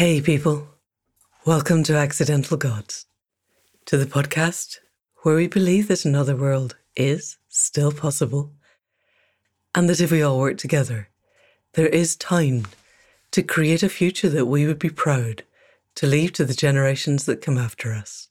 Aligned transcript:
Hey, 0.00 0.22
people. 0.22 0.66
Welcome 1.44 1.82
to 1.82 1.94
Accidental 1.94 2.56
Gods, 2.56 3.04
to 3.84 3.98
the 3.98 4.06
podcast 4.06 4.78
where 5.16 5.36
we 5.36 5.46
believe 5.46 5.88
that 5.88 6.06
another 6.06 6.34
world 6.34 6.74
is 6.96 7.36
still 7.50 7.92
possible, 7.92 8.50
and 9.74 9.90
that 9.90 10.00
if 10.00 10.10
we 10.10 10.22
all 10.22 10.38
work 10.38 10.56
together, 10.56 11.10
there 11.74 11.88
is 11.88 12.16
time 12.16 12.66
to 13.32 13.42
create 13.42 13.82
a 13.82 13.90
future 13.90 14.30
that 14.30 14.46
we 14.46 14.66
would 14.66 14.78
be 14.78 14.88
proud 14.88 15.42
to 15.96 16.06
leave 16.06 16.32
to 16.32 16.46
the 16.46 16.54
generations 16.54 17.26
that 17.26 17.42
come 17.42 17.58
after 17.58 17.92
us. 17.92 18.28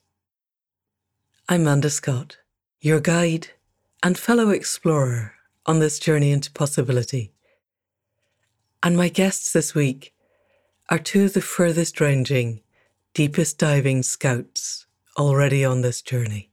I'm 1.48 1.66
Manda 1.66 1.92
Scott, 1.92 2.38
your 2.82 3.00
guide 3.00 3.50
and 4.02 4.18
fellow 4.18 4.50
explorer 4.50 5.36
on 5.68 5.78
this 5.78 6.00
journey 6.00 6.32
into 6.32 6.52
possibility. 6.52 7.32
And 8.82 8.98
my 8.98 9.10
guests 9.10 9.54
this 9.54 9.76
week 9.76 10.16
are 10.90 10.98
two 10.98 11.26
of 11.26 11.34
the 11.34 11.42
furthest 11.42 12.02
ranging, 12.02 12.62
deepest 13.14 13.60
diving 13.60 14.02
scouts 14.02 14.88
already 15.18 15.64
on 15.64 15.82
this 15.82 16.02
journey. 16.02 16.50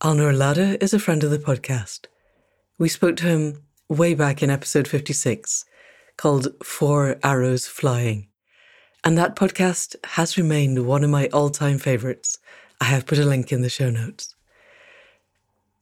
Alnoor 0.00 0.34
Ladha 0.34 0.82
is 0.82 0.94
a 0.94 0.98
friend 0.98 1.22
of 1.22 1.30
the 1.30 1.38
podcast. 1.38 2.06
We 2.78 2.88
spoke 2.88 3.16
to 3.16 3.26
him 3.26 3.62
way 3.88 4.14
back 4.14 4.42
in 4.42 4.48
episode 4.48 4.88
56 4.88 5.66
called 6.16 6.48
Four 6.64 7.18
Arrows 7.22 7.66
Flying. 7.66 8.28
And 9.02 9.18
that 9.18 9.36
podcast 9.36 9.94
has 10.04 10.38
remained 10.38 10.86
one 10.86 11.04
of 11.04 11.10
my 11.10 11.28
all 11.28 11.50
time 11.50 11.76
favorites. 11.76 12.38
I 12.80 12.84
have 12.84 13.06
put 13.06 13.18
a 13.18 13.26
link 13.26 13.52
in 13.52 13.60
the 13.60 13.68
show 13.68 13.90
notes. 13.90 14.34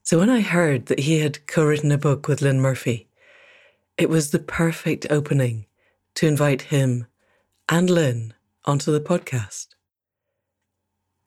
So 0.02 0.18
when 0.18 0.30
I 0.30 0.40
heard 0.40 0.86
that 0.86 1.00
he 1.00 1.20
had 1.20 1.46
co 1.46 1.64
written 1.64 1.92
a 1.92 1.98
book 1.98 2.26
with 2.26 2.42
Lynn 2.42 2.60
Murphy, 2.60 3.06
it 3.96 4.08
was 4.08 4.32
the 4.32 4.40
perfect 4.40 5.06
opening 5.08 5.66
to 6.14 6.26
invite 6.26 6.62
him 6.62 7.06
and 7.68 7.88
Lynn 7.88 8.34
onto 8.64 8.92
the 8.92 9.00
podcast. 9.00 9.68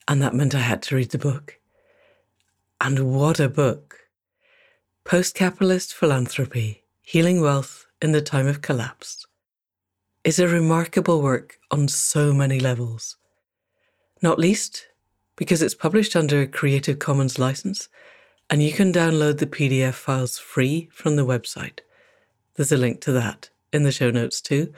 And 0.08 0.22
that 0.22 0.36
meant 0.36 0.56
I 0.56 0.60
had 0.60 0.82
to 0.84 0.96
read 0.96 1.12
the 1.12 1.18
book. 1.18 1.60
And 2.80 3.14
what 3.14 3.40
a 3.40 3.50
book! 3.50 4.00
Post 5.04 5.36
capitalist 5.36 5.94
philanthropy, 5.94 6.84
healing 7.02 7.42
wealth 7.42 7.88
in 8.02 8.12
the 8.12 8.22
time 8.22 8.48
of 8.48 8.62
collapse 8.62 9.26
is 10.24 10.40
a 10.40 10.48
remarkable 10.48 11.22
work 11.22 11.58
on 11.72 11.88
so 11.88 12.34
many 12.34 12.60
levels. 12.60 13.18
Not 14.22 14.40
least 14.40 14.88
because 15.36 15.62
it's 15.62 15.76
published 15.76 16.16
under 16.16 16.42
a 16.42 16.48
Creative 16.48 16.98
Commons 16.98 17.38
license 17.38 17.90
and 18.50 18.62
you 18.62 18.72
can 18.72 18.94
download 18.94 19.38
the 19.38 19.48
PDF 19.48 19.94
files 19.94 20.38
free 20.38 20.90
from 20.92 21.16
the 21.16 21.26
website. 21.26 21.80
There's 22.56 22.72
a 22.72 22.78
link 22.78 23.02
to 23.02 23.12
that 23.14 23.50
in 23.76 23.84
the 23.84 23.92
show 23.92 24.10
notes 24.10 24.42
too, 24.42 24.74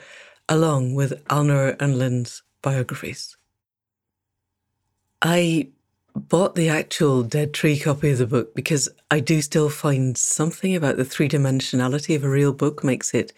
along 0.48 0.94
with 0.94 1.24
Alnoor 1.26 1.80
and 1.80 1.98
Lynn's 1.98 2.42
biographies. 2.62 3.36
I 5.22 5.68
bought 6.14 6.54
the 6.54 6.68
actual 6.68 7.22
Dead 7.22 7.54
Tree 7.54 7.78
copy 7.78 8.10
of 8.10 8.18
the 8.18 8.26
book 8.26 8.54
because 8.54 8.88
I 9.10 9.20
do 9.20 9.40
still 9.40 9.68
find 9.68 10.16
something 10.16 10.74
about 10.74 10.96
the 10.96 11.04
three 11.04 11.28
dimensionality 11.28 12.14
of 12.16 12.24
a 12.24 12.28
real 12.28 12.52
book 12.52 12.84
makes 12.84 13.14
it 13.14 13.32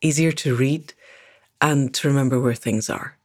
easier 0.00 0.32
to 0.32 0.54
read 0.54 0.94
and 1.60 1.92
to 1.94 2.08
remember 2.08 2.40
where 2.40 2.54
things 2.54 2.90
are. 2.90 3.16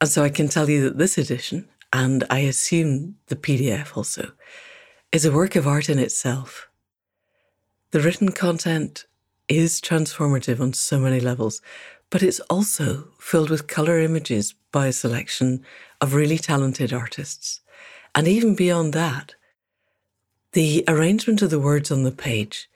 And 0.00 0.10
so 0.10 0.22
I 0.22 0.28
can 0.28 0.48
tell 0.48 0.68
you 0.68 0.82
that 0.82 0.98
this 0.98 1.18
edition, 1.18 1.68
and 1.92 2.24
I 2.30 2.40
assume 2.40 3.16
the 3.26 3.36
PDF 3.36 3.96
also, 3.96 4.32
is 5.10 5.24
a 5.24 5.32
work 5.32 5.56
of 5.56 5.66
art 5.66 5.88
in 5.88 5.98
itself. 5.98 6.68
The 7.90 8.00
written 8.00 8.32
content 8.32 9.06
is 9.48 9.80
transformative 9.80 10.60
on 10.60 10.72
so 10.72 10.98
many 10.98 11.20
levels, 11.20 11.60
but 12.10 12.22
it's 12.22 12.40
also 12.50 13.08
filled 13.18 13.50
with 13.50 13.66
colour 13.66 13.98
images 13.98 14.54
by 14.72 14.86
a 14.86 14.92
selection 14.92 15.64
of 16.00 16.14
really 16.14 16.38
talented 16.38 16.92
artists. 16.92 17.60
And 18.14 18.28
even 18.28 18.54
beyond 18.54 18.92
that, 18.94 19.34
the 20.52 20.84
arrangement 20.88 21.42
of 21.42 21.50
the 21.50 21.60
words 21.60 21.90
on 21.90 22.02
the 22.02 22.12
page 22.12 22.70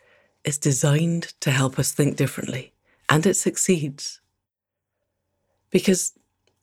is 0.44 0.58
designed 0.58 1.32
to 1.40 1.50
help 1.50 1.78
us 1.78 1.92
think 1.92 2.16
differently, 2.16 2.72
and 3.08 3.24
it 3.26 3.34
succeeds. 3.34 4.20
Because 5.70 6.12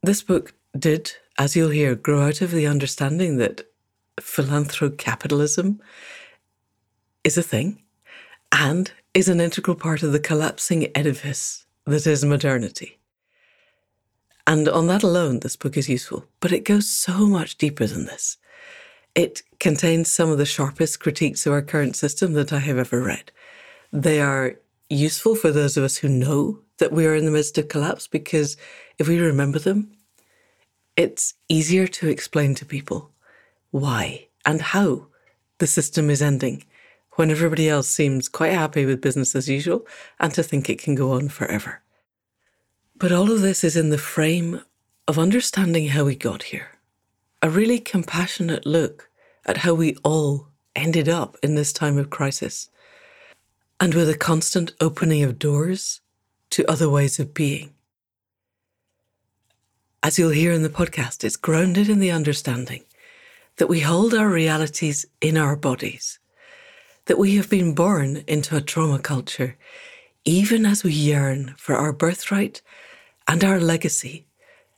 this 0.04 0.22
book 0.22 0.54
did, 0.78 1.14
as 1.38 1.56
you'll 1.56 1.70
hear, 1.70 1.96
grow 1.96 2.22
out 2.22 2.42
of 2.42 2.52
the 2.52 2.68
understanding 2.68 3.38
that 3.38 3.66
philanthrocapitalism 4.18 5.80
is 7.24 7.38
a 7.38 7.44
thing 7.44 7.82
and 8.52 8.92
is 9.20 9.28
an 9.28 9.42
integral 9.42 9.76
part 9.76 10.02
of 10.02 10.14
the 10.14 10.20
collapsing 10.20 10.90
edifice 10.96 11.66
that 11.86 12.08
is 12.08 12.24
modernity. 12.24 12.98
And 14.48 14.70
on 14.70 14.88
that 14.88 15.04
alone, 15.04 15.42
this 15.42 15.58
book 15.58 15.76
is 15.76 15.90
useful, 15.90 16.24
but 16.40 16.54
it 16.54 16.64
goes 16.64 16.88
so 16.88 17.28
much 17.28 17.58
deeper 17.58 17.86
than 17.86 18.06
this. 18.06 18.38
It 19.16 19.42
contains 19.60 20.10
some 20.10 20.30
of 20.30 20.38
the 20.38 20.46
sharpest 20.46 21.02
critiques 21.02 21.46
of 21.46 21.52
our 21.52 21.62
current 21.62 21.98
system 21.98 22.32
that 22.34 22.54
I 22.54 22.60
have 22.60 22.78
ever 22.78 23.04
read. 23.04 23.34
They 23.92 24.22
are 24.22 24.56
useful 24.90 25.36
for 25.36 25.52
those 25.52 25.76
of 25.76 25.84
us 25.84 25.98
who 25.98 26.08
know 26.08 26.60
that 26.78 26.94
we 26.94 27.06
are 27.06 27.16
in 27.16 27.26
the 27.26 27.32
midst 27.32 27.58
of 27.58 27.68
collapse 27.68 28.08
because 28.08 28.56
if 29.00 29.10
we 29.10 29.20
remember 29.20 29.60
them, 29.60 29.92
it's 30.96 31.34
easier 31.50 31.88
to 31.88 32.08
explain 32.08 32.56
to 32.56 32.66
people 32.66 33.12
why 33.72 34.28
and 34.46 34.62
how 34.62 35.08
the 35.58 35.68
system 35.68 36.10
is 36.10 36.22
ending 36.22 36.64
when 37.20 37.32
everybody 37.32 37.68
else 37.68 37.90
seems 37.90 38.30
quite 38.30 38.54
happy 38.54 38.86
with 38.86 39.02
business 39.02 39.36
as 39.36 39.50
usual 39.50 39.86
and 40.22 40.34
to 40.34 40.42
think 40.42 40.70
it 40.70 40.82
can 40.82 40.96
go 40.96 41.12
on 41.12 41.28
forever. 41.28 41.82
But 42.96 43.12
all 43.12 43.30
of 43.30 43.42
this 43.42 43.62
is 43.62 43.76
in 43.76 43.90
the 43.90 43.98
frame 43.98 44.62
of 45.06 45.20
understanding 45.20 45.90
how 45.90 46.06
we 46.06 46.16
got 46.16 46.44
here, 46.44 46.80
a 47.42 47.50
really 47.50 47.78
compassionate 47.78 48.66
look 48.66 49.10
at 49.46 49.58
how 49.58 49.74
we 49.74 49.98
all 50.02 50.48
ended 50.78 51.10
up 51.10 51.36
in 51.44 51.56
this 51.56 51.74
time 51.74 51.98
of 51.98 52.10
crisis, 52.10 52.70
and 53.82 53.94
with 53.94 54.10
a 54.10 54.18
constant 54.18 54.72
opening 54.80 55.22
of 55.22 55.38
doors 55.38 56.00
to 56.52 56.66
other 56.72 56.90
ways 56.90 57.20
of 57.20 57.34
being. 57.34 57.74
As 60.02 60.18
you'll 60.18 60.30
hear 60.30 60.54
in 60.54 60.64
the 60.64 60.70
podcast, 60.70 61.26
it's 61.26 61.36
grounded 61.36 61.90
in 61.90 62.00
the 62.00 62.12
understanding 62.12 62.86
that 63.58 63.68
we 63.68 63.82
hold 63.82 64.14
our 64.14 64.30
realities 64.30 65.06
in 65.20 65.38
our 65.38 65.58
bodies 65.58 66.18
that 67.10 67.18
we 67.18 67.38
have 67.38 67.50
been 67.50 67.74
born 67.74 68.24
into 68.28 68.56
a 68.56 68.62
trauma 68.62 69.00
culture, 69.00 69.58
even 70.26 70.64
as 70.64 70.84
we 70.84 70.94
yearn 70.94 71.56
for 71.58 71.74
our 71.74 71.92
birthright 71.92 72.62
and 73.28 73.44
our 73.44 73.60
legacy 73.60 74.28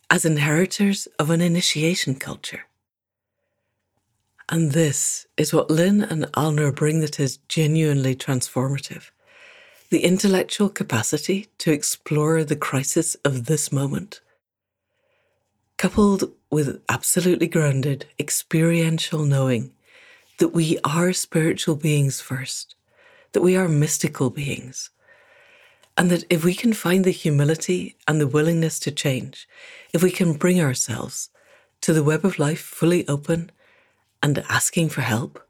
as 0.10 0.24
inheritors 0.24 1.10
of 1.20 1.30
an 1.30 1.42
initiation 1.42 2.16
culture. 2.16 2.62
And 4.48 4.72
this 4.72 5.28
is 5.36 5.54
what 5.54 5.70
Lynn 5.70 6.02
and 6.02 6.24
Alnoor 6.32 6.74
bring 6.74 7.02
that 7.02 7.20
is 7.20 7.40
genuinely 7.50 8.16
transformative 8.16 9.12
the 9.90 10.06
intellectual 10.06 10.70
capacity 10.70 11.48
to 11.58 11.74
explore 11.74 12.46
the 12.46 12.56
crisis 12.56 13.16
of 13.26 13.48
this 13.48 13.74
moment, 13.74 14.22
coupled 15.78 16.32
with 16.50 16.82
absolutely 16.88 17.48
grounded 17.48 18.06
experiential 18.18 19.26
knowing 19.26 19.74
that 20.42 20.56
we 20.56 20.80
are 20.84 21.14
spiritual 21.14 21.76
beings 21.76 22.20
first, 22.20 22.74
that 23.34 23.44
we 23.44 23.56
are 23.56 23.68
mystical 23.68 24.32
beings, 24.32 24.90
and 25.96 26.10
that 26.10 26.24
if 26.32 26.44
we 26.44 26.56
can 26.56 26.74
find 26.74 27.06
the 27.06 27.12
humility 27.12 27.96
and 28.08 28.20
the 28.20 28.26
willingness 28.26 28.80
to 28.80 28.90
change, 28.90 29.48
if 29.94 30.02
we 30.02 30.10
can 30.10 30.34
bring 30.34 30.60
ourselves 30.60 31.30
to 31.80 31.94
the 31.94 32.04
web 32.04 32.26
of 32.26 32.40
life 32.40 32.60
fully 32.60 33.08
open 33.08 33.52
and 34.24 34.44
asking 34.50 34.90
for 34.90 35.02
help, 35.02 35.48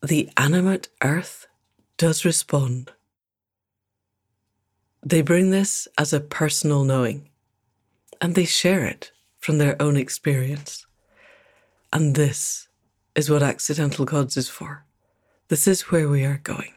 the 0.00 0.30
animate 0.36 0.88
earth 1.02 1.48
does 1.96 2.24
respond. 2.24 2.92
They 5.04 5.22
bring 5.22 5.50
this 5.50 5.88
as 5.98 6.12
a 6.12 6.20
personal 6.20 6.84
knowing, 6.84 7.30
and 8.20 8.36
they 8.36 8.44
share 8.44 8.84
it 8.84 9.10
from 9.40 9.58
their 9.58 9.74
own 9.82 9.96
experience. 9.96 10.86
And 11.92 12.14
this 12.14 12.68
is 13.14 13.28
what 13.28 13.42
Accidental 13.42 14.04
Gods 14.04 14.36
is 14.36 14.48
for. 14.48 14.84
This 15.48 15.68
is 15.68 15.90
where 15.90 16.08
we 16.08 16.24
are 16.24 16.40
going. 16.42 16.72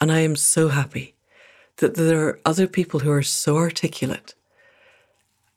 And 0.00 0.12
I 0.12 0.20
am 0.20 0.36
so 0.36 0.68
happy 0.68 1.14
that 1.78 1.94
there 1.94 2.26
are 2.26 2.40
other 2.44 2.68
people 2.68 3.00
who 3.00 3.10
are 3.10 3.22
so 3.22 3.56
articulate 3.56 4.34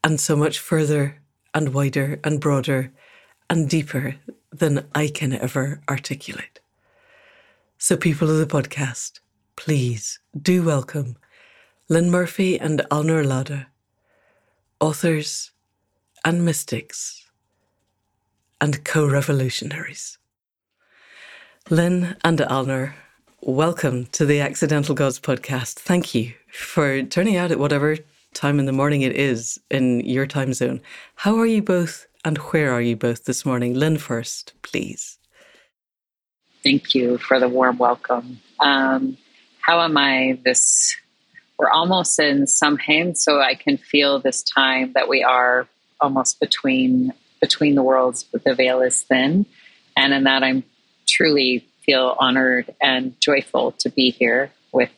and 0.02 0.20
so 0.20 0.34
much 0.34 0.58
further 0.58 1.20
and 1.54 1.72
wider 1.72 2.18
and 2.24 2.40
broader 2.40 2.92
and 3.48 3.68
deeper 3.68 4.16
than 4.52 4.86
I 4.94 5.08
can 5.08 5.32
ever 5.32 5.80
articulate. 5.88 6.58
So, 7.78 7.96
people 7.96 8.28
of 8.28 8.38
the 8.38 8.46
podcast, 8.46 9.20
please 9.56 10.18
do 10.40 10.62
welcome 10.62 11.16
Lynn 11.88 12.10
Murphy 12.10 12.58
and 12.58 12.80
Alnoor 12.90 13.24
Ladha, 13.24 13.66
authors 14.80 15.52
and 16.24 16.44
mystics 16.44 17.19
and 18.60 18.84
co 18.84 19.06
revolutionaries. 19.06 20.18
Lynn 21.68 22.16
and 22.24 22.38
Alnoor, 22.38 22.94
welcome 23.40 24.06
to 24.06 24.26
the 24.26 24.40
Accidental 24.40 24.94
Gods 24.94 25.20
podcast. 25.20 25.74
Thank 25.74 26.14
you 26.14 26.34
for 26.52 27.02
turning 27.02 27.36
out 27.36 27.50
at 27.50 27.58
whatever 27.58 27.96
time 28.34 28.58
in 28.58 28.66
the 28.66 28.72
morning 28.72 29.02
it 29.02 29.16
is 29.16 29.58
in 29.70 30.00
your 30.00 30.26
time 30.26 30.52
zone. 30.52 30.80
How 31.16 31.38
are 31.38 31.46
you 31.46 31.62
both 31.62 32.06
and 32.24 32.38
where 32.38 32.72
are 32.72 32.80
you 32.80 32.96
both 32.96 33.24
this 33.24 33.46
morning? 33.46 33.74
Lynn 33.74 33.98
first, 33.98 34.52
please. 34.62 35.18
Thank 36.62 36.94
you 36.94 37.18
for 37.18 37.40
the 37.40 37.48
warm 37.48 37.78
welcome. 37.78 38.40
Um, 38.60 39.16
how 39.60 39.80
am 39.80 39.96
I 39.96 40.38
this? 40.44 40.94
We're 41.58 41.70
almost 41.70 42.18
in 42.18 42.46
Samhain, 42.46 43.14
so 43.14 43.40
I 43.40 43.54
can 43.54 43.76
feel 43.76 44.18
this 44.18 44.42
time 44.42 44.92
that 44.94 45.08
we 45.08 45.22
are 45.22 45.66
almost 46.00 46.40
between 46.40 47.12
between 47.40 47.74
the 47.74 47.82
worlds, 47.82 48.22
but 48.22 48.44
the 48.44 48.54
veil 48.54 48.80
is 48.80 49.02
thin, 49.02 49.46
and 49.96 50.12
in 50.12 50.24
that 50.24 50.42
I'm 50.42 50.64
truly 51.08 51.66
feel 51.84 52.16
honored 52.18 52.74
and 52.80 53.18
joyful 53.20 53.72
to 53.72 53.90
be 53.90 54.10
here 54.10 54.52
with 54.72 54.90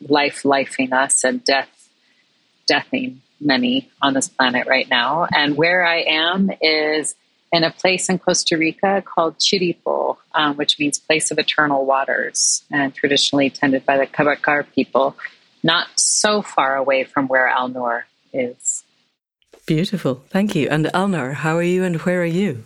life 0.00 0.42
lifing 0.44 0.92
us 0.92 1.24
and 1.24 1.42
death 1.44 1.68
deathing 2.66 3.22
many 3.40 3.90
on 4.02 4.14
this 4.14 4.28
planet 4.28 4.66
right 4.68 4.88
now. 4.88 5.26
And 5.34 5.56
where 5.56 5.84
I 5.84 6.00
am 6.02 6.50
is 6.60 7.14
in 7.52 7.64
a 7.64 7.70
place 7.70 8.08
in 8.08 8.18
Costa 8.18 8.56
Rica 8.56 9.02
called 9.02 9.38
Chirripó, 9.38 10.18
um, 10.34 10.56
which 10.56 10.78
means 10.78 10.98
place 10.98 11.30
of 11.30 11.38
eternal 11.38 11.86
waters, 11.86 12.64
and 12.70 12.94
traditionally 12.94 13.48
tended 13.48 13.86
by 13.86 13.96
the 13.96 14.06
Cabécar 14.06 14.66
people, 14.74 15.16
not 15.62 15.88
so 15.96 16.42
far 16.42 16.76
away 16.76 17.04
from 17.04 17.26
where 17.26 17.50
Alnoor 17.50 18.02
is. 18.32 18.84
Beautiful, 19.68 20.24
thank 20.30 20.54
you. 20.54 20.66
And 20.70 20.86
Alnoor, 20.94 21.34
how 21.34 21.54
are 21.58 21.62
you 21.62 21.84
and 21.84 21.96
where 21.96 22.22
are 22.22 22.24
you? 22.24 22.64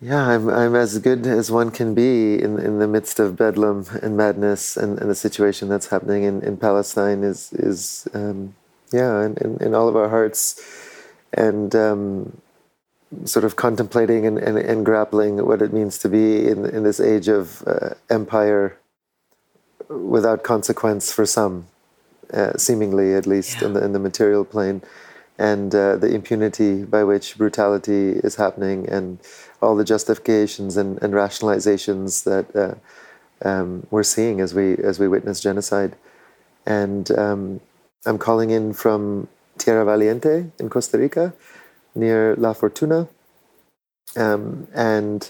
Yeah, 0.00 0.24
I'm 0.24 0.48
I'm 0.48 0.76
as 0.76 0.96
good 1.00 1.26
as 1.26 1.50
one 1.50 1.72
can 1.72 1.94
be 1.94 2.40
in, 2.40 2.60
in 2.60 2.78
the 2.78 2.86
midst 2.86 3.18
of 3.18 3.36
bedlam 3.36 3.86
and 4.02 4.16
madness, 4.16 4.76
and, 4.76 5.00
and 5.00 5.10
the 5.10 5.16
situation 5.16 5.68
that's 5.68 5.88
happening 5.88 6.22
in, 6.22 6.40
in 6.42 6.56
Palestine 6.56 7.24
is 7.24 7.52
is 7.54 8.06
um, 8.14 8.54
yeah, 8.92 9.24
in, 9.26 9.36
in, 9.38 9.58
in, 9.60 9.74
all 9.74 9.88
of 9.88 9.96
our 9.96 10.08
hearts, 10.08 10.62
and 11.32 11.74
um, 11.74 12.40
sort 13.24 13.44
of 13.44 13.56
contemplating 13.56 14.24
and, 14.24 14.38
and, 14.38 14.58
and, 14.58 14.86
grappling 14.86 15.44
what 15.44 15.60
it 15.60 15.72
means 15.72 15.98
to 15.98 16.08
be 16.08 16.46
in, 16.46 16.64
in 16.66 16.84
this 16.84 17.00
age 17.00 17.26
of 17.26 17.64
uh, 17.66 17.94
empire 18.10 18.78
without 19.88 20.44
consequence 20.44 21.10
for 21.10 21.26
some, 21.26 21.66
uh, 22.32 22.52
seemingly 22.56 23.14
at 23.14 23.26
least 23.26 23.60
yeah. 23.60 23.66
in, 23.66 23.72
the, 23.74 23.84
in 23.84 23.92
the 23.92 23.98
material 23.98 24.44
plane, 24.44 24.82
and 25.38 25.74
uh, 25.74 25.96
the 25.96 26.12
impunity 26.12 26.84
by 26.84 27.04
which 27.04 27.38
brutality 27.38 28.20
is 28.24 28.36
happening, 28.36 28.88
and 28.88 29.18
all 29.62 29.76
the 29.76 29.84
justifications 29.84 30.76
and, 30.76 31.00
and 31.02 31.14
rationalizations 31.14 32.24
that 32.24 32.54
uh, 32.56 32.74
um, 33.48 33.86
we're 33.90 34.02
seeing 34.02 34.40
as 34.40 34.54
we 34.54 34.76
as 34.76 34.98
we 34.98 35.08
witness 35.08 35.40
genocide. 35.40 35.96
And 36.66 37.10
um, 37.12 37.60
I'm 38.04 38.18
calling 38.18 38.50
in 38.50 38.72
from 38.72 39.28
Tierra 39.58 39.84
Valiente 39.84 40.50
in 40.58 40.68
Costa 40.68 40.98
Rica 40.98 41.32
near 41.94 42.36
La 42.36 42.52
Fortuna. 42.52 43.08
Um, 44.16 44.68
and 44.74 45.28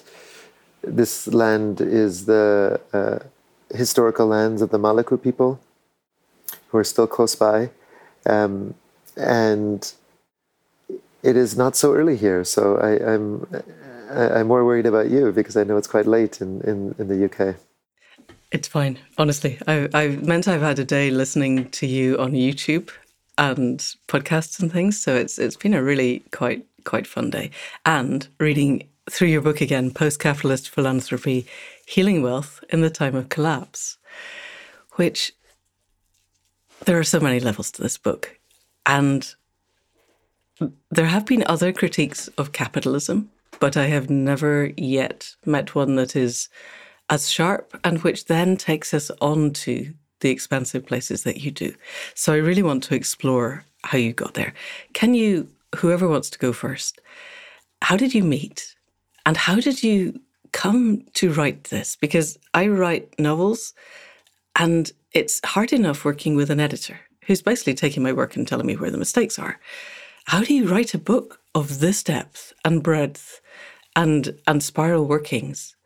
this 0.82 1.26
land 1.26 1.80
is 1.80 2.26
the 2.26 2.80
uh, 2.92 3.18
historical 3.74 4.26
lands 4.26 4.62
of 4.62 4.70
the 4.70 4.78
Maleku 4.78 5.20
people, 5.20 5.60
who 6.68 6.78
are 6.78 6.84
still 6.84 7.06
close 7.06 7.34
by. 7.34 7.70
And 9.18 9.92
it 11.22 11.36
is 11.36 11.56
not 11.56 11.76
so 11.76 11.94
early 11.94 12.16
here, 12.16 12.44
so 12.44 12.76
I, 12.78 13.12
am 13.12 13.46
I'm, 14.10 14.32
I'm 14.32 14.46
more 14.46 14.64
worried 14.64 14.86
about 14.86 15.10
you 15.10 15.32
because 15.32 15.56
I 15.56 15.64
know 15.64 15.76
it's 15.76 15.88
quite 15.88 16.06
late 16.06 16.40
in, 16.40 16.60
in, 16.62 16.94
in 16.98 17.08
the 17.08 17.24
UK. 17.24 17.56
It's 18.50 18.68
fine, 18.68 18.98
honestly. 19.18 19.58
I, 19.66 19.88
I 19.92 20.08
meant 20.08 20.48
I've 20.48 20.62
had 20.62 20.78
a 20.78 20.84
day 20.84 21.10
listening 21.10 21.68
to 21.70 21.86
you 21.86 22.18
on 22.18 22.32
YouTube 22.32 22.90
and 23.36 23.78
podcasts 24.08 24.60
and 24.60 24.72
things. 24.72 25.00
So 25.00 25.14
it's 25.14 25.38
it's 25.38 25.56
been 25.56 25.74
a 25.74 25.82
really 25.82 26.20
quite 26.32 26.64
quite 26.84 27.06
fun 27.06 27.30
day. 27.30 27.50
And 27.84 28.26
reading 28.40 28.88
through 29.10 29.28
your 29.28 29.42
book 29.42 29.60
again, 29.60 29.90
Post 29.90 30.20
Capitalist 30.20 30.68
Philanthropy 30.68 31.46
Healing 31.86 32.22
Wealth 32.22 32.64
in 32.70 32.80
the 32.80 32.90
Time 32.90 33.14
of 33.14 33.28
Collapse, 33.28 33.98
which 34.92 35.32
there 36.84 36.98
are 36.98 37.04
so 37.04 37.20
many 37.20 37.40
levels 37.40 37.70
to 37.72 37.82
this 37.82 37.98
book. 37.98 38.37
And 38.88 39.34
there 40.90 41.06
have 41.06 41.26
been 41.26 41.44
other 41.46 41.72
critiques 41.72 42.26
of 42.38 42.52
capitalism, 42.52 43.30
but 43.60 43.76
I 43.76 43.86
have 43.86 44.10
never 44.10 44.72
yet 44.76 45.36
met 45.44 45.74
one 45.74 45.94
that 45.96 46.16
is 46.16 46.48
as 47.10 47.30
sharp 47.30 47.78
and 47.84 48.02
which 48.02 48.24
then 48.24 48.56
takes 48.56 48.92
us 48.92 49.10
on 49.20 49.52
to 49.52 49.92
the 50.20 50.30
expensive 50.30 50.86
places 50.86 51.22
that 51.22 51.42
you 51.42 51.50
do. 51.50 51.74
So 52.14 52.32
I 52.32 52.38
really 52.38 52.62
want 52.62 52.82
to 52.84 52.94
explore 52.94 53.64
how 53.84 53.98
you 53.98 54.12
got 54.12 54.34
there. 54.34 54.54
Can 54.94 55.14
you, 55.14 55.48
whoever 55.76 56.08
wants 56.08 56.30
to 56.30 56.38
go 56.38 56.52
first, 56.52 57.00
how 57.82 57.96
did 57.96 58.14
you 58.14 58.24
meet? 58.24 58.74
And 59.26 59.36
how 59.36 59.56
did 59.56 59.82
you 59.82 60.20
come 60.52 61.02
to 61.14 61.30
write 61.30 61.64
this? 61.64 61.94
Because 61.94 62.38
I 62.54 62.68
write 62.68 63.14
novels 63.20 63.74
and 64.56 64.90
it's 65.12 65.40
hard 65.44 65.72
enough 65.72 66.04
working 66.04 66.36
with 66.36 66.50
an 66.50 66.58
editor 66.58 66.98
who's 67.28 67.42
basically 67.42 67.74
taking 67.74 68.02
my 68.02 68.12
work 68.12 68.34
and 68.34 68.48
telling 68.48 68.66
me 68.66 68.76
where 68.76 68.90
the 68.90 68.98
mistakes 68.98 69.38
are. 69.38 69.60
How 70.24 70.42
do 70.42 70.54
you 70.54 70.66
write 70.66 70.94
a 70.94 70.98
book 70.98 71.40
of 71.54 71.78
this 71.78 72.02
depth 72.02 72.52
and 72.64 72.82
breadth 72.82 73.40
and 73.94 74.36
and 74.46 74.62
spiral 74.62 75.06
workings 75.06 75.76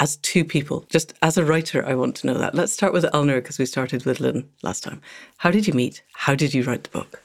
as 0.00 0.16
two 0.16 0.44
people? 0.44 0.86
Just 0.90 1.14
as 1.22 1.36
a 1.36 1.44
writer, 1.44 1.86
I 1.86 1.94
want 1.94 2.16
to 2.16 2.26
know 2.26 2.38
that. 2.38 2.54
Let's 2.54 2.72
start 2.72 2.92
with 2.92 3.04
Alnoor 3.04 3.36
because 3.36 3.58
we 3.58 3.66
started 3.66 4.04
with 4.04 4.18
Lynn 4.18 4.48
last 4.62 4.82
time. 4.82 5.00
How 5.36 5.50
did 5.50 5.66
you 5.68 5.74
meet? 5.74 6.02
How 6.14 6.34
did 6.34 6.54
you 6.54 6.64
write 6.64 6.84
the 6.84 6.90
book? 6.90 7.22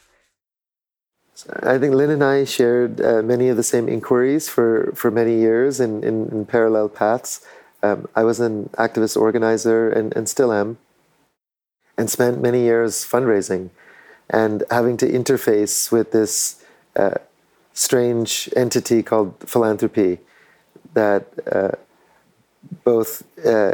I 1.64 1.80
think 1.80 1.96
Lynn 1.96 2.12
and 2.12 2.24
I 2.24 2.44
shared 2.44 3.02
uh, 3.02 3.24
many 3.24 3.48
of 3.48 3.58
the 3.58 3.64
same 3.64 3.88
inquiries 3.90 4.48
for, 4.48 4.92
for 4.96 5.10
many 5.10 5.40
years 5.40 5.80
in, 5.80 6.04
in, 6.04 6.30
in 6.30 6.46
parallel 6.46 6.88
paths. 6.88 7.44
Um, 7.82 8.08
I 8.16 8.24
was 8.24 8.40
an 8.40 8.70
activist 8.78 9.20
organizer 9.20 9.90
and, 9.90 10.16
and 10.16 10.30
still 10.30 10.54
am, 10.54 10.78
and 12.02 12.10
spent 12.10 12.42
many 12.42 12.62
years 12.64 13.06
fundraising 13.06 13.70
and 14.30 14.64
having 14.72 14.98
to 14.98 15.08
interface 15.08 15.92
with 15.92 16.12
this 16.12 16.64
uh, 16.96 17.18
strange 17.74 18.50
entity 18.56 19.04
called 19.04 19.36
philanthropy 19.54 20.18
that 20.96 21.24
uh, 21.52 21.72
both 22.84 23.24
uh, 23.46 23.74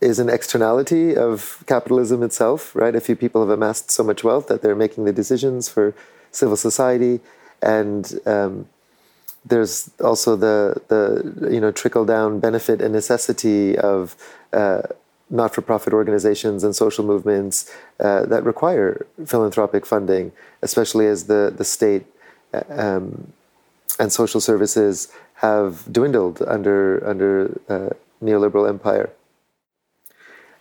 is 0.00 0.18
an 0.18 0.28
externality 0.28 1.16
of 1.16 1.64
capitalism 1.66 2.22
itself, 2.22 2.76
right? 2.76 2.94
A 2.94 3.00
few 3.00 3.16
people 3.16 3.40
have 3.40 3.50
amassed 3.50 3.90
so 3.90 4.02
much 4.04 4.22
wealth 4.22 4.48
that 4.48 4.60
they're 4.60 4.76
making 4.76 5.06
the 5.06 5.12
decisions 5.12 5.68
for 5.68 5.94
civil 6.30 6.56
society, 6.56 7.20
and 7.62 8.20
um, 8.26 8.68
there's 9.46 9.90
also 10.04 10.36
the 10.36 10.82
the 10.88 11.50
you 11.50 11.60
know 11.60 11.72
trickle 11.72 12.04
down 12.04 12.38
benefit 12.38 12.82
and 12.82 12.92
necessity 12.92 13.78
of 13.78 14.14
uh, 15.30 15.34
not-for-profit 15.34 15.92
organizations 15.92 16.64
and 16.64 16.74
social 16.74 17.04
movements 17.04 17.70
uh, 18.00 18.26
that 18.26 18.44
require 18.44 19.06
philanthropic 19.26 19.86
funding, 19.86 20.32
especially 20.62 21.06
as 21.06 21.26
the 21.26 21.52
the 21.56 21.64
state 21.64 22.04
uh, 22.54 22.62
um, 22.68 23.32
and 23.98 24.12
social 24.12 24.40
services 24.40 25.08
have 25.34 25.92
dwindled 25.92 26.42
under 26.42 27.06
under 27.06 27.60
uh, 27.68 27.90
neoliberal 28.22 28.68
empire. 28.68 29.10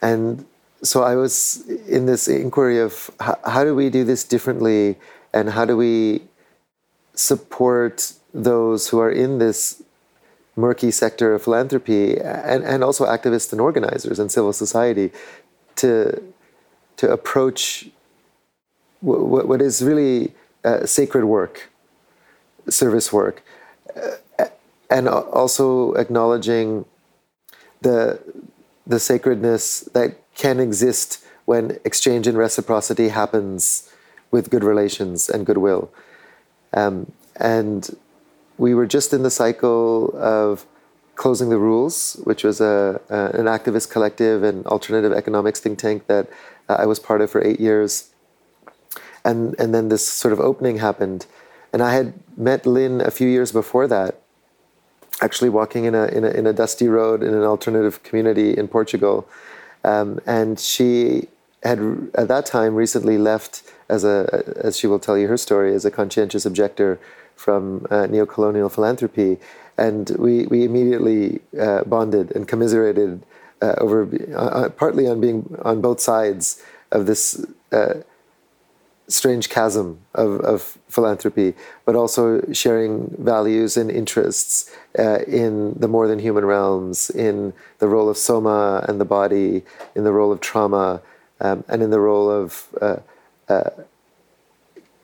And 0.01 0.45
so 0.83 1.03
I 1.03 1.15
was 1.15 1.67
in 1.87 2.05
this 2.05 2.27
inquiry 2.27 2.79
of 2.79 3.09
how, 3.19 3.37
how 3.45 3.63
do 3.63 3.75
we 3.75 3.89
do 3.89 4.03
this 4.03 4.23
differently 4.23 4.97
and 5.33 5.49
how 5.49 5.65
do 5.65 5.75
we 5.77 6.21
support 7.15 8.13
those 8.33 8.89
who 8.89 8.99
are 8.99 9.11
in 9.11 9.39
this 9.39 9.81
murky 10.55 10.91
sector 10.91 11.33
of 11.33 11.43
philanthropy 11.43 12.17
and, 12.19 12.63
and 12.63 12.83
also 12.83 13.05
activists 13.05 13.51
and 13.51 13.59
organizers 13.59 14.19
and 14.19 14.31
civil 14.31 14.53
society 14.53 15.11
to, 15.75 16.21
to 16.97 17.11
approach 17.11 17.89
what, 19.01 19.47
what 19.47 19.61
is 19.61 19.83
really 19.83 20.33
uh, 20.63 20.85
sacred 20.85 21.25
work, 21.25 21.69
service 22.69 23.11
work, 23.11 23.43
uh, 23.95 24.45
and 24.89 25.07
also 25.07 25.93
acknowledging 25.93 26.85
the 27.81 28.19
the 28.87 28.99
sacredness 28.99 29.81
that 29.93 30.15
can 30.35 30.59
exist 30.59 31.23
when 31.45 31.79
exchange 31.83 32.27
and 32.27 32.37
reciprocity 32.37 33.09
happens 33.09 33.91
with 34.31 34.49
good 34.49 34.63
relations 34.63 35.29
and 35.29 35.45
goodwill. 35.45 35.91
Um, 36.73 37.11
and 37.37 37.95
we 38.57 38.73
were 38.73 38.85
just 38.85 39.13
in 39.13 39.23
the 39.23 39.31
cycle 39.31 40.15
of 40.17 40.65
closing 41.15 41.49
the 41.49 41.57
rules, 41.57 42.19
which 42.23 42.43
was 42.43 42.59
a, 42.61 43.01
a 43.09 43.39
an 43.39 43.45
activist 43.45 43.89
collective 43.89 44.43
and 44.43 44.65
alternative 44.67 45.13
economics 45.13 45.59
think 45.59 45.79
tank 45.79 46.07
that 46.07 46.27
uh, 46.69 46.75
I 46.79 46.85
was 46.85 46.99
part 46.99 47.21
of 47.21 47.31
for 47.31 47.43
eight 47.43 47.59
years. 47.59 48.11
And 49.23 49.55
and 49.59 49.73
then 49.73 49.89
this 49.89 50.07
sort 50.07 50.33
of 50.33 50.39
opening 50.39 50.77
happened, 50.77 51.25
and 51.73 51.81
I 51.81 51.93
had 51.93 52.13
met 52.37 52.65
Lynn 52.65 53.01
a 53.01 53.11
few 53.11 53.27
years 53.27 53.51
before 53.51 53.87
that, 53.87 54.21
actually 55.21 55.49
walking 55.49 55.85
in 55.85 55.95
a, 55.95 56.05
in 56.07 56.23
a, 56.23 56.29
in 56.29 56.45
a 56.47 56.53
dusty 56.53 56.87
road 56.87 57.23
in 57.23 57.33
an 57.33 57.43
alternative 57.43 58.03
community 58.03 58.55
in 58.55 58.67
Portugal. 58.67 59.27
Um, 59.83 60.19
and 60.25 60.59
she 60.59 61.27
had 61.63 61.79
at 62.13 62.27
that 62.27 62.45
time 62.45 62.75
recently 62.75 63.17
left 63.17 63.63
as 63.89 64.03
a 64.03 64.43
as 64.57 64.77
she 64.77 64.87
will 64.87 64.99
tell 64.99 65.17
you 65.17 65.27
her 65.27 65.37
story 65.37 65.73
as 65.73 65.85
a 65.85 65.91
conscientious 65.91 66.45
objector 66.45 66.99
from 67.35 67.85
uh, 67.89 68.05
neo-colonial 68.07 68.69
philanthropy, 68.69 69.37
and 69.77 70.09
we 70.17 70.45
we 70.47 70.63
immediately 70.63 71.41
uh, 71.59 71.83
bonded 71.83 72.35
and 72.35 72.47
commiserated 72.47 73.23
uh, 73.61 73.75
over 73.77 74.07
uh, 74.33 74.37
uh, 74.37 74.69
partly 74.69 75.07
on 75.07 75.19
being 75.19 75.57
on 75.63 75.81
both 75.81 75.99
sides 75.99 76.61
of 76.91 77.05
this 77.05 77.45
uh, 77.71 77.95
strange 79.07 79.49
chasm 79.49 79.99
of, 80.15 80.39
of 80.41 80.77
philanthropy, 80.89 81.53
but 81.85 81.95
also 81.95 82.41
sharing 82.51 83.13
values 83.19 83.77
and 83.77 83.91
interests 83.91 84.75
uh, 84.97 85.19
in 85.27 85.73
the 85.79 85.87
more 85.87 86.07
than 86.07 86.19
human 86.19 86.45
realms, 86.45 87.09
in 87.09 87.53
the 87.79 87.87
role 87.87 88.09
of 88.09 88.17
soma 88.17 88.83
and 88.87 88.99
the 88.99 89.05
body, 89.05 89.63
in 89.95 90.03
the 90.03 90.11
role 90.11 90.31
of 90.31 90.39
trauma, 90.41 91.01
um, 91.39 91.63
and 91.67 91.83
in 91.83 91.91
the 91.91 91.99
role 91.99 92.31
of 92.31 92.67
uh, 92.81 92.97
uh, 93.47 93.69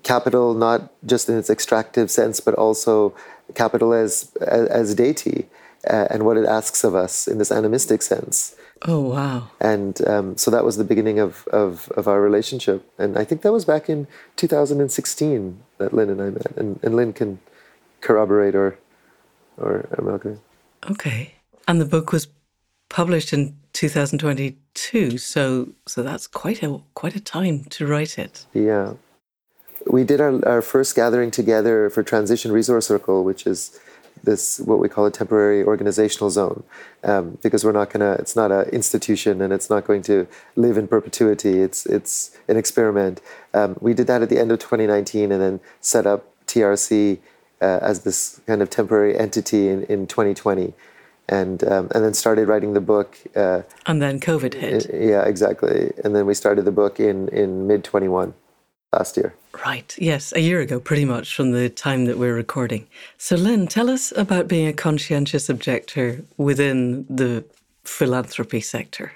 capital, 0.03 0.53
not 0.53 0.91
just 1.05 1.29
in 1.29 1.37
its 1.37 1.49
extractive 1.49 2.09
sense, 2.11 2.39
but 2.39 2.53
also 2.55 3.15
capital 3.55 3.93
as 3.93 4.31
as, 4.41 4.67
as 4.67 4.95
deity 4.95 5.47
uh, 5.89 6.07
and 6.09 6.25
what 6.25 6.37
it 6.37 6.45
asks 6.45 6.83
of 6.83 6.95
us 6.95 7.27
in 7.27 7.37
this 7.37 7.51
animistic 7.51 8.01
sense. 8.01 8.55
Oh 8.87 9.01
wow! 9.01 9.49
And 9.59 10.05
um, 10.07 10.37
so 10.37 10.49
that 10.49 10.65
was 10.65 10.77
the 10.77 10.83
beginning 10.83 11.19
of, 11.19 11.47
of, 11.49 11.91
of 11.91 12.07
our 12.07 12.19
relationship, 12.19 12.83
and 12.97 13.17
I 13.17 13.23
think 13.23 13.43
that 13.43 13.51
was 13.51 13.63
back 13.63 13.89
in 13.89 14.07
2016 14.37 15.61
that 15.77 15.93
Lynn 15.93 16.09
and 16.09 16.21
I 16.21 16.29
met, 16.31 16.57
and, 16.57 16.79
and 16.81 16.95
Lynn 16.95 17.13
can 17.13 17.39
corroborate 18.01 18.55
or 18.55 18.77
or 19.57 19.87
amalgamate. 19.97 20.39
Okay, 20.89 21.35
and 21.67 21.79
the 21.79 21.85
book 21.85 22.11
was 22.11 22.27
published 22.89 23.33
in 23.33 23.55
2022, 23.73 25.19
so 25.19 25.69
so 25.87 26.01
that's 26.01 26.25
quite 26.25 26.63
a 26.63 26.81
quite 26.95 27.15
a 27.15 27.19
time 27.19 27.65
to 27.65 27.85
write 27.85 28.17
it. 28.17 28.47
Yeah, 28.51 28.93
we 29.87 30.03
did 30.03 30.21
our 30.21 30.45
our 30.47 30.61
first 30.61 30.95
gathering 30.95 31.31
together 31.31 31.89
for 31.89 32.03
Transition 32.03 32.51
Resource 32.51 32.87
Circle, 32.87 33.23
which 33.23 33.45
is 33.45 33.79
this 34.23 34.59
what 34.59 34.79
we 34.79 34.87
call 34.87 35.05
a 35.05 35.11
temporary 35.11 35.63
organizational 35.63 36.29
zone. 36.29 36.63
Um, 37.03 37.37
because 37.41 37.65
we're 37.65 37.71
not 37.71 37.89
going 37.91 38.01
to 38.01 38.21
it's 38.21 38.35
not 38.35 38.51
an 38.51 38.69
institution 38.69 39.41
and 39.41 39.51
it's 39.51 39.69
not 39.69 39.85
going 39.85 40.01
to 40.03 40.27
live 40.55 40.77
in 40.77 40.87
perpetuity. 40.87 41.61
It's 41.61 41.85
it's 41.85 42.37
an 42.47 42.57
experiment. 42.57 43.21
Um, 43.53 43.77
we 43.79 43.93
did 43.93 44.07
that 44.07 44.21
at 44.21 44.29
the 44.29 44.39
end 44.39 44.51
of 44.51 44.59
2019 44.59 45.31
and 45.31 45.41
then 45.41 45.59
set 45.79 46.05
up 46.05 46.27
trc 46.45 47.19
uh, 47.61 47.79
as 47.81 48.01
this 48.01 48.41
kind 48.47 48.61
of 48.61 48.69
temporary 48.69 49.17
entity 49.17 49.69
in, 49.69 49.83
in 49.83 50.07
2020 50.07 50.73
and 51.29 51.63
um, 51.63 51.87
and 51.93 52.03
then 52.03 52.13
started 52.13 52.47
writing 52.47 52.73
the 52.73 52.81
book 52.81 53.17
uh, 53.35 53.61
and 53.85 54.01
then 54.01 54.19
covid 54.19 54.53
hit. 54.53 54.89
Yeah 54.93 55.23
exactly. 55.23 55.91
And 56.03 56.15
then 56.15 56.25
we 56.25 56.33
started 56.33 56.65
the 56.65 56.71
book 56.71 56.99
in 56.99 57.27
in 57.29 57.67
mid 57.67 57.83
21 57.83 58.33
last 58.93 59.17
year. 59.17 59.33
Right, 59.65 59.95
yes, 59.97 60.33
a 60.33 60.39
year 60.39 60.61
ago, 60.61 60.79
pretty 60.79 61.05
much 61.05 61.35
from 61.35 61.51
the 61.51 61.69
time 61.69 62.05
that 62.05 62.17
we're 62.17 62.35
recording. 62.35 62.87
So, 63.17 63.35
Lynn, 63.35 63.67
tell 63.67 63.89
us 63.89 64.13
about 64.15 64.47
being 64.47 64.67
a 64.67 64.73
conscientious 64.73 65.49
objector 65.49 66.23
within 66.37 67.05
the 67.09 67.43
philanthropy 67.83 68.61
sector. 68.61 69.13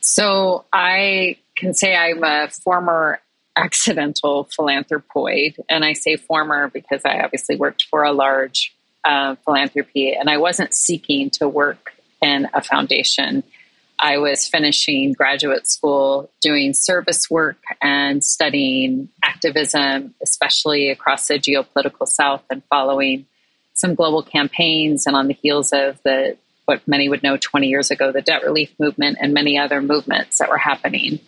So, 0.00 0.64
I 0.72 1.36
can 1.56 1.74
say 1.74 1.94
I'm 1.94 2.22
a 2.24 2.48
former 2.48 3.20
accidental 3.56 4.48
philanthropoid, 4.58 5.58
and 5.68 5.84
I 5.84 5.92
say 5.92 6.16
former 6.16 6.68
because 6.68 7.02
I 7.04 7.20
obviously 7.20 7.56
worked 7.56 7.84
for 7.84 8.02
a 8.02 8.12
large 8.12 8.74
uh, 9.04 9.36
philanthropy, 9.44 10.14
and 10.14 10.28
I 10.28 10.38
wasn't 10.38 10.74
seeking 10.74 11.30
to 11.30 11.48
work 11.48 11.92
in 12.20 12.48
a 12.54 12.62
foundation. 12.62 13.44
I 13.98 14.18
was 14.18 14.46
finishing 14.46 15.12
graduate 15.12 15.66
school 15.66 16.30
doing 16.40 16.74
service 16.74 17.30
work 17.30 17.58
and 17.80 18.24
studying 18.24 19.08
activism, 19.22 20.14
especially 20.22 20.90
across 20.90 21.28
the 21.28 21.38
geopolitical 21.38 22.06
South 22.06 22.42
and 22.50 22.62
following 22.70 23.26
some 23.74 23.94
global 23.94 24.22
campaigns 24.22 25.06
and 25.06 25.16
on 25.16 25.28
the 25.28 25.34
heels 25.34 25.72
of 25.72 26.00
the 26.04 26.36
what 26.66 26.86
many 26.88 27.08
would 27.08 27.22
know 27.22 27.36
20 27.36 27.68
years 27.68 27.90
ago, 27.90 28.10
the 28.10 28.22
debt 28.22 28.42
relief 28.42 28.72
movement 28.78 29.18
and 29.20 29.34
many 29.34 29.58
other 29.58 29.82
movements 29.82 30.38
that 30.38 30.48
were 30.48 30.56
happening. 30.56 31.20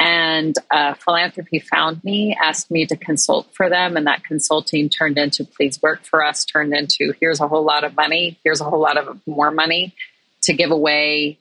And 0.00 0.54
uh, 0.70 0.94
philanthropy 0.94 1.60
found 1.60 2.02
me, 2.02 2.36
asked 2.42 2.70
me 2.70 2.86
to 2.86 2.96
consult 2.96 3.54
for 3.54 3.68
them, 3.68 3.96
and 3.96 4.06
that 4.06 4.24
consulting 4.24 4.88
turned 4.88 5.18
into 5.18 5.44
please 5.44 5.80
work 5.82 6.04
for 6.04 6.24
us, 6.24 6.44
turned 6.44 6.74
into 6.74 7.12
here's 7.20 7.40
a 7.40 7.48
whole 7.48 7.64
lot 7.64 7.84
of 7.84 7.94
money, 7.94 8.38
here's 8.42 8.60
a 8.60 8.64
whole 8.64 8.80
lot 8.80 8.96
of 8.96 9.20
more 9.26 9.50
money 9.50 9.94
to 10.42 10.52
give 10.52 10.70
away 10.70 11.38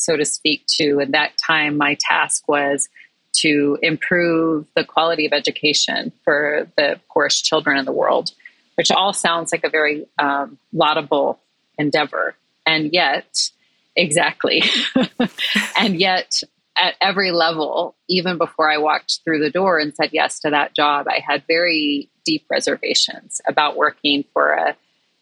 so 0.00 0.16
to 0.16 0.24
speak, 0.24 0.66
to. 0.78 0.98
And 0.98 1.14
that 1.14 1.32
time, 1.38 1.76
my 1.76 1.96
task 2.00 2.48
was 2.48 2.88
to 3.32 3.78
improve 3.82 4.66
the 4.74 4.84
quality 4.84 5.26
of 5.26 5.32
education 5.32 6.12
for 6.24 6.68
the 6.76 7.00
poorest 7.10 7.44
children 7.44 7.78
in 7.78 7.84
the 7.84 7.92
world, 7.92 8.32
which 8.76 8.90
all 8.90 9.12
sounds 9.12 9.52
like 9.52 9.64
a 9.64 9.70
very 9.70 10.06
um, 10.18 10.58
laudable 10.72 11.38
endeavor. 11.78 12.34
And 12.66 12.92
yet, 12.92 13.50
exactly. 13.94 14.62
and 15.78 16.00
yet, 16.00 16.42
at 16.76 16.94
every 17.00 17.30
level, 17.30 17.94
even 18.08 18.38
before 18.38 18.70
I 18.70 18.78
walked 18.78 19.20
through 19.22 19.40
the 19.40 19.50
door 19.50 19.78
and 19.78 19.94
said 19.94 20.10
yes 20.12 20.40
to 20.40 20.50
that 20.50 20.74
job, 20.74 21.06
I 21.08 21.20
had 21.26 21.44
very 21.46 22.08
deep 22.24 22.46
reservations 22.50 23.40
about 23.46 23.76
working 23.76 24.24
for 24.32 24.52
a 24.52 24.76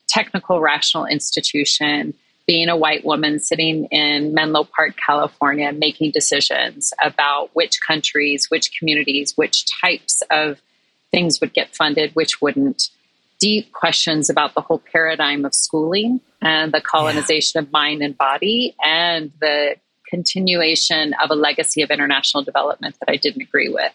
technical, 0.09 0.61
rational 0.61 1.05
institution 1.07 2.15
being 2.49 2.71
a 2.71 2.77
white 2.77 3.05
woman 3.05 3.39
sitting 3.39 3.85
in 3.87 4.33
Menlo 4.33 4.65
Park, 4.65 4.97
California, 4.97 5.71
making 5.71 6.11
decisions 6.13 6.95
about 7.01 7.51
which 7.53 7.79
countries, 7.87 8.47
which 8.49 8.73
communities, 8.77 9.37
which 9.37 9.67
types 9.81 10.23
of 10.31 10.61
things 11.11 11.43
would 11.43 11.53
get 11.53 11.77
funded, 11.77 12.11
which 12.15 12.41
wouldn't. 12.41 12.89
Deep 13.41 13.71
questions 13.71 14.29
about 14.29 14.55
the 14.55 14.61
whole 14.61 14.83
paradigm 14.93 15.45
of 15.45 15.55
schooling 15.55 16.21
and 16.43 16.73
the 16.73 16.81
colonization 16.81 17.63
yeah. 17.63 17.63
of 17.63 17.71
mind 17.71 18.03
and 18.03 18.19
body 18.19 18.75
and 18.85 19.31
the 19.41 19.77
continuation 20.09 21.15
of 21.23 21.31
a 21.31 21.37
legacy 21.37 21.83
of 21.83 21.91
international 21.91 22.43
development 22.43 22.97
that 22.99 23.09
I 23.09 23.15
didn't 23.15 23.43
agree 23.43 23.69
with. 23.69 23.93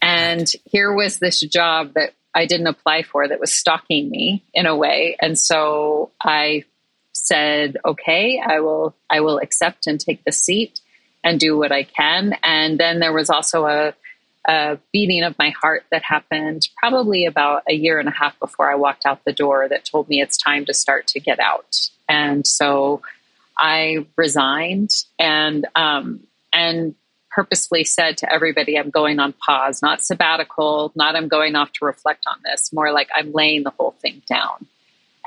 And 0.00 0.50
here 0.64 0.94
was 0.94 1.18
this 1.18 1.40
job 1.40 1.92
that 1.92 2.14
I 2.34 2.46
didn't 2.46 2.68
apply 2.68 3.02
for 3.02 3.28
that 3.28 3.38
was 3.38 3.52
stalking 3.52 4.08
me 4.08 4.42
in 4.54 4.64
a 4.64 4.74
way. 4.74 5.18
And 5.20 5.38
so 5.38 6.10
I 6.22 6.64
said, 7.28 7.76
"Okay, 7.84 8.40
I 8.44 8.60
will 8.60 8.94
I 9.10 9.20
will 9.20 9.38
accept 9.38 9.86
and 9.86 10.00
take 10.00 10.24
the 10.24 10.32
seat 10.32 10.80
and 11.22 11.38
do 11.38 11.56
what 11.56 11.72
I 11.72 11.84
can." 11.84 12.36
And 12.42 12.78
then 12.78 13.00
there 13.00 13.12
was 13.12 13.30
also 13.30 13.66
a, 13.66 13.94
a 14.46 14.78
beating 14.92 15.22
of 15.22 15.38
my 15.38 15.50
heart 15.50 15.84
that 15.90 16.02
happened 16.02 16.68
probably 16.76 17.26
about 17.26 17.62
a 17.68 17.74
year 17.74 17.98
and 18.00 18.08
a 18.08 18.12
half 18.12 18.38
before 18.40 18.70
I 18.70 18.74
walked 18.74 19.06
out 19.06 19.24
the 19.24 19.32
door 19.32 19.68
that 19.68 19.84
told 19.84 20.08
me 20.08 20.20
it's 20.20 20.36
time 20.36 20.64
to 20.66 20.74
start 20.74 21.06
to 21.08 21.20
get 21.20 21.38
out. 21.38 21.90
And 22.08 22.46
so 22.46 23.02
I 23.56 24.06
resigned 24.16 24.90
and 25.18 25.66
um, 25.74 26.20
and 26.52 26.94
purposefully 27.30 27.84
said 27.84 28.16
to 28.18 28.32
everybody, 28.32 28.76
I'm 28.78 28.90
going 28.90 29.20
on 29.20 29.32
pause, 29.34 29.82
not 29.82 30.02
sabbatical, 30.02 30.90
not 30.96 31.14
I'm 31.14 31.28
going 31.28 31.54
off 31.54 31.70
to 31.74 31.84
reflect 31.84 32.24
on 32.26 32.38
this, 32.42 32.72
more 32.72 32.90
like 32.90 33.08
I'm 33.14 33.32
laying 33.32 33.62
the 33.62 33.70
whole 33.70 33.92
thing 34.00 34.22
down 34.28 34.66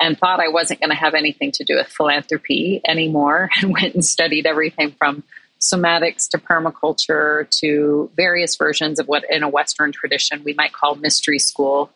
and 0.02 0.18
thought 0.18 0.40
I 0.40 0.48
wasn't 0.48 0.80
going 0.80 0.90
to 0.90 0.96
have 0.96 1.14
anything 1.14 1.52
to 1.52 1.64
do 1.64 1.76
with 1.76 1.86
philanthropy 1.86 2.82
anymore 2.86 3.50
and 3.62 3.72
went 3.72 3.94
and 3.94 4.04
studied 4.04 4.46
everything 4.46 4.92
from 4.98 5.22
somatics 5.60 6.28
to 6.30 6.38
permaculture 6.38 7.48
to 7.60 8.10
various 8.16 8.56
versions 8.56 8.98
of 8.98 9.06
what 9.06 9.24
in 9.30 9.44
a 9.44 9.48
Western 9.48 9.92
tradition 9.92 10.42
we 10.44 10.54
might 10.54 10.72
call 10.72 10.96
mystery 10.96 11.38
school, 11.38 11.92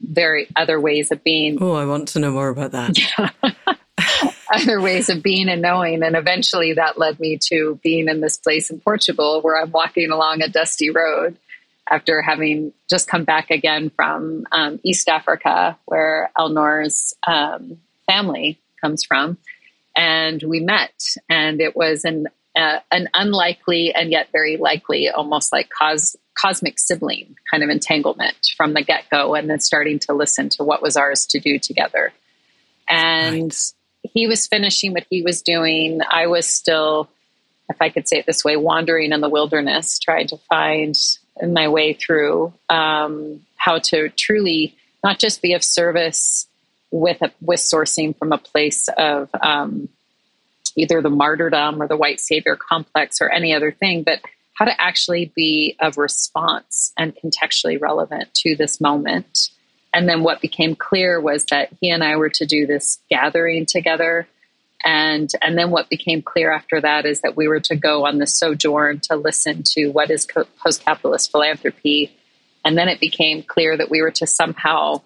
very 0.00 0.48
other 0.56 0.80
ways 0.80 1.12
of 1.12 1.22
being. 1.22 1.56
Oh, 1.62 1.74
I 1.74 1.86
want 1.86 2.08
to 2.08 2.18
know 2.18 2.32
more 2.32 2.48
about 2.48 2.72
that. 2.72 2.98
Yeah. 2.98 3.30
other 4.52 4.80
ways 4.80 5.08
of 5.08 5.22
being 5.22 5.48
and 5.48 5.62
knowing. 5.62 6.02
And 6.02 6.16
eventually 6.16 6.74
that 6.74 6.98
led 6.98 7.20
me 7.20 7.38
to 7.50 7.78
being 7.82 8.08
in 8.08 8.20
this 8.20 8.36
place 8.36 8.70
in 8.70 8.80
Portugal 8.80 9.40
where 9.40 9.60
I'm 9.60 9.70
walking 9.70 10.10
along 10.10 10.42
a 10.42 10.48
dusty 10.48 10.90
road 10.90 11.38
after 11.90 12.22
having 12.22 12.72
just 12.88 13.08
come 13.08 13.24
back 13.24 13.50
again 13.50 13.90
from 13.90 14.46
um, 14.52 14.80
East 14.82 15.08
Africa, 15.08 15.78
where 15.86 16.30
Alnoor's 16.36 17.14
um, 17.26 17.78
family 18.06 18.58
comes 18.80 19.04
from. 19.04 19.38
And 19.96 20.42
we 20.42 20.60
met, 20.60 20.94
and 21.28 21.60
it 21.60 21.76
was 21.76 22.04
an 22.04 22.26
uh, 22.56 22.78
an 22.90 23.08
unlikely 23.14 23.92
and 23.94 24.10
yet 24.10 24.28
very 24.32 24.56
likely, 24.56 25.08
almost 25.08 25.52
like 25.52 25.68
cos- 25.76 26.16
cosmic 26.38 26.78
sibling 26.78 27.36
kind 27.50 27.64
of 27.64 27.68
entanglement 27.68 28.36
from 28.56 28.74
the 28.74 28.82
get 28.82 29.04
go, 29.10 29.34
and 29.34 29.50
then 29.50 29.60
starting 29.60 29.98
to 30.00 30.12
listen 30.12 30.48
to 30.48 30.64
what 30.64 30.82
was 30.82 30.96
ours 30.96 31.26
to 31.26 31.40
do 31.40 31.58
together. 31.58 32.12
And 32.88 33.44
right. 33.52 33.72
he 34.02 34.26
was 34.26 34.46
finishing 34.46 34.92
what 34.92 35.06
he 35.10 35.22
was 35.22 35.42
doing. 35.42 36.00
I 36.08 36.26
was 36.26 36.46
still, 36.46 37.08
if 37.68 37.76
I 37.80 37.88
could 37.88 38.08
say 38.08 38.18
it 38.18 38.26
this 38.26 38.44
way, 38.44 38.56
wandering 38.56 39.12
in 39.12 39.20
the 39.20 39.28
wilderness, 39.28 39.98
trying 39.98 40.28
to 40.28 40.36
find 40.36 40.94
my 41.42 41.68
way 41.68 41.92
through 41.92 42.52
um, 42.68 43.40
how 43.56 43.78
to 43.78 44.08
truly 44.10 44.76
not 45.02 45.18
just 45.18 45.42
be 45.42 45.54
of 45.54 45.62
service 45.64 46.46
with 46.90 47.20
a, 47.22 47.32
with 47.40 47.60
sourcing 47.60 48.16
from 48.16 48.32
a 48.32 48.38
place 48.38 48.88
of 48.96 49.28
um, 49.42 49.88
either 50.76 51.02
the 51.02 51.10
martyrdom 51.10 51.82
or 51.82 51.88
the 51.88 51.96
white 51.96 52.20
savior 52.20 52.56
complex 52.56 53.20
or 53.20 53.30
any 53.30 53.54
other 53.54 53.72
thing, 53.72 54.02
but 54.02 54.20
how 54.54 54.64
to 54.64 54.80
actually 54.80 55.32
be 55.34 55.76
of 55.80 55.98
response 55.98 56.92
and 56.96 57.14
contextually 57.16 57.80
relevant 57.80 58.32
to 58.34 58.54
this 58.56 58.80
moment. 58.80 59.50
And 59.92 60.08
then 60.08 60.22
what 60.22 60.40
became 60.40 60.74
clear 60.74 61.20
was 61.20 61.44
that 61.46 61.70
he 61.80 61.90
and 61.90 62.02
I 62.02 62.16
were 62.16 62.30
to 62.30 62.46
do 62.46 62.66
this 62.66 62.98
gathering 63.10 63.66
together. 63.66 64.26
And, 64.84 65.30
and 65.40 65.56
then 65.56 65.70
what 65.70 65.88
became 65.88 66.20
clear 66.20 66.52
after 66.52 66.80
that 66.80 67.06
is 67.06 67.22
that 67.22 67.36
we 67.36 67.48
were 67.48 67.60
to 67.60 67.74
go 67.74 68.06
on 68.06 68.18
the 68.18 68.26
sojourn 68.26 69.00
to 69.00 69.16
listen 69.16 69.62
to 69.62 69.88
what 69.88 70.10
is 70.10 70.26
post 70.62 70.84
capitalist 70.84 71.30
philanthropy. 71.30 72.14
And 72.64 72.76
then 72.76 72.88
it 72.88 73.00
became 73.00 73.42
clear 73.42 73.76
that 73.76 73.90
we 73.90 74.02
were 74.02 74.10
to 74.12 74.26
somehow 74.26 75.00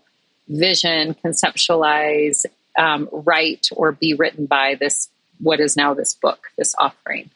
vision, 0.49 1.15
conceptualize, 1.25 2.45
um, 2.77 3.09
write, 3.13 3.69
or 3.77 3.93
be 3.93 4.15
written 4.15 4.47
by 4.47 4.77
this, 4.81 5.09
what 5.39 5.61
is 5.61 5.77
now 5.77 5.95
this 5.95 6.15
book, 6.15 6.49
this 6.57 6.75
offering. 6.79 7.31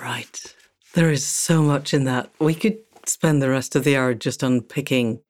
Right. 0.00 0.54
There 0.94 1.10
is 1.10 1.26
so 1.26 1.62
much 1.62 1.92
in 1.92 2.04
that. 2.04 2.30
We 2.38 2.54
could 2.54 2.78
spend 3.06 3.42
the 3.42 3.50
rest 3.50 3.74
of 3.74 3.84
the 3.84 3.96
hour 3.96 4.14
just 4.14 4.42
unpicking 4.42 5.20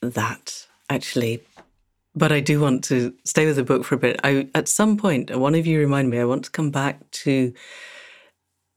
that, 0.00 0.66
actually. 0.88 1.42
But 2.14 2.32
I 2.32 2.40
do 2.40 2.60
want 2.60 2.82
to 2.84 3.14
stay 3.24 3.46
with 3.46 3.56
the 3.56 3.64
book 3.64 3.84
for 3.84 3.94
a 3.94 3.98
bit. 3.98 4.20
I, 4.24 4.48
at 4.54 4.68
some 4.68 4.96
point, 4.96 5.34
one 5.36 5.54
of 5.54 5.66
you 5.66 5.78
remind 5.78 6.10
me, 6.10 6.18
I 6.18 6.24
want 6.24 6.44
to 6.44 6.50
come 6.50 6.70
back 6.70 7.08
to 7.10 7.52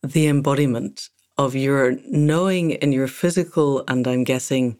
the 0.03 0.27
embodiment 0.27 1.09
of 1.37 1.55
your 1.55 1.95
knowing 2.07 2.71
in 2.71 2.91
your 2.91 3.07
physical 3.07 3.83
and 3.87 4.07
I'm 4.07 4.23
guessing 4.23 4.77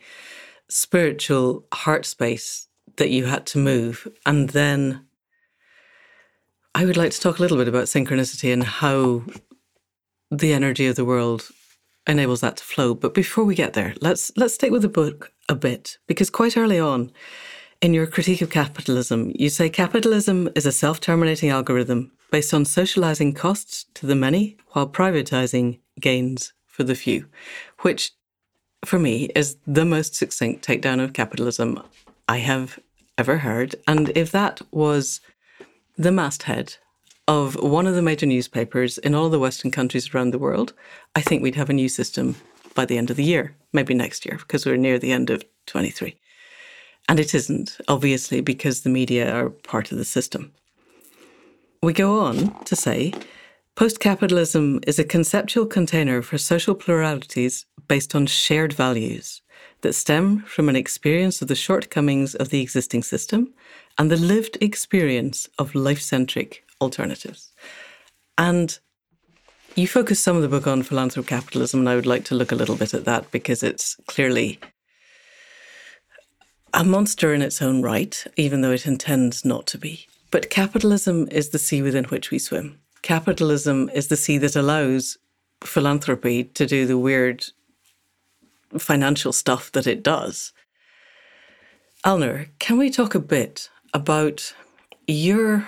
spiritual 0.69 1.65
heart 1.74 2.05
space 2.05 2.67
that 2.98 3.10
you 3.10 3.25
had 3.25 3.45
to 3.48 3.57
move. 3.57 4.07
And 4.25 4.50
then 4.50 5.05
I 6.75 6.86
would 6.86 6.98
like 6.98 7.12
to 7.12 7.19
talk 7.19 7.39
a 7.39 7.41
little 7.41 7.57
bit 7.57 7.67
about 7.67 7.86
synchronicity 7.86 8.53
and 8.53 8.63
how 8.63 9.24
the 10.29 10.53
energy 10.53 10.88
of 10.88 10.95
the 10.95 11.05
world 11.05 11.50
enables 12.07 12.41
that 12.41 12.57
to 12.57 12.63
flow. 12.63 12.93
But 12.93 13.13
before 13.13 13.43
we 13.43 13.55
get 13.55 13.74
there, 13.74 13.93
let's 14.01 14.31
let's 14.36 14.55
stick 14.55 14.72
with 14.72 14.81
the 14.81 14.89
book 14.89 15.31
a 15.50 15.55
bit 15.55 15.98
because 16.07 16.29
quite 16.29 16.57
early 16.57 16.79
on 16.79 17.12
in 17.84 17.94
your 17.94 18.08
critique 18.08 18.42
of 18.42 18.50
capitalism, 18.50 19.30
you 19.36 19.50
say 19.50 19.70
capitalism 19.70 20.50
is 20.56 20.66
a 20.66 20.72
self-terminating 20.72 21.50
algorithm 21.50 22.10
based 22.32 22.54
on 22.54 22.63
socializing 22.63 23.34
costs 23.34 23.88
to 23.94 24.06
the 24.06 24.16
many 24.16 24.56
while 24.70 24.88
privatizing 24.88 25.78
gains 26.00 26.54
for 26.66 26.86
the 26.86 26.96
few, 26.96 27.28
which 27.80 28.12
for 28.86 28.98
me 28.98 29.25
is 29.36 29.58
the 29.68 29.84
most 29.84 30.16
succinct 30.16 30.66
takedown 30.66 31.04
of 31.04 31.12
capitalism 31.12 31.84
I 32.30 32.38
have 32.38 32.80
ever 33.18 33.40
heard. 33.40 33.75
And 33.86 34.13
if 34.16 34.32
that 34.32 34.62
was 34.72 35.20
the 35.98 36.12
masthead 36.12 36.78
of 37.28 37.56
one 37.62 37.86
of 37.86 37.96
the 37.96 38.02
major 38.02 38.25
newspapers 38.25 38.98
in 38.98 39.13
all 39.13 39.30
the 39.30 39.40
Western 39.40 39.72
countries 39.72 40.16
around 40.16 40.32
the 40.32 40.40
world, 40.40 40.72
I 41.18 41.22
think 41.22 41.44
we'd 41.44 41.56
have 41.56 41.70
a 41.70 41.74
new 41.74 41.90
system 41.90 42.38
by 42.75 42.86
the 42.86 42.98
end 42.98 43.10
of 43.10 43.18
the 43.18 43.25
year, 43.25 43.58
maybe 43.74 43.94
next 43.94 44.25
year, 44.25 44.38
because 44.38 44.66
we're 44.66 44.78
near 44.78 44.98
the 44.98 45.12
end 45.12 45.30
of 45.30 45.44
23. 45.66 46.18
And 47.10 47.19
it 47.19 47.33
isn't, 47.33 47.77
obviously, 47.88 48.41
because 48.41 48.81
the 48.81 48.89
media 48.89 49.33
are 49.33 49.50
part 49.50 49.91
of 49.91 49.98
the 49.98 50.05
system. 50.05 50.53
We 51.81 51.93
go 51.93 52.19
on 52.19 52.63
to 52.63 52.75
say 52.75 53.13
post 53.75 54.00
capitalism 54.00 54.79
is 54.88 55.00
a 55.00 55.03
conceptual 55.03 55.65
container 55.65 56.22
for 56.22 56.38
social 56.38 56.75
pluralities 56.75 57.65
based 57.88 58.15
on 58.15 58.25
shared 58.25 58.72
values 58.72 59.41
that 59.81 59.93
stem 59.93 60.43
from 60.43 60.69
an 60.69 60.75
experience 60.75 61.41
of 61.41 61.50
the 61.50 61.55
shortcomings 61.55 62.36
of 62.36 62.50
the 62.50 62.62
existing 62.62 63.03
system 63.03 63.53
and 63.97 64.10
the 64.10 64.17
lived 64.17 64.58
experience 64.62 65.49
of 65.60 65.75
life 65.75 66.01
centric 66.01 66.63
alternatives. 66.80 67.51
And 68.38 68.80
you 69.75 69.88
focus 69.88 70.19
some 70.19 70.36
of 70.36 70.41
the 70.41 70.47
book 70.47 70.67
on 70.67 70.84
philanthropic 70.84 71.30
capitalism, 71.30 71.82
and 71.82 71.89
I 71.89 71.95
would 71.95 72.06
like 72.06 72.25
to 72.25 72.36
look 72.36 72.51
a 72.51 72.56
little 72.56 72.75
bit 72.75 72.93
at 72.93 73.06
that 73.06 73.30
because 73.32 73.63
it's 73.63 73.95
clearly 74.08 74.60
a 76.73 76.83
monster 76.83 77.33
in 77.33 77.41
its 77.41 77.62
own 77.62 77.81
right, 77.81 78.25
even 78.36 78.62
though 78.62 78.71
it 78.71 78.88
intends 78.88 79.45
not 79.45 79.65
to 79.67 79.77
be. 79.77 80.07
But 80.31 80.49
capitalism 80.49 81.27
is 81.31 81.49
the 81.49 81.59
sea 81.59 81.81
within 81.81 82.05
which 82.05 82.31
we 82.31 82.39
swim. 82.39 82.79
Capitalism 83.01 83.89
is 83.93 84.07
the 84.07 84.17
sea 84.17 84.38
that 84.39 84.55
allows 84.55 85.17
philanthropy 85.63 86.45
to 86.45 86.65
do 86.65 86.86
the 86.86 86.97
weird 86.97 87.45
financial 88.77 89.31
stuff 89.31 89.71
that 89.73 89.88
it 89.88 90.03
does. 90.03 90.51
Alnoor, 92.03 92.49
can 92.59 92.77
we 92.77 92.89
talk 92.89 93.13
a 93.15 93.19
bit 93.19 93.69
about 93.93 94.53
your 95.07 95.67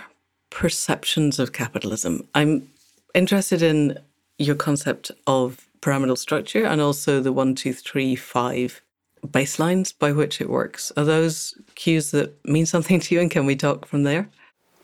perceptions 0.49 1.37
of 1.37 1.51
capitalism. 1.51 2.27
I'm 2.33 2.69
interested 3.13 3.61
in 3.61 3.99
your 4.37 4.55
concept 4.55 5.11
of 5.27 5.67
pyramidal 5.81 6.15
structure 6.15 6.65
and 6.65 6.79
also 6.79 7.19
the 7.19 7.33
one, 7.33 7.55
two, 7.55 7.73
three, 7.73 8.15
five 8.15 8.81
baselines 9.27 9.93
by 9.97 10.11
which 10.11 10.41
it 10.41 10.49
works. 10.49 10.91
Are 10.97 11.05
those 11.05 11.53
cues 11.75 12.11
that 12.11 12.43
mean 12.45 12.65
something 12.75 12.99
to 12.99 13.15
you, 13.15 13.21
and 13.21 13.31
can 13.31 13.45
we 13.45 13.55
talk 13.55 13.85
from 13.85 14.03
there? 14.03 14.29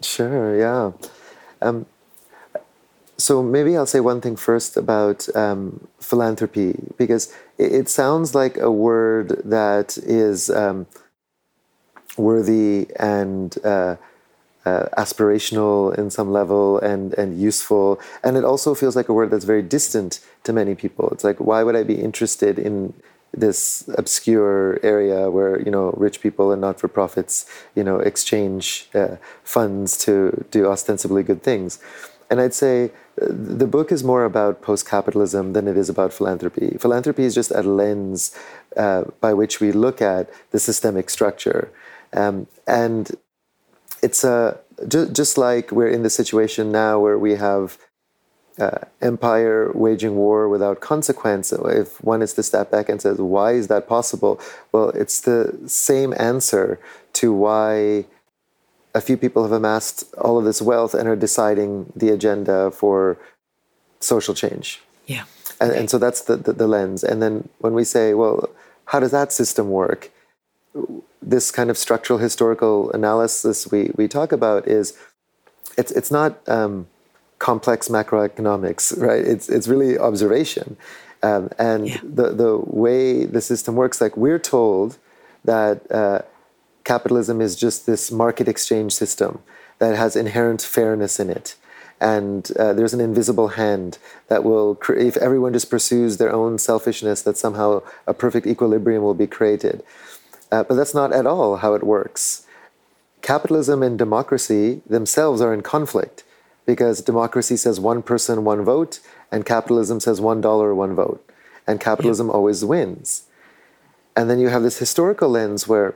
Sure. 0.01 0.57
Yeah. 0.57 0.91
Um, 1.61 1.85
so 3.17 3.43
maybe 3.43 3.77
I'll 3.77 3.85
say 3.85 3.99
one 3.99 4.19
thing 4.19 4.35
first 4.35 4.75
about 4.75 5.33
um, 5.35 5.87
philanthropy 5.99 6.75
because 6.97 7.33
it, 7.59 7.71
it, 7.71 7.89
sounds 7.89 8.33
like 8.33 8.57
a 8.57 8.71
word 8.71 9.41
that 9.45 9.95
is 9.99 10.49
um, 10.49 10.87
worthy 12.17 12.87
and 12.99 13.55
uh, 13.63 13.97
uh, 14.65 14.85
aspirational 14.97 15.95
in 15.97 16.09
some 16.09 16.31
level 16.31 16.79
and 16.79 17.13
and 17.13 17.39
useful 17.39 17.99
and 18.23 18.37
it 18.37 18.43
also 18.43 18.75
feels 18.75 18.95
like 18.95 19.09
a 19.09 19.13
word 19.13 19.31
that's 19.31 19.45
very 19.45 19.63
distant 19.63 20.19
to 20.43 20.53
many 20.53 20.75
people 20.75 21.09
it's 21.09 21.23
like 21.23 21.39
why 21.39 21.63
would 21.63 21.75
i 21.75 21.81
be 21.81 21.95
interested 21.95 22.59
in 22.59 22.93
this 23.33 23.87
obscure 23.97 24.79
area 24.83 25.29
where 25.29 25.61
you 25.61 25.71
know 25.71 25.91
rich 25.97 26.21
people 26.21 26.51
and 26.51 26.61
not-for-profits 26.61 27.45
you 27.75 27.83
know 27.83 27.99
exchange 27.99 28.89
uh, 28.93 29.15
funds 29.43 29.97
to 29.97 30.45
do 30.51 30.67
ostensibly 30.67 31.23
good 31.23 31.43
things. 31.43 31.79
And 32.29 32.39
i'd 32.39 32.53
say 32.53 32.91
uh, 33.21 33.27
the 33.29 33.67
book 33.67 33.91
is 33.91 34.03
more 34.03 34.23
about 34.23 34.61
post-capitalism 34.61 35.53
than 35.53 35.67
it 35.67 35.77
is 35.77 35.89
about 35.89 36.13
philanthropy. 36.13 36.77
Philanthropy 36.79 37.23
is 37.23 37.35
just 37.35 37.51
a 37.51 37.61
lens 37.61 38.35
uh, 38.77 39.03
by 39.19 39.33
which 39.33 39.59
we 39.59 39.71
look 39.71 40.01
at 40.01 40.29
the 40.51 40.59
systemic 40.59 41.09
structure. 41.09 41.71
Um, 42.13 42.47
and 42.67 43.11
it's 44.01 44.23
a 44.23 44.59
just, 44.87 45.13
just 45.13 45.37
like 45.37 45.71
we're 45.71 45.89
in 45.89 46.03
the 46.03 46.09
situation 46.09 46.71
now 46.71 46.99
where 46.99 47.17
we 47.17 47.35
have 47.35 47.77
uh, 48.61 48.85
empire 49.01 49.71
waging 49.73 50.15
war 50.15 50.47
without 50.47 50.79
consequence. 50.79 51.51
If 51.51 52.01
one 52.03 52.21
is 52.21 52.33
to 52.33 52.43
step 52.43 52.69
back 52.69 52.89
and 52.89 53.01
says, 53.01 53.17
"Why 53.17 53.53
is 53.53 53.67
that 53.67 53.87
possible?" 53.87 54.39
Well, 54.71 54.89
it's 55.01 55.19
the 55.19 55.39
same 55.65 56.13
answer 56.31 56.79
to 57.19 57.33
why 57.33 58.05
a 58.93 59.01
few 59.01 59.17
people 59.17 59.41
have 59.43 59.51
amassed 59.61 59.97
all 60.25 60.37
of 60.37 60.45
this 60.45 60.61
wealth 60.61 60.93
and 60.93 61.07
are 61.09 61.15
deciding 61.27 61.91
the 61.95 62.09
agenda 62.09 62.71
for 62.71 63.17
social 63.99 64.35
change. 64.35 64.81
Yeah, 65.07 65.25
and, 65.59 65.71
and 65.71 65.89
so 65.89 65.97
that's 65.97 66.21
the, 66.21 66.35
the 66.35 66.53
the 66.53 66.67
lens. 66.67 67.03
And 67.03 67.21
then 67.23 67.49
when 67.63 67.73
we 67.73 67.83
say, 67.83 68.13
"Well, 68.13 68.49
how 68.91 68.99
does 68.99 69.11
that 69.11 69.33
system 69.33 69.69
work?" 69.71 70.11
this 71.21 71.51
kind 71.51 71.69
of 71.69 71.77
structural 71.77 72.19
historical 72.19 72.91
analysis 72.91 73.69
we, 73.71 73.91
we 73.95 74.07
talk 74.07 74.31
about 74.31 74.67
is 74.67 74.97
it's 75.77 75.91
it's 75.91 76.11
not 76.11 76.39
um, 76.47 76.87
complex 77.41 77.89
macroeconomics, 77.89 78.83
right? 79.01 79.25
It's 79.33 79.49
it's 79.49 79.67
really 79.67 79.97
observation, 79.97 80.77
um, 81.23 81.49
and 81.57 81.89
yeah. 81.89 81.97
the 82.03 82.27
the 82.41 82.53
way 82.83 83.25
the 83.25 83.41
system 83.41 83.75
works. 83.75 83.99
Like 83.99 84.15
we're 84.15 84.43
told 84.57 84.99
that 85.43 85.91
uh, 85.91 86.21
capitalism 86.83 87.41
is 87.41 87.55
just 87.55 87.87
this 87.87 88.11
market 88.11 88.47
exchange 88.47 88.93
system 88.93 89.41
that 89.79 89.97
has 89.97 90.15
inherent 90.15 90.61
fairness 90.61 91.19
in 91.19 91.29
it. 91.31 91.55
And 91.99 92.51
uh, 92.57 92.73
there's 92.73 92.95
an 92.95 93.01
invisible 93.01 93.49
hand 93.49 93.99
that 94.27 94.43
will, 94.43 94.73
cre- 94.73 94.97
if 95.09 95.17
everyone 95.17 95.53
just 95.53 95.69
pursues 95.69 96.17
their 96.17 96.33
own 96.33 96.57
selfishness, 96.57 97.21
that 97.23 97.37
somehow 97.37 97.83
a 98.07 98.13
perfect 98.13 98.47
equilibrium 98.47 99.03
will 99.03 99.13
be 99.13 99.27
created. 99.27 99.83
Uh, 100.51 100.63
but 100.63 100.75
that's 100.75 100.95
not 100.95 101.13
at 101.13 101.27
all 101.27 101.57
how 101.57 101.75
it 101.75 101.83
works. 101.83 102.47
Capitalism 103.21 103.83
and 103.83 103.99
democracy 103.99 104.81
themselves 104.87 105.41
are 105.41 105.53
in 105.53 105.61
conflict 105.61 106.23
because 106.65 107.01
democracy 107.01 107.57
says 107.57 107.79
one 107.79 108.01
person, 108.01 108.43
one 108.43 108.63
vote, 108.63 108.99
and 109.31 109.45
capitalism 109.45 109.99
says 109.99 110.21
one 110.21 110.41
dollar, 110.41 110.73
one 110.73 110.95
vote. 110.95 111.27
And 111.67 111.79
capitalism 111.79 112.27
yeah. 112.27 112.33
always 112.33 112.65
wins. 112.65 113.23
And 114.15 114.29
then 114.29 114.39
you 114.39 114.49
have 114.49 114.63
this 114.63 114.79
historical 114.79 115.29
lens 115.29 115.67
where 115.67 115.95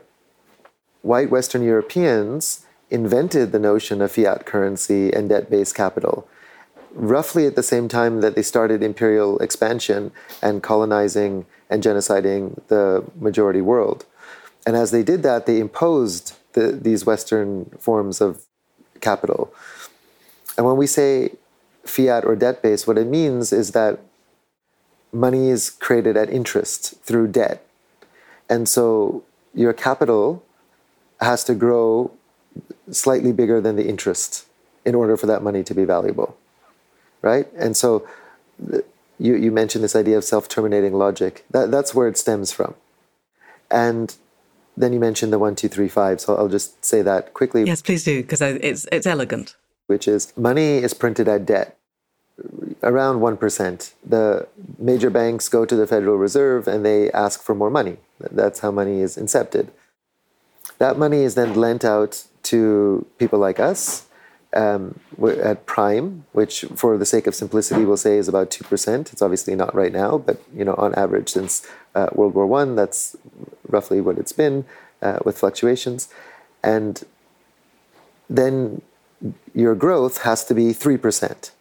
white 1.01 1.29
Western 1.29 1.63
Europeans 1.63 2.65
invented 2.89 3.51
the 3.51 3.59
notion 3.59 4.01
of 4.01 4.11
fiat 4.11 4.45
currency 4.45 5.11
and 5.11 5.29
debt 5.29 5.49
based 5.49 5.75
capital 5.75 6.27
roughly 6.95 7.45
at 7.45 7.55
the 7.55 7.63
same 7.63 7.87
time 7.87 8.21
that 8.21 8.35
they 8.35 8.41
started 8.41 8.81
imperial 8.81 9.37
expansion 9.39 10.11
and 10.41 10.63
colonizing 10.63 11.45
and 11.69 11.83
genociding 11.83 12.59
the 12.67 13.03
majority 13.19 13.61
world. 13.61 14.05
And 14.65 14.75
as 14.75 14.91
they 14.91 15.03
did 15.03 15.21
that, 15.23 15.45
they 15.45 15.59
imposed 15.59 16.33
the, 16.53 16.71
these 16.71 17.05
Western 17.05 17.65
forms 17.77 18.21
of 18.21 18.45
capital. 19.01 19.53
And 20.57 20.65
when 20.65 20.77
we 20.77 20.87
say 20.87 21.31
fiat 21.83 22.25
or 22.25 22.35
debt 22.35 22.61
based, 22.61 22.87
what 22.87 22.97
it 22.97 23.07
means 23.07 23.51
is 23.53 23.71
that 23.71 23.99
money 25.11 25.49
is 25.49 25.69
created 25.69 26.17
at 26.17 26.29
interest 26.29 26.95
through 27.03 27.27
debt. 27.29 27.65
And 28.49 28.67
so 28.67 29.23
your 29.53 29.73
capital 29.73 30.43
has 31.21 31.43
to 31.45 31.55
grow 31.55 32.11
slightly 32.91 33.31
bigger 33.31 33.61
than 33.61 33.75
the 33.75 33.87
interest 33.87 34.45
in 34.85 34.95
order 34.95 35.17
for 35.17 35.25
that 35.25 35.41
money 35.41 35.63
to 35.63 35.73
be 35.73 35.85
valuable. 35.85 36.37
Right? 37.21 37.47
And 37.57 37.75
so 37.75 38.07
you, 39.17 39.35
you 39.35 39.51
mentioned 39.51 39.83
this 39.83 39.95
idea 39.95 40.17
of 40.17 40.23
self 40.23 40.47
terminating 40.47 40.93
logic. 40.93 41.45
That, 41.51 41.71
that's 41.71 41.95
where 41.95 42.07
it 42.07 42.17
stems 42.17 42.51
from. 42.51 42.75
And 43.71 44.15
then 44.77 44.93
you 44.93 44.99
mentioned 44.99 45.33
the 45.33 45.39
one, 45.39 45.55
two, 45.55 45.69
three, 45.69 45.87
five. 45.87 46.21
So 46.21 46.35
I'll 46.35 46.49
just 46.49 46.83
say 46.83 47.01
that 47.01 47.33
quickly. 47.33 47.63
Yes, 47.63 47.81
please 47.81 48.03
do, 48.03 48.21
because 48.21 48.41
it's, 48.41 48.85
it's 48.91 49.07
elegant. 49.07 49.55
Which 49.87 50.07
is 50.07 50.35
money 50.35 50.77
is 50.77 50.93
printed 50.93 51.27
at 51.27 51.45
debt 51.45 51.77
around 52.83 53.19
1%. 53.19 53.93
The 54.05 54.47
major 54.77 55.09
banks 55.09 55.47
go 55.49 55.65
to 55.65 55.75
the 55.75 55.87
Federal 55.87 56.17
Reserve 56.17 56.67
and 56.67 56.85
they 56.85 57.11
ask 57.11 57.41
for 57.41 57.55
more 57.55 57.69
money. 57.69 57.97
That's 58.19 58.59
how 58.59 58.71
money 58.71 59.01
is 59.01 59.15
incepted. 59.17 59.69
That 60.77 60.97
money 60.97 61.21
is 61.21 61.35
then 61.35 61.55
lent 61.55 61.85
out 61.85 62.25
to 62.43 63.05
people 63.17 63.39
like 63.39 63.59
us 63.59 64.05
um, 64.55 64.99
at 65.43 65.65
prime, 65.65 66.25
which, 66.31 66.65
for 66.75 66.97
the 66.97 67.05
sake 67.05 67.27
of 67.27 67.35
simplicity, 67.35 67.85
we'll 67.85 67.97
say 67.97 68.17
is 68.17 68.27
about 68.27 68.51
two 68.51 68.63
percent. 68.63 69.11
It's 69.11 69.21
obviously 69.21 69.55
not 69.55 69.75
right 69.75 69.91
now, 69.91 70.17
but 70.17 70.41
you 70.55 70.63
know, 70.63 70.75
on 70.75 70.95
average 70.95 71.29
since 71.29 71.67
uh, 71.93 72.07
World 72.13 72.33
War 72.33 72.47
One, 72.47 72.75
that's 72.75 73.15
roughly 73.67 73.99
what 73.99 74.17
it's 74.17 74.31
been 74.31 74.65
uh, 75.01 75.19
with 75.25 75.37
fluctuations, 75.37 76.07
and 76.63 77.03
then 78.29 78.81
your 79.53 79.75
growth 79.75 80.21
has 80.21 80.43
to 80.45 80.53
be 80.53 80.73
three 80.73 80.97
percent 80.97 81.51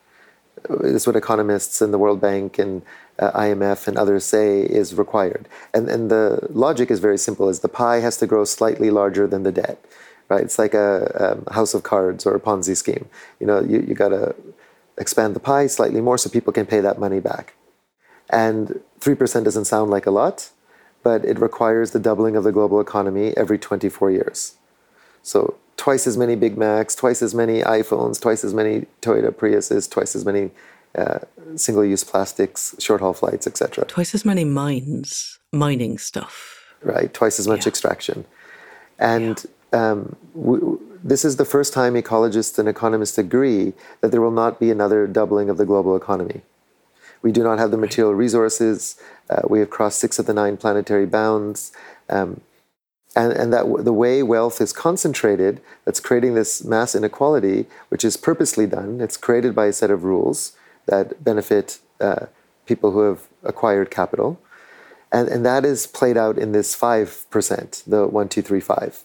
is 0.80 1.06
what 1.06 1.16
economists 1.16 1.80
and 1.80 1.92
the 1.92 1.98
World 1.98 2.20
Bank 2.20 2.58
and 2.58 2.82
uh, 3.18 3.30
IMF 3.32 3.86
and 3.86 3.96
others 3.96 4.24
say 4.24 4.62
is 4.62 4.94
required. 4.94 5.48
And, 5.72 5.88
and 5.88 6.10
the 6.10 6.46
logic 6.50 6.90
is 6.90 7.00
very 7.00 7.18
simple: 7.18 7.48
is 7.48 7.60
the 7.60 7.68
pie 7.68 8.00
has 8.00 8.16
to 8.18 8.26
grow 8.26 8.44
slightly 8.44 8.90
larger 8.90 9.26
than 9.26 9.42
the 9.42 9.52
debt, 9.52 9.84
right? 10.28 10.42
It's 10.42 10.58
like 10.58 10.74
a, 10.74 11.42
a 11.48 11.52
house 11.52 11.74
of 11.74 11.82
cards 11.82 12.26
or 12.26 12.34
a 12.34 12.40
Ponzi 12.40 12.76
scheme. 12.76 13.06
You 13.40 13.46
know, 13.46 13.60
you, 13.60 13.80
you 13.80 13.94
got 13.94 14.08
to 14.08 14.34
expand 14.98 15.34
the 15.34 15.40
pie 15.40 15.66
slightly 15.66 16.00
more 16.00 16.18
so 16.18 16.30
people 16.30 16.52
can 16.52 16.66
pay 16.66 16.80
that 16.80 16.98
money 16.98 17.20
back. 17.20 17.54
And 18.30 18.80
3% 19.00 19.44
doesn't 19.44 19.66
sound 19.66 19.90
like 19.90 20.06
a 20.06 20.10
lot, 20.10 20.50
but 21.02 21.24
it 21.24 21.38
requires 21.38 21.90
the 21.90 21.98
doubling 21.98 22.36
of 22.36 22.44
the 22.44 22.52
global 22.52 22.80
economy 22.80 23.36
every 23.36 23.58
24 23.58 24.10
years. 24.10 24.56
So 25.22 25.56
twice 25.76 26.06
as 26.06 26.16
many 26.16 26.36
Big 26.36 26.56
Macs, 26.56 26.94
twice 26.94 27.22
as 27.22 27.34
many 27.34 27.60
iPhones, 27.62 28.20
twice 28.20 28.44
as 28.44 28.54
many 28.54 28.86
Toyota 29.02 29.32
Priuses, 29.32 29.90
twice 29.90 30.14
as 30.14 30.24
many 30.24 30.50
uh, 30.94 31.18
single-use 31.56 32.04
plastics, 32.04 32.74
short-haul 32.78 33.14
flights, 33.14 33.46
etc. 33.46 33.84
Twice 33.86 34.14
as 34.14 34.24
many 34.24 34.44
mines, 34.44 35.38
mining 35.52 35.98
stuff. 35.98 36.74
Right, 36.82 37.12
twice 37.12 37.40
as 37.40 37.48
much 37.48 37.64
yeah. 37.64 37.70
extraction, 37.70 38.24
and 38.98 39.44
yeah. 39.72 39.90
um, 39.90 40.16
w- 40.34 40.80
this 41.02 41.24
is 41.24 41.36
the 41.36 41.44
first 41.44 41.72
time 41.72 41.94
ecologists 41.94 42.58
and 42.58 42.68
economists 42.68 43.18
agree 43.18 43.72
that 44.00 44.10
there 44.10 44.20
will 44.20 44.30
not 44.30 44.60
be 44.60 44.70
another 44.70 45.06
doubling 45.06 45.50
of 45.50 45.56
the 45.56 45.66
global 45.66 45.96
economy. 45.96 46.42
We 47.22 47.32
do 47.32 47.42
not 47.42 47.58
have 47.58 47.70
the 47.70 47.78
material 47.78 48.14
resources. 48.14 48.96
Uh, 49.30 49.42
we 49.48 49.58
have 49.60 49.70
crossed 49.70 49.98
six 49.98 50.18
of 50.18 50.26
the 50.26 50.34
nine 50.34 50.58
planetary 50.58 51.06
bounds. 51.06 51.72
Um, 52.10 52.42
and, 53.16 53.32
and 53.32 53.52
that 53.52 53.62
w- 53.62 53.82
the 53.82 53.92
way 53.92 54.22
wealth 54.22 54.60
is 54.60 54.72
concentrated, 54.72 55.60
that's 55.84 56.00
creating 56.00 56.34
this 56.34 56.64
mass 56.64 56.94
inequality, 56.94 57.66
which 57.88 58.04
is 58.04 58.16
purposely 58.16 58.66
done. 58.66 59.00
It's 59.00 59.16
created 59.16 59.54
by 59.54 59.66
a 59.66 59.72
set 59.72 59.90
of 59.90 60.04
rules 60.04 60.56
that 60.86 61.22
benefit 61.22 61.78
uh, 62.00 62.26
people 62.66 62.90
who 62.90 63.00
have 63.00 63.28
acquired 63.42 63.90
capital. 63.90 64.40
And, 65.12 65.28
and 65.28 65.46
that 65.46 65.64
is 65.64 65.86
played 65.86 66.16
out 66.16 66.38
in 66.38 66.52
this 66.52 66.76
5%, 66.76 67.84
the 67.84 68.06
1, 68.08 68.28
2, 68.28 68.42
3, 68.42 68.60
5. 68.60 69.04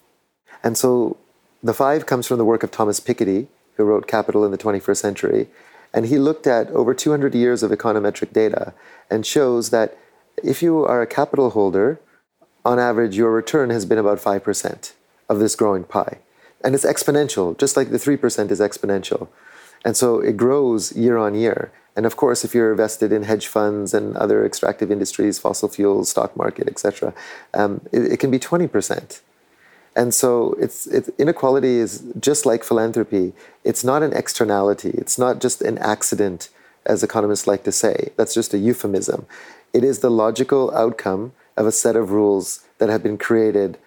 And 0.63 0.77
so 0.77 1.17
the 1.61 1.73
5 1.73 2.05
comes 2.05 2.25
from 2.25 2.37
the 2.37 2.45
work 2.45 2.63
of 2.63 2.71
Thomas 2.71 2.99
Piketty, 2.99 3.47
who 3.75 3.83
wrote 3.83 4.07
Capital 4.07 4.43
in 4.43 4.51
the 4.51 4.57
21st 4.57 4.97
Century. 4.97 5.47
And 5.93 6.07
he 6.07 6.17
looked 6.17 6.47
at 6.47 6.67
over 6.71 6.93
200 6.93 7.35
years 7.35 7.63
of 7.63 7.71
econometric 7.71 8.33
data 8.33 8.73
and 9.09 9.25
shows 9.25 9.69
that 9.69 9.97
if 10.43 10.61
you 10.61 10.85
are 10.85 11.01
a 11.01 11.07
capital 11.07 11.51
holder, 11.51 11.99
on 12.65 12.79
average, 12.79 13.15
your 13.15 13.31
return 13.31 13.69
has 13.69 13.85
been 13.85 13.97
about 13.97 14.19
5% 14.19 14.93
of 15.29 15.39
this 15.39 15.55
growing 15.55 15.83
pie. 15.83 16.19
And 16.63 16.75
it's 16.75 16.85
exponential, 16.85 17.57
just 17.57 17.77
like 17.77 17.89
the 17.89 17.97
3% 17.97 18.51
is 18.51 18.59
exponential. 18.59 19.29
And 19.85 19.95
so 19.95 20.19
it 20.19 20.35
grows 20.35 20.95
year 20.95 21.17
on 21.17 21.35
year. 21.35 21.71
And 21.95 22.05
of 22.05 22.15
course, 22.15 22.43
if 22.43 22.53
you're 22.53 22.71
invested 22.71 23.11
in 23.11 23.23
hedge 23.23 23.47
funds 23.47 23.93
and 23.93 24.15
other 24.17 24.45
extractive 24.45 24.91
industries, 24.91 25.39
fossil 25.39 25.69
fuels, 25.69 26.09
stock 26.09 26.35
market, 26.35 26.67
etc., 26.67 27.13
um, 27.53 27.81
it, 27.91 28.13
it, 28.13 28.19
can 28.19 28.31
be 28.31 28.39
20%. 28.39 29.21
And 29.95 30.13
so 30.13 30.53
it's, 30.59 30.87
it's, 30.87 31.09
inequality 31.17 31.77
is 31.77 32.03
just 32.19 32.45
like 32.45 32.63
philanthropy. 32.63 33.33
It's 33.63 33.83
not 33.83 34.03
an 34.03 34.13
externality. 34.13 34.91
It's 34.91 35.17
not 35.17 35.41
just 35.41 35.61
an 35.61 35.77
accident, 35.79 36.49
as 36.85 37.03
economists 37.03 37.47
like 37.47 37.63
to 37.63 37.71
say. 37.71 38.11
That's 38.15 38.33
just 38.33 38.53
a 38.53 38.57
euphemism. 38.57 39.25
It 39.73 39.83
is 39.83 39.99
the 39.99 40.11
logical 40.11 40.73
outcome 40.75 41.33
of 41.59 41.67
a 41.67 41.71
set 41.71 41.95
of 41.95 42.11
rules 42.11 42.65
that 42.79 42.89
have 42.89 43.03
been 43.03 43.17
created 43.17 43.77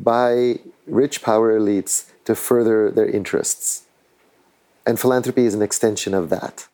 by 0.00 0.58
rich 0.86 1.22
power 1.22 1.56
elites 1.56 2.10
to 2.24 2.34
further 2.34 2.90
their 2.90 3.06
interests. 3.06 3.84
And 4.86 4.98
philanthropy 4.98 5.44
is 5.44 5.54
an 5.54 5.62
extension 5.62 6.14
of 6.14 6.30
that. 6.30 6.66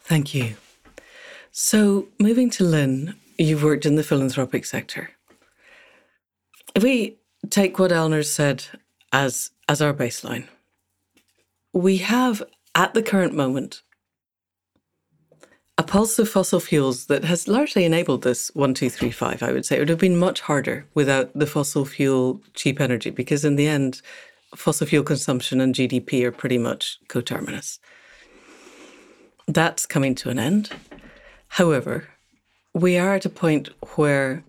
Thank 0.00 0.34
you. 0.34 0.56
So, 1.52 2.08
moving 2.18 2.50
to 2.50 2.64
Lynn, 2.64 3.14
you've 3.38 3.62
worked 3.62 3.86
in 3.86 3.94
the 3.94 4.02
philanthropic 4.02 4.66
sector. 4.66 5.10
If 6.74 6.82
we 6.82 7.16
take 7.48 7.78
what 7.78 7.92
Alnoor 7.92 8.24
said 8.24 8.64
as, 9.12 9.50
as 9.68 9.80
our 9.80 9.94
baseline, 9.94 10.48
we 11.72 11.98
have 11.98 12.42
at 12.74 12.92
the 12.94 13.02
current 13.02 13.34
moment 13.34 13.82
a 15.76 15.82
pulse 15.82 16.18
of 16.18 16.28
fossil 16.28 16.60
fuels 16.60 17.06
that 17.06 17.24
has 17.24 17.48
largely 17.48 17.84
enabled 17.84 18.22
this 18.22 18.50
1235, 18.54 19.42
I 19.42 19.52
would 19.52 19.66
say. 19.66 19.76
It 19.76 19.80
would 19.80 19.88
have 19.88 19.98
been 19.98 20.16
much 20.16 20.40
harder 20.42 20.86
without 20.94 21.36
the 21.36 21.46
fossil 21.46 21.84
fuel 21.84 22.40
cheap 22.54 22.80
energy 22.80 23.10
because, 23.10 23.44
in 23.44 23.56
the 23.56 23.66
end, 23.66 24.00
fossil 24.54 24.86
fuel 24.86 25.02
consumption 25.02 25.60
and 25.60 25.74
GDP 25.74 26.22
are 26.24 26.30
pretty 26.30 26.58
much 26.58 27.00
coterminous. 27.08 27.80
That's 29.48 29.84
coming 29.84 30.14
to 30.16 30.30
an 30.30 30.38
end. 30.38 30.70
However, 31.48 32.08
we 32.72 32.96
are 32.96 33.14
at 33.14 33.24
a 33.24 33.30
point 33.30 33.68
where 33.96 34.44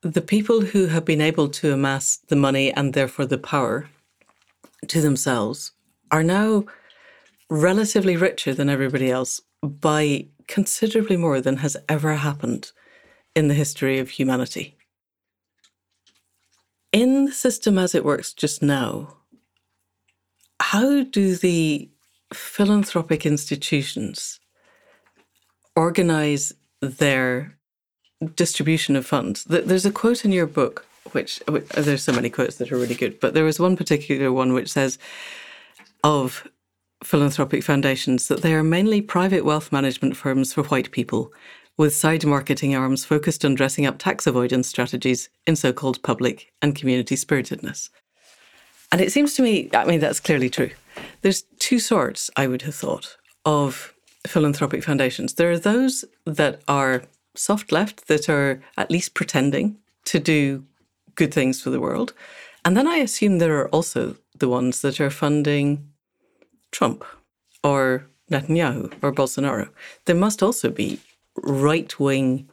the 0.00 0.22
people 0.22 0.62
who 0.62 0.86
have 0.86 1.04
been 1.04 1.20
able 1.20 1.48
to 1.48 1.72
amass 1.72 2.16
the 2.28 2.36
money 2.36 2.72
and 2.72 2.94
therefore 2.94 3.26
the 3.26 3.38
power 3.38 3.88
to 4.88 5.00
themselves 5.00 5.72
are 6.10 6.24
now 6.24 6.64
relatively 7.48 8.16
richer 8.16 8.54
than 8.54 8.68
everybody 8.68 9.10
else 9.10 9.40
by 9.62 10.26
considerably 10.48 11.16
more 11.16 11.40
than 11.40 11.58
has 11.58 11.76
ever 11.88 12.14
happened 12.14 12.72
in 13.34 13.48
the 13.48 13.54
history 13.54 13.98
of 13.98 14.10
humanity. 14.10 14.76
In 16.92 17.26
the 17.26 17.32
system 17.32 17.78
as 17.78 17.94
it 17.94 18.04
works 18.04 18.32
just 18.32 18.62
now, 18.62 19.16
how 20.60 21.04
do 21.04 21.36
the 21.36 21.88
philanthropic 22.34 23.24
institutions 23.24 24.40
organize 25.74 26.52
their 26.80 27.56
distribution 28.36 28.94
of 28.96 29.06
funds? 29.06 29.44
There's 29.44 29.86
a 29.86 29.90
quote 29.90 30.24
in 30.24 30.32
your 30.32 30.46
book, 30.46 30.86
which 31.12 31.40
there's 31.74 32.02
so 32.02 32.12
many 32.12 32.30
quotes 32.30 32.56
that 32.56 32.70
are 32.70 32.76
really 32.76 32.94
good, 32.94 33.20
but 33.20 33.32
there 33.32 33.44
was 33.44 33.58
one 33.58 33.76
particular 33.76 34.30
one 34.30 34.52
which 34.52 34.70
says, 34.70 34.98
of 36.04 36.46
philanthropic 37.02 37.62
foundations 37.62 38.28
that 38.28 38.42
they 38.42 38.54
are 38.54 38.62
mainly 38.62 39.00
private 39.00 39.44
wealth 39.44 39.72
management 39.72 40.16
firms 40.16 40.52
for 40.52 40.62
white 40.64 40.90
people, 40.90 41.32
with 41.76 41.94
side 41.94 42.24
marketing 42.24 42.74
arms 42.74 43.04
focused 43.04 43.44
on 43.44 43.54
dressing 43.54 43.86
up 43.86 43.98
tax 43.98 44.26
avoidance 44.26 44.68
strategies 44.68 45.28
in 45.46 45.56
so 45.56 45.72
called 45.72 46.02
public 46.02 46.52
and 46.60 46.74
community 46.74 47.16
spiritedness. 47.16 47.90
And 48.90 49.00
it 49.00 49.10
seems 49.10 49.34
to 49.34 49.42
me, 49.42 49.70
I 49.72 49.84
mean, 49.84 50.00
that's 50.00 50.20
clearly 50.20 50.50
true. 50.50 50.70
There's 51.22 51.42
two 51.58 51.78
sorts, 51.78 52.30
I 52.36 52.46
would 52.46 52.62
have 52.62 52.74
thought, 52.74 53.16
of 53.46 53.94
philanthropic 54.26 54.84
foundations. 54.84 55.34
There 55.34 55.50
are 55.50 55.58
those 55.58 56.04
that 56.26 56.60
are 56.68 57.02
soft 57.34 57.72
left, 57.72 58.08
that 58.08 58.28
are 58.28 58.62
at 58.76 58.90
least 58.90 59.14
pretending 59.14 59.78
to 60.04 60.18
do 60.18 60.64
good 61.14 61.32
things 61.32 61.62
for 61.62 61.70
the 61.70 61.80
world. 61.80 62.12
And 62.64 62.76
then 62.76 62.86
I 62.86 62.96
assume 62.96 63.38
there 63.38 63.58
are 63.58 63.68
also 63.70 64.16
the 64.38 64.48
ones 64.48 64.82
that 64.82 65.00
are 65.00 65.10
funding 65.10 65.88
Trump 66.72 67.04
or 67.62 68.06
Netanyahu 68.30 68.92
or 69.02 69.12
Bolsonaro. 69.12 69.68
There 70.06 70.16
must 70.16 70.42
also 70.42 70.70
be 70.70 70.98
right 71.42 71.98
wing. 72.00 72.48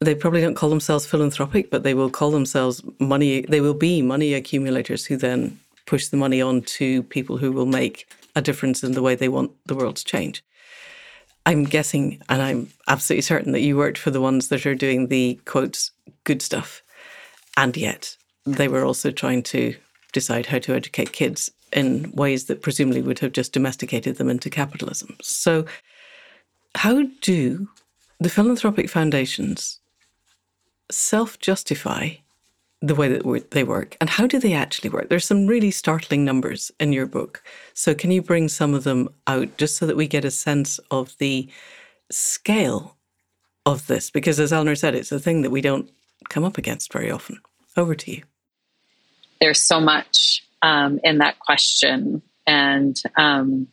They 0.00 0.14
probably 0.14 0.40
don't 0.40 0.56
call 0.56 0.70
themselves 0.70 1.06
philanthropic, 1.06 1.70
but 1.70 1.82
they 1.82 1.94
will 1.94 2.10
call 2.10 2.30
themselves 2.30 2.82
money. 2.98 3.42
They 3.42 3.60
will 3.60 3.74
be 3.74 4.02
money 4.02 4.34
accumulators 4.34 5.06
who 5.06 5.16
then 5.16 5.60
push 5.86 6.08
the 6.08 6.16
money 6.16 6.40
on 6.40 6.62
to 6.62 7.02
people 7.04 7.36
who 7.36 7.52
will 7.52 7.66
make 7.66 8.08
a 8.34 8.42
difference 8.42 8.82
in 8.82 8.92
the 8.92 9.02
way 9.02 9.14
they 9.14 9.28
want 9.28 9.52
the 9.66 9.74
world 9.74 9.96
to 9.96 10.04
change. 10.04 10.42
I'm 11.46 11.64
guessing, 11.64 12.22
and 12.28 12.40
I'm 12.40 12.70
absolutely 12.88 13.22
certain 13.22 13.52
that 13.52 13.60
you 13.60 13.76
worked 13.76 13.98
for 13.98 14.10
the 14.10 14.20
ones 14.20 14.48
that 14.48 14.64
are 14.64 14.74
doing 14.74 15.08
the 15.08 15.38
quotes 15.44 15.90
good 16.24 16.40
stuff. 16.40 16.82
And 17.56 17.76
yet 17.76 18.16
they 18.46 18.66
were 18.66 18.84
also 18.84 19.10
trying 19.10 19.42
to 19.44 19.76
decide 20.12 20.46
how 20.46 20.58
to 20.60 20.74
educate 20.74 21.12
kids 21.12 21.50
in 21.74 22.12
ways 22.12 22.44
that 22.44 22.62
presumably 22.62 23.02
would 23.02 23.18
have 23.18 23.32
just 23.32 23.52
domesticated 23.52 24.16
them 24.16 24.30
into 24.30 24.48
capitalism. 24.48 25.16
So, 25.20 25.66
how 26.76 27.04
do 27.20 27.68
the 28.20 28.30
philanthropic 28.30 28.88
foundations 28.88 29.80
self 30.90 31.38
justify 31.40 32.10
the 32.80 32.94
way 32.94 33.08
that 33.08 33.50
they 33.50 33.64
work 33.64 33.96
and 34.00 34.10
how 34.10 34.26
do 34.26 34.38
they 34.38 34.52
actually 34.52 34.90
work? 34.90 35.08
There's 35.08 35.24
some 35.24 35.46
really 35.46 35.70
startling 35.70 36.24
numbers 36.24 36.70
in 36.78 36.92
your 36.92 37.06
book. 37.06 37.42
So, 37.74 37.94
can 37.94 38.12
you 38.12 38.22
bring 38.22 38.48
some 38.48 38.72
of 38.72 38.84
them 38.84 39.08
out 39.26 39.56
just 39.58 39.76
so 39.76 39.86
that 39.86 39.96
we 39.96 40.06
get 40.06 40.24
a 40.24 40.30
sense 40.30 40.78
of 40.90 41.16
the 41.18 41.48
scale 42.10 42.96
of 43.66 43.88
this? 43.88 44.10
Because, 44.10 44.38
as 44.38 44.52
Alnoor 44.52 44.78
said, 44.78 44.94
it's 44.94 45.12
a 45.12 45.18
thing 45.18 45.42
that 45.42 45.50
we 45.50 45.60
don't 45.60 45.90
come 46.28 46.44
up 46.44 46.56
against 46.56 46.92
very 46.92 47.10
often. 47.10 47.40
Over 47.76 47.96
to 47.96 48.10
you. 48.12 48.22
There's 49.40 49.60
so 49.60 49.80
much 49.80 50.43
um, 50.64 50.98
in 51.04 51.18
that 51.18 51.38
question. 51.38 52.22
And 52.46 53.00
um, 53.16 53.68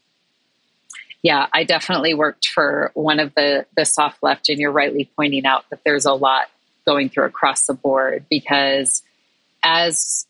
yeah, 1.24 1.48
I 1.54 1.64
definitely 1.64 2.14
worked 2.14 2.48
for 2.48 2.92
one 2.96 3.22
of 3.22 3.34
the, 3.34 3.66
the 3.78 3.86
soft 3.86 4.22
left, 4.22 4.50
and 4.50 4.60
you're 4.60 4.74
rightly 4.74 5.10
pointing 5.16 5.46
out 5.46 5.64
that 5.70 5.80
there's 5.86 6.06
a 6.06 6.14
lot 6.14 6.50
going 6.86 7.08
through 7.08 7.26
across 7.26 7.66
the 7.66 7.74
board 7.74 8.26
because 8.30 9.04
as 9.64 10.26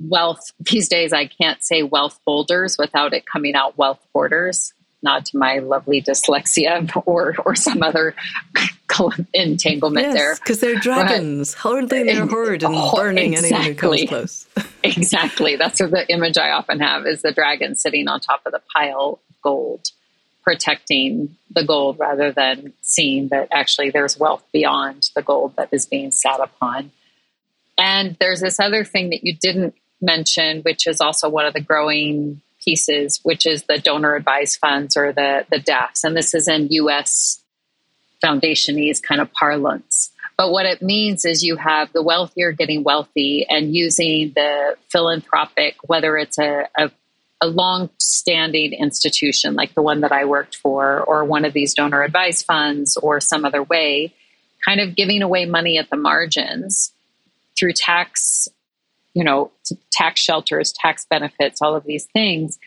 wealth 0.00 0.50
these 0.70 0.88
days 0.88 1.12
I 1.12 1.26
can't 1.26 1.62
say 1.62 1.82
wealth 1.82 2.18
holders 2.26 2.76
without 2.78 3.12
it 3.12 3.26
coming 3.26 3.54
out 3.54 3.76
wealth 3.76 4.00
hoarders 4.14 4.72
not 5.02 5.26
to 5.26 5.38
my 5.38 5.58
lovely 5.58 6.02
dyslexia 6.02 6.90
or 7.06 7.36
or 7.44 7.54
some 7.54 7.82
other 7.82 8.14
entanglement 9.34 10.06
yes, 10.06 10.14
there 10.14 10.34
because 10.36 10.60
they're 10.60 10.76
dragons 10.76 11.54
but, 11.54 11.60
holding 11.60 12.06
their 12.06 12.26
hoard 12.26 12.62
and 12.62 12.74
oh, 12.76 12.94
burning 12.94 13.32
exactly. 13.32 13.56
anyone 13.56 13.72
who 13.72 13.74
comes 13.74 14.04
close 14.08 14.46
exactly 14.82 15.56
that's 15.56 15.78
the 15.78 16.04
image 16.08 16.36
I 16.36 16.50
often 16.50 16.80
have 16.80 17.06
is 17.06 17.22
the 17.22 17.32
dragon 17.32 17.76
sitting 17.76 18.08
on 18.08 18.20
top 18.20 18.42
of 18.44 18.52
the 18.52 18.60
pile 18.74 19.20
of 19.28 19.42
gold 19.42 19.90
protecting 20.42 21.36
the 21.50 21.64
gold 21.64 21.98
rather 21.98 22.32
than 22.32 22.72
seeing 22.82 23.28
that 23.28 23.48
actually 23.52 23.90
there's 23.90 24.18
wealth 24.18 24.42
beyond 24.52 25.10
the 25.14 25.22
gold 25.22 25.54
that 25.56 25.68
is 25.72 25.86
being 25.86 26.10
sat 26.10 26.40
upon. 26.40 26.90
And 27.78 28.16
there's 28.20 28.40
this 28.40 28.58
other 28.58 28.84
thing 28.84 29.10
that 29.10 29.24
you 29.24 29.36
didn't 29.36 29.74
mention, 30.00 30.62
which 30.62 30.86
is 30.86 31.00
also 31.00 31.28
one 31.28 31.46
of 31.46 31.54
the 31.54 31.60
growing 31.60 32.40
pieces, 32.64 33.20
which 33.22 33.46
is 33.46 33.64
the 33.64 33.78
donor 33.78 34.14
advised 34.14 34.58
funds 34.58 34.96
or 34.96 35.12
the, 35.12 35.46
the 35.50 35.58
DAFs. 35.58 36.04
And 36.04 36.16
this 36.16 36.34
is 36.34 36.48
in 36.48 36.68
US 36.70 37.42
foundationese 38.22 39.02
kind 39.02 39.20
of 39.20 39.32
parlance. 39.32 40.10
But 40.36 40.52
what 40.52 40.66
it 40.66 40.80
means 40.80 41.24
is 41.24 41.42
you 41.42 41.56
have 41.56 41.92
the 41.92 42.02
wealthier 42.02 42.52
getting 42.52 42.82
wealthy 42.82 43.46
and 43.48 43.74
using 43.74 44.32
the 44.34 44.76
philanthropic, 44.88 45.76
whether 45.84 46.16
it's 46.16 46.38
a, 46.38 46.68
a 46.78 46.90
a 47.40 47.46
long 47.46 47.88
standing 47.98 48.72
institution 48.72 49.54
like 49.54 49.74
the 49.74 49.82
one 49.82 50.00
that 50.00 50.12
I 50.12 50.24
worked 50.26 50.56
for, 50.56 51.00
or 51.00 51.24
one 51.24 51.44
of 51.44 51.52
these 51.52 51.74
donor 51.74 52.02
advised 52.02 52.44
funds, 52.44 52.96
or 52.96 53.20
some 53.20 53.44
other 53.44 53.62
way, 53.62 54.12
kind 54.64 54.80
of 54.80 54.94
giving 54.94 55.22
away 55.22 55.46
money 55.46 55.78
at 55.78 55.88
the 55.90 55.96
margins 55.96 56.92
through 57.58 57.72
tax, 57.72 58.48
you 59.14 59.24
know, 59.24 59.50
tax 59.92 60.20
shelters, 60.20 60.72
tax 60.72 61.06
benefits, 61.08 61.60
all 61.60 61.74
of 61.74 61.84
these 61.84 62.06
things. 62.06 62.58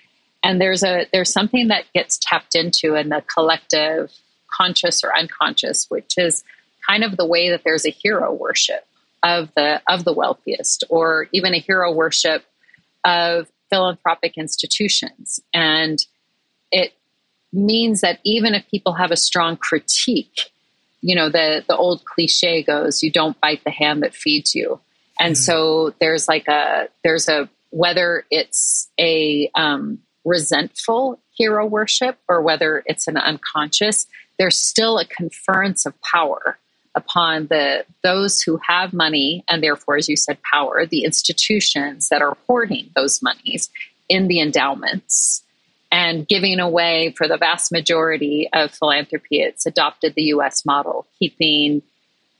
And 0.43 0.59
there's 0.59 0.83
a 0.83 1.07
there's 1.13 1.31
something 1.31 1.69
that 1.69 1.85
gets 1.93 2.19
tapped 2.21 2.55
into 2.55 2.95
in 2.95 3.09
the 3.09 3.23
collective 3.33 4.11
conscious 4.51 5.03
or 5.03 5.15
unconscious, 5.17 5.89
which 5.89 6.13
is 6.17 6.43
kind 6.87 7.03
of 7.03 7.17
the 7.17 7.25
way 7.25 7.49
that 7.49 7.63
there's 7.63 7.85
a 7.85 7.89
hero 7.89 8.33
worship 8.33 8.85
of 9.23 9.49
the 9.55 9.81
of 9.87 10.03
the 10.03 10.13
wealthiest, 10.13 10.83
or 10.89 11.27
even 11.31 11.53
a 11.53 11.59
hero 11.59 11.91
worship 11.93 12.43
of 13.05 13.47
philanthropic 13.69 14.37
institutions. 14.37 15.39
And 15.53 16.05
it 16.71 16.93
means 17.51 18.01
that 18.01 18.19
even 18.23 18.53
if 18.53 18.67
people 18.69 18.93
have 18.93 19.11
a 19.11 19.17
strong 19.17 19.57
critique, 19.57 20.51
you 21.01 21.15
know, 21.15 21.29
the, 21.29 21.63
the 21.67 21.75
old 21.75 22.05
cliche 22.05 22.63
goes, 22.63 23.03
you 23.03 23.11
don't 23.11 23.39
bite 23.41 23.63
the 23.63 23.71
hand 23.71 24.03
that 24.03 24.15
feeds 24.15 24.55
you. 24.55 24.79
And 25.19 25.35
mm-hmm. 25.35 25.41
so 25.41 25.93
there's 25.99 26.27
like 26.27 26.47
a, 26.47 26.89
there's 27.03 27.27
a, 27.29 27.49
whether 27.69 28.25
it's 28.29 28.89
a 28.99 29.49
um, 29.55 29.99
resentful 30.25 31.19
hero 31.35 31.65
worship 31.65 32.17
or 32.27 32.41
whether 32.41 32.83
it's 32.85 33.07
an 33.07 33.17
unconscious, 33.17 34.07
there's 34.37 34.57
still 34.57 34.97
a 34.97 35.05
conference 35.05 35.85
of 35.85 35.99
power 36.01 36.57
upon 36.95 37.47
the 37.47 37.85
those 38.03 38.41
who 38.41 38.59
have 38.67 38.93
money 38.93 39.43
and 39.47 39.63
therefore 39.63 39.97
as 39.97 40.07
you 40.07 40.15
said 40.15 40.37
power 40.43 40.85
the 40.85 41.03
institutions 41.03 42.09
that 42.09 42.21
are 42.21 42.37
hoarding 42.47 42.89
those 42.95 43.21
monies 43.21 43.69
in 44.09 44.27
the 44.27 44.39
endowments 44.39 45.43
and 45.91 46.27
giving 46.27 46.59
away 46.59 47.13
for 47.17 47.27
the 47.27 47.37
vast 47.37 47.71
majority 47.71 48.47
of 48.53 48.71
philanthropy 48.71 49.41
it's 49.41 49.65
adopted 49.65 50.13
the 50.15 50.23
US 50.23 50.65
model 50.65 51.07
keeping 51.17 51.81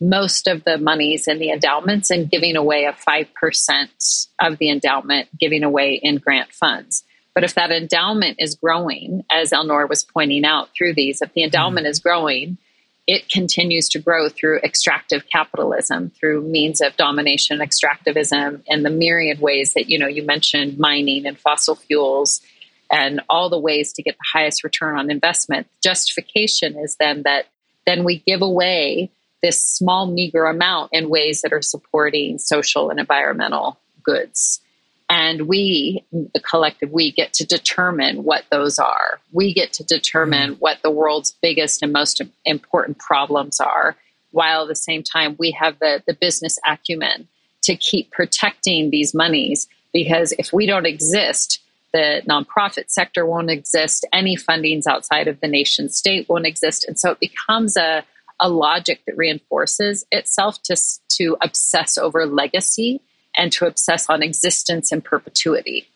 most 0.10 0.48
of 0.48 0.64
the 0.64 0.78
monies 0.78 1.28
in 1.28 1.40
the 1.40 1.50
endowments 1.50 2.10
and 2.10 2.30
giving 2.30 2.56
away 2.56 2.86
a 2.86 2.94
5% 2.94 4.28
of 4.42 4.58
the 4.58 4.70
endowment 4.70 5.30
giving 5.40 5.64
away 5.64 5.94
in 5.94 6.18
grant 6.18 6.52
funds 6.52 7.04
but 7.34 7.44
if 7.44 7.56
that 7.56 7.72
endowment 7.72 8.38
is 8.40 8.56
growing 8.56 9.24
as 9.32 9.52
Alnoor 9.52 9.90
was 9.90 10.04
pointing 10.04 10.46
out 10.46 10.70
through 10.76 10.94
these 10.94 11.22
if 11.22 11.34
the 11.34 11.44
endowment 11.44 11.86
mm-hmm. 11.86 11.92
is 11.92 12.00
growing 12.00 12.58
it 13.06 13.30
continues 13.30 13.90
to 13.90 14.00
grow 14.00 14.30
through 14.30 14.60
extractive 14.60 15.24
capitalism, 15.30 16.10
through 16.12 16.42
means 16.42 16.80
of 16.80 16.96
domination, 16.96 17.60
extractivism, 17.60 18.64
and 18.68 18.86
the 18.86 18.90
myriad 18.90 19.40
ways 19.40 19.74
that 19.74 19.90
you 19.90 20.00
know 20.00 20.08
you 20.08 20.24
mentioned 20.24 20.80
mining 20.80 21.26
and 21.26 21.38
fossil 21.38 21.76
fuels 21.76 22.42
and 22.90 23.22
all 23.28 23.50
the 23.50 23.60
ways 23.60 23.92
to 23.94 24.04
get 24.04 24.16
the 24.16 24.40
highest 24.40 24.64
return 24.64 24.98
on 24.98 25.12
investment. 25.12 25.68
Justification 25.84 26.78
is 26.78 26.96
then 27.00 27.24
that 27.24 27.48
then 27.86 28.06
we 28.06 28.20
give 28.20 28.42
away 28.42 29.12
this 29.44 29.64
small 29.64 30.08
meager 30.08 30.46
amount 30.46 30.90
in 30.94 31.10
ways 31.10 31.42
that 31.42 31.54
are 31.54 31.62
supporting 31.62 32.40
social 32.40 32.90
and 32.90 33.00
environmental 33.00 33.78
goods. 34.02 34.62
And 35.10 35.48
we, 35.48 36.04
the 36.12 36.40
collective 36.40 36.92
we, 36.92 37.12
get 37.12 37.34
to 37.34 37.46
determine 37.46 38.24
what 38.24 38.46
those 38.50 38.80
are. 38.80 39.20
We 39.34 39.54
get 39.54 39.74
to 39.74 39.84
determine 39.84 40.56
mm. 40.56 40.58
what 40.60 40.80
the 40.82 40.90
world's 40.90 41.36
biggest 41.42 41.84
and 41.84 41.92
most 41.92 42.22
important 42.46 42.98
problems 42.98 43.60
are, 43.60 43.98
while 44.32 44.64
at 44.64 44.70
the 44.70 44.76
same 44.76 45.04
time 45.04 45.36
we 45.38 45.52
have 45.52 45.78
the, 45.80 46.02
the 46.08 46.14
business 46.16 46.58
acumen 46.66 47.28
to 47.64 47.76
keep 47.76 48.12
protecting 48.12 48.90
these 48.90 49.14
monies. 49.14 49.68
Because 49.92 50.34
if 50.40 50.54
we 50.54 50.66
don't 50.66 50.88
exist, 50.88 51.60
the 51.94 52.24
nonprofit 52.28 52.90
sector 52.90 53.26
won't 53.26 53.52
exist, 53.52 54.06
any 54.12 54.36
fundings 54.36 54.88
outside 54.88 55.28
of 55.28 55.40
the 55.42 55.48
nation 55.48 55.90
state 55.90 56.28
won't 56.28 56.48
exist. 56.48 56.86
And 56.88 56.98
so 56.98 57.12
it 57.12 57.20
becomes 57.20 57.78
a, 57.78 58.04
a 58.40 58.50
logic 58.50 59.02
that 59.06 59.18
reinforces 59.18 60.06
itself 60.12 60.62
to, 60.64 60.76
to 61.10 61.38
obsess 61.42 61.98
over 61.98 62.26
legacy 62.26 63.02
and 63.36 63.52
to 63.54 63.66
obsess 63.66 64.10
on 64.10 64.22
existence 64.22 64.92
and 64.92 65.04
perpetuity. 65.04 65.88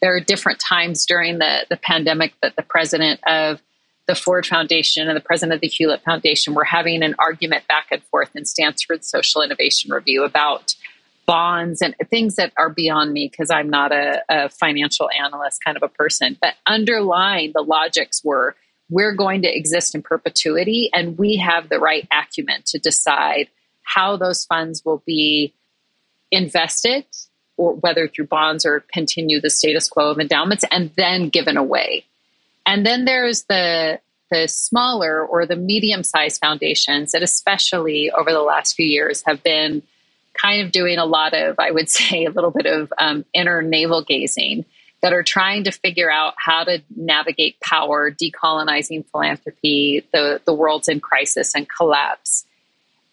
There 0.00 0.14
are 0.14 0.20
different 0.20 0.60
times 0.60 1.06
during 1.06 1.38
the, 1.38 1.66
the 1.68 1.76
pandemic 1.76 2.34
that 2.42 2.56
the 2.56 2.62
president 2.62 3.20
of 3.26 3.60
the 4.06 4.14
Ford 4.14 4.46
Foundation 4.46 5.06
and 5.06 5.16
the 5.16 5.20
president 5.20 5.56
of 5.56 5.60
the 5.60 5.68
Hewlett 5.68 6.02
Foundation 6.02 6.54
were 6.54 6.64
having 6.64 7.02
an 7.02 7.14
argument 7.18 7.68
back 7.68 7.88
and 7.90 8.02
forth 8.04 8.34
in 8.34 8.46
Stanford 8.46 9.04
Social 9.04 9.42
Innovation 9.42 9.92
Review 9.92 10.24
about 10.24 10.74
bonds 11.26 11.82
and 11.82 11.94
things 12.08 12.36
that 12.36 12.52
are 12.56 12.70
beyond 12.70 13.12
me 13.12 13.28
because 13.30 13.50
I'm 13.50 13.68
not 13.68 13.92
a, 13.92 14.22
a 14.30 14.48
financial 14.48 15.10
analyst 15.10 15.62
kind 15.62 15.76
of 15.76 15.82
a 15.82 15.88
person. 15.88 16.38
But 16.40 16.54
underlying 16.66 17.52
the 17.54 17.60
logics 17.60 18.24
were 18.24 18.56
we're 18.90 19.14
going 19.14 19.42
to 19.42 19.56
exist 19.56 19.94
in 19.94 20.02
perpetuity 20.02 20.90
and 20.94 21.18
we 21.18 21.36
have 21.36 21.68
the 21.68 21.78
right 21.78 22.06
acumen 22.10 22.62
to 22.66 22.78
decide 22.78 23.48
how 23.82 24.16
those 24.16 24.44
funds 24.44 24.84
will 24.84 25.02
be 25.06 25.54
invested 26.30 27.04
or 27.56 27.74
whether 27.74 28.08
through 28.08 28.26
bonds 28.26 28.64
or 28.64 28.84
continue 28.92 29.40
the 29.40 29.50
status 29.50 29.88
quo 29.88 30.10
of 30.10 30.18
endowments 30.18 30.64
and 30.70 30.90
then 30.96 31.28
given 31.28 31.56
away. 31.56 32.04
And 32.66 32.84
then 32.86 33.04
there's 33.04 33.44
the 33.44 34.00
the 34.30 34.46
smaller 34.46 35.24
or 35.24 35.46
the 35.46 35.56
medium 35.56 36.02
sized 36.02 36.40
foundations 36.40 37.12
that 37.12 37.22
especially 37.22 38.10
over 38.10 38.30
the 38.30 38.42
last 38.42 38.74
few 38.74 38.86
years 38.86 39.22
have 39.26 39.42
been 39.42 39.82
kind 40.34 40.64
of 40.64 40.70
doing 40.70 40.98
a 40.98 41.06
lot 41.06 41.32
of 41.32 41.58
i 41.58 41.70
would 41.70 41.88
say 41.98 42.26
a 42.26 42.30
little 42.30 42.50
bit 42.50 42.66
of 42.66 42.92
um, 42.98 43.24
inner 43.32 43.62
navel 43.62 44.04
gazing 44.04 44.64
that 45.00 45.12
are 45.12 45.22
trying 45.22 45.64
to 45.64 45.70
figure 45.70 46.10
out 46.10 46.34
how 46.36 46.64
to 46.64 46.82
navigate 46.96 47.58
power 47.60 48.10
decolonizing 48.10 49.04
philanthropy 49.10 50.04
the, 50.12 50.40
the 50.44 50.54
world's 50.54 50.88
in 50.88 51.00
crisis 51.00 51.54
and 51.54 51.68
collapse 51.68 52.44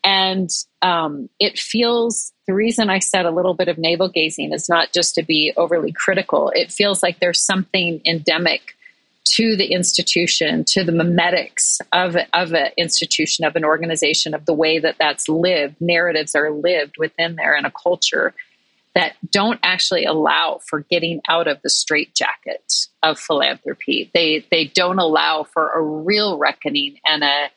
and 0.05 0.51
um, 0.83 1.29
it 1.39 1.57
feels 1.57 2.31
the 2.47 2.53
reason 2.53 2.91
I 2.91 2.99
said 2.99 3.25
a 3.25 3.31
little 3.31 3.55
bit 3.55 3.67
of 3.67 3.79
navel 3.79 4.07
gazing 4.07 4.53
is 4.53 4.69
not 4.69 4.93
just 4.93 5.15
to 5.15 5.23
be 5.23 5.51
overly 5.57 5.91
critical. 5.91 6.51
It 6.53 6.71
feels 6.71 7.01
like 7.01 7.19
there's 7.19 7.41
something 7.41 8.01
endemic 8.05 8.75
to 9.25 9.55
the 9.55 9.65
institution, 9.73 10.63
to 10.65 10.83
the 10.83 10.91
memetics 10.91 11.81
of, 11.91 12.15
of 12.33 12.53
an 12.53 12.69
institution, 12.77 13.43
of 13.43 13.55
an 13.55 13.65
organization, 13.65 14.35
of 14.35 14.45
the 14.45 14.53
way 14.53 14.77
that 14.77 14.97
that's 14.99 15.27
lived. 15.27 15.81
Narratives 15.81 16.35
are 16.35 16.51
lived 16.51 16.97
within 16.99 17.35
there 17.35 17.57
in 17.57 17.65
a 17.65 17.71
culture 17.71 18.35
that 18.95 19.17
don't 19.29 19.59
actually 19.61 20.05
allow 20.05 20.61
for 20.67 20.79
getting 20.79 21.21
out 21.27 21.47
of 21.47 21.61
the 21.61 21.69
straitjacket 21.69 22.87
of 23.03 23.19
philanthropy. 23.19 24.09
They 24.13 24.45
they 24.49 24.65
don't 24.65 24.99
allow 24.99 25.43
for 25.43 25.69
a 25.69 25.81
real 25.81 26.37
reckoning 26.37 26.99
and 27.05 27.23
a 27.23 27.49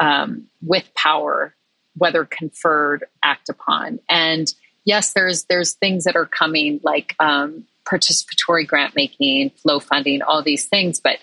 um, 0.00 0.48
with 0.60 0.92
power, 0.94 1.54
whether 1.96 2.24
conferred, 2.24 3.04
act 3.22 3.48
upon. 3.48 4.00
And 4.08 4.52
yes, 4.84 5.12
there's 5.12 5.44
there's 5.44 5.74
things 5.74 6.04
that 6.04 6.16
are 6.16 6.26
coming 6.26 6.80
like 6.82 7.14
um, 7.20 7.64
participatory 7.84 8.66
grant 8.66 8.96
making, 8.96 9.50
flow 9.50 9.78
funding, 9.78 10.20
all 10.20 10.42
these 10.42 10.66
things. 10.66 11.00
But 11.00 11.18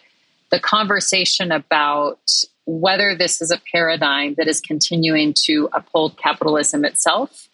the 0.51 0.59
conversation 0.59 1.51
about 1.51 2.19
whether 2.65 3.15
this 3.15 3.41
is 3.41 3.51
a 3.51 3.61
paradigm 3.71 4.35
that 4.37 4.47
is 4.47 4.61
continuing 4.61 5.33
to 5.45 5.69
uphold 5.73 6.17
capitalism 6.17 6.85
itself 6.85 7.49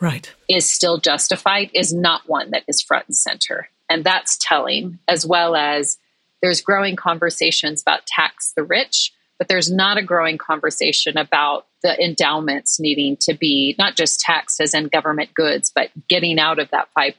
right 0.00 0.32
is 0.48 0.68
still 0.68 0.98
justified 0.98 1.70
is 1.74 1.92
not 1.92 2.22
one 2.26 2.50
that 2.50 2.64
is 2.68 2.82
front 2.82 3.06
and 3.08 3.16
center 3.16 3.68
and 3.88 4.04
that's 4.04 4.38
telling 4.40 4.98
as 5.08 5.26
well 5.26 5.56
as 5.56 5.98
there's 6.40 6.60
growing 6.60 6.96
conversations 6.96 7.82
about 7.82 8.06
tax 8.06 8.52
the 8.56 8.62
rich 8.62 9.12
but 9.38 9.46
there's 9.46 9.70
not 9.70 9.98
a 9.98 10.02
growing 10.02 10.36
conversation 10.36 11.16
about 11.16 11.66
the 11.82 12.04
endowments 12.04 12.80
needing 12.80 13.16
to 13.16 13.34
be 13.34 13.74
not 13.78 13.94
just 13.94 14.20
taxed 14.20 14.60
as 14.60 14.74
in 14.74 14.88
government 14.88 15.32
goods 15.34 15.70
but 15.74 15.90
getting 16.08 16.38
out 16.38 16.58
of 16.58 16.70
that 16.70 16.88
5% 16.96 17.14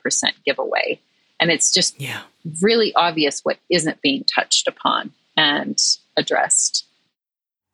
giveaway 0.46 1.00
and 1.40 1.50
it's 1.50 1.72
just 1.72 2.00
yeah. 2.00 2.22
really 2.62 2.94
obvious 2.96 3.40
what 3.42 3.58
isn't 3.70 4.02
being 4.02 4.24
touched 4.24 4.68
upon 4.68 5.12
and 5.38 5.80
addressed. 6.18 6.86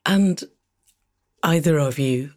And 0.06 0.44
either 1.42 1.80
of 1.80 1.98
you, 1.98 2.34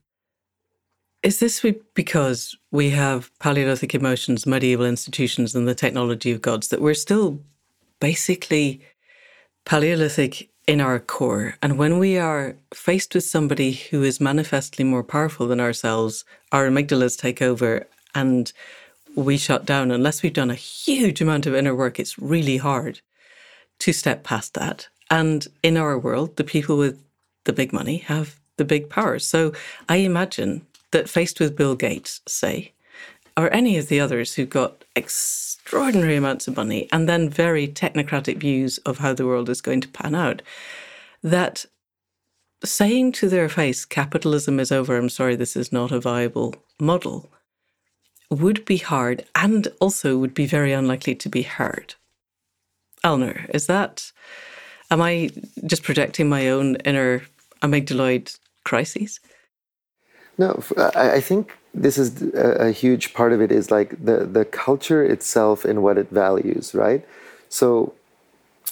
is 1.23 1.41
this 1.41 1.65
because 1.95 2.57
we 2.71 2.91
have 2.91 3.31
Paleolithic 3.39 3.95
emotions, 3.95 4.47
medieval 4.47 4.87
institutions, 4.87 5.55
and 5.55 5.67
the 5.67 5.75
technology 5.75 6.31
of 6.31 6.43
gods 6.43 6.69
that 6.69 6.81
we're 6.81 6.95
still 6.95 7.41
basically 8.01 8.81
Paleolithic 9.65 10.49
in 10.67 10.81
our 10.81 11.01
core? 11.01 11.57
And 11.61 11.77
when 11.77 11.99
we 11.99 12.19
are 12.19 12.57
faced 12.73 13.15
with 13.15 13.25
somebody 13.25 13.73
who 13.73 14.03
is 14.03 14.21
manifestly 14.21 14.85
more 14.85 15.03
powerful 15.03 15.49
than 15.49 15.61
ourselves, 15.61 16.25
our 16.53 16.69
amygdalas 16.69 17.19
take 17.19 17.43
over 17.43 17.87
and 18.15 18.53
we 19.17 19.37
shut 19.37 19.65
down, 19.65 19.91
unless 19.91 20.23
we've 20.23 20.33
done 20.33 20.51
a 20.51 20.55
huge 20.55 21.21
amount 21.21 21.47
of 21.47 21.55
inner 21.55 21.75
work, 21.75 21.99
it's 21.99 22.19
really 22.19 22.59
hard 22.59 23.01
to 23.81 23.93
step 23.93 24.23
past 24.23 24.55
that. 24.55 24.89
And 25.11 25.47
in 25.63 25.77
our 25.77 25.99
world, 25.99 26.37
the 26.37 26.45
people 26.45 26.77
with 26.77 27.03
the 27.45 27.53
big 27.53 27.73
money 27.73 27.99
have 27.99 28.39
the 28.59 28.65
big 28.65 28.89
power. 28.89 29.19
So 29.19 29.53
I 29.89 29.97
imagine 29.97 30.67
that 30.91 31.09
faced 31.09 31.41
with 31.41 31.57
Bill 31.57 31.75
Gates, 31.75 32.21
say, 32.27 32.73
or 33.37 33.53
any 33.53 33.77
of 33.79 33.89
the 33.89 34.01
others 34.01 34.35
who've 34.35 34.51
got 34.51 34.85
extraordinary 34.97 36.17
amounts 36.17 36.49
of 36.49 36.57
money 36.57 36.89
and 36.91 37.09
then 37.09 37.31
very 37.31 37.69
technocratic 37.69 38.39
views 38.39 38.79
of 38.79 38.99
how 38.99 39.15
the 39.15 39.27
world 39.27 39.49
is 39.49 39.61
going 39.61 39.81
to 39.81 39.89
pan 39.89 40.15
out, 40.15 40.43
that 41.23 41.67
saying 42.65 43.13
to 43.13 43.29
their 43.29 43.49
face, 43.49 43.85
capitalism 43.85 44.59
is 44.59 44.73
over, 44.73 44.97
I'm 44.97 45.09
sorry, 45.09 45.37
this 45.37 45.57
is 45.57 45.73
not 45.73 45.93
a 45.93 46.01
viable 46.01 46.57
model, 46.81 47.31
would 48.31 48.65
be 48.65 48.79
hard 48.79 49.25
and 49.35 49.69
also 49.81 50.19
would 50.19 50.35
be 50.35 50.47
very 50.47 50.73
unlikely 50.73 51.15
to 51.15 51.29
be 51.29 51.43
heard. 51.43 51.95
Alnoor, 53.05 53.49
is 53.51 53.67
that, 53.67 54.11
am 54.91 55.01
I 55.01 55.31
just 55.65 55.85
projecting 55.85 56.29
my 56.29 56.49
own 56.49 56.77
inner 56.77 57.23
amygdaloid 57.63 58.37
crises? 58.65 59.21
No, 60.39 60.63
I 60.95 61.21
think 61.21 61.59
this 61.75 61.99
is 61.99 62.23
a 62.33 62.71
huge 62.71 63.13
part 63.13 63.33
of 63.33 63.41
it 63.41 63.51
is 63.51 63.71
like 63.73 64.05
the, 64.05 64.25
the 64.25 64.45
culture 64.45 65.03
itself 65.05 65.65
and 65.65 65.83
what 65.83 65.99
it 65.99 66.11
values, 66.11 66.75
right? 66.75 67.07
So 67.49 67.95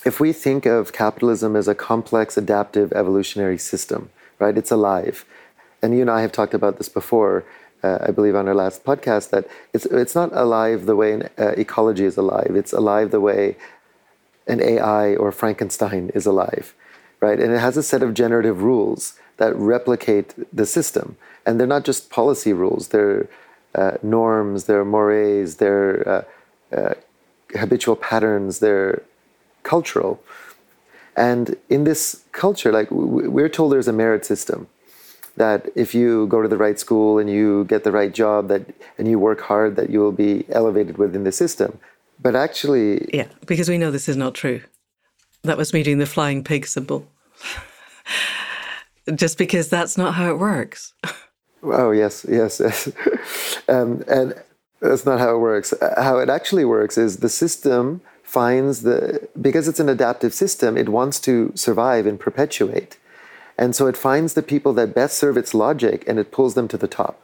if 0.04 0.20
we 0.20 0.32
think 0.32 0.64
of 0.64 0.92
capitalism 0.92 1.56
as 1.56 1.66
a 1.66 1.74
complex, 1.74 2.36
adaptive, 2.36 2.92
evolutionary 2.92 3.58
system, 3.58 4.10
right? 4.38 4.56
It's 4.56 4.70
alive. 4.70 5.24
And 5.82 5.92
you 5.92 6.02
and 6.02 6.10
I 6.10 6.20
have 6.20 6.30
talked 6.30 6.54
about 6.54 6.78
this 6.78 6.88
before 6.88 7.44
uh, 7.82 7.98
I 8.00 8.10
believe 8.12 8.36
on 8.36 8.48
our 8.48 8.54
last 8.54 8.84
podcast 8.84 9.30
that 9.30 9.46
it's 9.72 9.86
it's 9.86 10.14
not 10.14 10.32
alive 10.32 10.86
the 10.86 10.96
way 10.96 11.12
an, 11.12 11.28
uh, 11.38 11.48
ecology 11.56 12.04
is 12.04 12.16
alive. 12.16 12.52
It's 12.54 12.72
alive 12.72 13.10
the 13.10 13.20
way 13.20 13.56
an 14.46 14.62
AI 14.62 15.14
or 15.16 15.30
Frankenstein 15.32 16.10
is 16.14 16.26
alive, 16.26 16.74
right? 17.20 17.38
And 17.38 17.52
it 17.52 17.58
has 17.58 17.76
a 17.76 17.82
set 17.82 18.02
of 18.02 18.14
generative 18.14 18.62
rules 18.62 19.14
that 19.38 19.54
replicate 19.56 20.34
the 20.52 20.66
system, 20.66 21.16
and 21.44 21.58
they're 21.58 21.66
not 21.66 21.84
just 21.84 22.10
policy 22.10 22.52
rules. 22.52 22.88
They're 22.88 23.28
uh, 23.74 23.98
norms, 24.02 24.64
they're 24.64 24.84
mores, 24.84 25.56
they're 25.56 26.08
uh, 26.08 26.76
uh, 26.76 26.94
habitual 27.54 27.96
patterns, 27.96 28.60
they're 28.60 29.02
cultural. 29.62 30.22
And 31.16 31.56
in 31.68 31.84
this 31.84 32.24
culture, 32.32 32.72
like 32.72 32.88
we're 32.90 33.48
told 33.48 33.72
there's 33.72 33.88
a 33.88 33.92
merit 33.92 34.24
system, 34.24 34.68
that 35.36 35.68
if 35.74 35.94
you 35.94 36.26
go 36.28 36.42
to 36.42 36.48
the 36.48 36.56
right 36.56 36.78
school 36.78 37.18
and 37.18 37.30
you 37.30 37.64
get 37.64 37.84
the 37.84 37.92
right 37.92 38.12
job 38.12 38.48
that 38.48 38.62
and 38.98 39.08
you 39.08 39.18
work 39.18 39.40
hard 39.40 39.76
that 39.76 39.90
you 39.90 40.00
will 40.00 40.12
be 40.12 40.44
elevated 40.50 40.98
within 40.98 41.24
the 41.24 41.32
system 41.32 41.78
but 42.20 42.34
actually 42.34 43.08
yeah 43.12 43.26
because 43.46 43.68
we 43.68 43.78
know 43.78 43.90
this 43.90 44.08
is 44.08 44.16
not 44.16 44.34
true 44.34 44.60
that 45.44 45.56
was 45.56 45.72
me 45.72 45.82
doing 45.82 45.98
the 45.98 46.06
flying 46.06 46.42
pig 46.42 46.66
symbol 46.66 47.06
just 49.14 49.38
because 49.38 49.68
that's 49.68 49.96
not 49.96 50.14
how 50.14 50.30
it 50.30 50.38
works 50.38 50.94
oh 51.62 51.90
yes 51.90 52.26
yes 52.28 52.60
yes 52.60 52.90
um, 53.68 54.02
and 54.08 54.34
that's 54.80 55.06
not 55.06 55.18
how 55.18 55.34
it 55.34 55.38
works 55.38 55.72
how 55.96 56.18
it 56.18 56.28
actually 56.28 56.64
works 56.64 56.98
is 56.98 57.18
the 57.18 57.28
system 57.28 58.00
finds 58.22 58.82
the 58.82 59.28
because 59.40 59.68
it's 59.68 59.80
an 59.80 59.88
adaptive 59.88 60.34
system 60.34 60.76
it 60.76 60.88
wants 60.88 61.20
to 61.20 61.52
survive 61.54 62.06
and 62.06 62.18
perpetuate 62.18 62.98
and 63.58 63.74
so 63.74 63.86
it 63.86 63.96
finds 63.96 64.34
the 64.34 64.42
people 64.42 64.72
that 64.74 64.94
best 64.94 65.18
serve 65.18 65.36
its 65.36 65.54
logic 65.54 66.04
and 66.06 66.18
it 66.18 66.30
pulls 66.30 66.54
them 66.54 66.68
to 66.68 66.76
the 66.76 66.88
top. 66.88 67.20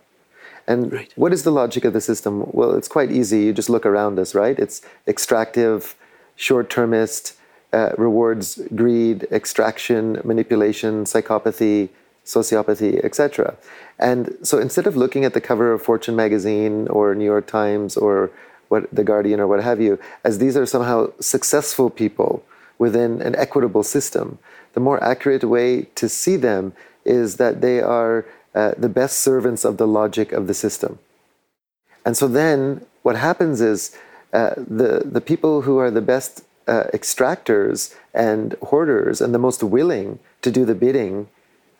And 0.66 0.92
right. 0.92 1.12
what 1.16 1.32
is 1.32 1.42
the 1.42 1.50
logic 1.50 1.84
of 1.84 1.92
the 1.92 2.00
system? 2.00 2.44
Well, 2.52 2.74
it's 2.74 2.88
quite 2.88 3.10
easy. 3.10 3.42
You 3.42 3.52
just 3.52 3.68
look 3.68 3.84
around 3.84 4.18
us, 4.18 4.34
right? 4.34 4.58
It's 4.58 4.80
extractive, 5.06 5.96
short 6.36 6.70
termist, 6.70 7.36
uh, 7.72 7.92
rewards 7.96 8.61
greed, 8.74 9.26
extraction, 9.30 10.20
manipulation, 10.24 11.04
psychopathy, 11.04 11.88
sociopathy, 12.24 13.02
etc. 13.04 13.56
And 13.98 14.37
so 14.42 14.58
instead 14.58 14.87
of 14.87 14.96
looking 14.96 15.24
at 15.24 15.35
the 15.35 15.40
cover 15.40 15.72
of 15.72 15.82
Fortune 15.82 16.16
magazine 16.16 16.88
or 16.88 17.14
New 17.14 17.24
York 17.24 17.46
Times 17.46 17.96
or 17.96 18.30
what 18.68 18.88
the 18.94 19.04
Guardian 19.04 19.40
or 19.40 19.46
what 19.46 19.62
have 19.62 19.80
you, 19.80 19.98
as 20.24 20.38
these 20.38 20.56
are 20.56 20.66
somehow 20.66 21.12
successful 21.20 21.90
people 21.90 22.44
within 22.78 23.20
an 23.22 23.35
equitable 23.37 23.82
system, 23.82 24.38
the 24.72 24.80
more 24.80 25.02
accurate 25.02 25.44
way 25.44 25.82
to 25.94 26.08
see 26.08 26.37
them 26.37 26.72
is 27.04 27.37
that 27.37 27.61
they 27.61 27.80
are 27.80 28.24
uh, 28.54 28.72
the 28.76 28.88
best 28.88 29.18
servants 29.18 29.64
of 29.64 29.76
the 29.76 29.87
logic 29.87 30.32
of 30.32 30.46
the 30.46 30.54
system. 30.54 30.98
And 32.04 32.16
so 32.16 32.28
then 32.28 32.85
what 33.02 33.16
happens 33.16 33.61
is 33.61 33.96
uh, 34.32 34.54
the, 34.56 35.02
the 35.04 35.20
people 35.20 35.62
who 35.62 35.78
are 35.78 35.90
the 35.90 36.00
best 36.00 36.42
uh, 36.66 36.85
extractors 36.94 37.94
and 38.14 38.54
hoarders 38.63 39.21
and 39.21 39.35
the 39.35 39.38
most 39.38 39.63
willing 39.63 40.19
to 40.42 40.50
do 40.50 40.65
the 40.65 40.75
bidding 40.75 41.29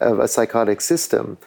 of 0.01 0.19
a 0.19 0.29
psychotic 0.29 0.81
system 0.81 1.39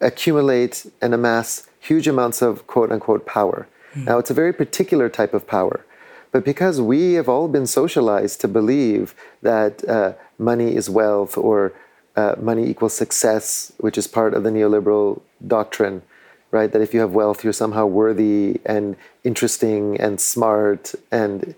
accumulate 0.00 0.86
and 1.00 1.14
amass 1.14 1.66
huge 1.80 2.08
amounts 2.08 2.42
of 2.42 2.66
quote 2.66 2.90
unquote 2.92 3.26
power. 3.26 3.66
Mm. 3.94 4.06
Now, 4.06 4.18
it's 4.18 4.30
a 4.30 4.34
very 4.34 4.52
particular 4.52 5.08
type 5.08 5.34
of 5.34 5.46
power. 5.46 5.84
But 6.32 6.44
because 6.44 6.80
we 6.80 7.14
have 7.14 7.28
all 7.28 7.46
been 7.46 7.66
socialized 7.66 8.40
to 8.40 8.48
believe 8.48 9.14
that 9.42 9.88
uh, 9.88 10.14
money 10.36 10.74
is 10.74 10.90
wealth 10.90 11.38
or 11.38 11.72
uh, 12.16 12.34
money 12.40 12.68
equals 12.68 12.94
success, 12.94 13.72
which 13.78 13.96
is 13.96 14.06
part 14.06 14.34
of 14.34 14.42
the 14.42 14.50
neoliberal 14.50 15.20
doctrine, 15.46 16.02
right? 16.50 16.72
That 16.72 16.82
if 16.82 16.92
you 16.92 17.00
have 17.00 17.12
wealth, 17.12 17.44
you're 17.44 17.52
somehow 17.52 17.86
worthy 17.86 18.60
and 18.64 18.96
interesting 19.22 20.00
and 20.00 20.20
smart, 20.20 20.94
and 21.12 21.54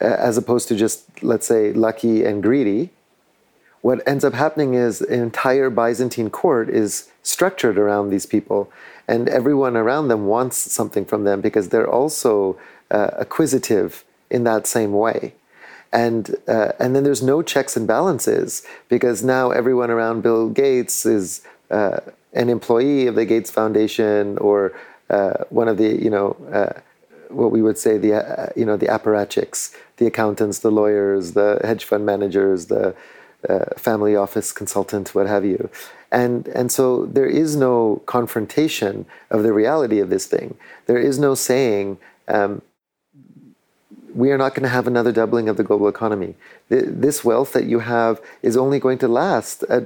as 0.00 0.36
opposed 0.36 0.68
to 0.68 0.76
just, 0.76 1.22
let's 1.22 1.46
say, 1.46 1.72
lucky 1.72 2.24
and 2.24 2.42
greedy. 2.42 2.90
What 3.80 4.06
ends 4.06 4.24
up 4.24 4.34
happening 4.34 4.74
is 4.74 5.00
an 5.00 5.20
entire 5.20 5.70
Byzantine 5.70 6.30
court 6.30 6.68
is 6.68 7.10
structured 7.22 7.78
around 7.78 8.10
these 8.10 8.26
people, 8.26 8.70
and 9.06 9.28
everyone 9.28 9.76
around 9.76 10.08
them 10.08 10.26
wants 10.26 10.56
something 10.72 11.04
from 11.04 11.24
them 11.24 11.40
because 11.40 11.68
they're 11.68 11.90
also 11.90 12.58
uh, 12.90 13.10
acquisitive 13.12 14.04
in 14.30 14.44
that 14.44 14.66
same 14.66 14.92
way. 14.92 15.34
And, 15.92 16.34
uh, 16.48 16.72
and 16.80 16.94
then 16.94 17.04
there's 17.04 17.22
no 17.22 17.42
checks 17.42 17.76
and 17.76 17.86
balances 17.86 18.66
because 18.88 19.22
now 19.22 19.50
everyone 19.50 19.90
around 19.90 20.22
Bill 20.22 20.48
Gates 20.48 21.06
is 21.06 21.42
uh, 21.70 22.00
an 22.32 22.50
employee 22.50 23.06
of 23.06 23.14
the 23.14 23.24
Gates 23.24 23.50
Foundation 23.50 24.36
or 24.38 24.72
uh, 25.08 25.44
one 25.50 25.68
of 25.68 25.78
the 25.78 26.02
you 26.02 26.10
know 26.10 26.36
uh, 26.52 26.80
what 27.28 27.50
we 27.50 27.62
would 27.62 27.78
say 27.78 27.98
the 27.98 28.14
uh, 28.14 28.52
you 28.56 28.64
know 28.64 28.76
the 28.76 28.86
apparatchiks, 28.86 29.74
the 29.96 30.06
accountants, 30.06 30.60
the 30.60 30.70
lawyers, 30.70 31.32
the 31.32 31.60
hedge 31.64 31.84
fund 31.84 32.06
managers, 32.06 32.66
the 32.66 32.94
uh, 33.48 33.64
family 33.76 34.16
office 34.16 34.52
consultant, 34.52 35.14
what 35.14 35.26
have 35.26 35.44
you. 35.44 35.70
And, 36.10 36.48
and 36.48 36.70
so 36.70 37.06
there 37.06 37.26
is 37.26 37.56
no 37.56 38.02
confrontation 38.06 39.06
of 39.30 39.42
the 39.42 39.52
reality 39.52 40.00
of 40.00 40.10
this 40.10 40.26
thing. 40.26 40.56
There 40.86 40.98
is 40.98 41.18
no 41.18 41.34
saying, 41.34 41.98
um, 42.28 42.62
we 44.14 44.30
are 44.30 44.38
not 44.38 44.54
going 44.54 44.62
to 44.62 44.68
have 44.68 44.86
another 44.86 45.12
doubling 45.12 45.48
of 45.48 45.56
the 45.56 45.62
global 45.62 45.88
economy. 45.88 46.34
This 46.68 47.24
wealth 47.24 47.52
that 47.52 47.66
you 47.66 47.80
have 47.80 48.20
is 48.42 48.56
only 48.56 48.78
going 48.78 48.98
to 48.98 49.08
last 49.08 49.62
at 49.64 49.84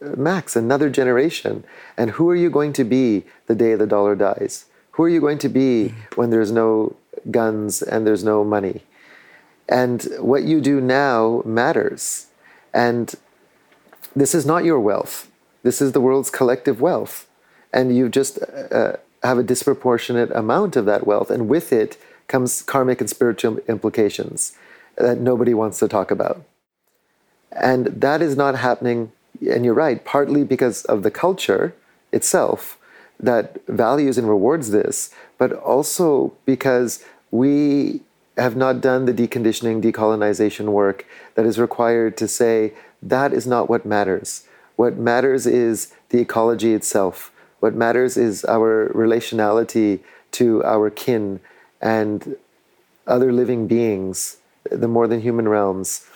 max 0.00 0.56
another 0.56 0.90
generation. 0.90 1.64
And 1.96 2.12
who 2.12 2.28
are 2.30 2.36
you 2.36 2.50
going 2.50 2.72
to 2.74 2.84
be 2.84 3.24
the 3.46 3.54
day 3.54 3.74
the 3.76 3.86
dollar 3.86 4.16
dies? 4.16 4.64
Who 5.00 5.04
are 5.04 5.08
you 5.08 5.22
going 5.22 5.38
to 5.38 5.48
be 5.48 5.94
when 6.16 6.28
there's 6.28 6.52
no 6.52 6.94
guns 7.30 7.80
and 7.80 8.06
there's 8.06 8.22
no 8.22 8.44
money? 8.44 8.82
And 9.66 10.06
what 10.18 10.42
you 10.42 10.60
do 10.60 10.78
now 10.78 11.40
matters. 11.46 12.26
And 12.74 13.14
this 14.14 14.34
is 14.34 14.44
not 14.44 14.66
your 14.66 14.78
wealth. 14.78 15.30
This 15.62 15.80
is 15.80 15.92
the 15.92 16.02
world's 16.02 16.28
collective 16.28 16.82
wealth. 16.82 17.26
And 17.72 17.96
you 17.96 18.10
just 18.10 18.40
uh, 18.42 18.96
have 19.22 19.38
a 19.38 19.42
disproportionate 19.42 20.30
amount 20.32 20.76
of 20.76 20.84
that 20.84 21.06
wealth. 21.06 21.30
And 21.30 21.48
with 21.48 21.72
it 21.72 21.96
comes 22.28 22.60
karmic 22.60 23.00
and 23.00 23.08
spiritual 23.08 23.56
implications 23.68 24.52
that 24.98 25.16
nobody 25.16 25.54
wants 25.54 25.78
to 25.78 25.88
talk 25.88 26.10
about. 26.10 26.44
And 27.52 27.86
that 27.86 28.20
is 28.20 28.36
not 28.36 28.56
happening, 28.56 29.12
and 29.50 29.64
you're 29.64 29.72
right, 29.72 30.04
partly 30.04 30.44
because 30.44 30.84
of 30.84 31.04
the 31.04 31.10
culture 31.10 31.74
itself 32.12 32.76
that 33.22 33.58
values 33.68 34.18
and 34.18 34.28
rewards 34.28 34.70
this, 34.70 35.10
but 35.38 35.52
also 35.52 36.32
because 36.46 37.04
we 37.30 38.00
have 38.36 38.56
not 38.56 38.80
done 38.80 39.04
the 39.04 39.12
deconditioning, 39.12 39.82
decolonization 39.82 40.66
work 40.66 41.06
that 41.34 41.44
is 41.44 41.58
required 41.58 42.16
to 42.16 42.26
say 42.26 42.72
that 43.02 43.32
is 43.32 43.46
not 43.46 43.68
what 43.68 43.84
matters. 43.84 44.46
What 44.76 44.96
matters 44.96 45.46
is 45.46 45.92
the 46.08 46.20
ecology 46.20 46.72
itself. 46.72 47.32
What 47.60 47.74
matters 47.74 48.16
is 48.16 48.44
our 48.46 48.90
relationality 48.94 50.00
to 50.32 50.64
our 50.64 50.88
kin 50.90 51.40
and 51.80 52.36
other 53.06 53.32
living 53.32 53.66
beings, 53.66 54.38
the 54.70 54.88
more 54.88 55.06
than 55.06 55.20
human 55.20 55.48
realms, 55.48 56.06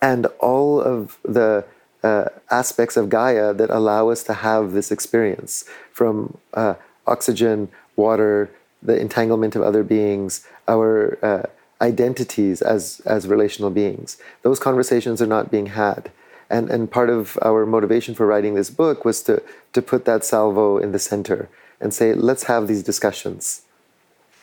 and 0.00 0.26
all 0.38 0.80
of 0.80 1.18
the 1.24 1.64
uh, 2.02 2.26
aspects 2.50 2.96
of 2.96 3.08
Gaia 3.08 3.54
that 3.54 3.70
allow 3.70 4.10
us 4.10 4.22
to 4.24 4.34
have 4.34 4.72
this 4.72 4.90
experience 4.90 5.64
from 5.92 6.38
uh, 6.54 6.74
oxygen, 7.06 7.68
water, 7.96 8.50
the 8.82 8.98
entanglement 8.98 9.54
of 9.54 9.62
other 9.62 9.84
beings, 9.84 10.46
our 10.66 11.18
uh, 11.22 11.42
identities 11.80 12.62
as 12.62 13.00
as 13.06 13.26
relational 13.26 13.70
beings. 13.70 14.16
Those 14.42 14.58
conversations 14.58 15.20
are 15.22 15.26
not 15.26 15.50
being 15.50 15.66
had. 15.66 16.10
And, 16.50 16.70
and 16.70 16.90
part 16.90 17.08
of 17.08 17.38
our 17.40 17.64
motivation 17.64 18.14
for 18.14 18.26
writing 18.26 18.54
this 18.54 18.68
book 18.68 19.06
was 19.06 19.22
to, 19.22 19.42
to 19.72 19.80
put 19.80 20.04
that 20.04 20.22
salvo 20.22 20.76
in 20.76 20.92
the 20.92 20.98
center 20.98 21.48
and 21.80 21.94
say, 21.94 22.12
let's 22.12 22.44
have 22.44 22.68
these 22.68 22.82
discussions. 22.82 23.62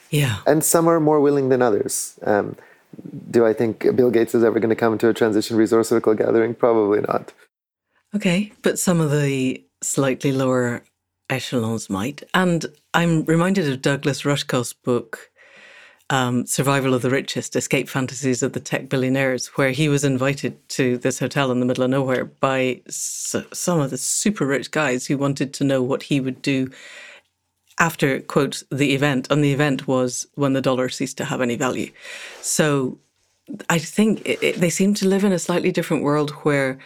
Yeah. 0.09 0.37
And 0.47 0.63
some 0.63 0.87
are 0.87 0.99
more 0.99 1.19
willing 1.21 1.49
than 1.49 1.61
others. 1.61 2.19
Um, 2.23 2.55
do 3.29 3.45
I 3.45 3.53
think 3.53 3.95
Bill 3.95 4.09
Gates 4.09 4.33
is 4.33 4.43
ever 4.43 4.59
going 4.59 4.71
to 4.71 4.75
come 4.75 4.97
to 4.97 5.09
a 5.09 5.13
transition 5.13 5.55
resource 5.55 5.89
circle 5.89 6.15
gathering? 6.15 6.55
Probably 6.55 7.01
not. 7.01 7.31
Okay, 8.15 8.51
but 8.63 8.79
some 8.79 8.99
of 8.99 9.11
the 9.11 9.63
slightly 9.81 10.31
lower 10.31 10.83
echelons 11.29 11.89
might. 11.89 12.23
And 12.33 12.65
I'm 12.93 13.23
reminded 13.25 13.71
of 13.71 13.81
Douglas 13.81 14.23
Rushkoff's 14.23 14.73
book, 14.73 15.29
um, 16.09 16.47
Survival 16.47 16.95
of 16.95 17.03
the 17.03 17.11
Richest 17.11 17.55
Escape 17.55 17.87
Fantasies 17.87 18.41
of 18.41 18.53
the 18.53 18.59
Tech 18.59 18.89
Billionaires, 18.89 19.47
where 19.49 19.69
he 19.69 19.89
was 19.89 20.03
invited 20.03 20.67
to 20.69 20.97
this 20.97 21.19
hotel 21.19 21.51
in 21.51 21.59
the 21.59 21.67
middle 21.67 21.83
of 21.83 21.91
nowhere 21.91 22.25
by 22.25 22.81
some 22.87 23.79
of 23.79 23.91
the 23.91 23.97
super 23.97 24.45
rich 24.47 24.71
guys 24.71 25.05
who 25.05 25.17
wanted 25.17 25.53
to 25.53 25.63
know 25.63 25.83
what 25.83 26.03
he 26.03 26.19
would 26.19 26.41
do 26.41 26.71
after, 27.79 28.21
quote, 28.21 28.63
the 28.71 28.95
event. 28.95 29.27
And 29.29 29.43
the 29.43 29.53
event 29.53 29.87
was 29.87 30.25
when 30.33 30.53
the 30.53 30.61
dollar 30.61 30.89
ceased 30.89 31.17
to 31.17 31.25
have 31.25 31.41
any 31.41 31.55
value. 31.55 31.91
So 32.41 32.97
I 33.69 33.77
think 33.77 34.27
it, 34.27 34.41
it, 34.41 34.55
they 34.55 34.71
seem 34.71 34.95
to 34.95 35.07
live 35.07 35.23
in 35.23 35.31
a 35.31 35.39
slightly 35.39 35.71
different 35.71 36.03
world 36.03 36.31
where 36.41 36.79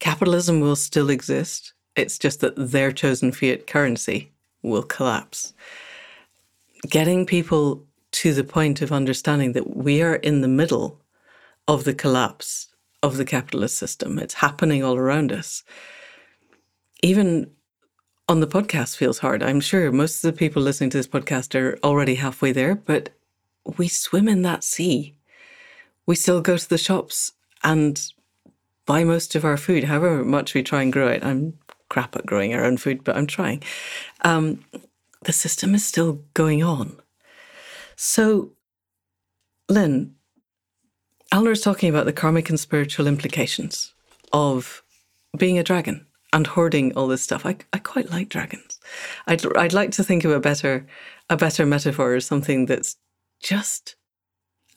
capitalism 0.00 0.60
will 0.60 0.76
still 0.76 1.10
exist 1.10 1.72
it's 1.96 2.18
just 2.18 2.40
that 2.40 2.54
their 2.56 2.92
chosen 2.92 3.32
fiat 3.32 3.66
currency 3.66 4.32
will 4.62 4.82
collapse. 4.82 5.52
Getting 6.88 7.26
people 7.26 7.84
to 8.12 8.32
the 8.32 8.44
point 8.44 8.82
of 8.82 8.92
understanding 8.92 9.52
that 9.52 9.76
we 9.76 10.02
are 10.02 10.16
in 10.16 10.40
the 10.40 10.48
middle 10.48 11.00
of 11.68 11.84
the 11.84 11.94
collapse 11.94 12.68
of 13.02 13.16
the 13.16 13.24
capitalist 13.24 13.76
system. 13.76 14.18
It's 14.18 14.34
happening 14.34 14.82
all 14.82 14.96
around 14.96 15.32
us. 15.32 15.62
Even 17.02 17.50
on 18.28 18.40
the 18.40 18.46
podcast 18.46 18.96
feels 18.96 19.18
hard. 19.18 19.42
I'm 19.42 19.60
sure 19.60 19.90
most 19.90 20.24
of 20.24 20.32
the 20.32 20.38
people 20.38 20.62
listening 20.62 20.90
to 20.90 20.98
this 20.98 21.08
podcast 21.08 21.54
are 21.54 21.78
already 21.82 22.14
halfway 22.16 22.52
there, 22.52 22.74
but 22.74 23.10
we 23.76 23.88
swim 23.88 24.28
in 24.28 24.42
that 24.42 24.64
sea. 24.64 25.14
We 26.06 26.14
still 26.14 26.40
go 26.40 26.56
to 26.56 26.68
the 26.68 26.78
shops 26.78 27.32
and 27.62 28.00
buy 28.90 29.04
most 29.04 29.36
of 29.36 29.44
our 29.44 29.56
food, 29.56 29.84
however 29.84 30.24
much 30.24 30.52
we 30.52 30.64
try 30.64 30.82
and 30.82 30.92
grow 30.92 31.06
it. 31.06 31.24
I'm 31.24 31.56
crap 31.88 32.16
at 32.16 32.26
growing 32.26 32.52
our 32.52 32.64
own 32.64 32.76
food, 32.76 33.04
but 33.04 33.16
I'm 33.16 33.28
trying. 33.28 33.62
Um, 34.22 34.64
the 35.22 35.32
system 35.32 35.76
is 35.76 35.86
still 35.86 36.24
going 36.34 36.64
on. 36.64 36.98
So, 37.94 38.50
Lynn, 39.68 40.16
Alnoor 41.32 41.52
is 41.52 41.60
talking 41.60 41.88
about 41.88 42.04
the 42.04 42.12
karmic 42.12 42.50
and 42.50 42.58
spiritual 42.58 43.06
implications 43.06 43.94
of 44.32 44.82
being 45.38 45.56
a 45.56 45.62
dragon 45.62 46.04
and 46.32 46.48
hoarding 46.48 46.92
all 46.96 47.06
this 47.06 47.22
stuff. 47.22 47.46
I, 47.46 47.58
I 47.72 47.78
quite 47.78 48.10
like 48.10 48.28
dragons. 48.28 48.80
I'd, 49.28 49.56
I'd 49.56 49.72
like 49.72 49.92
to 49.92 50.02
think 50.02 50.24
of 50.24 50.32
a 50.32 50.40
better 50.40 50.84
a 51.28 51.36
better 51.36 51.64
metaphor 51.64 52.12
or 52.12 52.20
something 52.20 52.66
that's 52.66 52.96
just 53.40 53.94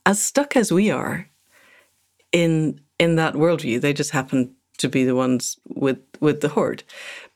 as 0.05 0.21
stuck 0.21 0.55
as 0.55 0.71
we 0.71 0.91
are 0.91 1.31
in 2.31 2.79
in 2.99 3.15
that 3.15 3.35
worldview. 3.35 3.81
They 3.81 3.93
just 3.93 4.11
happen 4.11 4.55
to 4.77 4.89
be 4.89 5.03
the 5.03 5.15
ones 5.15 5.57
with 5.67 5.99
with 6.19 6.41
the 6.41 6.49
hoard. 6.49 6.83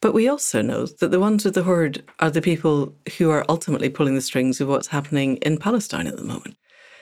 But 0.01 0.14
we 0.14 0.28
also 0.28 0.62
know 0.62 0.86
that 0.86 1.12
the 1.12 1.20
ones 1.20 1.45
with 1.45 1.55
the 1.55 1.64
hoard 1.64 2.03
are 2.20 2.32
the 2.32 2.41
people 2.41 2.95
who 3.18 3.30
are 3.30 3.45
ultimately 3.49 3.89
pulling 3.89 4.16
the 4.16 4.22
strings 4.22 4.60
of 4.60 4.68
what's 4.68 4.88
happening 4.88 5.38
in 5.38 5.58
Palestine 5.58 6.08
at 6.08 6.18
the 6.18 6.24
moment. 6.24 6.55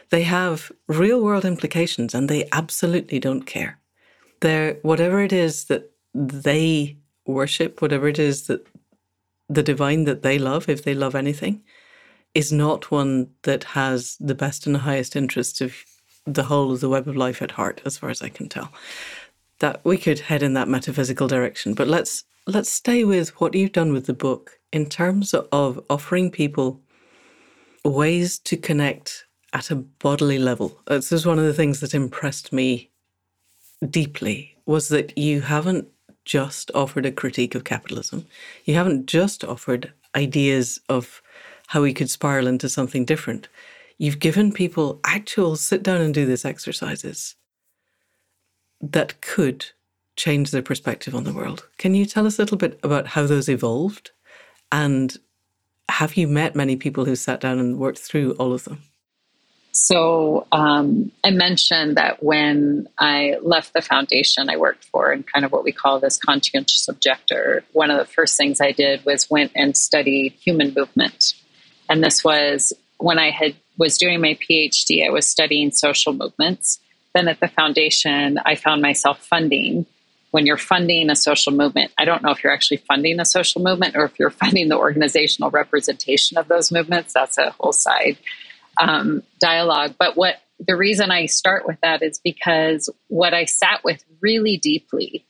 They 0.10 0.24
have 0.24 0.72
real 0.88 1.24
world 1.24 1.46
implications 1.46 2.14
and 2.14 2.30
they 2.30 2.48
absolutely 2.52 3.20
don't 3.20 3.44
care. 3.44 3.80
They're 4.42 4.76
whatever 4.82 5.22
it 5.22 5.34
is 5.34 5.66
that 5.66 5.92
they 6.14 6.98
worship, 7.26 7.82
whatever 7.82 8.08
it 8.08 8.20
is 8.20 8.48
that 8.48 8.68
the 9.50 9.64
divine 9.64 10.06
that 10.06 10.22
they 10.22 10.38
love, 10.38 10.70
if 10.70 10.84
they 10.84 10.94
love 10.94 11.16
anything, 11.16 11.64
is 12.34 12.52
not 12.52 12.92
one 12.92 13.30
that 13.44 13.64
has 13.64 14.18
the 14.20 14.36
best 14.36 14.66
and 14.66 14.76
the 14.76 14.80
highest 14.80 15.16
interests 15.16 15.62
of 15.62 15.76
the 16.26 16.44
whole 16.44 16.72
of 16.72 16.82
the 16.82 16.90
web 16.90 17.08
of 17.08 17.16
life 17.16 17.42
at 17.42 17.52
heart, 17.52 17.82
as 17.86 17.98
far 17.98 18.10
as 18.10 18.22
I 18.22 18.30
can 18.30 18.50
tell 18.50 18.72
that 19.60 19.84
we 19.86 19.98
could 19.98 20.20
head 20.20 20.44
in 20.44 20.54
that 20.54 20.68
metaphysical 20.68 21.28
direction. 21.28 21.74
But 21.74 21.88
let's 21.88 22.24
let's 22.48 22.70
stay 22.70 23.04
with 23.04 23.30
what 23.40 23.56
you've 23.56 23.72
done 23.72 23.94
with 23.94 24.06
the 24.06 24.14
book 24.14 24.60
in 24.72 24.88
terms 24.88 25.34
of 25.34 25.84
offering 25.90 26.30
people 26.30 26.82
ways 27.84 28.38
to 28.40 28.58
connect 28.58 29.26
at 29.54 29.72
a 29.72 29.76
bodily 29.76 30.38
level. 30.38 30.80
This 30.88 31.12
is 31.12 31.26
one 31.26 31.40
of 31.40 31.46
the 31.46 31.54
things 31.54 31.80
that 31.80 31.94
impressed 31.94 32.52
me 32.52 32.92
deeply 33.90 34.56
was 34.66 34.90
that 34.90 35.18
you 35.18 35.42
haven't 35.42 35.88
just 36.26 36.72
offered 36.74 37.06
a 37.06 37.12
critique 37.12 37.56
of 37.56 37.64
capitalism. 37.64 38.26
You 38.66 38.76
haven't 38.76 39.06
just 39.06 39.44
offered 39.44 39.94
ideas 40.16 40.80
of 40.90 41.22
how 41.68 41.82
we 41.82 41.94
could 41.94 42.10
spiral 42.10 42.48
into 42.48 42.68
something 42.68 43.06
different. 43.06 43.48
You've 43.98 44.20
given 44.20 44.52
people 44.52 45.00
actual 45.06 45.56
sit 45.56 45.84
down 45.84 46.02
and 46.02 46.14
do 46.14 46.26
this 46.26 46.46
exercises 46.46 47.36
that 48.82 49.22
could 49.22 49.68
change 50.16 50.52
their 50.52 50.62
perspective 50.62 51.16
on 51.16 51.24
the 51.24 51.34
world. 51.34 51.68
Can 51.78 51.96
you 51.96 52.06
tell 52.06 52.26
us 52.26 52.38
a 52.38 52.42
little 52.42 52.58
bit 52.58 52.80
about 52.84 53.08
how 53.08 53.26
those 53.26 53.50
evolved? 53.50 54.12
And 54.72 55.16
have 55.90 56.16
you 56.16 56.28
met 56.28 56.56
many 56.56 56.76
people 56.76 57.06
who 57.06 57.16
sat 57.16 57.40
down 57.40 57.60
and 57.60 57.78
worked 57.78 58.00
through 58.00 58.32
all 58.34 58.54
of 58.54 58.64
them? 58.66 58.82
So 59.72 60.48
um, 60.54 61.12
I 61.26 61.32
mentioned 61.32 61.98
that 61.98 62.24
when 62.24 62.88
I 62.98 63.36
left 63.42 63.74
the 63.74 63.82
foundation 63.82 64.50
I 64.50 64.56
worked 64.56 64.86
for 64.86 65.12
and 65.12 65.28
kind 65.28 65.44
of 65.44 65.52
what 65.52 65.66
we 65.66 65.74
call 65.74 66.00
this 66.00 66.18
conscientious 66.18 66.88
objector, 66.88 67.62
one 67.74 67.92
of 67.92 67.98
the 67.98 68.06
first 68.06 68.38
things 68.38 68.62
I 68.62 68.72
did 68.72 69.04
was 69.04 69.30
went 69.30 69.52
and 69.54 69.76
studied 69.76 70.32
human 70.34 70.74
movement. 70.74 71.34
And 71.90 72.02
this 72.02 72.24
was 72.24 72.72
when 73.00 73.20
I 73.20 73.32
had 73.32 73.56
was 73.78 73.98
doing 73.98 74.22
my 74.22 74.36
PhD, 74.36 75.06
I 75.06 75.10
was 75.10 75.28
studying 75.28 75.72
social 75.72 76.14
movements 76.14 76.80
then 77.16 77.30
at 77.30 77.40
the 77.40 77.48
foundation, 77.48 78.38
I 78.46 78.56
found 78.56 78.82
myself 78.82 79.26
funding. 79.26 79.86
When 80.32 80.46
you're 80.46 80.58
funding 80.58 81.10
a 81.10 81.16
social 81.16 81.54
movement, 81.54 81.94
I 81.98 82.04
don't 82.04 82.22
know 82.22 82.32
if 82.32 82.44
you're 82.44 82.54
actually 82.54 82.78
funding 82.78 83.22
a 83.22 83.26
social 83.26 83.62
movement 83.62 83.96
or 83.96 84.04
if 84.04 84.20
you're 84.20 84.30
funding 84.44 84.68
the 84.68 84.78
organizational 84.78 85.50
representation 85.50 86.38
of 86.38 86.50
those 86.50 86.74
movements. 86.74 87.14
That's 87.14 87.38
a 87.38 87.52
whole 87.52 87.72
side. 87.72 88.18
um, 88.78 89.24
dialogue. 89.40 89.96
But 89.98 90.18
what 90.18 90.42
the 90.60 90.76
reason 90.76 91.10
I 91.10 91.28
start 91.28 91.66
with 91.66 91.80
that 91.82 92.04
is 92.04 92.20
because 92.22 92.90
what 93.08 93.34
I 93.34 93.46
sat 93.46 93.86
with 93.86 94.04
really 94.20 94.58
deeply 94.58 95.26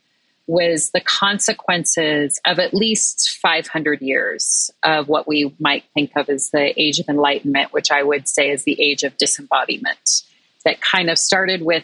was 0.47 0.91
the 0.91 1.01
consequences 1.01 2.39
of 2.45 2.59
at 2.59 2.73
least 2.73 3.37
500 3.41 4.01
years 4.01 4.69
of 4.83 5.07
what 5.07 5.27
we 5.27 5.55
might 5.59 5.83
think 5.93 6.11
of 6.15 6.29
as 6.29 6.51
the 6.51 6.79
age 6.79 6.99
of 6.99 7.09
enlightenment, 7.09 7.73
which 7.73 7.91
I 7.91 8.03
would 8.03 8.27
say 8.27 8.51
is 8.51 8.63
the 8.63 8.79
age 8.79 9.03
of 9.03 9.17
disembodiment, 9.17 10.23
that 10.63 10.81
kind 10.81 11.09
of 11.09 11.17
started 11.17 11.63
with 11.63 11.83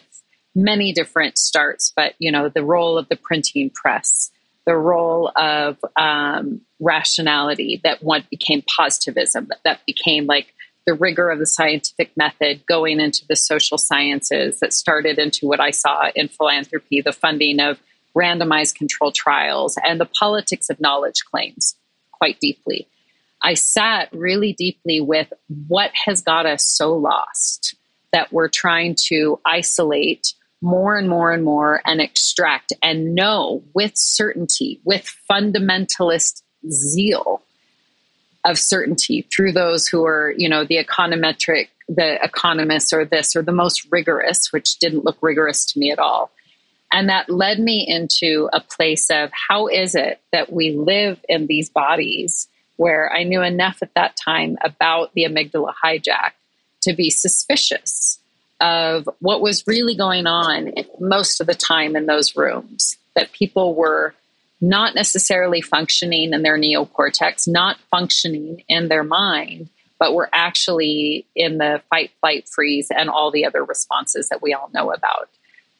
many 0.54 0.92
different 0.92 1.38
starts, 1.38 1.92
but 1.94 2.14
you 2.18 2.30
know, 2.30 2.48
the 2.48 2.64
role 2.64 2.98
of 2.98 3.08
the 3.08 3.16
printing 3.16 3.70
press, 3.70 4.30
the 4.64 4.76
role 4.76 5.32
of 5.34 5.78
um, 5.96 6.60
rationality, 6.78 7.80
that 7.82 8.02
what 8.02 8.28
became 8.30 8.62
positivism, 8.62 9.46
that, 9.46 9.58
that 9.64 9.80
became 9.86 10.26
like 10.26 10.54
the 10.86 10.94
rigor 10.94 11.30
of 11.30 11.38
the 11.38 11.46
scientific 11.46 12.16
method 12.16 12.64
going 12.66 13.00
into 13.00 13.24
the 13.28 13.36
social 13.36 13.78
sciences, 13.78 14.60
that 14.60 14.72
started 14.72 15.18
into 15.18 15.46
what 15.46 15.60
I 15.60 15.70
saw 15.70 16.10
in 16.14 16.28
philanthropy, 16.28 17.00
the 17.00 17.12
funding 17.12 17.60
of 17.60 17.80
randomized 18.16 18.74
control 18.74 19.12
trials, 19.12 19.78
and 19.84 20.00
the 20.00 20.06
politics 20.06 20.70
of 20.70 20.80
knowledge 20.80 21.24
claims 21.30 21.76
quite 22.12 22.38
deeply. 22.40 22.86
I 23.42 23.54
sat 23.54 24.08
really 24.12 24.52
deeply 24.52 25.00
with 25.00 25.32
what 25.68 25.90
has 26.06 26.22
got 26.22 26.46
us 26.46 26.64
so 26.64 26.94
lost 26.94 27.74
that 28.12 28.32
we're 28.32 28.48
trying 28.48 28.94
to 29.08 29.40
isolate 29.44 30.34
more 30.60 30.96
and 30.96 31.08
more 31.08 31.32
and 31.32 31.42
more 31.42 31.80
and 31.84 32.00
extract 32.00 32.72
and 32.82 33.14
know 33.14 33.64
with 33.74 33.92
certainty, 33.96 34.80
with 34.84 35.12
fundamentalist 35.28 36.42
zeal 36.70 37.42
of 38.44 38.58
certainty 38.58 39.26
through 39.34 39.52
those 39.52 39.88
who 39.88 40.04
are, 40.04 40.32
you 40.36 40.48
know, 40.48 40.64
the 40.64 40.82
econometric, 40.82 41.68
the 41.88 42.22
economists 42.22 42.92
or 42.92 43.04
this 43.04 43.34
or 43.34 43.42
the 43.42 43.52
most 43.52 43.86
rigorous, 43.90 44.52
which 44.52 44.78
didn't 44.78 45.04
look 45.04 45.18
rigorous 45.20 45.64
to 45.64 45.78
me 45.78 45.90
at 45.90 45.98
all. 45.98 46.30
And 46.92 47.08
that 47.08 47.30
led 47.30 47.58
me 47.58 47.86
into 47.88 48.50
a 48.52 48.60
place 48.60 49.08
of 49.10 49.30
how 49.32 49.66
is 49.66 49.94
it 49.94 50.20
that 50.30 50.52
we 50.52 50.72
live 50.72 51.18
in 51.28 51.46
these 51.46 51.70
bodies 51.70 52.48
where 52.76 53.10
I 53.12 53.22
knew 53.22 53.42
enough 53.42 53.78
at 53.82 53.94
that 53.94 54.16
time 54.16 54.58
about 54.62 55.12
the 55.14 55.24
amygdala 55.24 55.72
hijack 55.82 56.32
to 56.82 56.92
be 56.92 57.10
suspicious 57.10 58.18
of 58.60 59.08
what 59.20 59.40
was 59.40 59.66
really 59.66 59.94
going 59.94 60.26
on 60.26 60.72
most 61.00 61.40
of 61.40 61.46
the 61.46 61.54
time 61.54 61.96
in 61.96 62.06
those 62.06 62.36
rooms, 62.36 62.96
that 63.14 63.32
people 63.32 63.74
were 63.74 64.14
not 64.60 64.94
necessarily 64.94 65.60
functioning 65.60 66.32
in 66.32 66.42
their 66.42 66.58
neocortex, 66.58 67.48
not 67.48 67.78
functioning 67.90 68.62
in 68.68 68.88
their 68.88 69.02
mind, 69.02 69.68
but 69.98 70.14
were 70.14 70.28
actually 70.32 71.26
in 71.34 71.58
the 71.58 71.82
fight, 71.90 72.12
flight, 72.20 72.48
freeze, 72.48 72.88
and 72.90 73.10
all 73.10 73.30
the 73.30 73.44
other 73.44 73.64
responses 73.64 74.28
that 74.28 74.42
we 74.42 74.54
all 74.54 74.70
know 74.72 74.92
about. 74.92 75.28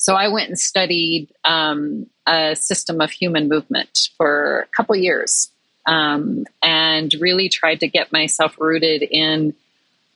So 0.02 0.16
I 0.16 0.26
went 0.26 0.48
and 0.48 0.58
studied 0.58 1.28
um, 1.44 2.06
a 2.26 2.56
system 2.56 3.00
of 3.00 3.12
human 3.12 3.48
movement 3.48 4.08
for 4.16 4.66
a 4.66 4.76
couple 4.76 4.96
years 4.96 5.48
um, 5.86 6.44
and 6.60 7.14
really 7.20 7.48
tried 7.48 7.78
to 7.80 7.86
get 7.86 8.12
myself 8.12 8.56
rooted 8.58 9.02
in 9.02 9.54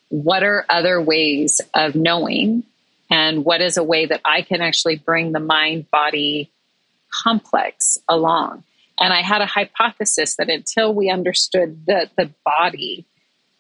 what 0.09 0.43
are 0.43 0.67
other 0.69 1.01
ways 1.01 1.61
of 1.73 1.95
knowing 1.95 2.65
and 3.13 3.45
what 3.45 3.61
is 3.61 3.77
a 3.77 3.85
way 3.85 4.07
that 4.07 4.23
I 4.25 4.43
can 4.43 4.61
actually 4.61 4.97
bring 4.97 5.31
the 5.31 5.39
mind 5.39 5.89
body 5.89 6.51
complex 7.23 7.97
along. 8.09 8.65
And 8.99 9.13
I 9.13 9.23
had 9.23 9.41
a 9.41 9.47
hypothesis 9.47 10.35
that 10.35 10.51
until 10.51 10.93
we 10.93 11.11
understood 11.11 11.87
the, 11.87 12.11
the 12.17 12.29
body 12.45 13.07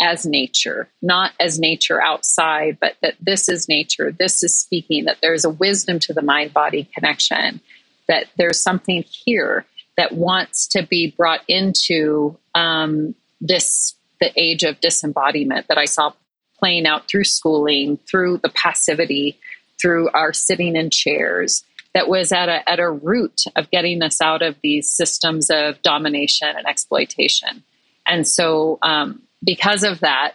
as 0.01 0.27
nature, 0.27 0.89
not 1.01 1.33
as 1.41 1.59
nature 1.59 2.03
outside, 2.03 2.79
but 2.81 2.97
that 3.03 3.15
this 3.21 3.49
is 3.49 3.69
nature, 3.69 4.13
this 4.13 4.43
is 4.43 4.59
speaking, 4.59 5.05
that 5.05 5.19
there's 5.23 5.45
a 5.45 5.51
wisdom 5.51 5.99
to 6.01 6.13
the 6.13 6.23
mind 6.23 6.53
body 6.53 6.89
connection, 6.95 7.61
that 8.09 8.27
there's 8.37 8.61
something 8.61 9.05
here 9.09 9.65
that 9.97 10.13
wants 10.13 10.67
to 10.69 10.83
be 10.83 11.15
brought 11.17 11.41
into 11.49 12.37
um, 12.55 13.15
this, 13.41 13.95
the 14.21 14.31
age 14.37 14.63
of 14.63 14.81
disembodiment 14.81 15.67
that 15.69 15.79
I 15.79 15.87
saw 15.87 16.13
playing 16.59 16.87
out 16.87 17.09
through 17.09 17.25
schooling, 17.25 17.99
through 18.09 18.39
the 18.39 18.51
passivity, 18.51 19.39
through 19.81 20.11
our 20.11 20.33
sitting 20.33 20.77
in 20.77 20.91
chairs. 20.91 21.65
That 21.95 22.09
was 22.09 22.31
at 22.31 22.51
a, 22.51 22.69
at 22.69 22.79
a 22.79 22.91
root 22.91 23.45
of 23.57 23.71
getting 23.71 24.03
us 24.03 24.21
out 24.21 24.43
of 24.43 24.57
these 24.63 24.91
systems 24.91 25.49
of 25.49 25.81
domination 25.81 26.49
and 26.49 26.67
exploitation. 26.67 27.63
And 28.07 28.29
so, 28.29 28.79
um, 28.83 29.23
because 29.47 29.85
of 29.85 30.01
that, 30.01 30.35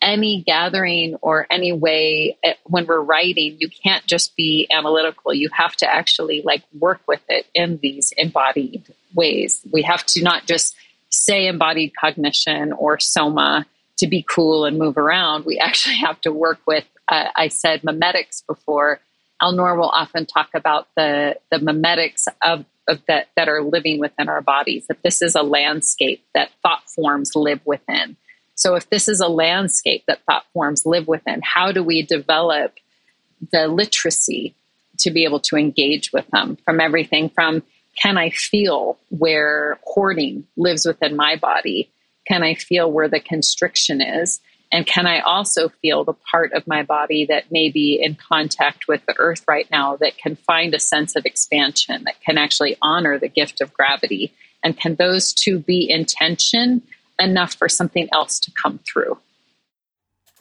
any 0.00 0.42
gathering 0.42 1.16
or 1.20 1.46
any 1.50 1.72
way 1.72 2.38
eh, 2.42 2.54
when 2.64 2.86
we're 2.86 3.02
writing, 3.02 3.56
you 3.58 3.68
can't 3.68 4.06
just 4.06 4.34
be 4.36 4.66
analytical. 4.70 5.34
You 5.34 5.50
have 5.52 5.76
to 5.76 5.86
actually 5.86 6.40
like 6.42 6.62
work 6.78 7.00
with 7.06 7.20
it 7.28 7.46
in 7.54 7.78
these 7.82 8.12
embodied 8.16 8.82
ways. 9.14 9.60
We 9.70 9.82
have 9.82 10.06
to 10.06 10.22
not 10.22 10.46
just 10.46 10.74
say 11.10 11.46
embodied 11.46 11.92
cognition 12.00 12.72
or 12.72 12.98
soma 12.98 13.66
to 13.98 14.06
be 14.06 14.24
cool 14.28 14.64
and 14.64 14.78
move 14.78 14.96
around. 14.96 15.44
We 15.44 15.58
actually 15.62 15.96
have 15.96 16.20
to 16.22 16.32
work 16.32 16.60
with, 16.66 16.86
uh, 17.08 17.26
I 17.36 17.48
said 17.48 17.82
memetics 17.82 18.46
before. 18.46 19.00
Alnoor 19.42 19.76
will 19.76 19.88
often 19.88 20.24
talk 20.24 20.50
about 20.54 20.88
the, 20.96 21.36
the 21.50 21.58
memetics 21.58 22.26
of 22.42 22.64
of 22.90 23.00
that 23.06 23.28
that 23.36 23.48
are 23.48 23.62
living 23.62 23.98
within 23.98 24.28
our 24.28 24.42
bodies 24.42 24.86
that 24.88 25.02
this 25.02 25.22
is 25.22 25.34
a 25.34 25.42
landscape 25.42 26.22
that 26.34 26.50
thought 26.62 26.82
forms 26.90 27.34
live 27.34 27.60
within. 27.64 28.16
So 28.56 28.74
if 28.74 28.90
this 28.90 29.08
is 29.08 29.20
a 29.20 29.28
landscape 29.28 30.04
that 30.06 30.22
thought 30.26 30.44
forms 30.52 30.84
live 30.84 31.08
within 31.08 31.40
how 31.42 31.72
do 31.72 31.82
we 31.82 32.02
develop 32.02 32.74
the 33.52 33.68
literacy 33.68 34.54
to 34.98 35.10
be 35.10 35.24
able 35.24 35.40
to 35.40 35.56
engage 35.56 36.12
with 36.12 36.26
them? 36.28 36.58
From 36.64 36.80
everything 36.80 37.30
from 37.30 37.62
can 37.96 38.18
i 38.18 38.30
feel 38.30 38.98
where 39.08 39.78
hoarding 39.82 40.46
lives 40.56 40.84
within 40.84 41.16
my 41.16 41.36
body? 41.36 41.90
Can 42.26 42.42
i 42.42 42.54
feel 42.54 42.90
where 42.90 43.08
the 43.08 43.20
constriction 43.20 44.00
is 44.00 44.40
and 44.72 44.86
can 44.86 45.06
I 45.06 45.20
also 45.20 45.68
feel 45.68 46.04
the 46.04 46.12
part 46.12 46.52
of 46.52 46.66
my 46.66 46.82
body 46.84 47.26
that 47.26 47.50
may 47.50 47.70
be 47.70 48.00
in 48.00 48.14
contact 48.14 48.86
with 48.86 49.04
the 49.06 49.18
earth 49.18 49.44
right 49.48 49.68
now 49.70 49.96
that 49.96 50.16
can 50.16 50.36
find 50.36 50.74
a 50.74 50.80
sense 50.80 51.16
of 51.16 51.26
expansion, 51.26 52.04
that 52.04 52.20
can 52.20 52.38
actually 52.38 52.76
honor 52.80 53.18
the 53.18 53.28
gift 53.28 53.60
of 53.60 53.72
gravity? 53.72 54.32
And 54.62 54.78
can 54.78 54.94
those 54.94 55.32
two 55.32 55.58
be 55.58 55.90
in 55.90 56.04
tension 56.04 56.82
enough 57.18 57.54
for 57.54 57.68
something 57.68 58.08
else 58.12 58.38
to 58.40 58.52
come 58.52 58.78
through? 58.78 59.18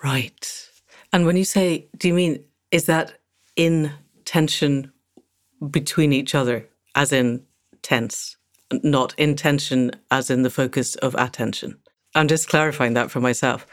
Right. 0.04 0.70
And 1.12 1.26
when 1.26 1.36
you 1.36 1.46
say, 1.46 1.88
do 1.98 2.08
you 2.08 2.14
mean, 2.14 2.44
is 2.70 2.86
that 2.86 3.14
in 3.56 3.92
tension 4.26 4.92
between 5.72 6.14
each 6.14 6.36
other, 6.36 6.68
as 6.96 7.12
in 7.12 7.44
tense, 7.82 8.38
not 8.72 9.16
intention 9.18 9.92
as 10.12 10.30
in 10.30 10.44
the 10.44 10.52
focus 10.52 10.96
of 10.96 11.16
attention? 11.16 11.80
I'm 12.16 12.28
just 12.28 12.48
clarifying 12.48 12.94
that 12.94 13.12
for 13.12 13.20
myself. 13.20 13.66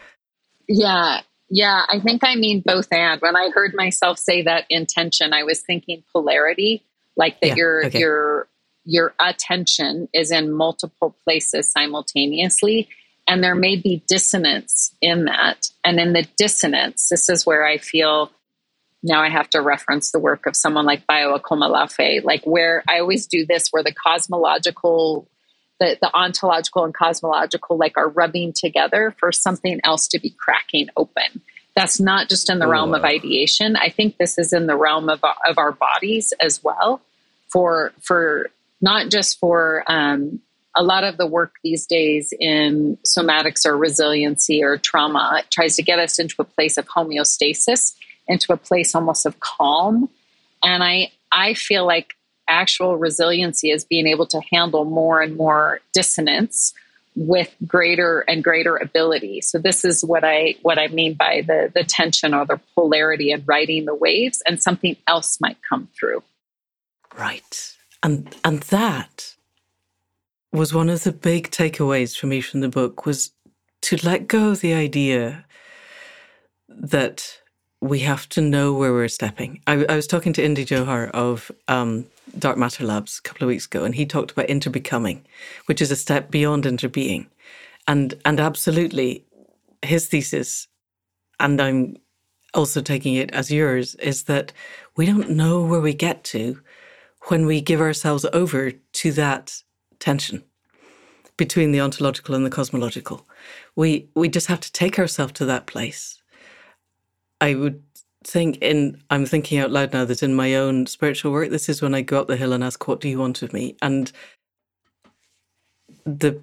Yeah. 0.68 1.20
Yeah, 1.48 1.84
I 1.88 2.00
think 2.00 2.24
I 2.24 2.34
mean 2.34 2.60
both 2.64 2.92
and. 2.92 3.20
When 3.20 3.36
I 3.36 3.50
heard 3.54 3.72
myself 3.74 4.18
say 4.18 4.42
that 4.42 4.64
intention, 4.68 5.32
I 5.32 5.44
was 5.44 5.60
thinking 5.60 6.02
polarity, 6.12 6.82
like 7.16 7.40
that 7.40 7.48
yeah, 7.48 7.54
your 7.54 7.86
okay. 7.86 7.98
your 8.00 8.48
your 8.84 9.14
attention 9.20 10.08
is 10.12 10.32
in 10.32 10.50
multiple 10.50 11.14
places 11.24 11.70
simultaneously 11.70 12.88
and 13.26 13.42
there 13.42 13.54
may 13.54 13.76
be 13.76 14.02
dissonance 14.06 14.94
in 15.00 15.24
that. 15.24 15.70
And 15.84 15.98
in 15.98 16.12
the 16.12 16.26
dissonance, 16.36 17.08
this 17.08 17.28
is 17.28 17.44
where 17.44 17.66
I 17.66 17.78
feel 17.78 18.30
now 19.02 19.22
I 19.22 19.28
have 19.28 19.50
to 19.50 19.60
reference 19.60 20.10
the 20.10 20.18
work 20.18 20.46
of 20.46 20.56
someone 20.56 20.84
like 20.84 21.06
Bayo 21.06 21.36
Akomolafe, 21.36 22.24
like 22.24 22.44
where 22.44 22.82
I 22.88 23.00
always 23.00 23.26
do 23.26 23.44
this 23.46 23.68
where 23.70 23.82
the 23.82 23.92
cosmological 23.92 25.28
the, 25.78 25.98
the 26.00 26.10
ontological 26.14 26.84
and 26.84 26.94
cosmological 26.94 27.76
like 27.76 27.96
are 27.96 28.08
rubbing 28.08 28.52
together 28.52 29.14
for 29.18 29.32
something 29.32 29.80
else 29.84 30.08
to 30.08 30.18
be 30.18 30.30
cracking 30.30 30.88
open. 30.96 31.40
That's 31.74 32.00
not 32.00 32.30
just 32.30 32.48
in 32.48 32.58
the 32.58 32.66
realm 32.66 32.94
of 32.94 33.04
ideation. 33.04 33.76
I 33.76 33.90
think 33.90 34.16
this 34.16 34.38
is 34.38 34.54
in 34.54 34.66
the 34.66 34.76
realm 34.76 35.10
of, 35.10 35.22
of 35.22 35.58
our 35.58 35.72
bodies 35.72 36.32
as 36.40 36.64
well 36.64 37.02
for 37.48 37.92
for 38.00 38.50
not 38.80 39.10
just 39.10 39.38
for 39.38 39.84
um, 39.86 40.40
a 40.74 40.82
lot 40.82 41.04
of 41.04 41.16
the 41.16 41.26
work 41.26 41.54
these 41.62 41.86
days 41.86 42.32
in 42.38 42.98
somatics 43.04 43.64
or 43.64 43.76
resiliency 43.76 44.62
or 44.62 44.76
trauma 44.76 45.38
it 45.38 45.50
tries 45.50 45.76
to 45.76 45.82
get 45.82 45.98
us 45.98 46.18
into 46.18 46.34
a 46.38 46.44
place 46.44 46.76
of 46.76 46.86
homeostasis 46.86 47.94
into 48.28 48.52
a 48.52 48.56
place 48.56 48.94
almost 48.94 49.26
of 49.26 49.40
calm. 49.40 50.08
And 50.62 50.82
i 50.82 51.10
i 51.32 51.54
feel 51.54 51.86
like 51.86 52.14
actual 52.48 52.96
resiliency 52.96 53.70
is 53.70 53.84
being 53.84 54.06
able 54.06 54.26
to 54.26 54.40
handle 54.52 54.84
more 54.84 55.20
and 55.20 55.36
more 55.36 55.80
dissonance 55.92 56.74
with 57.16 57.54
greater 57.66 58.20
and 58.28 58.44
greater 58.44 58.76
ability. 58.76 59.40
So 59.40 59.58
this 59.58 59.84
is 59.84 60.04
what 60.04 60.22
I 60.22 60.56
what 60.62 60.78
I 60.78 60.88
mean 60.88 61.14
by 61.14 61.42
the 61.46 61.72
the 61.74 61.82
tension 61.82 62.34
or 62.34 62.44
the 62.44 62.60
polarity 62.74 63.32
and 63.32 63.42
riding 63.46 63.86
the 63.86 63.94
waves 63.94 64.42
and 64.46 64.62
something 64.62 64.96
else 65.06 65.40
might 65.40 65.56
come 65.68 65.88
through. 65.98 66.22
Right. 67.18 67.74
And 68.02 68.36
and 68.44 68.60
that 68.64 69.34
was 70.52 70.74
one 70.74 70.90
of 70.90 71.04
the 71.04 71.12
big 71.12 71.50
takeaways 71.50 72.16
for 72.16 72.26
me 72.26 72.40
from 72.40 72.60
the 72.60 72.68
book 72.68 73.06
was 73.06 73.32
to 73.82 73.96
let 74.04 74.28
go 74.28 74.50
of 74.50 74.60
the 74.60 74.74
idea 74.74 75.44
that 76.68 77.40
we 77.80 78.00
have 78.00 78.28
to 78.30 78.40
know 78.40 78.72
where 78.74 78.92
we're 78.92 79.08
stepping. 79.08 79.60
I, 79.66 79.84
I 79.88 79.96
was 79.96 80.06
talking 80.06 80.32
to 80.34 80.44
Indy 80.44 80.64
Johar 80.64 81.10
of 81.10 81.50
um, 81.68 82.06
Dark 82.38 82.58
Matter 82.58 82.84
Labs 82.84 83.18
a 83.18 83.22
couple 83.22 83.44
of 83.44 83.48
weeks 83.48 83.66
ago, 83.66 83.84
and 83.84 83.94
he 83.94 84.06
talked 84.06 84.30
about 84.30 84.48
interbecoming, 84.48 85.22
which 85.66 85.80
is 85.80 85.90
a 85.90 85.96
step 85.96 86.30
beyond 86.30 86.64
interbeing. 86.64 87.26
And, 87.86 88.14
and 88.24 88.40
absolutely, 88.40 89.24
his 89.82 90.06
thesis, 90.08 90.68
and 91.38 91.60
I'm 91.60 91.96
also 92.54 92.80
taking 92.80 93.14
it 93.14 93.30
as 93.32 93.50
yours, 93.50 93.94
is 93.96 94.24
that 94.24 94.52
we 94.96 95.06
don't 95.06 95.30
know 95.30 95.62
where 95.62 95.80
we 95.80 95.94
get 95.94 96.24
to 96.24 96.60
when 97.28 97.46
we 97.46 97.60
give 97.60 97.80
ourselves 97.80 98.26
over 98.32 98.72
to 98.72 99.12
that 99.12 99.62
tension 99.98 100.42
between 101.36 101.70
the 101.70 101.80
ontological 101.80 102.34
and 102.34 102.46
the 102.46 102.50
cosmological. 102.50 103.26
We 103.74 104.08
we 104.14 104.28
just 104.28 104.46
have 104.46 104.60
to 104.60 104.72
take 104.72 104.98
ourselves 104.98 105.32
to 105.34 105.44
that 105.46 105.66
place. 105.66 106.22
I 107.40 107.54
would 107.54 107.82
think 108.26 108.58
in 108.60 109.00
I'm 109.10 109.26
thinking 109.26 109.58
out 109.58 109.70
loud 109.70 109.92
now 109.92 110.04
that 110.04 110.22
in 110.22 110.34
my 110.34 110.54
own 110.54 110.86
spiritual 110.86 111.32
work, 111.32 111.50
this 111.50 111.68
is 111.68 111.80
when 111.80 111.94
I 111.94 112.02
go 112.02 112.20
up 112.20 112.28
the 112.28 112.36
hill 112.36 112.52
and 112.52 112.64
ask, 112.64 112.86
What 112.86 113.00
do 113.00 113.08
you 113.08 113.18
want 113.18 113.42
of 113.42 113.52
me? 113.52 113.76
And 113.80 114.12
the 116.04 116.40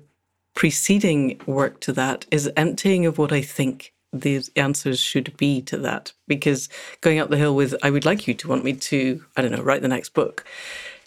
preceding 0.55 1.39
work 1.45 1.79
to 1.81 1.93
that 1.93 2.25
is 2.31 2.51
emptying 2.55 3.05
of 3.05 3.17
what 3.17 3.31
I 3.31 3.41
think 3.41 3.93
the 4.11 4.43
answers 4.55 4.99
should 4.99 5.35
be 5.37 5.61
to 5.63 5.77
that. 5.79 6.13
Because 6.27 6.69
going 7.01 7.19
up 7.19 7.29
the 7.29 7.37
hill 7.37 7.55
with, 7.55 7.75
I 7.83 7.89
would 7.89 8.05
like 8.05 8.27
you 8.27 8.33
to 8.35 8.47
want 8.47 8.63
me 8.63 8.73
to, 8.73 9.23
I 9.35 9.41
don't 9.41 9.51
know, 9.51 9.63
write 9.63 9.81
the 9.81 9.87
next 9.87 10.13
book, 10.13 10.45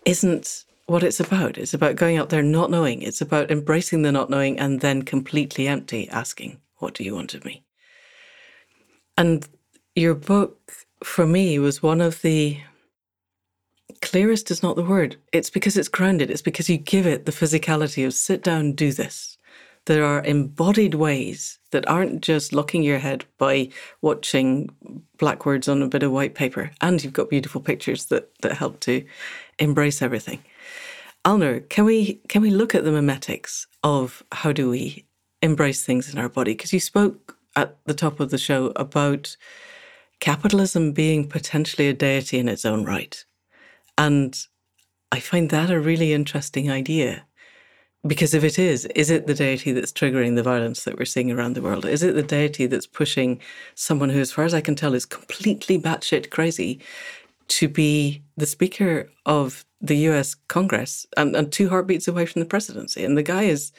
isn't 0.05 0.65
what 0.87 1.03
it's 1.03 1.21
about. 1.21 1.59
It's 1.59 1.75
about 1.75 1.97
going 1.97 2.17
out 2.17 2.31
there 2.31 2.43
not 2.43 2.71
knowing. 2.71 3.03
It's 3.03 3.21
about 3.21 3.51
embracing 3.51 4.03
the 4.03 4.13
not 4.13 4.31
knowing 4.31 4.59
and 4.59 4.81
then 4.81 5.03
completely 5.03 5.69
empty, 5.69 6.09
asking, 6.11 6.61
What 6.79 6.95
do 6.95 7.05
you 7.05 7.15
want 7.15 7.35
of 7.35 7.45
me? 7.45 7.65
And 9.19 9.49
your 9.97 10.15
book, 10.15 10.73
for 11.03 11.27
me, 11.27 11.59
was 11.59 11.83
one 11.83 12.01
of 12.01 12.23
the 12.23 12.61
clearest 14.03 14.51
is 14.51 14.63
not 14.63 14.77
the 14.77 14.85
word. 14.85 15.17
It's 15.33 15.51
because 15.51 15.77
it's 15.77 15.89
grounded. 15.89 16.31
It's 16.31 16.43
because 16.43 16.69
you 16.69 16.77
give 16.77 17.07
it 17.07 17.25
the 17.25 17.33
physicality 17.33 18.07
of 18.07 18.15
sit 18.15 18.45
down, 18.45 18.73
do 18.73 18.93
this. 18.93 19.39
There 19.87 20.05
are 20.05 20.23
embodied 20.23 20.95
ways 20.95 21.59
that 21.71 21.89
aren't 21.89 22.21
just 22.21 22.53
locking 22.53 22.83
your 22.83 22.99
head 22.99 23.25
by 23.39 23.71
watching 24.03 24.69
black 25.17 25.47
words 25.47 25.69
on 25.69 25.81
a 25.81 25.89
bit 25.89 26.03
of 26.03 26.13
white 26.13 26.35
paper. 26.35 26.73
And 26.81 27.03
you've 27.03 27.13
got 27.13 27.31
beautiful 27.31 27.61
pictures 27.61 28.07
that, 28.07 28.31
that 28.43 28.57
help 28.57 28.81
to 28.81 29.05
embrace 29.59 30.03
everything. 30.03 30.43
Alnoor, 31.25 31.69
can 31.69 31.85
we 31.85 32.21
can 32.29 32.43
we 32.43 32.51
look 32.51 32.75
at 32.75 32.85
the 32.85 32.91
memetics 32.91 33.67
of 33.83 34.23
how 34.31 34.53
do 34.53 34.71
we 34.71 35.05
embrace 35.43 35.85
things 35.85 36.13
in 36.13 36.19
our 36.19 36.29
body? 36.29 36.53
Because 36.53 36.73
you 36.73 36.81
spoke 36.81 37.37
at 37.57 37.77
the 37.87 37.95
top 37.95 38.21
of 38.21 38.31
the 38.31 38.39
show 38.39 38.73
about 38.77 39.37
capitalism 40.21 40.93
being 40.93 41.29
potentially 41.29 41.89
a 41.89 41.93
deity 41.93 42.39
in 42.39 42.49
its 42.49 42.65
own 42.65 42.85
right. 42.85 43.25
And 43.99 44.37
I 45.13 45.21
find 45.21 45.51
that 45.51 45.71
a 45.71 45.81
really 45.81 46.13
interesting 46.13 46.71
idea. 46.71 47.25
Because 48.07 48.35
if 48.35 48.45
it 48.45 48.59
is, 48.59 48.85
is 48.95 49.11
it 49.11 49.27
the 49.27 49.35
deity 49.35 49.73
that's 49.73 49.93
triggering 49.93 50.37
the 50.37 50.43
violence 50.43 50.85
that 50.85 50.99
we're 50.99 51.05
seeing 51.05 51.33
around 51.33 51.55
the 51.55 51.63
world? 51.63 51.85
Is 51.85 52.03
it 52.03 52.15
the 52.15 52.23
deity 52.23 52.67
that's 52.67 52.87
pushing 52.87 53.41
someone 53.75 54.11
who, 54.11 54.21
as 54.21 54.31
far 54.31 54.45
as 54.45 54.55
I 54.55 54.61
can 54.61 54.77
tell, 54.77 54.95
is 54.95 55.05
completely 55.05 55.79
batshit 55.79 56.31
crazy 56.31 56.81
to 57.49 57.69
be 57.69 58.23
the 58.37 58.47
Speaker 58.47 59.11
of 59.25 59.65
the 59.81 59.97
US 60.09 60.35
Congress 60.35 61.07
and, 61.17 61.35
and 61.35 61.51
two 61.51 61.69
heartbeats 61.69 62.07
away 62.07 62.27
from 62.27 62.41
the 62.41 62.47
presidency? 62.47 63.05
And 63.05 63.19
the 63.19 63.23
guy 63.23 63.45
is 63.45 63.73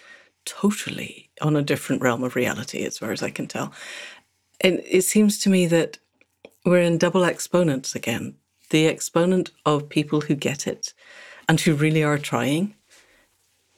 totally 0.45 1.29
on 1.41 1.55
a 1.55 1.61
different 1.61 2.01
realm 2.01 2.23
of 2.23 2.35
reality, 2.35 2.83
as 2.83 2.97
far 2.97 3.11
as 3.11 3.23
I 3.23 3.29
can 3.29 3.47
tell. 3.47 3.71
And 4.61 4.81
it 4.89 5.03
seems 5.03 5.39
to 5.39 5.49
me 5.49 5.67
that 5.67 5.99
we're 6.65 6.81
in 6.81 6.97
double 6.97 7.23
exponents 7.23 7.95
again 7.95 8.35
the 8.69 8.87
exponent 8.87 9.51
of 9.65 9.89
people 9.89 10.21
who 10.21 10.35
get 10.35 10.67
it 10.67 10.93
and 11.47 11.59
who 11.61 11.73
really 11.73 12.03
are 12.03 12.17
trying 12.17 12.75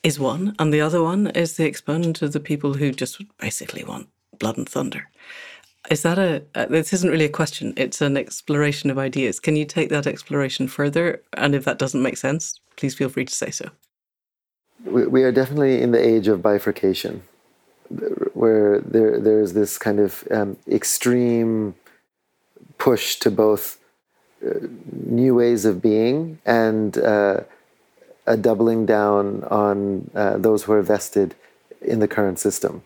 is 0.02 0.20
one, 0.20 0.56
and 0.58 0.74
the 0.74 0.82
other 0.82 1.04
one 1.04 1.28
is 1.28 1.58
the 1.58 1.66
exponent 1.66 2.22
of 2.22 2.32
the 2.32 2.40
people 2.40 2.76
who 2.76 2.92
just 2.92 3.22
basically 3.38 3.84
want 3.84 4.08
blood 4.40 4.58
and 4.58 4.68
thunder. 4.68 5.10
Is 5.92 6.04
that 6.04 6.18
a, 6.18 6.44
uh, 6.56 6.66
this 6.66 6.94
isn't 6.94 7.10
really 7.10 7.26
a 7.26 7.30
question, 7.30 7.74
it's 7.76 8.02
an 8.02 8.16
exploration 8.18 8.90
of 8.90 8.98
ideas. 8.98 9.40
Can 9.40 9.56
you 9.56 9.66
take 9.66 9.90
that 9.90 10.08
exploration 10.08 10.68
further? 10.68 11.22
And 11.34 11.54
if 11.54 11.66
that 11.66 11.80
doesn't 11.80 12.02
make 12.02 12.18
sense, 12.18 12.60
please 12.76 12.96
feel 12.96 13.10
free 13.10 13.26
to 13.26 13.34
say 13.34 13.52
so. 13.52 13.70
We, 14.86 15.08
we 15.08 15.24
are 15.24 15.32
definitely 15.32 15.82
in 15.82 15.92
the 15.92 16.06
age 16.06 16.28
of 16.28 16.42
bifurcation, 16.42 17.24
where 18.34 18.80
there, 18.80 19.20
there's 19.20 19.54
this 19.54 19.78
kind 19.78 20.00
of 20.00 20.26
um, 20.32 20.58
extreme 20.68 21.76
push 22.80 23.18
to 23.18 23.30
both 23.30 23.78
uh, 24.44 24.54
new 24.92 25.36
ways 25.36 25.66
of 25.66 25.82
being 25.82 26.40
and 26.46 26.98
uh, 26.98 27.42
a 28.26 28.36
doubling 28.36 28.88
down 28.88 29.44
on 29.46 30.10
uh, 30.16 30.38
those 30.38 30.64
who 30.64 30.72
are 30.72 30.82
vested 30.82 31.36
in 31.82 32.00
the 32.00 32.08
current 32.08 32.40
system. 32.40 32.82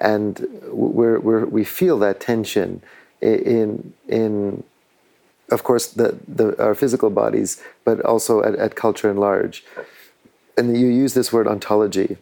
And 0.00 0.46
we're, 0.70 1.18
we're, 1.18 1.46
we 1.46 1.64
feel 1.64 1.98
that 2.00 2.20
tension 2.20 2.82
in, 3.20 3.94
in 4.06 4.62
of 5.50 5.62
course, 5.62 5.86
the, 5.86 6.18
the, 6.26 6.60
our 6.62 6.74
physical 6.74 7.10
bodies, 7.10 7.62
but 7.84 8.00
also 8.04 8.42
at, 8.42 8.54
at 8.56 8.74
culture 8.74 9.10
in 9.10 9.16
large. 9.16 9.64
And 10.56 10.76
you 10.76 10.88
use 10.88 11.14
this 11.14 11.32
word 11.32 11.46
ontology 11.46 12.18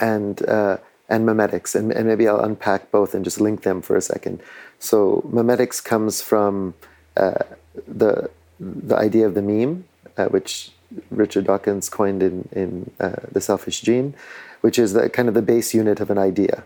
and, 0.00 0.44
uh, 0.48 0.78
and 1.08 1.26
memetics, 1.26 1.74
and, 1.74 1.92
and 1.92 2.08
maybe 2.08 2.26
I'll 2.26 2.40
unpack 2.40 2.90
both 2.90 3.14
and 3.14 3.24
just 3.24 3.40
link 3.40 3.62
them 3.62 3.82
for 3.82 3.96
a 3.96 4.00
second. 4.00 4.40
So, 4.82 5.22
memetics 5.30 5.82
comes 5.82 6.20
from 6.22 6.74
uh, 7.16 7.44
the 7.86 8.28
the 8.58 8.96
idea 8.96 9.26
of 9.26 9.34
the 9.34 9.40
meme, 9.40 9.84
uh, 10.16 10.26
which 10.26 10.72
Richard 11.08 11.44
Dawkins 11.44 11.88
coined 11.88 12.20
in 12.20 12.48
in 12.50 12.90
uh, 12.98 13.22
the 13.30 13.40
Selfish 13.40 13.80
Gene, 13.80 14.12
which 14.60 14.80
is 14.80 14.92
the 14.92 15.08
kind 15.08 15.28
of 15.28 15.34
the 15.34 15.42
base 15.52 15.72
unit 15.72 16.00
of 16.00 16.10
an 16.10 16.18
idea. 16.18 16.64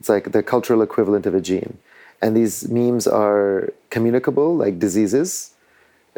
It's 0.00 0.08
like 0.08 0.32
the 0.32 0.42
cultural 0.42 0.82
equivalent 0.82 1.26
of 1.26 1.34
a 1.36 1.40
gene, 1.40 1.78
and 2.20 2.36
these 2.36 2.68
memes 2.68 3.06
are 3.06 3.72
communicable 3.88 4.56
like 4.56 4.80
diseases. 4.80 5.54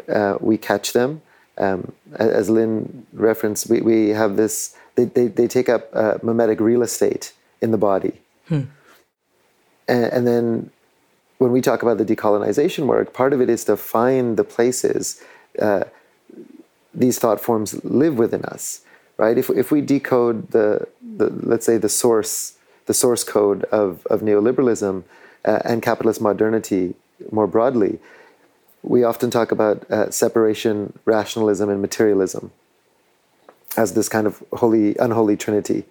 Uh, 0.09 0.37
we 0.39 0.57
catch 0.57 0.91
them. 0.93 1.21
Um, 1.59 1.91
as 2.15 2.49
Lynn 2.49 3.05
referenced, 3.13 3.69
we, 3.69 3.81
we 3.81 4.09
have 4.09 4.37
this. 4.37 4.75
They, 4.95 5.05
they, 5.05 5.27
they 5.27 5.47
take 5.47 5.69
up 5.69 5.87
uh, 5.93 6.15
memetic 6.23 6.59
real 6.59 6.81
estate 6.81 7.33
in 7.61 7.69
the 7.69 7.77
body, 7.77 8.21
hmm. 8.47 8.63
and, 9.87 10.05
and 10.15 10.27
then 10.27 10.71
when 11.41 11.51
we 11.51 11.59
talk 11.59 11.81
about 11.81 11.97
the 11.97 12.05
decolonization 12.05 12.85
work, 12.85 13.13
part 13.13 13.33
of 13.33 13.41
it 13.41 13.49
is 13.49 13.65
to 13.65 13.75
find 13.75 14.37
the 14.37 14.43
places 14.43 15.23
uh, 15.57 15.85
these 16.93 17.17
thought 17.17 17.41
forms 17.41 17.83
live 17.83 18.15
within 18.19 18.45
us, 18.45 18.81
right? 19.17 19.35
If, 19.39 19.49
if 19.49 19.71
we 19.71 19.81
decode 19.81 20.51
the, 20.51 20.87
the, 21.01 21.31
let's 21.31 21.65
say, 21.65 21.77
the 21.77 21.89
source, 21.89 22.59
the 22.85 22.93
source 22.93 23.23
code 23.23 23.63
of, 23.65 24.05
of 24.05 24.21
neoliberalism 24.21 25.03
uh, 25.43 25.59
and 25.65 25.81
capitalist 25.81 26.21
modernity 26.21 26.93
more 27.31 27.47
broadly, 27.47 27.97
we 28.83 29.03
often 29.03 29.31
talk 29.31 29.51
about 29.51 29.89
uh, 29.89 30.11
separation, 30.11 30.93
rationalism, 31.05 31.71
and 31.71 31.81
materialism 31.81 32.51
as 33.77 33.95
this 33.95 34.07
kind 34.07 34.27
of 34.27 34.43
holy, 34.53 34.95
unholy 34.97 35.37
trinity, 35.37 35.85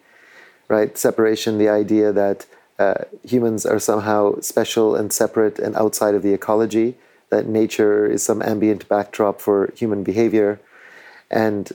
right? 0.68 0.96
Separation, 0.96 1.58
the 1.58 1.68
idea 1.68 2.12
that 2.12 2.46
uh, 2.80 3.04
humans 3.22 3.66
are 3.66 3.78
somehow 3.78 4.40
special 4.40 4.96
and 4.96 5.12
separate 5.12 5.58
and 5.58 5.76
outside 5.76 6.14
of 6.14 6.22
the 6.22 6.32
ecology, 6.32 6.96
that 7.28 7.46
nature 7.46 8.06
is 8.06 8.22
some 8.22 8.40
ambient 8.40 8.88
backdrop 8.88 9.38
for 9.38 9.70
human 9.76 10.02
behavior. 10.02 10.58
And 11.30 11.70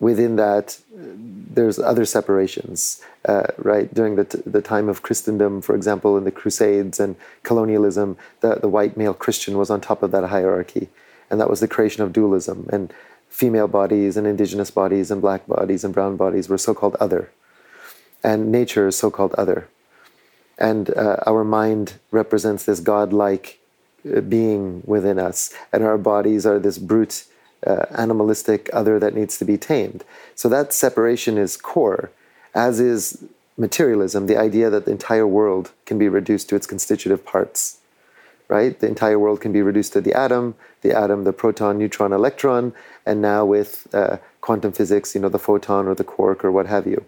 within 0.00 0.36
that, 0.36 0.78
there's 0.90 1.78
other 1.78 2.06
separations, 2.06 3.02
uh, 3.26 3.48
right? 3.58 3.92
During 3.92 4.16
the, 4.16 4.24
t- 4.24 4.42
the 4.46 4.62
time 4.62 4.88
of 4.88 5.02
Christendom, 5.02 5.60
for 5.60 5.74
example, 5.76 6.16
in 6.16 6.24
the 6.24 6.32
Crusades 6.32 6.98
and 6.98 7.16
colonialism, 7.42 8.16
the, 8.40 8.54
the 8.54 8.68
white 8.68 8.96
male 8.96 9.14
Christian 9.14 9.58
was 9.58 9.68
on 9.68 9.82
top 9.82 10.02
of 10.02 10.10
that 10.12 10.24
hierarchy. 10.24 10.88
And 11.30 11.38
that 11.38 11.50
was 11.50 11.60
the 11.60 11.68
creation 11.68 12.02
of 12.02 12.14
dualism. 12.14 12.66
And 12.72 12.94
female 13.28 13.68
bodies 13.68 14.16
and 14.16 14.26
indigenous 14.26 14.70
bodies 14.70 15.10
and 15.10 15.20
black 15.20 15.46
bodies 15.46 15.84
and 15.84 15.92
brown 15.92 16.16
bodies 16.16 16.48
were 16.48 16.56
so 16.56 16.72
called 16.72 16.96
other. 16.98 17.30
And 18.24 18.50
nature 18.50 18.88
is 18.88 18.96
so 18.96 19.10
called 19.10 19.34
other 19.34 19.68
and 20.58 20.90
uh, 20.90 21.16
our 21.26 21.44
mind 21.44 21.94
represents 22.10 22.64
this 22.64 22.80
godlike 22.80 23.58
uh, 24.14 24.20
being 24.20 24.82
within 24.86 25.18
us, 25.18 25.52
and 25.72 25.84
our 25.84 25.98
bodies 25.98 26.46
are 26.46 26.58
this 26.58 26.78
brute, 26.78 27.24
uh, 27.66 27.86
animalistic 27.90 28.70
other 28.72 28.98
that 28.98 29.14
needs 29.14 29.38
to 29.38 29.44
be 29.44 29.58
tamed. 29.58 30.04
So 30.34 30.48
that 30.48 30.72
separation 30.72 31.38
is 31.38 31.56
core, 31.56 32.10
as 32.54 32.80
is 32.80 33.24
materialism, 33.56 34.26
the 34.26 34.36
idea 34.36 34.70
that 34.70 34.84
the 34.84 34.90
entire 34.90 35.26
world 35.26 35.72
can 35.86 35.98
be 35.98 36.08
reduced 36.08 36.48
to 36.50 36.56
its 36.56 36.66
constitutive 36.66 37.24
parts. 37.24 37.78
Right? 38.48 38.78
The 38.78 38.86
entire 38.86 39.18
world 39.18 39.40
can 39.40 39.50
be 39.50 39.60
reduced 39.60 39.92
to 39.94 40.00
the 40.00 40.14
atom, 40.14 40.54
the 40.82 40.96
atom, 40.96 41.24
the 41.24 41.32
proton, 41.32 41.78
neutron, 41.78 42.12
electron, 42.12 42.74
and 43.04 43.20
now 43.20 43.44
with 43.44 43.88
uh, 43.92 44.18
quantum 44.40 44.70
physics, 44.70 45.16
you 45.16 45.20
know, 45.20 45.28
the 45.28 45.40
photon 45.40 45.88
or 45.88 45.96
the 45.96 46.04
quark 46.04 46.44
or 46.44 46.52
what 46.52 46.66
have 46.66 46.86
you. 46.86 47.04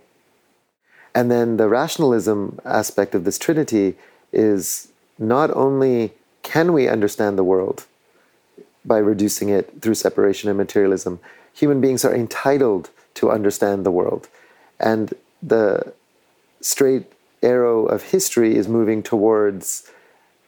And 1.18 1.32
then 1.32 1.56
the 1.56 1.68
rationalism 1.68 2.60
aspect 2.64 3.12
of 3.12 3.24
this 3.24 3.40
trinity 3.40 3.96
is 4.32 4.92
not 5.18 5.50
only 5.50 6.12
can 6.44 6.72
we 6.72 6.86
understand 6.86 7.36
the 7.36 7.42
world 7.42 7.86
by 8.84 8.98
reducing 8.98 9.48
it 9.48 9.82
through 9.82 9.96
separation 9.96 10.48
and 10.48 10.56
materialism? 10.56 11.18
Human 11.52 11.80
beings 11.80 12.04
are 12.04 12.14
entitled 12.14 12.90
to 13.14 13.32
understand 13.32 13.84
the 13.84 13.90
world. 13.90 14.28
And 14.78 15.12
the 15.42 15.92
straight 16.60 17.06
arrow 17.42 17.86
of 17.86 18.14
history 18.14 18.54
is 18.54 18.68
moving 18.68 19.02
towards 19.02 19.90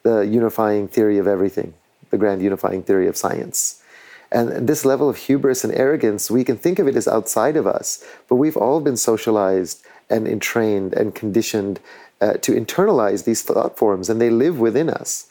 the 0.05 0.21
unifying 0.21 0.87
theory 0.87 1.19
of 1.19 1.27
everything, 1.27 1.75
the 2.11 2.19
grand 2.19 2.43
unifying 2.43 2.85
theory 2.85 3.09
of 3.09 3.17
science. 3.17 3.83
And 4.31 4.69
this 4.69 4.85
level 4.85 5.09
of 5.09 5.17
hubris 5.17 5.65
and 5.65 5.75
arrogance, 5.75 6.31
we 6.31 6.45
can 6.45 6.57
think 6.57 6.79
of 6.79 6.87
it 6.87 6.95
as 6.95 7.09
outside 7.09 7.57
of 7.57 7.67
us, 7.67 8.05
but 8.29 8.37
we've 8.37 8.57
all 8.57 8.81
been 8.81 8.97
socialized 8.97 9.85
and 10.11 10.27
entrained 10.27 10.93
and 10.93 11.15
conditioned 11.15 11.81
uh, 12.21 12.35
to 12.35 12.53
internalize 12.53 13.25
these 13.25 13.43
thought 13.43 13.79
forms, 13.79 14.11
and 14.11 14.21
they 14.21 14.31
live 14.31 14.59
within 14.59 14.91
us. 14.91 15.27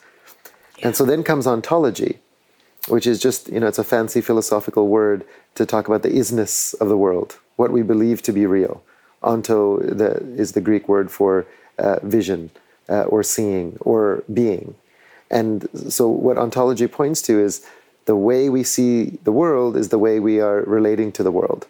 Yeah. 0.78 0.88
And 0.88 0.96
so 0.96 1.04
then 1.04 1.22
comes 1.22 1.46
ontology, 1.46 2.18
which 2.88 3.06
is 3.06 3.20
just, 3.20 3.48
you 3.48 3.60
know, 3.60 3.68
it's 3.68 3.78
a 3.78 3.84
fancy 3.84 4.20
philosophical 4.20 4.88
word 4.88 5.24
to 5.54 5.66
talk 5.66 5.86
about 5.86 6.02
the 6.02 6.10
isness 6.10 6.74
of 6.80 6.88
the 6.88 6.96
world, 6.96 7.38
what 7.56 7.70
we 7.70 7.82
believe 7.82 8.22
to 8.22 8.32
be 8.32 8.46
real. 8.46 8.82
Onto 9.22 9.82
the, 9.82 10.12
is 10.34 10.52
the 10.52 10.62
Greek 10.62 10.88
word 10.88 11.10
for 11.10 11.46
uh, 11.78 11.98
vision 12.02 12.50
uh, 12.88 13.02
or 13.02 13.22
seeing 13.22 13.76
or 13.80 14.24
being. 14.32 14.74
And 15.30 15.68
so, 15.88 16.08
what 16.08 16.38
ontology 16.38 16.88
points 16.88 17.22
to 17.22 17.38
is 17.38 17.64
the 18.06 18.16
way 18.16 18.48
we 18.48 18.64
see 18.64 19.18
the 19.24 19.32
world 19.32 19.76
is 19.76 19.90
the 19.90 19.98
way 19.98 20.18
we 20.18 20.40
are 20.40 20.62
relating 20.62 21.12
to 21.12 21.22
the 21.22 21.30
world. 21.30 21.66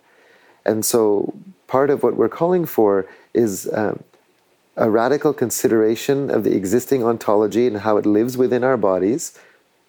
And 0.65 0.85
so, 0.85 1.35
part 1.71 1.89
of 1.89 2.03
what 2.03 2.17
we're 2.17 2.37
calling 2.43 2.67
for 2.67 3.07
is 3.33 3.71
um, 3.73 4.03
a 4.77 4.91
radical 4.91 5.33
consideration 5.33 6.29
of 6.29 6.43
the 6.43 6.57
existing 6.57 7.05
ontology 7.05 7.69
and 7.69 7.79
how 7.79 7.97
it 7.97 8.05
lives 8.05 8.37
within 8.37 8.65
our 8.65 8.77
bodies, 8.77 9.39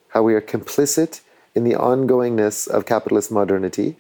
how 0.10 0.22
we 0.22 0.36
are 0.36 0.42
complicit 0.56 1.22
in 1.56 1.64
the 1.64 1.74
ongoingness 1.74 2.68
of 2.68 2.86
capitalist 2.86 3.32
modernity 3.32 3.96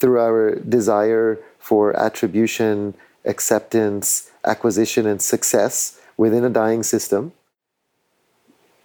through 0.00 0.18
our 0.18 0.56
desire 0.56 1.38
for 1.60 1.96
attribution, 1.96 2.94
acceptance, 3.24 4.32
acquisition, 4.44 5.06
and 5.06 5.22
success 5.22 6.00
within 6.16 6.44
a 6.44 6.50
dying 6.50 6.82
system, 6.82 7.32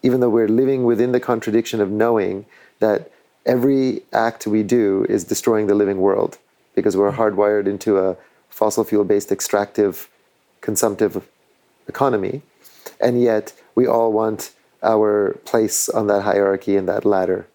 even 0.04 0.20
though 0.20 0.30
we're 0.30 0.48
living 0.64 0.84
within 0.84 1.12
the 1.12 1.20
contradiction 1.20 1.82
of 1.82 1.90
knowing 1.90 2.46
that 2.78 3.12
every 3.48 4.04
act 4.14 4.46
we 4.46 4.62
do 4.62 5.08
is 5.10 5.24
destroying 5.24 5.66
the 5.66 5.74
living 5.74 5.98
world 5.98 6.38
because 6.76 6.96
we're 6.96 7.12
hardwired 7.12 7.68
into 7.68 7.98
a 7.98 8.18
fossil 8.50 8.84
fuel 8.84 9.04
based 9.04 9.32
extractive 9.32 10.10
consumptive 10.62 11.28
economy. 11.88 12.42
And 13.00 13.22
yet 13.22 13.54
we 13.76 13.88
all 13.88 14.12
want 14.12 14.52
our 14.84 15.40
place 15.46 15.90
on 15.90 16.08
that 16.08 16.22
hierarchy 16.22 16.76
and 16.76 16.88
that 16.88 17.06
ladder. 17.06 17.48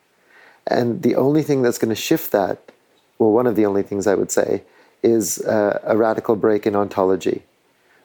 And 0.66 1.02
the 1.02 1.16
only 1.16 1.42
thing 1.42 1.62
that's 1.62 1.78
going 1.78 1.94
to 1.94 2.00
shift 2.08 2.32
that 2.32 2.72
well 3.18 3.30
one 3.30 3.46
of 3.46 3.56
the 3.56 3.66
only 3.66 3.82
things 3.82 4.06
i 4.06 4.14
would 4.14 4.30
say 4.30 4.62
is 5.02 5.40
uh, 5.40 5.80
a 5.84 5.96
radical 5.96 6.36
break 6.36 6.66
in 6.66 6.76
ontology. 6.76 7.42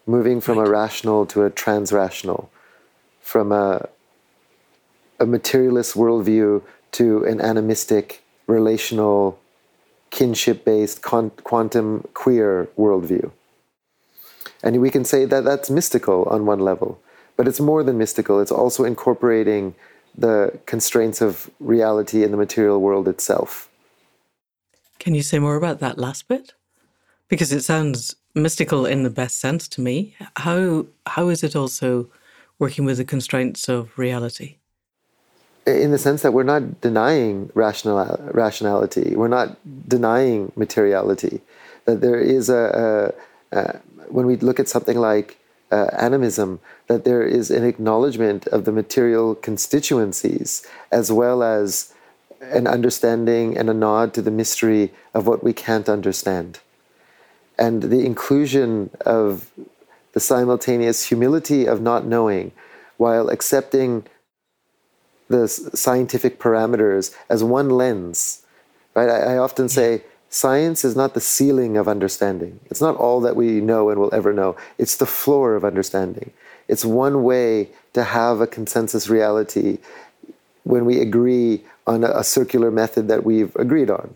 Moving 0.05 0.39
from 0.39 0.57
a 0.57 0.69
rational 0.69 1.25
to 1.27 1.43
a 1.43 1.49
transrational. 1.49 2.47
From 3.21 3.51
a 3.51 3.89
a 5.19 5.25
materialist 5.25 5.95
worldview 5.95 6.61
to 6.91 7.23
an 7.23 7.39
animistic, 7.41 8.23
relational, 8.47 9.39
kinship 10.15 10.63
based, 10.63 11.01
quantum 11.01 12.07
queer 12.13 12.69
worldview. 12.77 13.31
And 14.63 14.79
we 14.79 14.89
can 14.89 15.03
say 15.03 15.25
that 15.25 15.43
that's 15.43 15.69
mystical 15.69 16.23
on 16.23 16.45
one 16.45 16.59
level, 16.59 16.99
but 17.35 17.47
it's 17.49 17.59
more 17.59 17.83
than 17.83 17.97
mystical, 17.97 18.39
it's 18.39 18.51
also 18.51 18.85
incorporating 18.85 19.75
the 20.17 20.57
constraints 20.65 21.19
of 21.21 21.51
reality 21.59 22.23
in 22.23 22.31
the 22.31 22.37
material 22.37 22.79
world 22.79 23.09
itself. 23.09 23.69
Can 24.99 25.13
you 25.13 25.21
say 25.21 25.37
more 25.37 25.57
about 25.57 25.79
that 25.79 25.97
last 25.97 26.29
bit? 26.29 26.53
Because 27.27 27.51
it 27.51 27.63
sounds 27.63 28.15
mystical 28.33 28.85
in 28.85 29.03
the 29.03 29.09
best 29.09 29.37
sense 29.37 29.67
to 29.67 29.81
me. 29.81 30.15
How 30.37 30.85
how 31.05 31.27
is 31.27 31.43
it 31.43 31.55
also 31.55 32.09
working 32.57 32.85
with 32.85 32.97
the 32.97 33.05
constraints 33.05 33.67
of 33.67 33.99
reality? 33.99 34.55
In 35.65 35.91
the 35.91 35.97
sense 35.97 36.21
that 36.21 36.31
we're 36.31 36.43
not 36.43 36.81
denying 36.81 37.49
rational, 37.53 38.19
rationality, 38.31 39.15
we're 39.15 39.27
not 39.27 39.57
denying 39.87 40.51
materiality. 40.55 41.41
That 41.85 42.01
there 42.01 42.19
is 42.19 42.49
a, 42.49 43.13
a, 43.51 43.57
a 43.57 43.79
when 44.09 44.25
we 44.25 44.35
look 44.35 44.59
at 44.59 44.69
something 44.69 44.97
like 44.97 45.37
uh, 45.71 45.87
animism, 45.97 46.59
that 46.87 47.03
there 47.03 47.23
is 47.23 47.49
an 47.49 47.63
acknowledgement 47.63 48.47
of 48.47 48.65
the 48.65 48.71
material 48.71 49.35
constituencies 49.35 50.65
as 50.91 51.11
well 51.11 51.41
as 51.41 51.93
an 52.41 52.67
understanding 52.67 53.57
and 53.57 53.69
a 53.69 53.73
nod 53.73 54.13
to 54.13 54.21
the 54.21 54.31
mystery 54.31 54.93
of 55.13 55.25
what 55.25 55.43
we 55.43 55.53
can't 55.53 55.89
understand. 55.89 56.59
And 57.57 57.83
the 57.83 58.05
inclusion 58.05 58.91
of 59.05 59.49
the 60.13 60.19
simultaneous 60.19 61.05
humility 61.05 61.65
of 61.65 61.81
not 61.81 62.05
knowing 62.05 62.51
while 62.97 63.29
accepting 63.29 64.05
the 65.27 65.47
scientific 65.47 66.39
parameters 66.39 67.15
as 67.29 67.43
one 67.43 67.69
lens. 67.69 68.43
Right? 68.93 69.09
I, 69.09 69.33
I 69.33 69.37
often 69.37 69.69
say 69.69 70.03
science 70.29 70.85
is 70.85 70.95
not 70.95 71.13
the 71.13 71.21
ceiling 71.21 71.77
of 71.77 71.87
understanding. 71.87 72.59
It's 72.65 72.81
not 72.81 72.95
all 72.97 73.21
that 73.21 73.35
we 73.35 73.61
know 73.61 73.89
and 73.89 73.99
will 73.99 74.13
ever 74.13 74.33
know. 74.33 74.55
It's 74.77 74.97
the 74.97 75.05
floor 75.05 75.55
of 75.55 75.63
understanding. 75.63 76.31
It's 76.67 76.85
one 76.85 77.23
way 77.23 77.69
to 77.93 78.03
have 78.03 78.41
a 78.41 78.47
consensus 78.47 79.07
reality 79.09 79.79
when 80.63 80.85
we 80.85 80.99
agree 80.99 81.63
on 81.87 82.03
a, 82.03 82.09
a 82.09 82.23
circular 82.23 82.71
method 82.71 83.07
that 83.07 83.23
we've 83.23 83.55
agreed 83.55 83.89
on, 83.89 84.15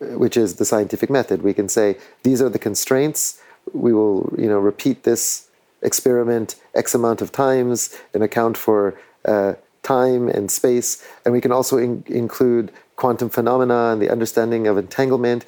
which 0.00 0.36
is 0.36 0.56
the 0.56 0.64
scientific 0.64 1.10
method. 1.10 1.42
We 1.42 1.54
can 1.54 1.68
say 1.68 1.96
these 2.22 2.42
are 2.42 2.50
the 2.50 2.58
constraints. 2.58 3.40
We 3.72 3.92
will, 3.92 4.32
you 4.38 4.48
know, 4.48 4.58
repeat 4.58 5.02
this 5.04 5.48
experiment 5.82 6.56
x 6.74 6.94
amount 6.94 7.20
of 7.22 7.32
times 7.32 7.96
and 8.14 8.22
account 8.22 8.56
for 8.56 8.98
uh, 9.24 9.54
time 9.86 10.28
and 10.36 10.50
space. 10.50 10.88
And 11.24 11.32
we 11.36 11.40
can 11.40 11.52
also 11.52 11.76
in- 11.78 12.04
include 12.06 12.72
quantum 12.96 13.28
phenomena 13.28 13.92
and 13.92 14.02
the 14.02 14.10
understanding 14.10 14.66
of 14.66 14.76
entanglement. 14.76 15.44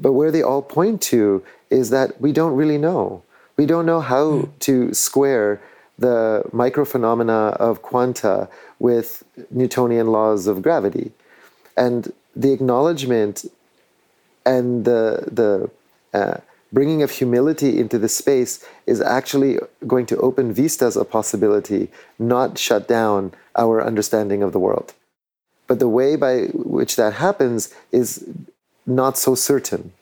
But 0.00 0.12
where 0.12 0.30
they 0.30 0.42
all 0.42 0.62
point 0.62 1.02
to 1.12 1.44
is 1.70 1.90
that 1.90 2.20
we 2.20 2.32
don't 2.32 2.56
really 2.56 2.78
know. 2.78 3.22
We 3.56 3.66
don't 3.66 3.86
know 3.86 4.00
how 4.00 4.26
mm. 4.26 4.58
to 4.66 4.94
square 4.94 5.60
the 5.98 6.42
microphenomena 6.52 7.40
of 7.68 7.82
quanta 7.82 8.48
with 8.78 9.22
Newtonian 9.50 10.08
laws 10.08 10.46
of 10.46 10.62
gravity. 10.62 11.12
And 11.76 12.12
the 12.34 12.52
acknowledgement 12.52 13.44
and 14.44 14.84
the, 14.84 15.28
the 15.40 15.70
uh, 16.18 16.38
bringing 16.74 17.02
of 17.02 17.10
humility 17.12 17.78
into 17.78 17.98
the 17.98 18.08
space 18.08 18.66
is 18.84 19.00
actually 19.00 19.58
going 19.86 20.06
to 20.06 20.16
open 20.18 20.52
vistas 20.52 20.96
of 20.96 21.08
possibility, 21.08 21.88
not 22.18 22.58
shut 22.58 22.88
down 22.88 23.32
our 23.56 23.82
understanding 23.82 24.42
of 24.42 24.52
the 24.52 24.58
world. 24.58 24.92
But 25.68 25.78
the 25.78 25.88
way 25.88 26.16
by 26.16 26.46
which 26.52 26.96
that 26.96 27.14
happens 27.14 27.72
is 27.92 28.28
not 28.86 29.16
so 29.16 29.36
certain. 29.36 29.92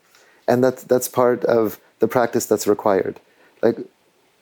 And 0.47 0.63
that, 0.63 0.77
that's 0.89 1.07
part 1.07 1.45
of 1.45 1.79
the 1.99 2.07
practice 2.07 2.47
that's 2.47 2.67
required. 2.67 3.19
Like 3.61 3.77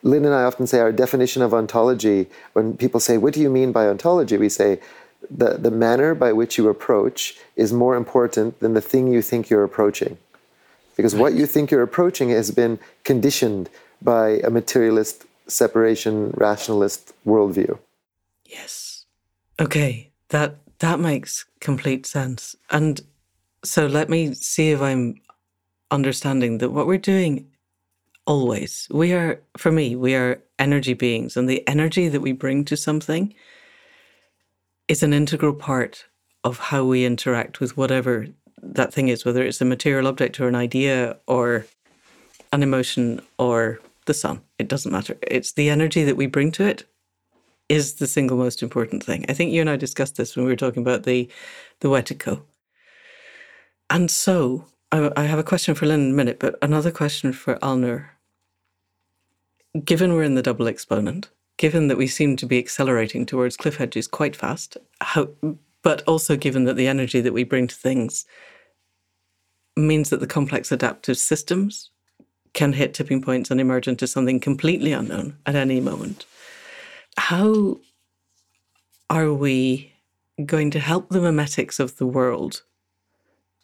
Lynn 0.02 0.26
and 0.26 0.34
I 0.34 0.44
often 0.44 0.66
say 0.66 0.80
our 0.80 0.92
definition 0.92 1.42
of 1.44 1.54
ontology, 1.54 2.28
when 2.54 2.76
people 2.76 3.00
say, 3.00 3.18
What 3.18 3.34
do 3.36 3.42
you 3.42 3.52
mean 3.52 3.72
by 3.72 3.86
ontology? 3.86 4.38
we 4.38 4.50
say, 4.50 4.80
the, 5.30 5.58
the 5.58 5.70
manner 5.70 6.16
by 6.16 6.32
which 6.34 6.58
you 6.58 6.68
approach 6.70 7.38
is 7.56 7.72
more 7.72 7.96
important 7.96 8.60
than 8.62 8.74
the 8.74 8.82
thing 8.82 9.14
you 9.14 9.22
think 9.22 9.52
you're 9.52 9.64
approaching 9.64 10.18
because 10.96 11.16
what 11.16 11.34
you 11.34 11.46
think 11.46 11.72
you're 11.72 11.84
approaching 11.84 12.30
has 12.30 12.52
been 12.52 12.80
conditioned 13.04 13.70
by 14.02 14.42
a 14.44 14.50
materialist 14.50 15.26
separation 15.48 16.32
rationalist 16.36 17.14
worldview. 17.26 17.78
Yes. 18.46 19.06
Okay. 19.60 20.12
That 20.30 20.58
that 20.80 21.00
makes 21.00 21.46
complete 21.60 22.06
sense. 22.06 22.56
And 22.70 23.02
so 23.64 23.86
let 23.88 24.10
me 24.10 24.34
see 24.34 24.72
if 24.72 24.82
i'm 24.82 25.16
understanding 25.90 26.58
that 26.60 26.72
what 26.72 26.88
we're 26.88 26.98
doing 26.98 27.48
always 28.26 28.88
we 28.92 29.14
are 29.14 29.42
for 29.58 29.72
me 29.72 29.96
we 29.96 30.16
are 30.16 30.42
energy 30.60 30.94
beings 30.94 31.36
and 31.36 31.50
the 31.50 31.68
energy 31.68 32.08
that 32.08 32.22
we 32.22 32.32
bring 32.32 32.64
to 32.64 32.78
something 32.78 33.34
is 34.88 35.04
an 35.04 35.14
integral 35.14 35.54
part 35.54 36.06
of 36.44 36.58
how 36.58 36.84
we 36.84 37.06
interact 37.06 37.60
with 37.60 37.78
whatever 37.78 38.28
that 38.62 38.94
thing 38.94 39.08
is, 39.08 39.26
whether 39.26 39.44
it's 39.44 39.62
a 39.62 39.66
material 39.66 40.08
object 40.08 40.40
or 40.40 40.48
an 40.48 40.56
idea 40.56 41.18
or 41.28 41.66
an 42.52 42.64
emotion 42.64 43.22
or 43.38 43.80
the 44.06 44.14
sun. 44.14 44.42
It 44.60 44.68
doesn't 44.68 44.92
matter. 44.92 45.18
It's 45.22 45.54
the 45.54 45.70
energy 45.70 46.04
that 46.04 46.18
we 46.18 46.28
bring 46.28 46.52
to 46.54 46.66
it 46.66 46.86
is 47.70 47.96
the 47.96 48.08
single 48.08 48.38
most 48.38 48.62
important 48.62 49.04
thing. 49.04 49.26
I 49.30 49.34
think 49.34 49.52
you 49.52 49.62
and 49.62 49.70
I 49.70 49.78
discussed 49.78 50.18
this 50.18 50.36
when 50.36 50.46
we 50.46 50.52
were 50.52 50.58
talking 50.58 50.82
about 50.82 51.04
the 51.04 51.30
the 51.80 51.88
Wetiko. 51.88 52.42
And 53.90 54.12
so 54.12 54.66
I, 54.92 55.12
I 55.16 55.24
have 55.24 55.40
a 55.40 55.44
question 55.44 55.76
for 55.76 55.86
Lynn 55.86 56.06
in 56.06 56.12
a 56.12 56.16
minute, 56.16 56.40
but 56.40 56.56
another 56.62 56.92
question 56.92 57.34
for 57.34 57.56
Alnoor. 57.56 58.10
Given 59.86 60.14
we're 60.14 60.24
in 60.24 60.36
the 60.36 60.42
double 60.42 60.68
exponent, 60.68 61.30
given 61.58 61.88
that 61.88 61.98
we 61.98 62.08
seem 62.08 62.36
to 62.38 62.46
be 62.46 62.60
accelerating 62.60 63.26
towards 63.26 63.56
cliff 63.56 63.80
edges 63.80 64.08
quite 64.08 64.36
fast, 64.36 64.78
how, 65.00 65.30
but 65.82 66.04
also 66.04 66.36
given 66.36 66.66
that 66.66 66.76
the 66.76 66.88
energy 66.88 67.22
that 67.22 67.34
we 67.34 67.46
bring 67.46 67.68
to 67.68 67.76
things 67.76 68.26
means 69.76 70.10
that 70.10 70.20
the 70.20 70.28
complex 70.28 70.72
adaptive 70.72 71.18
systems 71.18 71.90
can 72.54 72.74
hit 72.74 72.94
tipping 72.94 73.22
points 73.22 73.50
and 73.50 73.62
emerge 73.62 73.88
into 73.88 74.08
something 74.08 74.40
completely 74.40 74.92
unknown 74.92 75.38
at 75.46 75.56
any 75.56 75.80
moment. 75.80 76.26
How 77.18 77.80
are 79.10 79.34
we 79.34 79.94
going 80.46 80.72
to 80.72 80.80
help 80.80 81.10
the 81.10 81.20
memetics 81.20 81.80
of 81.80 81.98
the 81.98 82.06
world 82.06 82.64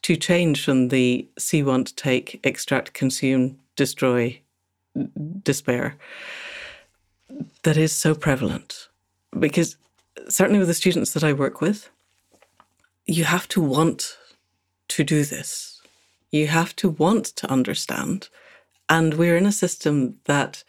to 0.02 0.16
change 0.16 0.64
from 0.64 0.88
the 0.88 1.28
see, 1.38 1.62
want, 1.62 1.96
take, 1.96 2.40
extract, 2.44 2.92
consume, 2.92 3.58
destroy, 3.76 4.40
despair 5.42 5.96
that 7.62 7.76
is 7.76 7.92
so 7.92 8.14
prevalent? 8.14 8.88
Because 9.38 9.76
certainly 10.28 10.58
with 10.58 10.68
the 10.68 10.74
students 10.74 11.12
that 11.12 11.24
I 11.24 11.32
work 11.32 11.60
with, 11.60 11.90
you 13.06 13.24
have 13.24 13.48
to 13.48 13.60
want 13.60 14.16
to 14.88 15.04
do 15.04 15.24
this. 15.24 15.77
You 16.30 16.46
have 16.48 16.74
to 16.76 16.90
want 16.90 17.26
to 17.26 17.50
understand. 17.50 18.28
And 18.88 19.14
we're 19.14 19.36
in 19.36 19.46
a 19.46 19.52
system 19.52 20.16
that 20.24 20.64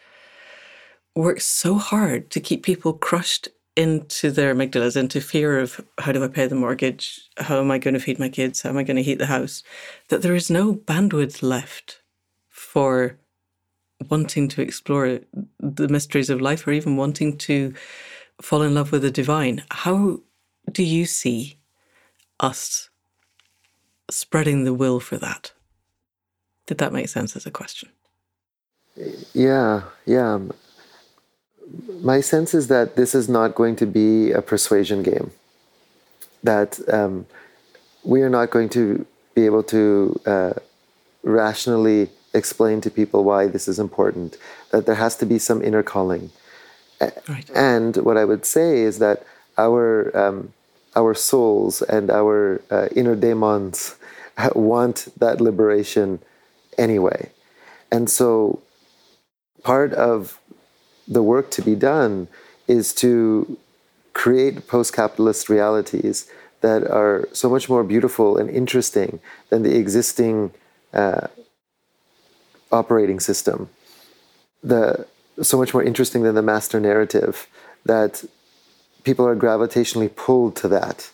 works 1.16 1.46
so 1.46 1.76
hard 1.76 2.30
to 2.32 2.40
keep 2.40 2.64
people 2.64 2.94
crushed 2.94 3.50
into 3.76 4.30
their 4.30 4.54
amygdalas, 4.54 4.98
into 4.98 5.22
fear 5.22 5.58
of 5.60 5.80
how 6.00 6.12
do 6.12 6.24
I 6.24 6.28
pay 6.28 6.48
the 6.48 6.56
mortgage? 6.56 7.22
How 7.38 7.60
am 7.60 7.72
I 7.72 7.78
going 7.78 7.94
to 7.94 8.00
feed 8.00 8.20
my 8.20 8.30
kids? 8.30 8.62
How 8.62 8.70
am 8.70 8.78
I 8.78 8.84
going 8.84 8.98
to 8.98 9.04
heat 9.04 9.20
the 9.20 9.26
house? 9.26 9.64
That 10.10 10.22
there 10.22 10.36
is 10.36 10.50
no 10.50 10.74
bandwidth 10.74 11.42
left 11.42 12.02
for 12.50 13.18
wanting 14.10 14.48
to 14.50 14.62
explore 14.62 15.20
the 15.60 15.88
mysteries 15.88 16.30
of 16.30 16.42
life 16.42 16.68
or 16.68 16.72
even 16.72 16.98
wanting 16.98 17.38
to 17.38 17.74
fall 18.42 18.62
in 18.62 18.74
love 18.74 18.92
with 18.92 19.02
the 19.02 19.12
divine. 19.12 19.64
How 19.72 20.20
do 20.72 20.84
you 20.84 21.06
see 21.06 21.58
us 22.40 22.89
spreading 24.10 24.64
the 24.64 24.74
will 24.74 25.00
for 25.00 25.18
that. 25.18 25.52
Did 26.66 26.78
that 26.78 26.94
make 26.94 27.10
sense 27.10 27.36
as 27.36 27.46
a 27.46 27.52
question? 27.52 27.90
Yeah, 29.34 29.84
yeah. 30.06 30.40
My 32.02 32.22
sense 32.22 32.54
is 32.54 32.68
that 32.68 32.96
this 32.96 33.16
is 33.16 33.30
not 33.30 33.56
going 33.56 33.76
to 33.78 33.86
be 33.86 34.32
a 34.32 34.42
persuasion 34.42 35.04
game. 35.04 35.32
That 36.44 36.80
um, 36.92 37.26
we 38.04 38.22
are 38.22 38.30
not 38.30 38.50
going 38.50 38.70
to 38.70 39.06
be 39.36 39.46
able 39.46 39.64
to 39.64 40.20
uh, 40.26 40.54
rationally 41.24 42.10
explain 42.34 42.82
to 42.82 42.90
people 42.92 43.24
why 43.24 43.48
this 43.48 43.68
is 43.68 43.80
important. 43.80 44.38
That 44.72 44.86
there 44.86 44.96
has 44.96 45.16
to 45.18 45.26
be 45.26 45.40
some 45.40 45.62
inner 45.62 45.84
calling. 45.84 46.32
Right. 47.28 47.50
And 47.56 47.96
what 47.98 48.18
I 48.18 48.26
would 48.26 48.46
say 48.46 48.82
is 48.82 49.00
that 49.00 49.24
our 49.58 50.16
um, 50.18 50.54
our 50.96 51.14
souls 51.14 51.82
and 51.84 52.10
our 52.10 52.62
uh, 52.70 52.88
inner 52.96 53.16
demons 53.16 53.96
want 54.56 55.08
that 55.18 55.42
liberation 55.42 56.20
anyway. 56.78 57.32
And 57.92 58.10
so 58.10 58.62
part 59.64 59.94
of 59.94 60.40
the 61.08 61.24
work 61.24 61.52
to 61.52 61.62
be 61.62 61.76
done 61.76 62.28
is 62.68 62.94
to 62.94 63.58
create 64.14 64.68
post 64.68 64.94
capitalist 64.94 65.50
realities 65.50 66.30
that 66.62 66.86
are 66.90 67.28
so 67.34 67.50
much 67.50 67.70
more 67.70 67.84
beautiful 67.84 68.38
and 68.38 68.50
interesting 68.50 69.20
than 69.50 69.64
the 69.64 69.76
existing 69.78 70.52
uh, 70.94 71.28
operating 72.72 73.20
system. 73.20 73.70
The, 74.62 75.08
so 75.42 75.58
much 75.58 75.74
more 75.74 75.84
interesting 75.84 76.24
than 76.24 76.36
the 76.36 76.42
master 76.42 76.80
narrative 76.80 77.48
that 77.86 78.24
people 79.04 79.26
are 79.26 79.36
gravitationally 79.36 80.14
pulled 80.16 80.56
to 80.58 80.68
that. 80.68 81.12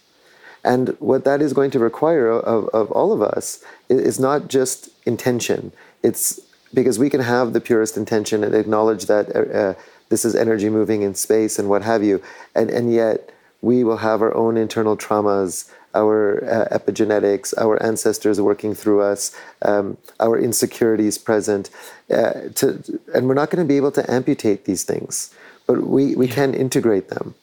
And 0.65 0.89
what 0.99 1.23
that 1.25 1.41
is 1.41 1.53
going 1.53 1.71
to 1.71 1.79
require 1.79 2.27
of, 2.27 2.67
of 2.69 2.91
all 2.91 3.13
of 3.13 3.21
us 3.21 3.63
is 3.87 4.19
not 4.19 4.47
just 4.47 4.89
intention. 5.05 5.71
It's 6.01 6.41
because 6.73 6.97
we 6.97 7.09
can 7.09 7.21
have 7.21 7.53
the 7.53 7.61
purest 7.61 7.95
intention 7.95 8.43
and 8.43 8.55
acknowledge 8.55 9.05
that 9.05 9.33
uh, 9.33 9.39
uh, 9.39 9.73
this 10.09 10.25
is 10.25 10.35
energy 10.35 10.69
moving 10.69 11.03
in 11.03 11.13
space 11.13 11.59
and 11.59 11.69
what 11.69 11.83
have 11.83 12.03
you. 12.03 12.21
And, 12.55 12.71
and 12.71 12.91
yet 12.91 13.29
we 13.61 13.83
will 13.83 13.97
have 13.97 14.21
our 14.23 14.35
own 14.35 14.57
internal 14.57 14.97
traumas, 14.97 15.71
our 15.93 16.43
uh, 16.43 16.77
epigenetics, 16.77 17.53
our 17.57 17.81
ancestors 17.81 18.41
working 18.41 18.73
through 18.73 19.01
us, 19.01 19.35
um, 19.61 19.97
our 20.19 20.37
insecurities 20.37 21.17
present. 21.19 21.69
Uh, 22.11 22.49
to, 22.55 22.99
and 23.13 23.27
we're 23.27 23.35
not 23.35 23.51
going 23.51 23.63
to 23.63 23.67
be 23.67 23.77
able 23.77 23.91
to 23.91 24.11
amputate 24.11 24.65
these 24.65 24.83
things, 24.83 25.33
but 25.67 25.87
we, 25.87 26.15
we 26.15 26.27
yeah. 26.27 26.33
can 26.33 26.53
integrate 26.53 27.09
them. 27.09 27.35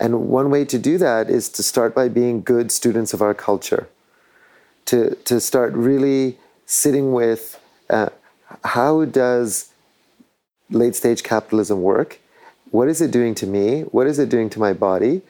And 0.00 0.28
one 0.28 0.50
way 0.50 0.64
to 0.64 0.78
do 0.78 0.96
that 0.98 1.28
is 1.28 1.48
to 1.50 1.62
start 1.62 1.94
by 1.94 2.08
being 2.08 2.42
good 2.42 2.70
students 2.70 3.12
of 3.12 3.20
our 3.20 3.34
culture, 3.34 3.88
to, 4.86 5.16
to 5.24 5.40
start 5.40 5.72
really 5.72 6.38
sitting 6.66 7.12
with 7.12 7.60
uh, 7.90 8.10
how 8.64 9.04
does 9.04 9.70
late 10.70 10.94
stage 10.94 11.22
capitalism 11.22 11.82
work? 11.82 12.20
What 12.70 12.88
is 12.88 13.00
it 13.00 13.10
doing 13.10 13.34
to 13.36 13.46
me? 13.46 13.82
What 13.82 14.06
is 14.06 14.18
it 14.18 14.28
doing 14.28 14.50
to 14.50 14.60
my 14.60 14.72
body? 14.72 15.22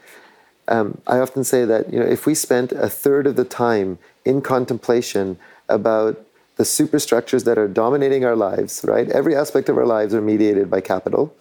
Um, 0.67 1.01
I 1.07 1.19
often 1.19 1.45
say 1.45 1.65
that 1.65 1.93
you 1.93 1.99
know 1.99 2.05
if 2.05 2.27
we 2.27 2.35
spent 2.35 2.73
a 2.73 2.91
third 2.91 3.27
of 3.27 3.37
the 3.37 3.45
time 3.45 3.99
in 4.25 4.43
contemplation 4.43 5.39
about 5.69 6.23
the 6.57 6.65
superstructures 6.65 7.45
that 7.45 7.57
are 7.57 7.69
dominating 7.69 8.25
our 8.25 8.37
lives, 8.37 8.85
right? 8.87 9.09
Every 9.11 9.35
aspect 9.35 9.69
of 9.69 9.79
our 9.79 9.87
lives 9.87 10.13
are 10.13 10.21
mediated 10.21 10.69
by 10.69 10.81
capital 10.81 11.33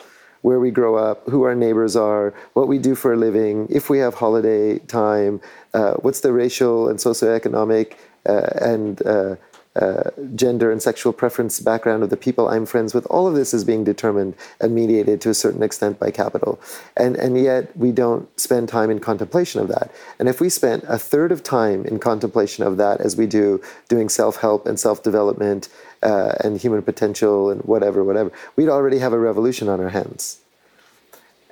where 0.41 0.59
we 0.59 0.71
grow 0.71 0.95
up, 0.95 1.27
who 1.29 1.43
our 1.43 1.55
neighbors 1.55 1.95
are, 1.95 2.33
what 2.53 2.67
we 2.67 2.77
do 2.77 2.95
for 2.95 3.13
a 3.13 3.17
living, 3.17 3.67
if 3.69 3.89
we 3.89 3.99
have 3.99 4.15
holiday 4.15 4.79
time, 4.79 5.41
uh, 5.73 5.93
what's 5.95 6.21
the 6.21 6.31
racial 6.31 6.89
and 6.89 6.99
socioeconomic 6.99 7.93
uh, 8.25 8.49
and 8.61 9.05
uh, 9.05 9.35
uh, 9.77 10.09
gender 10.33 10.71
and 10.71 10.81
sexual 10.81 11.13
preference 11.13 11.59
background 11.59 12.01
of 12.01 12.09
the 12.09 12.17
people 12.17 12.49
I'm 12.49 12.65
friends 12.65 12.95
with. 12.95 13.05
All 13.11 13.27
of 13.27 13.35
this 13.35 13.53
is 13.53 13.63
being 13.63 13.83
determined 13.83 14.33
and 14.59 14.73
mediated 14.73 15.21
to 15.21 15.29
a 15.29 15.35
certain 15.35 15.61
extent 15.61 15.99
by 15.99 16.09
capital. 16.09 16.59
And, 16.95 17.15
and 17.15 17.39
yet 17.39 17.77
we 17.77 17.91
don't 17.91 18.27
spend 18.39 18.69
time 18.69 18.89
in 18.89 18.99
contemplation 18.99 19.61
of 19.61 19.67
that. 19.67 19.91
And 20.17 20.27
if 20.27 20.41
we 20.41 20.49
spent 20.49 20.83
a 20.87 20.97
third 20.97 21.31
of 21.31 21.43
time 21.43 21.85
in 21.85 21.99
contemplation 21.99 22.63
of 22.63 22.77
that 22.77 23.01
as 23.01 23.15
we 23.15 23.27
do 23.27 23.61
doing 23.87 24.09
self 24.09 24.37
help 24.37 24.65
and 24.65 24.79
self 24.79 25.03
development 25.03 25.69
uh, 26.03 26.33
and 26.43 26.59
human 26.59 26.81
potential 26.81 27.49
and 27.49 27.61
whatever, 27.61 28.03
whatever, 28.03 28.31
we'd 28.55 28.69
already 28.69 28.99
have 28.99 29.13
a 29.13 29.19
revolution 29.19 29.67
on 29.69 29.79
our 29.79 29.89
hands. 29.89 30.39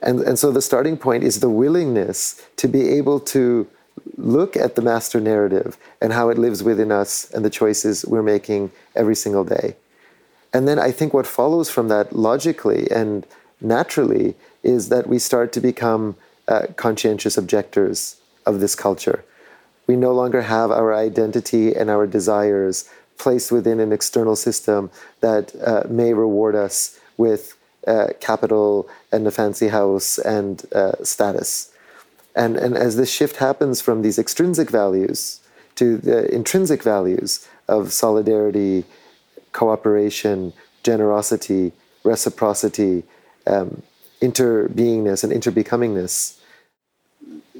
And, 0.01 0.21
and 0.21 0.37
so 0.37 0.51
the 0.51 0.61
starting 0.61 0.97
point 0.97 1.23
is 1.23 1.39
the 1.39 1.49
willingness 1.49 2.41
to 2.57 2.67
be 2.67 2.89
able 2.89 3.19
to 3.21 3.67
look 4.17 4.55
at 4.55 4.75
the 4.75 4.81
master 4.81 5.19
narrative 5.19 5.77
and 6.01 6.13
how 6.13 6.29
it 6.29 6.37
lives 6.37 6.61
within 6.61 6.91
us 6.91 7.29
and 7.31 7.43
the 7.43 7.49
choices 7.49 8.05
we're 8.05 8.21
making 8.21 8.71
every 8.95 9.15
single 9.15 9.43
day. 9.43 9.75
And 10.53 10.67
then 10.67 10.79
I 10.79 10.91
think 10.91 11.13
what 11.13 11.27
follows 11.27 11.69
from 11.69 11.87
that 11.89 12.15
logically 12.15 12.89
and 12.91 13.25
naturally 13.59 14.35
is 14.63 14.89
that 14.89 15.07
we 15.07 15.19
start 15.19 15.51
to 15.53 15.61
become 15.61 16.15
uh, 16.47 16.67
conscientious 16.75 17.37
objectors 17.37 18.17
of 18.45 18.59
this 18.59 18.75
culture. 18.75 19.23
We 19.87 19.95
no 19.95 20.13
longer 20.13 20.43
have 20.43 20.71
our 20.71 20.93
identity 20.93 21.73
and 21.73 21.89
our 21.89 22.07
desires 22.07 22.89
placed 23.18 23.51
within 23.51 23.80
an 23.80 23.91
external 23.91 24.36
system 24.36 24.89
that 25.22 25.53
uh, 25.66 25.84
may 25.89 26.13
reward 26.13 26.55
us 26.55 26.99
with 27.18 27.55
uh, 27.88 28.07
capital 28.20 28.89
and 29.11 29.28
a 29.28 29.32
fancy 29.32 29.70
house 29.70 30.18
and 30.20 30.66
uh, 30.74 30.93
status. 31.03 31.72
And, 32.36 32.57
and 32.57 32.76
as 32.76 32.97
this 32.97 33.11
shift 33.11 33.38
happens 33.38 33.80
from 33.82 34.01
these 34.01 34.20
extrinsic 34.20 34.70
values 34.70 35.39
to 35.76 35.97
the 35.97 36.34
intrinsic 36.34 36.84
values 36.84 37.47
of 37.68 37.93
solidarity, 37.93 38.86
cooperation, 39.51 40.53
generosity, 40.84 41.72
reciprocity, 42.03 43.03
um, 43.47 43.82
interbeingness, 44.22 45.24
and 45.24 45.32
interbecomingness, 45.32 46.39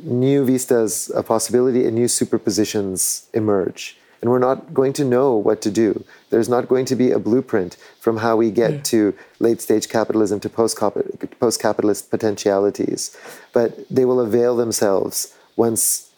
new 0.04 0.46
vistas 0.46 1.10
of 1.10 1.26
possibility 1.26 1.86
and 1.86 1.96
new 1.96 2.06
superpositions 2.06 3.28
emerge 3.34 3.98
and 4.26 4.32
we're 4.32 4.40
not 4.40 4.74
going 4.74 4.92
to 4.92 5.06
know 5.06 5.36
what 5.36 5.62
to 5.62 5.70
do. 5.70 6.04
There's 6.32 6.50
not 6.50 6.68
going 6.68 6.86
to 6.86 6.96
be 6.96 7.12
a 7.12 7.20
blueprint 7.20 7.78
from 8.00 8.18
how 8.18 8.36
we 8.36 8.50
get 8.50 8.84
to 8.86 9.14
late 9.38 9.62
stage 9.62 9.88
capitalism 9.88 10.40
to 10.40 10.50
post 10.50 10.80
capitalist 10.80 12.10
potentialities, 12.10 13.16
but 13.54 13.88
they 13.88 14.04
will 14.04 14.20
avail 14.20 14.56
themselves 14.56 15.38
once 15.56 16.12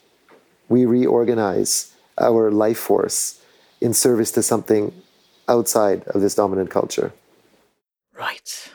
we 0.70 0.86
reorganize 0.86 1.94
our 2.18 2.50
life 2.50 2.80
force 2.80 3.42
in 3.82 3.94
service 3.94 4.32
to 4.32 4.42
something 4.42 4.94
outside 5.50 6.04
of 6.14 6.22
this 6.22 6.36
dominant 6.36 6.70
culture. 6.70 7.12
Right. 8.18 8.72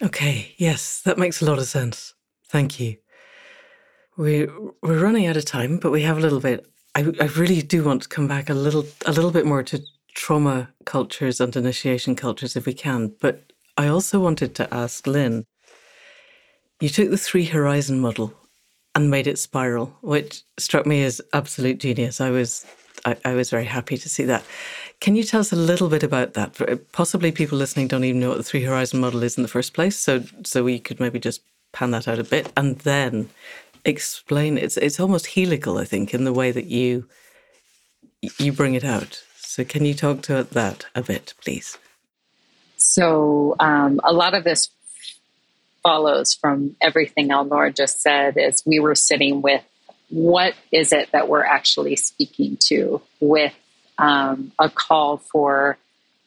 Okay. 0.00 0.54
Yes, 0.58 1.00
that 1.00 1.18
makes 1.18 1.42
a 1.42 1.44
lot 1.44 1.58
of 1.58 1.66
sense. 1.66 2.14
Thank 2.44 2.78
you. 2.78 2.98
We're, 4.16 4.46
we're 4.80 5.02
running 5.02 5.26
out 5.26 5.36
of 5.36 5.44
time, 5.44 5.78
but 5.78 5.90
we 5.90 6.02
have 6.02 6.18
a 6.18 6.20
little 6.20 6.38
bit. 6.38 6.64
I, 6.96 7.12
I 7.20 7.26
really 7.36 7.60
do 7.60 7.84
want 7.84 8.02
to 8.02 8.08
come 8.08 8.26
back 8.26 8.48
a 8.48 8.54
little 8.54 8.86
a 9.04 9.12
little 9.12 9.30
bit 9.30 9.44
more 9.44 9.62
to 9.62 9.82
trauma 10.14 10.70
cultures 10.86 11.40
and 11.40 11.54
initiation 11.54 12.16
cultures 12.16 12.56
if 12.56 12.64
we 12.64 12.72
can. 12.72 13.12
But 13.20 13.52
I 13.76 13.88
also 13.88 14.18
wanted 14.18 14.54
to 14.54 14.74
ask 14.74 15.06
Lynn 15.06 15.44
you 16.80 16.88
took 16.88 17.10
the 17.10 17.18
three 17.18 17.44
horizon 17.44 18.00
model 18.00 18.34
and 18.94 19.10
made 19.10 19.26
it 19.26 19.38
spiral, 19.38 19.96
which 20.00 20.42
struck 20.58 20.86
me 20.86 21.04
as 21.04 21.20
absolute 21.32 21.78
genius. 21.78 22.20
I 22.20 22.30
was 22.30 22.66
I, 23.04 23.16
I, 23.26 23.34
was 23.34 23.50
very 23.50 23.66
happy 23.66 23.98
to 23.98 24.08
see 24.08 24.24
that. 24.24 24.42
Can 25.00 25.16
you 25.16 25.22
tell 25.22 25.40
us 25.40 25.52
a 25.52 25.56
little 25.56 25.88
bit 25.88 26.02
about 26.02 26.32
that? 26.32 26.90
Possibly 26.92 27.30
people 27.30 27.58
listening 27.58 27.88
don't 27.88 28.04
even 28.04 28.20
know 28.20 28.30
what 28.30 28.38
the 28.38 28.42
three 28.42 28.64
horizon 28.64 29.00
model 29.00 29.22
is 29.22 29.36
in 29.36 29.42
the 29.42 29.48
first 29.48 29.74
place, 29.74 29.98
so 29.98 30.24
so 30.44 30.64
we 30.64 30.78
could 30.78 30.98
maybe 30.98 31.18
just 31.18 31.42
pan 31.72 31.90
that 31.90 32.08
out 32.08 32.18
a 32.18 32.24
bit 32.24 32.50
and 32.56 32.78
then 32.80 33.28
explain. 33.86 34.58
It's 34.58 34.76
it's 34.76 35.00
almost 35.00 35.34
helical, 35.34 35.78
I 35.78 35.84
think, 35.84 36.12
in 36.12 36.24
the 36.24 36.32
way 36.32 36.50
that 36.50 36.66
you 36.66 37.08
you 38.38 38.52
bring 38.52 38.74
it 38.74 38.84
out. 38.84 39.22
So 39.36 39.64
can 39.64 39.84
you 39.84 39.94
talk 39.94 40.22
to 40.22 40.44
that 40.44 40.86
a 40.94 41.02
bit, 41.02 41.34
please? 41.42 41.78
So 42.76 43.56
um, 43.58 44.00
a 44.04 44.12
lot 44.12 44.34
of 44.34 44.44
this 44.44 44.68
follows 45.82 46.34
from 46.34 46.76
everything 46.80 47.28
Alnoor 47.28 47.74
just 47.74 48.02
said 48.02 48.36
is 48.36 48.62
we 48.66 48.80
were 48.80 48.94
sitting 48.94 49.40
with 49.40 49.62
what 50.10 50.54
is 50.72 50.92
it 50.92 51.10
that 51.12 51.28
we're 51.28 51.44
actually 51.44 51.96
speaking 51.96 52.56
to 52.68 53.00
with 53.20 53.54
um, 53.98 54.52
a 54.58 54.68
call 54.68 55.18
for 55.18 55.78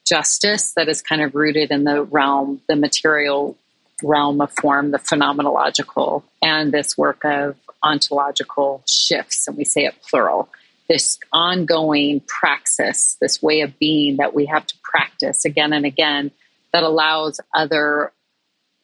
justice 0.05 0.73
that 0.73 0.89
is 0.89 1.01
kind 1.01 1.21
of 1.21 1.35
rooted 1.35 1.71
in 1.71 1.83
the 1.83 2.03
realm, 2.03 2.61
the 2.67 2.75
material 2.75 3.57
realm 4.03 4.41
of 4.41 4.51
form, 4.59 4.91
the 4.91 4.99
phenomenological, 4.99 6.23
and 6.41 6.71
this 6.71 6.97
work 6.97 7.23
of 7.23 7.55
ontological 7.83 8.83
shifts, 8.87 9.47
and 9.47 9.57
we 9.57 9.63
say 9.63 9.85
it 9.85 9.95
plural. 10.01 10.49
This 10.87 11.19
ongoing 11.31 12.21
praxis, 12.21 13.17
this 13.21 13.41
way 13.41 13.61
of 13.61 13.77
being 13.79 14.17
that 14.17 14.33
we 14.33 14.47
have 14.47 14.65
to 14.67 14.75
practice 14.83 15.45
again 15.45 15.71
and 15.73 15.85
again 15.85 16.31
that 16.73 16.83
allows 16.83 17.39
other 17.53 18.11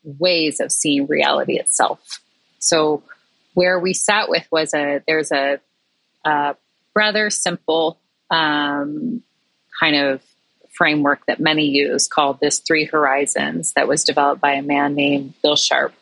ways 0.04 0.60
of 0.60 0.72
seeing 0.72 1.08
reality 1.08 1.60
itself. 1.60 2.22
So 2.60 3.04
where 3.54 3.80
we 3.80 3.94
sat 3.94 4.30
with 4.30 4.48
was 4.52 4.74
a 4.74 5.02
there's 5.08 5.32
a, 5.32 5.60
a 6.24 6.56
rather 6.96 7.30
simple 7.30 8.00
um, 8.30 9.24
kind 9.80 9.96
of 9.96 10.22
framework 10.76 11.26
that 11.26 11.40
many 11.40 11.66
use 11.66 12.08
called 12.08 12.40
this 12.40 12.60
three 12.60 12.86
horizons 12.86 13.74
that 13.74 13.88
was 13.88 14.04
developed 14.04 14.42
by 14.42 14.54
a 14.54 14.62
man 14.62 14.96
named 14.96 15.34
Bill 15.42 15.56
Sharpe. 15.56 15.94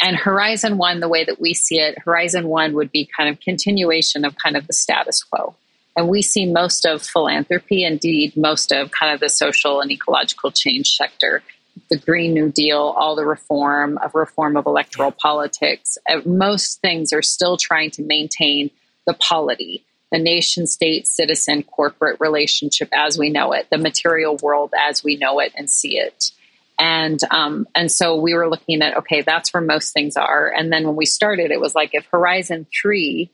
And 0.00 0.16
Horizon 0.16 0.78
One, 0.78 1.00
the 1.00 1.08
way 1.08 1.24
that 1.24 1.40
we 1.40 1.54
see 1.54 1.78
it, 1.78 1.98
Horizon 1.98 2.48
One 2.48 2.72
would 2.74 2.90
be 2.90 3.08
kind 3.16 3.28
of 3.28 3.40
continuation 3.40 4.24
of 4.24 4.36
kind 4.36 4.56
of 4.56 4.66
the 4.66 4.72
status 4.72 5.22
quo. 5.22 5.54
And 5.96 6.08
we 6.08 6.22
see 6.22 6.46
most 6.46 6.86
of 6.86 7.02
philanthropy, 7.02 7.84
indeed, 7.84 8.36
most 8.36 8.72
of 8.72 8.90
kind 8.92 9.12
of 9.12 9.20
the 9.20 9.28
social 9.28 9.80
and 9.80 9.90
ecological 9.90 10.50
change 10.50 10.96
sector 10.96 11.42
the 11.88 11.98
Green 11.98 12.34
New 12.34 12.50
Deal, 12.50 12.94
all 12.96 13.16
the 13.16 13.24
reform 13.24 13.98
of 13.98 14.14
reform 14.14 14.56
of 14.56 14.66
electoral 14.66 15.12
politics, 15.12 15.98
uh, 16.08 16.20
most 16.24 16.80
things 16.80 17.12
are 17.12 17.22
still 17.22 17.56
trying 17.56 17.90
to 17.92 18.02
maintain 18.02 18.70
the 19.06 19.14
polity, 19.14 19.84
the 20.10 20.18
nation 20.18 20.66
state 20.66 21.06
citizen 21.06 21.62
corporate 21.62 22.18
relationship 22.20 22.88
as 22.92 23.18
we 23.18 23.30
know 23.30 23.52
it, 23.52 23.68
the 23.70 23.78
material 23.78 24.36
world 24.42 24.72
as 24.78 25.04
we 25.04 25.16
know 25.16 25.38
it 25.40 25.52
and 25.56 25.70
see 25.70 25.98
it. 25.98 26.32
And 26.78 27.20
um, 27.30 27.68
and 27.74 27.92
so 27.92 28.16
we 28.16 28.34
were 28.34 28.48
looking 28.48 28.82
at 28.82 28.96
okay, 28.98 29.22
that's 29.22 29.52
where 29.52 29.60
most 29.60 29.92
things 29.92 30.16
are. 30.16 30.48
And 30.48 30.72
then 30.72 30.86
when 30.86 30.96
we 30.96 31.06
started, 31.06 31.50
it 31.50 31.60
was 31.60 31.74
like 31.74 31.90
if 31.92 32.06
Horizon 32.06 32.66
Three 32.80 33.30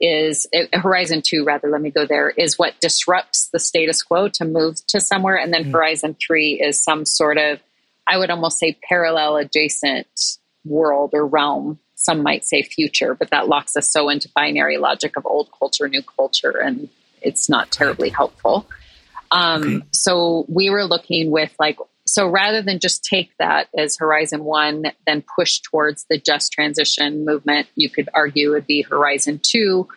is 0.00 0.46
it, 0.52 0.74
Horizon 0.74 1.22
Two, 1.24 1.44
rather, 1.44 1.70
let 1.70 1.80
me 1.80 1.90
go 1.90 2.06
there, 2.06 2.30
is 2.30 2.58
what 2.58 2.80
disrupts 2.80 3.48
the 3.52 3.60
status 3.60 4.02
quo 4.02 4.28
to 4.28 4.44
move 4.44 4.84
to 4.88 5.00
somewhere, 5.00 5.36
and 5.36 5.52
then 5.52 5.62
mm-hmm. 5.62 5.72
Horizon 5.72 6.16
Three 6.20 6.60
is 6.60 6.82
some 6.82 7.04
sort 7.04 7.38
of 7.38 7.60
I 8.08 8.16
would 8.16 8.30
almost 8.30 8.58
say 8.58 8.76
parallel 8.88 9.36
adjacent 9.36 10.38
world 10.64 11.10
or 11.12 11.26
realm. 11.26 11.78
Some 12.00 12.22
might 12.22 12.46
say 12.46 12.62
future, 12.62 13.14
but 13.14 13.30
that 13.30 13.48
locks 13.48 13.76
us 13.76 13.90
so 13.90 14.08
into 14.08 14.30
binary 14.34 14.78
logic 14.78 15.16
of 15.16 15.26
old 15.26 15.50
culture, 15.58 15.88
new 15.88 16.00
culture, 16.00 16.56
and 16.56 16.88
it's 17.20 17.48
not 17.48 17.72
terribly 17.72 18.08
helpful. 18.08 18.68
Um, 19.32 19.62
okay. 19.62 19.86
So 19.90 20.46
we 20.48 20.70
were 20.70 20.84
looking 20.84 21.32
with 21.32 21.52
like, 21.58 21.76
so 22.06 22.28
rather 22.28 22.62
than 22.62 22.78
just 22.78 23.04
take 23.04 23.32
that 23.38 23.68
as 23.76 23.98
Horizon 23.98 24.44
One, 24.44 24.92
then 25.08 25.24
push 25.36 25.58
towards 25.58 26.06
the 26.08 26.18
just 26.18 26.52
transition 26.52 27.24
movement, 27.24 27.66
you 27.74 27.90
could 27.90 28.08
argue 28.14 28.52
would 28.52 28.68
be 28.68 28.82
Horizon 28.82 29.40
Two. 29.42 29.88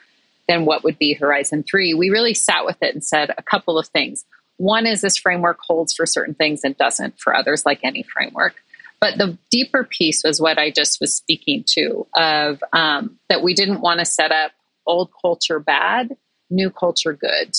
Then 0.47 0.65
what 0.65 0.83
would 0.83 0.97
be 0.97 1.13
Horizon 1.13 1.63
Three? 1.63 1.93
We 1.93 2.09
really 2.09 2.33
sat 2.33 2.65
with 2.65 2.77
it 2.81 2.95
and 2.95 3.05
said 3.05 3.29
a 3.37 3.43
couple 3.43 3.77
of 3.77 3.87
things. 3.87 4.25
One 4.57 4.87
is 4.87 5.01
this 5.01 5.17
framework 5.17 5.59
holds 5.61 5.93
for 5.93 6.07
certain 6.07 6.33
things 6.33 6.63
and 6.63 6.75
doesn't 6.77 7.19
for 7.19 7.35
others, 7.35 7.63
like 7.63 7.79
any 7.83 8.01
framework. 8.03 8.55
But 9.01 9.17
the 9.17 9.37
deeper 9.49 9.83
piece 9.83 10.23
was 10.23 10.39
what 10.39 10.57
I 10.57 10.71
just 10.71 11.01
was 11.01 11.15
speaking 11.15 11.65
to 11.71 12.07
of 12.15 12.63
um, 12.71 13.19
that 13.29 13.43
we 13.43 13.53
didn't 13.53 13.81
want 13.81 13.99
to 13.99 14.05
set 14.05 14.31
up 14.31 14.51
old 14.85 15.09
culture 15.21 15.59
bad, 15.59 16.15
new 16.49 16.69
culture 16.69 17.13
good. 17.13 17.53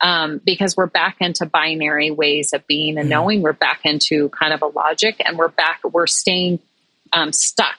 Um, 0.00 0.40
because 0.42 0.78
we're 0.78 0.86
back 0.86 1.18
into 1.20 1.44
binary 1.44 2.10
ways 2.10 2.54
of 2.54 2.66
being 2.66 2.96
and 2.96 3.06
mm. 3.06 3.10
knowing. 3.10 3.42
We're 3.42 3.52
back 3.52 3.80
into 3.84 4.30
kind 4.30 4.54
of 4.54 4.62
a 4.62 4.66
logic, 4.66 5.20
and 5.22 5.36
we're 5.36 5.48
back. 5.48 5.82
We're 5.84 6.06
staying 6.06 6.58
um, 7.12 7.32
stuck 7.32 7.76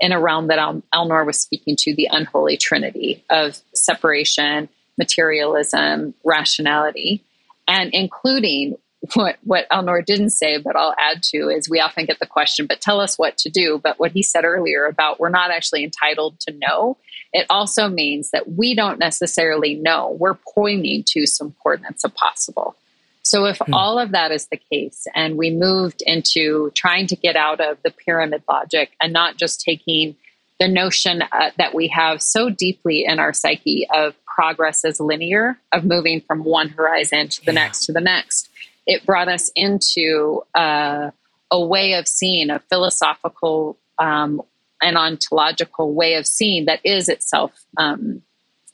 in 0.00 0.12
a 0.12 0.18
realm 0.18 0.46
that 0.46 0.58
El- 0.58 0.82
Alnoor 0.94 1.26
was 1.26 1.38
speaking 1.38 1.76
to, 1.80 1.94
the 1.94 2.08
unholy 2.10 2.56
trinity 2.56 3.22
of 3.28 3.60
separation, 3.74 4.70
materialism, 4.96 6.14
rationality 6.24 7.22
and 7.68 7.90
including 7.92 8.76
what 9.14 9.38
what 9.44 9.68
Alnoor 9.70 10.04
didn't 10.04 10.30
say, 10.30 10.58
but 10.58 10.76
I'll 10.76 10.94
add 10.98 11.22
to 11.24 11.48
is 11.48 11.68
we 11.68 11.80
often 11.80 12.04
get 12.04 12.18
the 12.18 12.26
question, 12.26 12.66
but 12.66 12.80
tell 12.80 13.00
us 13.00 13.18
what 13.18 13.38
to 13.38 13.50
do. 13.50 13.80
But 13.82 13.98
what 13.98 14.12
he 14.12 14.22
said 14.22 14.44
earlier 14.44 14.84
about 14.84 15.20
we're 15.20 15.28
not 15.28 15.50
actually 15.50 15.84
entitled 15.84 16.40
to 16.40 16.52
know, 16.52 16.96
it 17.32 17.46
also 17.50 17.88
means 17.88 18.30
that 18.30 18.52
we 18.52 18.74
don't 18.74 18.98
necessarily 18.98 19.74
know. 19.74 20.16
We're 20.18 20.38
pointing 20.54 21.04
to 21.08 21.26
some 21.26 21.54
coordinates 21.62 22.04
of 22.04 22.14
possible. 22.14 22.76
So 23.22 23.44
if 23.44 23.58
hmm. 23.58 23.74
all 23.74 23.98
of 23.98 24.12
that 24.12 24.32
is 24.32 24.46
the 24.46 24.56
case, 24.56 25.06
and 25.14 25.36
we 25.36 25.50
moved 25.50 26.02
into 26.06 26.70
trying 26.74 27.06
to 27.08 27.16
get 27.16 27.36
out 27.36 27.60
of 27.60 27.78
the 27.84 27.90
pyramid 27.90 28.42
logic 28.48 28.92
and 29.00 29.12
not 29.12 29.36
just 29.36 29.60
taking 29.60 30.16
the 30.58 30.68
notion 30.68 31.22
uh, 31.22 31.50
that 31.56 31.74
we 31.74 31.88
have 31.88 32.20
so 32.22 32.50
deeply 32.50 33.04
in 33.04 33.18
our 33.18 33.32
psyche 33.32 33.86
of 33.94 34.14
progress 34.26 34.84
as 34.84 35.00
linear 35.00 35.58
of 35.72 35.84
moving 35.84 36.20
from 36.20 36.44
one 36.44 36.68
horizon 36.68 37.28
to 37.28 37.44
the 37.44 37.52
yeah. 37.52 37.64
next 37.64 37.86
to 37.86 37.92
the 37.92 38.00
next. 38.00 38.48
It 38.88 39.04
brought 39.04 39.28
us 39.28 39.52
into 39.54 40.42
uh, 40.54 41.10
a 41.50 41.60
way 41.60 41.92
of 41.92 42.08
seeing, 42.08 42.48
a 42.48 42.58
philosophical 42.58 43.76
um, 43.98 44.40
and 44.80 44.96
ontological 44.96 45.92
way 45.92 46.14
of 46.14 46.26
seeing 46.26 46.64
that 46.64 46.80
is 46.84 47.10
itself 47.10 47.52
um, 47.76 48.22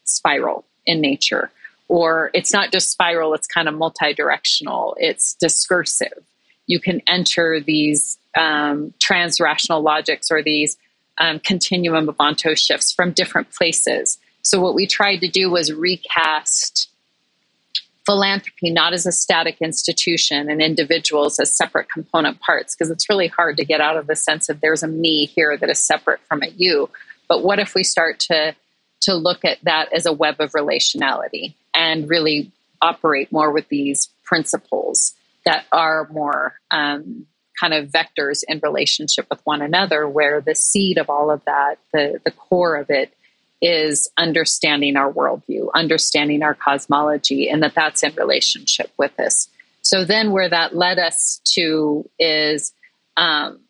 spiral 0.05 0.65
in 0.87 1.01
nature. 1.01 1.51
Or 1.89 2.31
it's 2.33 2.53
not 2.53 2.71
just 2.71 2.93
spiral, 2.93 3.35
it's 3.35 3.49
kind 3.49 3.69
of 3.69 3.75
multi 3.75 4.15
directional, 4.15 4.97
it's 5.01 5.35
discursive. 5.35 6.25
You 6.69 6.79
can 6.79 7.03
enter 7.09 7.61
these 7.61 8.17
um, 8.39 8.95
trans 9.01 9.41
rational 9.41 9.83
logics 9.83 10.31
or 10.31 10.43
these 10.45 10.79
um, 11.19 11.41
continuum 11.41 12.09
of 12.09 12.17
onto 12.21 12.55
shifts 12.55 12.93
from 12.93 13.11
different 13.11 13.51
places. 13.51 14.19
So, 14.43 14.61
what 14.61 14.75
we 14.75 14.87
tried 14.87 15.19
to 15.19 15.29
do 15.29 15.51
was 15.51 15.73
recast 15.73 16.89
philanthropy 18.07 18.71
not 18.71 18.93
as 18.93 19.07
a 19.07 19.13
static 19.13 19.57
institution 19.61 20.51
and 20.51 20.61
individuals 20.61 21.39
as 21.41 21.57
separate 21.57 21.89
component 21.89 22.41
parts, 22.41 22.75
because 22.75 22.91
it's 22.91 23.09
really 23.09 23.29
hard 23.29 23.57
to 23.57 23.65
get 23.65 23.81
out 23.81 23.97
of 23.97 24.07
the 24.07 24.17
sense 24.17 24.49
of 24.49 24.61
there's 24.61 24.83
a 24.83 24.89
me 24.89 25.27
here 25.27 25.57
that 25.57 25.71
is 25.71 25.81
separate 25.81 26.21
from 26.29 26.43
a 26.43 26.49
you. 26.49 26.91
But 27.29 27.43
what 27.43 27.59
if 27.59 27.75
we 27.75 27.83
start 27.83 28.21
to 28.21 28.55
to 29.03 29.15
look 29.15 29.45
at 29.45 29.59
that 29.65 29.93
as 29.93 30.07
a 30.07 30.13
web 30.13 30.41
of 30.41 30.53
relationality 30.53 31.55
and 31.75 32.09
really 32.09 32.51
operate 32.81 33.31
more 33.31 33.51
with 33.51 33.69
these 33.69 34.09
principles 34.25 35.15
that 35.45 35.67
are 35.73 36.09
more 36.11 36.55
um, 36.71 37.27
kind 37.61 37.75
of 37.75 37.91
vectors 37.91 38.43
in 38.49 38.61
relationship 38.63 39.27
with 39.31 39.41
one 39.45 39.61
another, 39.61 40.09
where 40.09 40.41
the 40.41 40.55
seed 40.55 40.97
of 40.97 41.11
all 41.11 41.31
of 41.31 41.45
that, 41.45 41.79
the, 41.93 42.19
the 42.25 42.31
core 42.31 42.77
of 42.77 42.89
it, 42.89 43.13
is 43.61 44.11
understanding 44.17 44.97
our 44.97 45.13
worldview, 45.13 45.69
understanding 45.75 46.43
our 46.43 46.55
cosmology, 46.55 47.49
and 47.49 47.63
that 47.63 47.75
that's 47.75 48.03
in 48.03 48.15
relationship 48.15 48.91
with 48.99 49.17
this. 49.17 49.49
So 49.83 50.05
then, 50.05 50.33
where 50.33 50.49
that 50.49 50.75
led 50.75 50.99
us 50.99 51.41
to 51.55 52.09
is, 52.19 52.73
um, 53.17 53.61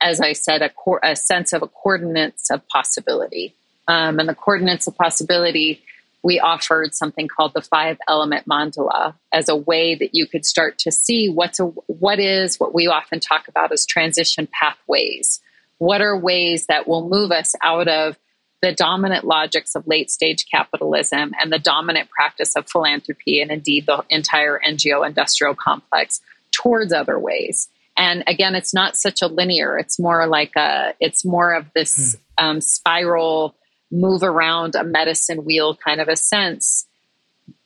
as 0.00 0.20
I 0.20 0.34
said, 0.34 0.62
a, 0.62 0.70
a, 1.02 1.16
sense 1.16 1.52
of 1.52 1.62
a 1.62 1.66
coordinates 1.66 2.50
of 2.50 2.66
possibility. 2.68 3.54
Um, 3.88 4.18
and 4.18 4.28
the 4.28 4.34
coordinates 4.34 4.86
of 4.86 4.96
possibility, 4.96 5.82
we 6.22 6.38
offered 6.38 6.94
something 6.94 7.26
called 7.26 7.52
the 7.54 7.62
five 7.62 7.98
element 8.06 8.46
mandala 8.46 9.14
as 9.32 9.48
a 9.48 9.56
way 9.56 9.94
that 9.94 10.14
you 10.14 10.26
could 10.26 10.44
start 10.44 10.78
to 10.78 10.92
see 10.92 11.28
what's 11.28 11.58
a, 11.58 11.64
what 11.64 12.18
is 12.18 12.60
what 12.60 12.74
we 12.74 12.86
often 12.86 13.18
talk 13.18 13.48
about 13.48 13.72
as 13.72 13.86
transition 13.86 14.46
pathways. 14.52 15.40
What 15.78 16.00
are 16.00 16.16
ways 16.16 16.66
that 16.66 16.86
will 16.86 17.08
move 17.08 17.32
us 17.32 17.54
out 17.62 17.88
of 17.88 18.18
the 18.62 18.72
dominant 18.72 19.24
logics 19.24 19.74
of 19.74 19.86
late 19.86 20.10
stage 20.10 20.46
capitalism 20.50 21.32
and 21.40 21.52
the 21.52 21.58
dominant 21.58 22.08
practice 22.08 22.54
of 22.54 22.70
philanthropy 22.70 23.42
and 23.42 23.50
indeed 23.50 23.86
the 23.86 24.04
entire 24.08 24.60
NGO 24.64 25.06
industrial 25.06 25.54
complex 25.54 26.20
towards 26.52 26.92
other 26.92 27.18
ways. 27.18 27.68
And 27.96 28.22
again, 28.26 28.54
it's 28.54 28.72
not 28.72 28.96
such 28.96 29.20
a 29.20 29.26
linear. 29.26 29.76
It's 29.76 29.98
more 29.98 30.26
like 30.26 30.56
a. 30.56 30.94
It's 31.00 31.24
more 31.24 31.52
of 31.52 31.66
this 31.74 32.16
hmm. 32.38 32.44
um, 32.44 32.60
spiral 32.60 33.54
move 33.90 34.22
around 34.22 34.74
a 34.74 34.84
medicine 34.84 35.44
wheel 35.44 35.76
kind 35.76 36.00
of 36.00 36.08
a 36.08 36.16
sense 36.16 36.86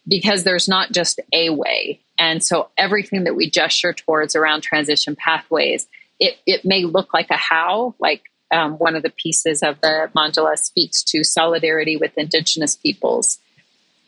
because 0.08 0.44
there's 0.44 0.68
not 0.68 0.90
just 0.92 1.20
a 1.32 1.50
way. 1.50 2.00
And 2.18 2.42
so 2.42 2.70
everything 2.76 3.24
that 3.24 3.36
we 3.36 3.50
gesture 3.50 3.92
towards 3.92 4.34
around 4.34 4.62
transition 4.62 5.14
pathways, 5.14 5.86
it, 6.18 6.36
it 6.46 6.64
may 6.64 6.84
look 6.84 7.12
like 7.12 7.30
a 7.30 7.36
how, 7.36 7.94
like 8.00 8.22
um, 8.52 8.74
one 8.74 8.96
of 8.96 9.02
the 9.02 9.10
pieces 9.10 9.62
of 9.62 9.80
the 9.80 10.10
mandala 10.14 10.56
speaks 10.58 11.02
to 11.04 11.24
solidarity 11.24 11.96
with 11.96 12.16
indigenous 12.16 12.76
peoples. 12.76 13.38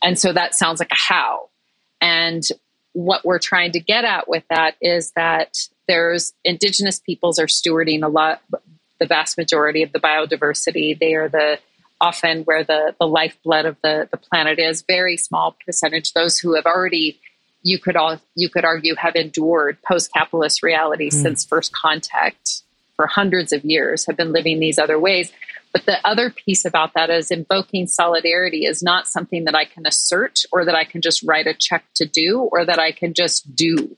And 0.03 0.19
so 0.19 0.33
that 0.33 0.55
sounds 0.55 0.81
like 0.81 0.93
a 0.93 0.97
how. 0.97 1.49
And 2.01 2.43
what 2.93 3.25
we're 3.25 3.39
trying 3.39 3.73
to 3.73 3.81
get 3.81 4.05
at 4.05 4.29
with 4.29 4.45
that 4.51 4.77
is 4.81 5.13
that 5.17 5.57
there's 5.87 6.33
indigenous 6.45 7.01
peoples 7.01 7.39
are 7.39 7.47
stewarding 7.47 8.03
a 8.03 8.09
lot, 8.09 8.43
the 9.01 9.07
vast 9.07 9.37
majority 9.37 9.83
of 9.83 9.93
the 9.93 10.01
biodiversity. 10.01 10.99
They 10.99 11.15
are 11.15 11.29
the 11.29 11.59
often 12.01 12.43
where 12.45 12.63
the, 12.63 12.95
the 13.01 13.07
lifeblood 13.07 13.67
of 13.67 13.77
the, 13.83 14.09
the 14.11 14.17
planet 14.17 14.59
is, 14.59 14.85
very 14.87 15.17
small 15.17 15.57
percentage, 15.65 16.13
those 16.13 16.39
who 16.39 16.55
have 16.55 16.67
already 16.67 17.21
you 17.63 17.79
could 17.79 17.97
all 17.97 18.21
you 18.37 18.49
could 18.49 18.65
argue 18.65 18.95
have 18.95 19.17
endured 19.17 19.79
post-capitalist 19.83 20.63
reality 20.63 21.11
mm. 21.11 21.13
since 21.13 21.45
first 21.45 21.73
contact 21.73 22.63
for 22.99 23.07
hundreds 23.07 23.53
of 23.53 23.65
years 23.65 24.05
have 24.07 24.17
been 24.17 24.33
living 24.33 24.59
these 24.59 24.77
other 24.77 24.99
ways. 24.99 25.33
But 25.73 25.87
the 25.87 26.05
other 26.05 26.31
piece 26.31 26.65
about 26.65 26.95
that 26.95 27.11
is 27.11 27.31
invoking 27.31 27.87
solidarity 27.87 28.65
is 28.65 28.83
not 28.83 29.07
something 29.07 29.45
that 29.45 29.55
I 29.55 29.65
can 29.65 29.87
assert 29.87 30.41
or 30.51 30.65
that 30.65 30.75
I 30.75 30.83
can 30.83 31.01
just 31.01 31.23
write 31.23 31.47
a 31.47 31.55
check 31.55 31.85
to 31.95 32.05
do 32.05 32.41
or 32.41 32.65
that 32.65 32.81
I 32.81 32.91
can 32.91 33.15
just 33.15 33.55
do. 33.55 33.97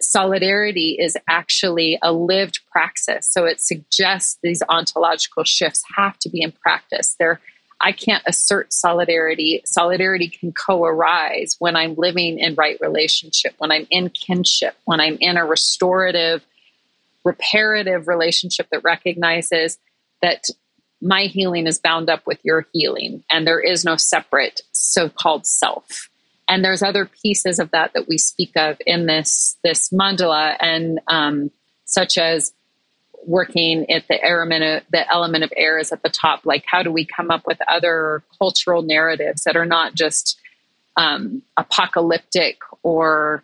Solidarity 0.00 0.96
is 0.98 1.16
actually 1.28 1.96
a 2.02 2.12
lived 2.12 2.58
praxis. 2.72 3.28
So 3.28 3.44
it 3.44 3.60
suggests 3.60 4.36
these 4.42 4.64
ontological 4.68 5.44
shifts 5.44 5.84
have 5.96 6.18
to 6.18 6.28
be 6.28 6.42
in 6.42 6.50
practice. 6.50 7.14
They're 7.16 7.40
I 7.80 7.92
can't 7.92 8.22
assert 8.26 8.72
solidarity. 8.72 9.60
Solidarity 9.66 10.28
can 10.28 10.52
co 10.52 10.84
arise 10.84 11.56
when 11.58 11.76
I'm 11.76 11.94
living 11.96 12.38
in 12.38 12.54
right 12.54 12.78
relationship, 12.80 13.54
when 13.58 13.70
I'm 13.70 13.86
in 13.90 14.10
kinship, 14.10 14.74
when 14.84 15.00
I'm 15.00 15.18
in 15.20 15.36
a 15.36 15.44
restorative 15.44 16.42
reparative 17.24 18.06
relationship 18.08 18.68
that 18.70 18.84
recognizes 18.84 19.78
that 20.22 20.48
my 21.00 21.24
healing 21.24 21.66
is 21.66 21.78
bound 21.78 22.08
up 22.08 22.22
with 22.26 22.38
your 22.44 22.66
healing 22.72 23.24
and 23.30 23.46
there 23.46 23.60
is 23.60 23.84
no 23.84 23.96
separate 23.96 24.62
so-called 24.72 25.46
self. 25.46 26.08
And 26.48 26.64
there's 26.64 26.82
other 26.82 27.06
pieces 27.06 27.58
of 27.58 27.70
that 27.70 27.92
that 27.94 28.08
we 28.08 28.18
speak 28.18 28.52
of 28.56 28.76
in 28.86 29.06
this 29.06 29.56
this 29.64 29.90
mandala 29.90 30.56
and 30.60 31.00
um, 31.08 31.50
such 31.84 32.18
as 32.18 32.52
working 33.26 33.90
at 33.90 34.06
the 34.08 34.22
element 34.22 34.62
of, 34.62 34.82
the 34.90 35.10
element 35.10 35.44
of 35.44 35.52
air 35.56 35.78
is 35.78 35.92
at 35.92 36.02
the 36.02 36.10
top. 36.10 36.44
Like 36.44 36.64
how 36.66 36.82
do 36.82 36.92
we 36.92 37.06
come 37.06 37.30
up 37.30 37.46
with 37.46 37.58
other 37.68 38.22
cultural 38.38 38.82
narratives 38.82 39.44
that 39.44 39.56
are 39.56 39.66
not 39.66 39.94
just 39.94 40.38
um, 40.96 41.42
apocalyptic 41.56 42.58
or 42.82 43.42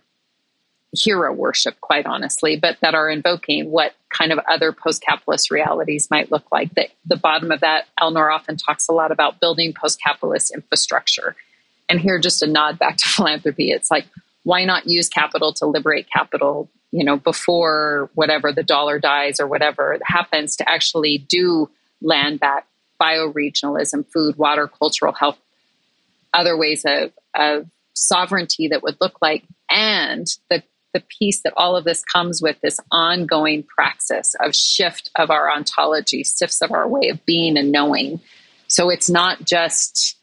hero 0.92 1.32
worship, 1.32 1.80
quite 1.80 2.06
honestly, 2.06 2.56
but 2.56 2.78
that 2.80 2.94
are 2.94 3.08
invoking 3.08 3.70
what 3.70 3.94
kind 4.10 4.32
of 4.32 4.40
other 4.48 4.72
post 4.72 5.02
capitalist 5.02 5.50
realities 5.50 6.10
might 6.10 6.30
look 6.32 6.50
like. 6.50 6.74
The, 6.74 6.88
the 7.06 7.16
bottom 7.16 7.50
of 7.52 7.60
that, 7.60 7.86
Alnoor 8.00 8.34
often 8.34 8.56
talks 8.56 8.88
a 8.88 8.92
lot 8.92 9.12
about 9.12 9.40
building 9.40 9.72
post 9.72 10.00
capitalist 10.02 10.52
infrastructure. 10.52 11.36
And 11.88 12.00
here, 12.00 12.18
just 12.18 12.42
a 12.42 12.46
nod 12.46 12.78
back 12.78 12.96
to 12.98 13.08
philanthropy. 13.08 13.70
It's 13.70 13.90
like, 13.90 14.06
why 14.42 14.64
not 14.64 14.86
use 14.86 15.08
capital 15.08 15.52
to 15.54 15.66
liberate 15.66 16.08
capital, 16.10 16.68
you 16.90 17.04
know, 17.04 17.16
before 17.16 18.10
whatever 18.14 18.52
the 18.52 18.62
dollar 18.62 18.98
dies 18.98 19.38
or 19.38 19.46
whatever 19.46 19.98
happens 20.04 20.56
to 20.56 20.68
actually 20.68 21.18
do 21.18 21.70
land 22.02 22.40
back 22.40 22.66
bioregionalism, 23.00 24.06
food, 24.12 24.36
water, 24.36 24.66
cultural 24.66 25.12
health, 25.12 25.38
other 26.34 26.56
ways 26.56 26.84
of, 26.86 27.12
of 27.34 27.66
sovereignty 27.94 28.68
that 28.68 28.82
would 28.82 28.96
look 29.00 29.20
like, 29.22 29.44
and 29.70 30.26
the 30.50 30.62
the 30.92 31.02
piece 31.18 31.42
that 31.42 31.52
all 31.56 31.76
of 31.76 31.84
this 31.84 32.04
comes 32.04 32.42
with 32.42 32.60
this 32.60 32.78
ongoing 32.90 33.62
praxis 33.62 34.34
of 34.40 34.54
shift 34.54 35.10
of 35.16 35.30
our 35.30 35.50
ontology, 35.50 36.24
shifts 36.24 36.62
of 36.62 36.72
our 36.72 36.88
way 36.88 37.08
of 37.08 37.24
being 37.26 37.56
and 37.56 37.72
knowing. 37.72 38.20
So 38.66 38.90
it's 38.90 39.10
not 39.10 39.44
just 39.44 40.16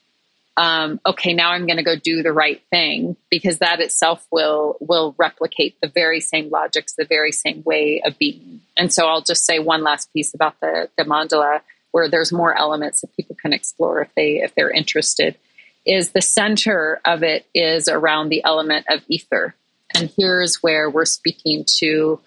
um, 0.57 0.99
okay, 1.05 1.33
now 1.33 1.51
I'm 1.51 1.67
going 1.67 1.77
to 1.77 1.83
go 1.83 1.95
do 1.95 2.23
the 2.23 2.33
right 2.33 2.61
thing 2.71 3.15
because 3.29 3.59
that 3.59 3.79
itself 3.79 4.25
will 4.31 4.75
will 4.79 5.13
replicate 5.17 5.77
the 5.81 5.87
very 5.87 6.19
same 6.19 6.49
logics, 6.49 6.95
the 6.95 7.05
very 7.05 7.31
same 7.31 7.61
way 7.63 8.01
of 8.03 8.17
being. 8.17 8.61
And 8.75 8.91
so 8.91 9.05
I'll 9.05 9.21
just 9.21 9.45
say 9.45 9.59
one 9.59 9.83
last 9.83 10.11
piece 10.13 10.33
about 10.33 10.59
the, 10.59 10.89
the 10.97 11.03
mandala, 11.03 11.61
where 11.91 12.09
there's 12.09 12.31
more 12.31 12.57
elements 12.57 13.01
that 13.01 13.15
people 13.15 13.35
can 13.39 13.53
explore 13.53 14.01
if 14.01 14.13
they 14.15 14.37
if 14.37 14.55
they're 14.55 14.71
interested. 14.71 15.37
Is 15.85 16.09
the 16.11 16.23
center 16.23 16.99
of 17.05 17.21
it 17.21 17.45
is 17.53 17.87
around 17.87 18.29
the 18.29 18.43
element 18.43 18.87
of 18.89 19.03
ether, 19.07 19.55
and 19.97 20.13
here's 20.17 20.57
where 20.57 20.89
we're 20.89 21.05
speaking 21.05 21.65
to 21.79 22.19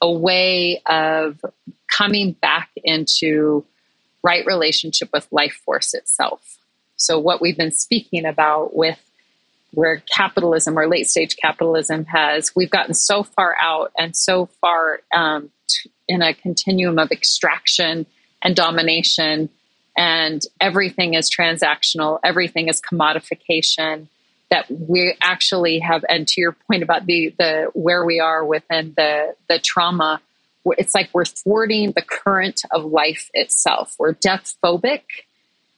a 0.00 0.10
way 0.10 0.80
of 0.86 1.44
coming 1.90 2.32
back 2.32 2.70
into 2.76 3.64
right 4.22 4.44
relationship 4.46 5.10
with 5.12 5.28
life 5.30 5.60
force 5.64 5.94
itself. 5.94 6.58
So, 6.96 7.18
what 7.18 7.40
we've 7.40 7.56
been 7.56 7.72
speaking 7.72 8.24
about 8.24 8.74
with 8.74 8.98
where 9.72 10.02
capitalism 10.10 10.78
or 10.78 10.88
late 10.88 11.08
stage 11.08 11.36
capitalism 11.36 12.06
has, 12.06 12.56
we've 12.56 12.70
gotten 12.70 12.94
so 12.94 13.22
far 13.22 13.54
out 13.60 13.92
and 13.98 14.16
so 14.16 14.46
far 14.60 15.00
um, 15.14 15.50
in 16.08 16.22
a 16.22 16.32
continuum 16.32 16.98
of 16.98 17.12
extraction 17.12 18.06
and 18.42 18.56
domination, 18.56 19.50
and 19.96 20.42
everything 20.60 21.14
is 21.14 21.30
transactional, 21.30 22.18
everything 22.24 22.68
is 22.68 22.80
commodification 22.80 24.08
that 24.50 24.66
we 24.70 25.14
actually 25.20 25.78
have 25.78 26.04
and 26.08 26.26
to 26.28 26.40
your 26.40 26.52
point 26.52 26.82
about 26.82 27.06
the 27.06 27.34
the 27.38 27.70
where 27.74 28.04
we 28.04 28.20
are 28.20 28.44
within 28.44 28.94
the 28.96 29.34
the 29.48 29.58
trauma 29.58 30.20
it's 30.76 30.94
like 30.94 31.10
we're 31.12 31.24
thwarting 31.24 31.92
the 31.92 32.02
current 32.02 32.62
of 32.72 32.84
life 32.84 33.30
itself. 33.34 33.94
We're 33.98 34.12
death 34.12 34.56
phobic. 34.62 35.02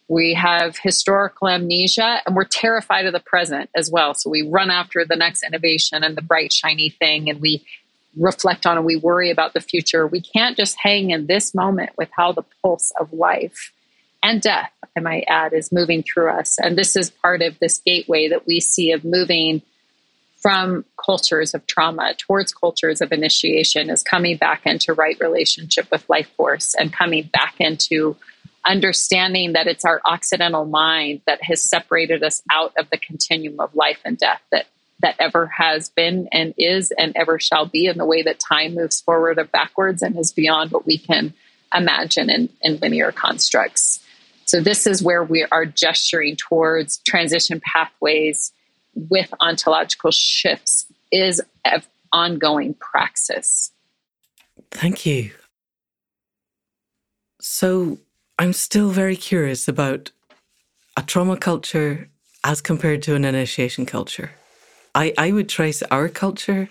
We 0.09 0.35
have 0.35 0.79
historical 0.79 1.49
amnesia 1.49 2.21
and 2.27 2.35
we're 2.35 2.45
terrified 2.45 3.07
of 3.07 3.13
the 3.13 3.21
present 3.21 3.71
as 3.77 3.91
well. 3.91 4.15
So 4.15 4.29
we 4.29 4.43
run 4.43 4.71
after 4.71 5.05
the 5.05 5.17
next 5.17 5.45
innovation 5.45 6.03
and 6.03 6.17
the 6.17 6.23
bright 6.23 6.53
shiny 6.53 6.91
thing 6.91 7.31
and 7.31 7.41
we 7.41 7.65
reflect 8.17 8.67
on 8.67 8.77
and 8.77 8.85
we 8.85 8.97
worry 8.97 9.31
about 9.31 9.55
the 9.55 9.61
future. 9.61 10.07
We 10.07 10.21
can't 10.21 10.57
just 10.57 10.77
hang 10.83 11.11
in 11.11 11.27
this 11.27 11.55
moment 11.55 11.91
with 11.97 12.09
how 12.11 12.33
the 12.33 12.45
pulse 12.61 12.93
of 12.99 13.13
life 13.13 13.73
and 14.23 14.43
death, 14.43 14.73
I 14.97 15.01
might 15.01 15.25
add, 15.29 15.53
is 15.53 15.73
moving 15.73 16.03
through 16.03 16.31
us. 16.31 16.59
And 16.59 16.77
this 16.77 16.97
is 16.97 17.11
part 17.11 17.43
of 17.43 17.59
this 17.59 17.79
gateway 17.79 18.29
that 18.29 18.47
we 18.47 18.61
see 18.61 18.93
of 18.93 19.05
moving 19.05 19.63
from 20.37 20.85
cultures 21.03 21.55
of 21.55 21.67
trauma 21.67 22.15
towards 22.17 22.55
cultures 22.55 23.01
of 23.01 23.13
initiation 23.13 23.91
is 23.91 24.03
coming 24.03 24.37
back 24.39 24.63
into 24.65 24.95
right 24.95 25.19
relationship 25.21 25.91
with 25.91 26.09
life 26.09 26.31
force 26.37 26.75
and 26.75 26.93
coming 26.93 27.29
back 27.33 27.55
into 27.59 28.17
understanding 28.65 29.53
that 29.53 29.67
it's 29.67 29.85
our 29.85 30.01
occidental 30.05 30.65
mind 30.65 31.21
that 31.27 31.43
has 31.43 31.63
separated 31.63 32.23
us 32.23 32.43
out 32.51 32.73
of 32.79 32.89
the 32.91 32.99
continuum 32.99 33.61
of 33.61 33.75
life 33.75 34.01
and 34.05 34.19
death 34.19 34.41
that 34.51 34.67
that 35.03 35.17
ever 35.19 35.47
has 35.47 35.89
been 35.89 36.29
and 36.31 36.53
is 36.59 36.93
and 36.97 37.13
ever 37.17 37.39
shall 37.39 37.65
be 37.65 37.87
in 37.87 37.97
the 37.97 38.05
way 38.05 38.23
that 38.23 38.39
time 38.39 38.75
moves 38.75 39.01
forward 39.01 39.39
or 39.39 39.45
backwards 39.45 40.03
and 40.03 40.19
is 40.19 40.33
beyond 40.33 40.71
what 40.71 40.87
we 40.87 40.99
can 40.99 41.33
imagine 41.75 42.29
in, 42.29 42.51
in 42.61 42.77
linear 42.79 43.11
constructs. 43.13 44.05
So 44.51 44.61
this 44.61 44.85
is 44.85 45.01
where 45.01 45.23
we 45.23 45.47
are 45.53 45.65
gesturing 45.65 46.35
towards 46.35 46.99
transition 47.07 47.61
pathways 47.65 48.51
with 48.95 49.33
ontological 49.39 50.11
shifts 50.11 50.87
is 51.13 51.41
an 51.65 51.85
ongoing 52.13 52.75
praxis. 52.75 53.71
Thank 54.73 55.07
you. 55.07 55.31
So 57.41 57.99
I'm 58.41 58.53
still 58.53 58.91
very 58.91 59.15
curious 59.15 59.69
about 59.69 60.11
a 60.97 61.03
trauma 61.03 61.37
culture 61.37 62.09
as 62.43 62.61
compared 62.61 63.03
to 63.03 63.15
an 63.15 63.25
initiation 63.25 63.87
culture. 63.87 64.33
I, 64.97 65.15
I 65.17 65.31
would 65.31 65.49
trace 65.49 65.81
our 65.93 66.09
culture 66.09 66.69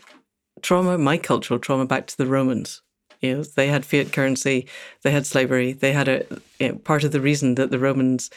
trauma, 0.61 0.97
my 0.97 1.17
cultural 1.17 1.61
trauma, 1.61 1.85
back 1.85 2.07
to 2.07 2.17
the 2.17 2.27
Romans. 2.27 2.81
You 3.21 3.37
know, 3.37 3.43
they 3.43 3.67
had 3.67 3.85
fiat 3.85 4.13
currency, 4.13 4.67
they 5.03 5.11
had 5.11 5.25
slavery, 5.25 5.73
they 5.73 5.91
had 5.91 6.07
a 6.07 6.25
you 6.59 6.69
know, 6.69 6.75
part 6.75 7.03
of 7.03 7.11
the 7.11 7.21
reason 7.21 7.55
that 7.55 7.71
the 7.71 7.79
Romans 7.79 8.29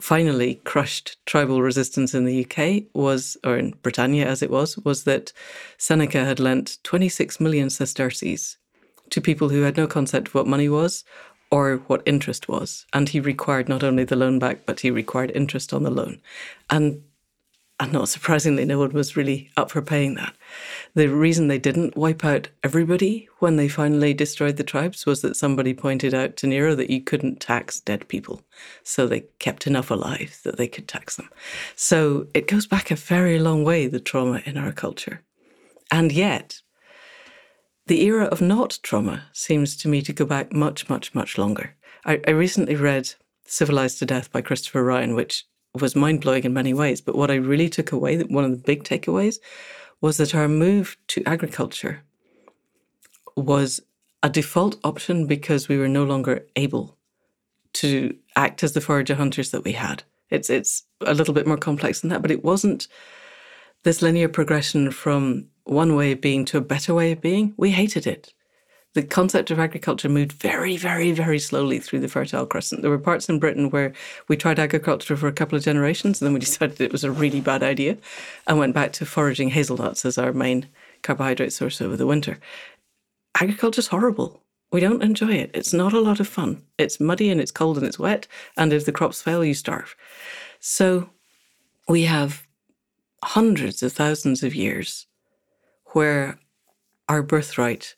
finally 0.00 0.56
crushed 0.64 1.16
tribal 1.26 1.62
resistance 1.62 2.14
in 2.14 2.24
the 2.24 2.44
UK 2.44 2.84
was, 2.94 3.36
or 3.44 3.56
in 3.56 3.74
Britannia 3.82 4.26
as 4.26 4.42
it 4.42 4.50
was, 4.50 4.76
was 4.78 5.04
that 5.04 5.32
Seneca 5.76 6.24
had 6.24 6.40
lent 6.40 6.78
26 6.84 7.40
million 7.40 7.70
sesterces 7.70 8.56
to 9.10 9.20
people 9.20 9.48
who 9.48 9.62
had 9.62 9.76
no 9.76 9.86
concept 9.86 10.28
of 10.28 10.34
what 10.34 10.46
money 10.46 10.68
was 10.68 11.04
or 11.50 11.78
what 11.88 12.02
interest 12.06 12.48
was. 12.48 12.86
And 12.92 13.08
he 13.08 13.20
required 13.20 13.68
not 13.68 13.82
only 13.82 14.04
the 14.04 14.16
loan 14.16 14.38
back, 14.38 14.64
but 14.66 14.80
he 14.80 14.90
required 14.90 15.32
interest 15.34 15.72
on 15.72 15.82
the 15.82 15.90
loan. 15.90 16.20
And 16.70 17.02
And 17.80 17.94
not 17.94 18.10
surprisingly, 18.10 18.66
no 18.66 18.78
one 18.78 18.92
was 18.92 19.16
really 19.16 19.50
up 19.56 19.70
for 19.70 19.80
paying 19.80 20.14
that. 20.16 20.36
The 20.94 21.08
reason 21.08 21.48
they 21.48 21.58
didn't 21.58 21.96
wipe 21.96 22.22
out 22.22 22.50
everybody 22.62 23.26
when 23.38 23.56
they 23.56 23.68
finally 23.68 24.12
destroyed 24.12 24.58
the 24.58 24.64
tribes 24.64 25.06
was 25.06 25.22
that 25.22 25.34
somebody 25.34 25.72
pointed 25.72 26.12
out 26.12 26.36
to 26.36 26.46
Nero 26.46 26.74
that 26.74 26.90
you 26.90 27.00
couldn't 27.00 27.40
tax 27.40 27.80
dead 27.80 28.06
people. 28.06 28.42
So 28.82 29.06
they 29.06 29.20
kept 29.38 29.66
enough 29.66 29.90
alive 29.90 30.40
that 30.44 30.58
they 30.58 30.68
could 30.68 30.88
tax 30.88 31.16
them. 31.16 31.30
So 31.74 32.26
it 32.34 32.46
goes 32.46 32.66
back 32.66 32.90
a 32.90 32.96
very 32.96 33.38
long 33.38 33.64
way, 33.64 33.86
the 33.86 33.98
trauma 33.98 34.42
in 34.44 34.58
our 34.58 34.72
culture. 34.72 35.22
And 35.90 36.12
yet, 36.12 36.60
the 37.86 38.02
era 38.04 38.26
of 38.26 38.42
not 38.42 38.78
trauma 38.82 39.22
seems 39.32 39.74
to 39.78 39.88
me 39.88 40.02
to 40.02 40.12
go 40.12 40.26
back 40.26 40.52
much, 40.52 40.90
much, 40.90 41.14
much 41.14 41.38
longer. 41.38 41.76
I, 42.04 42.20
I 42.26 42.32
recently 42.32 42.76
read 42.76 43.14
Civilized 43.46 44.00
to 44.00 44.06
Death 44.06 44.30
by 44.30 44.42
Christopher 44.42 44.84
Ryan, 44.84 45.14
which 45.14 45.46
was 45.74 45.94
mind 45.94 46.20
blowing 46.20 46.44
in 46.44 46.52
many 46.52 46.74
ways. 46.74 47.00
But 47.00 47.16
what 47.16 47.30
I 47.30 47.36
really 47.36 47.68
took 47.68 47.92
away, 47.92 48.20
one 48.22 48.44
of 48.44 48.50
the 48.50 48.56
big 48.56 48.84
takeaways, 48.84 49.38
was 50.00 50.16
that 50.16 50.34
our 50.34 50.48
move 50.48 50.96
to 51.08 51.22
agriculture 51.26 52.02
was 53.36 53.80
a 54.22 54.28
default 54.28 54.76
option 54.84 55.26
because 55.26 55.68
we 55.68 55.78
were 55.78 55.88
no 55.88 56.04
longer 56.04 56.46
able 56.56 56.96
to 57.72 58.16
act 58.36 58.62
as 58.62 58.72
the 58.72 58.80
forager 58.80 59.14
hunters 59.14 59.50
that 59.50 59.64
we 59.64 59.72
had. 59.72 60.02
It's 60.30 60.50
it's 60.50 60.84
a 61.00 61.14
little 61.14 61.34
bit 61.34 61.46
more 61.46 61.56
complex 61.56 62.00
than 62.00 62.10
that, 62.10 62.22
but 62.22 62.30
it 62.30 62.44
wasn't 62.44 62.88
this 63.82 64.02
linear 64.02 64.28
progression 64.28 64.90
from 64.90 65.46
one 65.64 65.96
way 65.96 66.12
of 66.12 66.20
being 66.20 66.44
to 66.46 66.58
a 66.58 66.62
better 66.62 66.94
way 66.94 67.12
of 67.12 67.20
being. 67.20 67.54
We 67.56 67.70
hated 67.70 68.06
it 68.06 68.32
the 68.94 69.02
concept 69.02 69.50
of 69.50 69.60
agriculture 69.60 70.08
moved 70.08 70.32
very, 70.32 70.76
very, 70.76 71.12
very 71.12 71.38
slowly 71.38 71.78
through 71.78 72.00
the 72.00 72.08
Fertile 72.08 72.46
Crescent. 72.46 72.82
There 72.82 72.90
were 72.90 72.98
parts 72.98 73.28
in 73.28 73.38
Britain 73.38 73.70
where 73.70 73.92
we 74.26 74.36
tried 74.36 74.58
agriculture 74.58 75.16
for 75.16 75.28
a 75.28 75.32
couple 75.32 75.56
of 75.56 75.64
generations, 75.64 76.20
and 76.20 76.26
then 76.26 76.34
we 76.34 76.40
decided 76.46 76.80
it 76.80 76.92
was 76.92 77.04
a 77.04 77.12
really 77.12 77.40
bad 77.40 77.62
idea 77.62 77.96
and 78.46 78.58
went 78.58 78.74
back 78.74 78.92
to 78.94 79.06
foraging 79.06 79.50
hazelnuts 79.50 80.04
as 80.04 80.18
our 80.18 80.32
main 80.32 80.66
carbohydrate 81.02 81.52
source 81.52 81.80
over 81.80 81.96
the 81.96 82.06
winter. 82.06 82.38
Agriculture's 83.40 83.88
horrible. 83.88 84.42
We 84.72 84.80
don't 84.80 85.02
enjoy 85.02 85.32
it. 85.32 85.50
It's 85.54 85.72
not 85.72 85.92
a 85.92 86.00
lot 86.00 86.20
of 86.20 86.28
fun. 86.28 86.62
It's 86.78 87.00
muddy 87.00 87.30
and 87.30 87.40
it's 87.40 87.50
cold 87.50 87.76
and 87.76 87.86
it's 87.86 87.98
wet, 87.98 88.26
and 88.56 88.72
if 88.72 88.86
the 88.86 88.92
crops 88.92 89.22
fail, 89.22 89.44
you 89.44 89.54
starve. 89.54 89.94
So 90.58 91.10
we 91.88 92.02
have 92.02 92.46
hundreds 93.22 93.82
of 93.82 93.92
thousands 93.92 94.42
of 94.42 94.54
years 94.54 95.06
where 95.92 96.38
our 97.08 97.22
birthright 97.22 97.94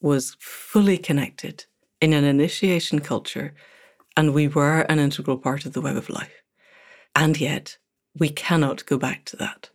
was 0.00 0.36
fully 0.38 0.98
connected 0.98 1.64
in 2.00 2.12
an 2.12 2.24
initiation 2.24 3.00
culture, 3.00 3.54
and 4.16 4.32
we 4.32 4.48
were 4.48 4.80
an 4.82 4.98
integral 4.98 5.38
part 5.38 5.66
of 5.66 5.72
the 5.72 5.80
web 5.80 5.96
of 5.96 6.08
life. 6.08 6.42
And 7.14 7.40
yet, 7.40 7.78
we 8.16 8.28
cannot 8.28 8.86
go 8.86 8.98
back 8.98 9.24
to 9.26 9.36
that. 9.36 9.70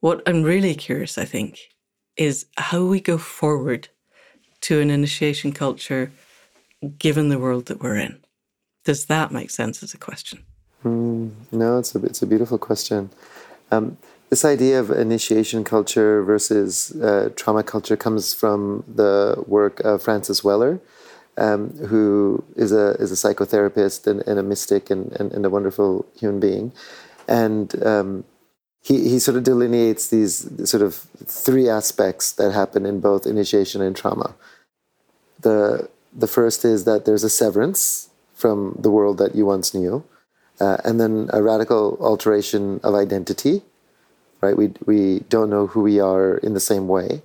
What 0.00 0.22
I'm 0.26 0.42
really 0.42 0.74
curious, 0.74 1.18
I 1.18 1.24
think, 1.24 1.58
is 2.16 2.46
how 2.56 2.84
we 2.84 3.00
go 3.00 3.18
forward 3.18 3.88
to 4.62 4.80
an 4.80 4.90
initiation 4.90 5.52
culture 5.52 6.10
given 6.98 7.28
the 7.28 7.38
world 7.38 7.66
that 7.66 7.82
we're 7.82 7.96
in. 7.96 8.18
Does 8.84 9.06
that 9.06 9.32
make 9.32 9.50
sense 9.50 9.82
as 9.82 9.94
a 9.94 9.98
question? 9.98 10.44
Mm, 10.84 11.32
no, 11.52 11.78
it's 11.78 11.94
a, 11.94 11.98
it's 12.04 12.22
a 12.22 12.26
beautiful 12.26 12.58
question. 12.58 13.10
Um, 13.70 13.98
this 14.30 14.44
idea 14.44 14.78
of 14.78 14.90
initiation 14.90 15.64
culture 15.64 16.22
versus 16.22 16.94
uh, 17.00 17.30
trauma 17.34 17.62
culture 17.62 17.96
comes 17.96 18.34
from 18.34 18.84
the 18.86 19.42
work 19.46 19.80
of 19.80 20.02
Francis 20.02 20.44
Weller, 20.44 20.80
um, 21.36 21.70
who 21.86 22.44
is 22.56 22.72
a 22.72 22.90
is 23.00 23.10
a 23.10 23.14
psychotherapist 23.14 24.06
and, 24.06 24.20
and 24.26 24.38
a 24.38 24.42
mystic 24.42 24.90
and, 24.90 25.12
and, 25.12 25.32
and, 25.32 25.46
a 25.46 25.50
wonderful 25.50 26.04
human 26.18 26.40
being, 26.40 26.72
and 27.26 27.82
um, 27.86 28.24
he 28.82 29.08
he 29.08 29.18
sort 29.18 29.36
of 29.36 29.44
delineates 29.44 30.08
these 30.08 30.48
sort 30.68 30.82
of 30.82 30.94
three 31.24 31.68
aspects 31.68 32.32
that 32.32 32.52
happen 32.52 32.84
in 32.84 33.00
both 33.00 33.26
initiation 33.26 33.80
and 33.80 33.96
trauma. 33.96 34.34
the 35.40 35.88
The 36.12 36.26
first 36.26 36.64
is 36.64 36.84
that 36.84 37.04
there's 37.04 37.24
a 37.24 37.30
severance 37.30 38.10
from 38.34 38.76
the 38.78 38.90
world 38.90 39.18
that 39.18 39.34
you 39.34 39.46
once 39.46 39.72
knew, 39.72 40.04
uh, 40.60 40.78
and 40.84 41.00
then 41.00 41.30
a 41.32 41.42
radical 41.42 41.96
alteration 42.00 42.80
of 42.82 42.94
identity 42.94 43.62
right? 44.40 44.56
We, 44.56 44.72
we 44.86 45.20
don't 45.28 45.50
know 45.50 45.66
who 45.66 45.82
we 45.82 46.00
are 46.00 46.36
in 46.38 46.54
the 46.54 46.60
same 46.60 46.88
way. 46.88 47.22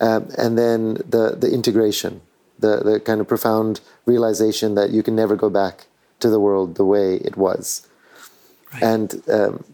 Um, 0.00 0.28
and 0.36 0.56
then 0.56 0.94
the, 0.94 1.36
the 1.38 1.50
integration, 1.52 2.20
the, 2.58 2.78
the 2.78 3.00
kind 3.00 3.20
of 3.20 3.28
profound 3.28 3.80
realization 4.06 4.74
that 4.74 4.90
you 4.90 5.02
can 5.02 5.16
never 5.16 5.36
go 5.36 5.50
back 5.50 5.86
to 6.20 6.30
the 6.30 6.40
world 6.40 6.76
the 6.76 6.84
way 6.84 7.16
it 7.16 7.36
was. 7.36 7.86
Right. 8.72 8.82
And 8.82 9.22
um, 9.28 9.64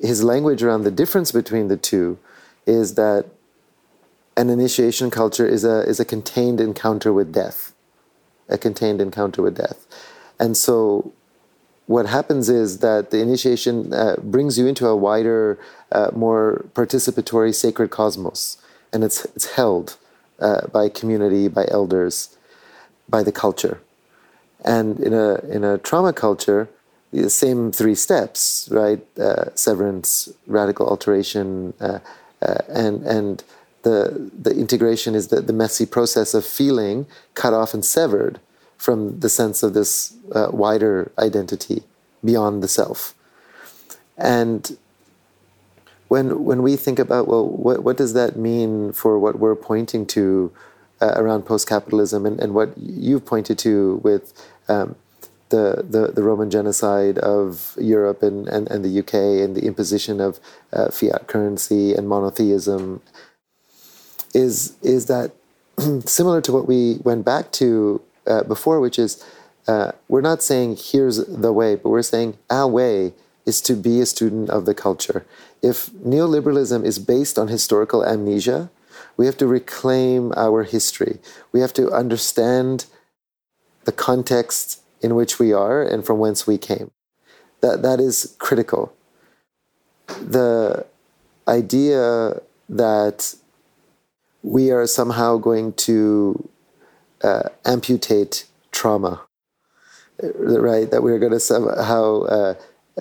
his 0.00 0.22
language 0.22 0.62
around 0.62 0.82
the 0.82 0.90
difference 0.90 1.32
between 1.32 1.68
the 1.68 1.76
two 1.76 2.18
is 2.66 2.94
that 2.94 3.26
an 4.36 4.50
initiation 4.50 5.10
culture 5.10 5.46
is 5.46 5.64
a, 5.64 5.80
is 5.82 6.00
a 6.00 6.04
contained 6.04 6.60
encounter 6.60 7.12
with 7.12 7.32
death, 7.32 7.72
a 8.48 8.58
contained 8.58 9.00
encounter 9.00 9.42
with 9.42 9.56
death. 9.56 9.86
And 10.40 10.56
so 10.56 11.12
what 11.92 12.06
happens 12.06 12.48
is 12.48 12.78
that 12.78 13.10
the 13.10 13.20
initiation 13.20 13.92
uh, 13.92 14.16
brings 14.22 14.58
you 14.58 14.66
into 14.66 14.86
a 14.86 14.96
wider, 14.96 15.58
uh, 15.92 16.10
more 16.14 16.64
participatory 16.74 17.54
sacred 17.54 17.90
cosmos, 17.90 18.56
and 18.92 19.04
it's 19.04 19.26
it's 19.36 19.48
held 19.60 19.98
uh, 20.40 20.66
by 20.68 20.88
community, 20.88 21.48
by 21.48 21.66
elders, 21.68 22.14
by 23.14 23.22
the 23.22 23.34
culture, 23.44 23.76
and 24.64 24.98
in 25.00 25.12
a 25.12 25.34
in 25.56 25.64
a 25.64 25.76
trauma 25.78 26.12
culture, 26.14 26.62
the 27.12 27.28
same 27.28 27.70
three 27.70 27.94
steps, 27.94 28.68
right? 28.80 29.02
Uh, 29.18 29.44
severance, 29.54 30.30
radical 30.46 30.86
alteration, 30.88 31.74
uh, 31.78 31.98
uh, 32.40 32.60
and 32.68 32.96
and 33.16 33.44
the 33.82 34.30
the 34.46 34.52
integration 34.64 35.14
is 35.14 35.28
the, 35.28 35.40
the 35.42 35.52
messy 35.52 35.84
process 35.84 36.32
of 36.32 36.44
feeling 36.46 37.06
cut 37.34 37.52
off 37.52 37.74
and 37.74 37.84
severed 37.84 38.40
from 38.82 39.20
the 39.20 39.28
sense 39.28 39.62
of 39.62 39.74
this 39.74 40.12
uh, 40.34 40.48
wider 40.50 41.12
identity 41.16 41.84
beyond 42.24 42.64
the 42.64 42.66
self. 42.66 43.14
And 44.18 44.76
when 46.08 46.44
when 46.44 46.62
we 46.62 46.74
think 46.74 46.98
about 46.98 47.28
well, 47.28 47.46
what 47.48 47.84
what 47.84 47.96
does 47.96 48.12
that 48.14 48.34
mean 48.34 48.92
for 48.92 49.20
what 49.20 49.38
we're 49.38 49.54
pointing 49.54 50.04
to 50.06 50.50
uh, 51.00 51.14
around 51.14 51.42
post-capitalism 51.42 52.26
and, 52.26 52.40
and 52.40 52.54
what 52.54 52.76
you've 52.76 53.24
pointed 53.24 53.56
to 53.58 54.00
with 54.02 54.24
um, 54.68 54.96
the, 55.50 55.84
the, 55.88 56.12
the 56.12 56.22
Roman 56.22 56.48
genocide 56.50 57.18
of 57.18 57.76
Europe 57.78 58.22
and, 58.22 58.48
and, 58.48 58.70
and 58.70 58.84
the 58.84 58.98
UK 59.00 59.14
and 59.44 59.54
the 59.54 59.64
imposition 59.66 60.20
of 60.20 60.40
uh, 60.72 60.90
fiat 60.90 61.26
currency 61.28 61.94
and 61.94 62.08
monotheism 62.08 63.00
is 64.34 64.76
is 64.82 65.06
that 65.06 65.30
similar 66.04 66.40
to 66.40 66.50
what 66.50 66.66
we 66.66 66.98
went 67.04 67.24
back 67.24 67.52
to 67.52 68.00
uh, 68.26 68.42
before, 68.44 68.80
which 68.80 68.98
is 68.98 69.24
uh, 69.68 69.92
we're 70.08 70.20
not 70.20 70.42
saying 70.42 70.76
here's 70.78 71.24
the 71.26 71.52
way, 71.52 71.76
but 71.76 71.90
we're 71.90 72.02
saying 72.02 72.36
our 72.50 72.68
way 72.68 73.14
is 73.46 73.60
to 73.60 73.74
be 73.74 74.00
a 74.00 74.06
student 74.06 74.50
of 74.50 74.66
the 74.66 74.74
culture. 74.74 75.24
If 75.62 75.90
neoliberalism 75.92 76.84
is 76.84 76.98
based 76.98 77.38
on 77.38 77.48
historical 77.48 78.04
amnesia, 78.04 78.70
we 79.16 79.26
have 79.26 79.36
to 79.38 79.46
reclaim 79.46 80.32
our 80.36 80.62
history. 80.64 81.18
We 81.52 81.60
have 81.60 81.72
to 81.74 81.90
understand 81.90 82.86
the 83.84 83.92
context 83.92 84.80
in 85.00 85.14
which 85.14 85.38
we 85.38 85.52
are 85.52 85.82
and 85.82 86.04
from 86.04 86.18
whence 86.18 86.46
we 86.46 86.58
came. 86.58 86.90
That, 87.60 87.82
that 87.82 88.00
is 88.00 88.34
critical. 88.38 88.92
The 90.06 90.86
idea 91.46 92.40
that 92.68 93.34
we 94.42 94.70
are 94.70 94.86
somehow 94.86 95.36
going 95.36 95.72
to 95.74 96.48
uh, 97.22 97.48
amputate 97.64 98.46
trauma, 98.70 99.22
right? 100.34 100.90
That 100.90 101.02
we're 101.02 101.18
going 101.18 101.32
to 101.32 101.40
somehow 101.40 102.22
uh, 102.22 102.54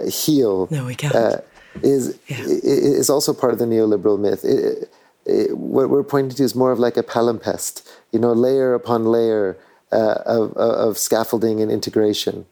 heal. 0.09 0.67
No, 0.71 0.85
we 0.85 0.95
can't. 0.95 1.15
Uh, 1.15 1.37
is 1.83 2.19
yeah. 2.27 2.43
is 2.43 3.09
also 3.09 3.33
part 3.33 3.53
of 3.53 3.59
the 3.59 3.65
neoliberal 3.65 4.19
myth. 4.19 4.43
It, 4.43 4.91
it, 5.25 5.57
what 5.57 5.89
we're 5.89 6.03
pointing 6.03 6.35
to 6.35 6.43
is 6.43 6.55
more 6.55 6.71
of 6.71 6.79
like 6.79 6.97
a 6.97 7.03
palimpsest, 7.03 7.87
you 8.11 8.19
know, 8.19 8.33
layer 8.33 8.73
upon 8.73 9.05
layer 9.05 9.57
uh, 9.91 10.15
of, 10.25 10.53
of 10.57 10.97
scaffolding 10.97 11.61
and 11.61 11.71
integration, 11.71 12.45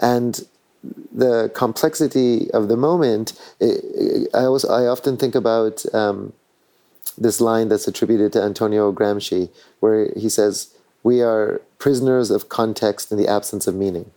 and 0.00 0.40
the 1.12 1.50
complexity 1.54 2.50
of 2.50 2.68
the 2.68 2.76
moment. 2.76 3.32
It, 3.60 4.28
I 4.34 4.48
was 4.48 4.64
I 4.64 4.86
often 4.86 5.16
think 5.16 5.34
about 5.34 5.84
um, 5.94 6.32
this 7.16 7.40
line 7.40 7.68
that's 7.68 7.86
attributed 7.86 8.32
to 8.32 8.42
Antonio 8.42 8.92
Gramsci, 8.92 9.50
where 9.80 10.12
he 10.16 10.28
says, 10.28 10.74
we 11.02 11.20
are 11.20 11.60
prisoners 11.78 12.30
of 12.30 12.48
context 12.48 13.10
in 13.10 13.18
the 13.18 13.28
absence 13.28 13.66
of 13.66 13.74
meaning. 13.74 14.10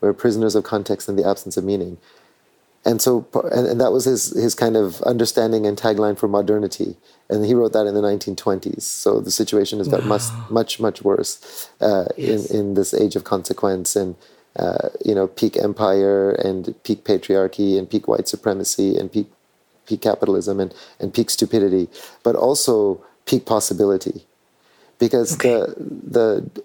We're 0.00 0.12
prisoners 0.12 0.54
of 0.54 0.64
context 0.64 1.08
in 1.08 1.16
the 1.16 1.26
absence 1.26 1.56
of 1.56 1.64
meaning. 1.64 1.98
And 2.86 3.00
so, 3.00 3.26
and, 3.50 3.66
and 3.66 3.80
that 3.80 3.92
was 3.92 4.04
his, 4.04 4.30
his 4.36 4.54
kind 4.54 4.76
of 4.76 5.00
understanding 5.02 5.66
and 5.66 5.78
tagline 5.78 6.18
for 6.18 6.28
modernity. 6.28 6.96
And 7.30 7.44
he 7.44 7.54
wrote 7.54 7.72
that 7.72 7.86
in 7.86 7.94
the 7.94 8.02
1920s. 8.02 8.82
So 8.82 9.20
the 9.20 9.30
situation 9.30 9.78
has 9.78 9.88
got 9.88 10.02
wow. 10.02 10.08
much, 10.08 10.22
much, 10.50 10.80
much 10.80 11.02
worse 11.02 11.70
uh, 11.80 12.06
yes. 12.18 12.50
in, 12.50 12.58
in 12.58 12.74
this 12.74 12.92
age 12.92 13.16
of 13.16 13.24
consequence 13.24 13.96
and, 13.96 14.16
uh, 14.56 14.90
you 15.04 15.14
know, 15.14 15.26
peak 15.26 15.56
empire 15.56 16.32
and 16.32 16.74
peak 16.84 17.04
patriarchy 17.04 17.78
and 17.78 17.88
peak 17.88 18.06
white 18.06 18.28
supremacy 18.28 18.96
and 18.98 19.10
peak 19.10 19.26
peak 19.86 20.02
capitalism 20.02 20.60
and, 20.60 20.74
and 20.98 21.12
peak 21.12 21.30
stupidity, 21.30 21.88
but 22.22 22.34
also 22.34 23.04
peak 23.26 23.46
possibility, 23.46 24.24
because 24.98 25.34
okay. 25.34 25.50
the 25.50 25.74
the 25.78 26.62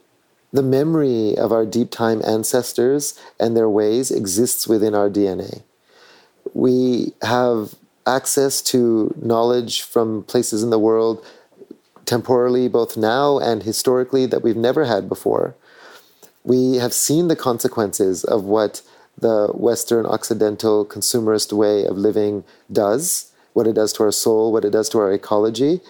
the 0.51 0.63
memory 0.63 1.37
of 1.37 1.51
our 1.51 1.65
deep 1.65 1.91
time 1.91 2.21
ancestors 2.25 3.19
and 3.39 3.55
their 3.55 3.69
ways 3.69 4.09
exists 4.11 4.67
within 4.67 4.95
our 4.95 5.09
DNA. 5.09 5.61
We 6.53 7.13
have 7.21 7.75
access 8.07 8.61
to 8.63 9.13
knowledge 9.21 9.83
from 9.83 10.23
places 10.23 10.63
in 10.63 10.71
the 10.71 10.79
world 10.79 11.23
temporally, 12.05 12.67
both 12.67 12.97
now 12.97 13.37
and 13.37 13.61
historically, 13.61 14.25
that 14.25 14.41
we've 14.41 14.57
never 14.57 14.85
had 14.85 15.07
before. 15.07 15.55
We 16.43 16.75
have 16.77 16.93
seen 16.93 17.27
the 17.27 17.35
consequences 17.35 18.23
of 18.23 18.43
what 18.45 18.81
the 19.19 19.51
Western 19.53 20.05
Occidental 20.07 20.85
consumerist 20.85 21.53
way 21.53 21.85
of 21.85 21.97
living 21.97 22.43
does, 22.71 23.31
what 23.53 23.67
it 23.67 23.73
does 23.73 23.93
to 23.93 24.03
our 24.03 24.11
soul, 24.11 24.51
what 24.51 24.65
it 24.65 24.71
does 24.71 24.89
to 24.89 24.97
our 24.99 25.11
ecology. 25.11 25.81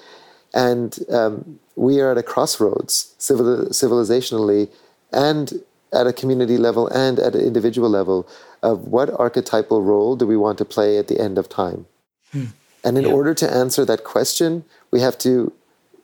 And 0.53 0.97
um, 1.09 1.59
we 1.79 2.01
are 2.01 2.11
at 2.11 2.17
a 2.17 2.23
crossroads 2.23 3.15
civil, 3.17 3.67
civilizationally 3.67 4.69
and 5.13 5.63
at 5.93 6.05
a 6.05 6.13
community 6.13 6.57
level 6.57 6.87
and 6.89 7.17
at 7.19 7.33
an 7.35 7.41
individual 7.41 7.89
level 7.89 8.27
of 8.61 8.87
what 8.87 9.09
archetypal 9.17 9.81
role 9.81 10.15
do 10.15 10.27
we 10.27 10.35
want 10.35 10.57
to 10.57 10.65
play 10.65 10.97
at 10.97 11.07
the 11.07 11.19
end 11.19 11.37
of 11.37 11.47
time. 11.47 11.85
Hmm. 12.31 12.45
And 12.83 12.97
in 12.97 13.05
yeah. 13.05 13.11
order 13.11 13.33
to 13.33 13.49
answer 13.49 13.85
that 13.85 14.03
question, 14.03 14.65
we 14.91 14.99
have 14.99 15.17
to 15.19 15.51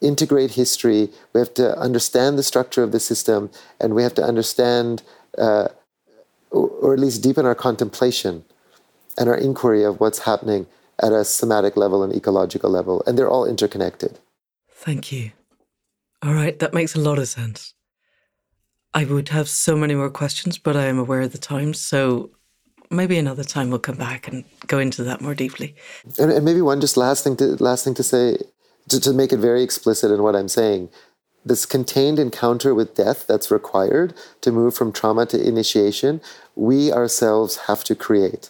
integrate 0.01 0.51
history, 0.51 1.09
we 1.33 1.39
have 1.39 1.53
to 1.55 1.77
understand 1.77 2.37
the 2.37 2.43
structure 2.43 2.83
of 2.83 2.91
the 2.91 2.99
system, 2.99 3.49
and 3.79 3.95
we 3.95 4.03
have 4.03 4.13
to 4.15 4.23
understand, 4.23 5.03
uh, 5.37 5.67
or 6.51 6.93
at 6.93 6.99
least 6.99 7.21
deepen 7.21 7.45
our 7.45 7.55
contemplation 7.55 8.43
and 9.17 9.29
our 9.29 9.37
inquiry 9.37 9.83
of 9.83 9.99
what's 9.99 10.19
happening 10.19 10.67
at 11.01 11.11
a 11.11 11.23
somatic 11.25 11.75
level 11.75 12.03
and 12.03 12.13
ecological 12.13 12.69
level. 12.69 13.03
And 13.05 13.17
they're 13.17 13.29
all 13.29 13.45
interconnected. 13.45 14.19
Thank 14.69 15.11
you. 15.11 15.31
All 16.25 16.33
right, 16.33 16.57
that 16.57 16.73
makes 16.73 16.95
a 16.95 16.99
lot 16.99 17.19
of 17.19 17.27
sense. 17.27 17.75
I 18.95 19.05
would 19.05 19.29
have 19.29 19.47
so 19.47 19.75
many 19.75 19.93
more 19.93 20.09
questions, 20.09 20.57
but 20.57 20.75
I 20.75 20.85
am 20.85 20.97
aware 20.97 21.21
of 21.21 21.33
the 21.33 21.37
time. 21.37 21.75
So 21.75 22.31
maybe 22.89 23.19
another 23.19 23.43
time 23.43 23.69
we'll 23.69 23.79
come 23.79 23.97
back 23.97 24.27
and 24.27 24.43
go 24.65 24.79
into 24.79 25.03
that 25.03 25.21
more 25.21 25.35
deeply. 25.35 25.75
And, 26.17 26.31
and 26.31 26.43
maybe 26.43 26.61
one 26.61 26.81
just 26.81 26.97
last 26.97 27.23
thing 27.23 27.35
to 27.37 27.61
last 27.63 27.83
thing 27.83 27.93
to 27.95 28.03
say 28.03 28.37
to, 28.89 28.99
to 29.01 29.13
make 29.13 29.33
it 29.33 29.37
very 29.37 29.61
explicit 29.61 30.11
in 30.11 30.23
what 30.23 30.35
I'm 30.35 30.47
saying. 30.47 30.89
This 31.45 31.67
contained 31.67 32.17
encounter 32.17 32.73
with 32.73 32.95
death 32.95 33.27
that's 33.27 33.51
required 33.51 34.15
to 34.41 34.51
move 34.51 34.73
from 34.73 34.91
trauma 34.91 35.27
to 35.27 35.47
initiation, 35.47 36.21
we 36.55 36.91
ourselves 36.91 37.57
have 37.67 37.83
to 37.83 37.93
create 37.93 38.49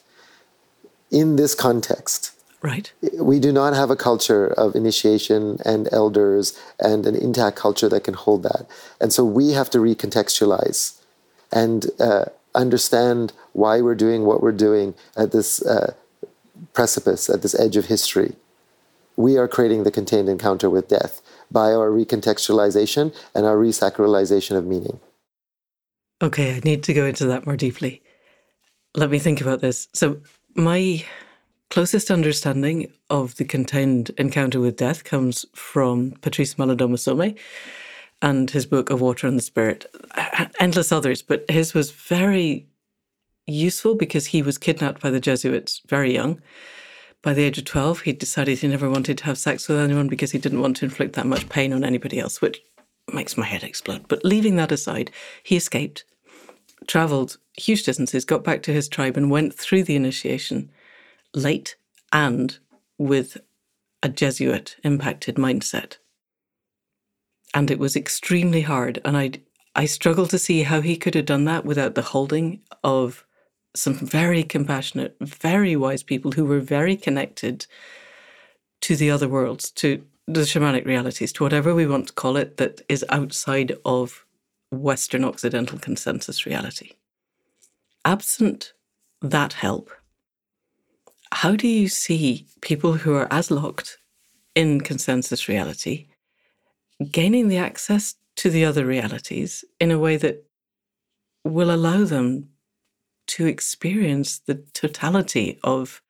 in 1.12 1.36
this 1.36 1.54
context. 1.54 2.32
Right. 2.66 2.92
We 3.14 3.40
do 3.40 3.52
not 3.52 3.76
have 3.76 3.92
a 3.92 3.96
culture 3.96 4.48
of 4.48 4.74
initiation 4.74 5.60
and 5.64 5.88
elders 5.92 6.60
and 6.80 7.06
an 7.06 7.16
intact 7.16 7.58
culture 7.58 7.88
that 7.90 8.04
can 8.04 8.16
hold 8.16 8.42
that. 8.42 8.66
And 9.00 9.14
so 9.14 9.24
we 9.24 9.52
have 9.52 9.70
to 9.70 9.78
recontextualize 9.78 11.00
and 11.52 11.86
uh, 12.00 12.26
understand 12.56 13.34
why 13.54 13.82
we're 13.82 13.94
doing 13.94 14.26
what 14.26 14.42
we're 14.42 14.52
doing 14.52 14.96
at 15.16 15.32
this 15.32 15.64
uh, 15.64 15.94
precipice, 16.74 17.30
at 17.30 17.44
this 17.44 17.54
edge 17.60 17.78
of 17.78 17.86
history. 17.86 18.34
We 19.16 19.38
are 19.38 19.48
creating 19.48 19.84
the 19.84 19.92
contained 19.92 20.28
encounter 20.28 20.68
with 20.68 20.88
death 20.88 21.22
by 21.52 21.72
our 21.72 21.92
recontextualization 21.92 23.16
and 23.36 23.46
our 23.46 23.58
resacralization 23.58 24.58
of 24.58 24.66
meaning. 24.66 25.00
Okay, 26.20 26.56
I 26.56 26.62
need 26.64 26.82
to 26.86 26.96
go 26.96 27.06
into 27.06 27.28
that 27.28 27.46
more 27.46 27.58
deeply. 27.58 28.02
Let 28.96 29.12
me 29.12 29.20
think 29.20 29.40
about 29.40 29.62
this. 29.62 29.88
So, 29.94 30.22
my 30.56 31.06
closest 31.76 32.10
understanding 32.10 32.90
of 33.10 33.36
the 33.36 33.44
contained 33.44 34.10
encounter 34.18 34.62
with 34.62 34.78
death 34.78 35.04
comes 35.04 35.46
from 35.54 36.12
Patrice 36.22 36.54
Malidoma 36.54 36.96
Somé 36.96 37.38
and 38.22 38.50
his 38.50 38.66
book 38.66 38.90
of 38.90 39.02
water 39.02 39.28
and 39.28 39.38
the 39.38 39.44
spirit. 39.44 39.94
Endless 40.62 40.94
others 40.94 41.22
but 41.22 41.44
his 41.52 41.74
was 41.74 41.92
very 41.92 42.66
useful 43.46 43.94
because 43.94 44.28
he 44.28 44.42
was 44.42 44.58
kidnapped 44.58 45.02
by 45.02 45.10
the 45.10 45.20
jesuits 45.20 45.82
very 45.86 46.14
young. 46.14 46.42
By 47.22 47.34
the 47.34 47.44
age 47.44 47.58
of 47.58 47.66
12 47.66 48.00
he 48.04 48.14
decided 48.14 48.60
he 48.60 48.70
never 48.70 48.90
wanted 48.90 49.18
to 49.18 49.26
have 49.26 49.38
sex 49.38 49.68
with 49.68 49.78
anyone 49.78 50.08
because 50.08 50.32
he 50.32 50.40
didn't 50.40 50.62
want 50.62 50.78
to 50.78 50.86
inflict 50.86 51.12
that 51.16 51.28
much 51.28 51.50
pain 51.50 51.74
on 51.74 51.84
anybody 51.84 52.20
else 52.20 52.40
which 52.40 52.62
makes 53.12 53.36
my 53.36 53.46
head 53.46 53.66
explode. 53.66 54.08
But 54.08 54.24
leaving 54.24 54.56
that 54.56 54.72
aside 54.72 55.12
he 55.44 55.58
escaped 55.58 56.06
traveled 56.88 57.36
huge 57.58 57.84
distances 57.84 58.24
got 58.24 58.46
back 58.46 58.64
to 58.64 58.72
his 58.72 58.88
tribe 58.88 59.18
and 59.18 59.30
went 59.30 59.54
through 59.54 59.84
the 59.84 59.98
initiation 59.98 60.72
late 61.36 61.76
and 62.12 62.58
with 62.98 63.38
a 64.02 64.10
jesuit 64.10 64.78
impacted 64.84 65.36
mindset 65.36 65.98
and 67.56 67.72
it 67.72 67.80
was 67.80 67.96
extremely 67.96 68.62
hard. 68.62 69.02
And 69.04 69.18
I 69.18 69.32
I 69.78 69.86
struggle 69.86 70.28
to 70.28 70.38
see 70.38 70.64
how 70.64 70.82
he 70.82 70.96
could 70.96 71.16
have 71.16 71.26
done 71.26 71.46
that 71.46 71.66
without 71.66 71.96
the 71.96 72.02
holding 72.02 72.62
of 72.84 73.26
some 73.76 73.94
very 73.94 74.44
compassionate, 74.44 75.18
very 75.20 75.76
wise 75.76 76.04
people 76.04 76.34
who 76.34 76.46
were 76.46 76.62
very 76.62 76.96
connected 76.96 77.66
to 78.82 78.96
the 78.96 79.12
other 79.12 79.28
worlds, 79.28 79.72
to 79.72 80.04
the 80.28 80.42
shamanic 80.42 80.86
realities, 80.86 81.34
to 81.34 81.44
whatever 81.44 81.76
we 81.76 81.86
want 81.86 82.08
to 82.08 82.14
call 82.14 82.38
it, 82.38 82.56
that 82.56 82.82
is 82.88 83.04
outside 83.10 83.76
of 83.84 84.26
Western 84.72 85.26
Occidental 85.26 85.78
consensus 85.78 86.46
reality. 86.46 86.92
Absent 88.06 88.74
that 89.22 89.54
help, 89.54 89.92
how 91.32 91.56
do 91.56 91.68
you 91.68 91.88
see 91.88 92.48
people 92.62 92.94
who 92.94 93.14
are 93.14 93.32
as 93.32 93.52
locked 93.52 93.98
in 94.56 94.82
consensus 94.82 95.48
reality 95.48 96.08
gaining 97.12 97.48
the 97.48 97.58
access 97.58 98.16
to 98.38 98.50
the 98.50 98.66
other 98.66 98.86
realities 98.86 99.66
in 99.80 99.92
a 99.92 100.00
way 100.00 100.18
that 100.18 100.46
will 101.44 101.72
allow 101.74 102.04
them 102.04 102.50
to 103.28 103.46
experience 103.46 104.40
the 104.40 104.56
totality 104.74 105.60
of 105.64 106.02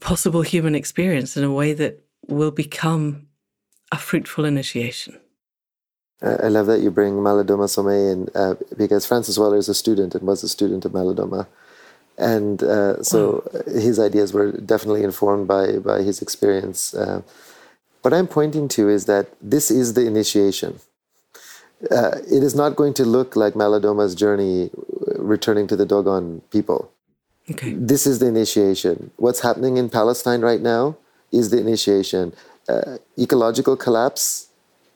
possible 0.00 0.42
human 0.42 0.74
experience 0.74 1.36
in 1.36 1.44
a 1.44 1.52
way 1.52 1.72
that 1.72 2.04
will 2.28 2.50
become 2.50 3.26
a 3.90 3.98
fruitful 3.98 4.44
initiation. 4.44 5.18
I 6.22 6.48
love 6.48 6.66
that 6.66 6.80
you 6.80 6.92
bring 6.92 7.14
Malidoma 7.14 7.66
Somé 7.66 8.12
in 8.12 8.28
uh, 8.36 8.54
because 8.76 9.04
Francis 9.04 9.36
Weller 9.36 9.56
is 9.56 9.68
a 9.68 9.74
student 9.74 10.14
and 10.14 10.22
was 10.22 10.44
a 10.44 10.48
student 10.48 10.84
of 10.84 10.92
Malidoma. 10.92 11.48
And 12.18 12.62
uh, 12.62 13.02
so 13.02 13.42
wow. 13.52 13.62
his 13.80 13.98
ideas 13.98 14.32
were 14.32 14.52
definitely 14.52 15.02
informed 15.02 15.48
by, 15.48 15.78
by 15.78 16.02
his 16.02 16.20
experience. 16.20 16.94
Uh, 16.94 17.22
what 18.02 18.12
I'm 18.12 18.26
pointing 18.26 18.68
to 18.68 18.88
is 18.88 19.06
that 19.06 19.28
this 19.40 19.70
is 19.70 19.94
the 19.94 20.06
initiation. 20.06 20.80
Uh, 21.90 22.18
it 22.30 22.42
is 22.42 22.54
not 22.54 22.76
going 22.76 22.94
to 22.94 23.04
look 23.04 23.34
like 23.34 23.54
Malidoma's 23.54 24.14
journey 24.14 24.70
uh, 24.72 25.20
returning 25.22 25.66
to 25.68 25.76
the 25.76 25.86
Dogon 25.86 26.42
people. 26.50 26.92
Okay. 27.50 27.72
This 27.72 28.06
is 28.06 28.18
the 28.20 28.26
initiation. 28.26 29.10
What's 29.16 29.40
happening 29.40 29.76
in 29.76 29.88
Palestine 29.88 30.42
right 30.42 30.60
now 30.60 30.96
is 31.32 31.50
the 31.50 31.58
initiation. 31.58 32.34
Uh, 32.68 32.98
ecological 33.18 33.76
collapse 33.76 34.48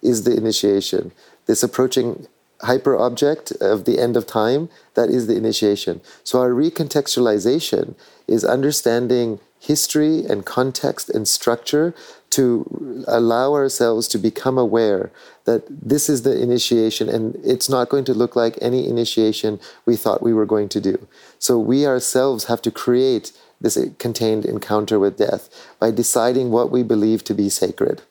is 0.03 0.23
the 0.25 0.37
initiation. 0.37 1.11
This 1.47 1.63
approaching 1.63 2.29
hyper 2.63 2.97
object 2.97 3.53
of 3.61 3.85
the 3.85 3.99
end 3.99 4.17
of 4.17 4.27
time, 4.27 4.69
that 4.95 5.11
is 5.11 5.27
the 5.27 5.37
initiation. 5.37 6.01
So 6.25 6.41
our 6.41 6.51
recontextualization 6.51 7.95
is 8.27 8.45
understanding 8.45 9.41
history 9.59 10.25
and 10.25 10.47
context 10.47 11.11
and 11.11 11.27
structure 11.27 11.95
to 12.31 13.05
allow 13.09 13.55
ourselves 13.55 14.07
to 14.09 14.19
become 14.19 14.59
aware 14.59 15.11
that 15.45 15.65
this 15.69 16.09
is 16.09 16.23
the 16.23 16.41
initiation 16.41 17.09
and 17.09 17.37
it's 17.45 17.69
not 17.69 17.89
going 17.89 18.05
to 18.05 18.15
look 18.15 18.37
like 18.37 18.59
any 18.61 18.89
initiation 18.89 19.59
we 19.85 19.97
thought 19.97 20.23
we 20.23 20.35
were 20.35 20.47
going 20.47 20.69
to 20.69 20.81
do. 20.81 21.09
So 21.39 21.59
we 21.59 21.87
ourselves 21.87 22.45
have 22.45 22.61
to 22.63 22.71
create 22.71 23.33
this 23.61 23.79
contained 23.99 24.45
encounter 24.45 24.99
with 24.99 25.17
death 25.17 25.49
by 25.81 25.91
deciding 25.91 26.51
what 26.51 26.71
we 26.71 26.83
believe 26.83 27.25
to 27.25 27.35
be 27.35 27.49
sacred 27.49 28.03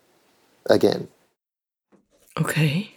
again. 0.66 1.08
Okay. 2.38 2.95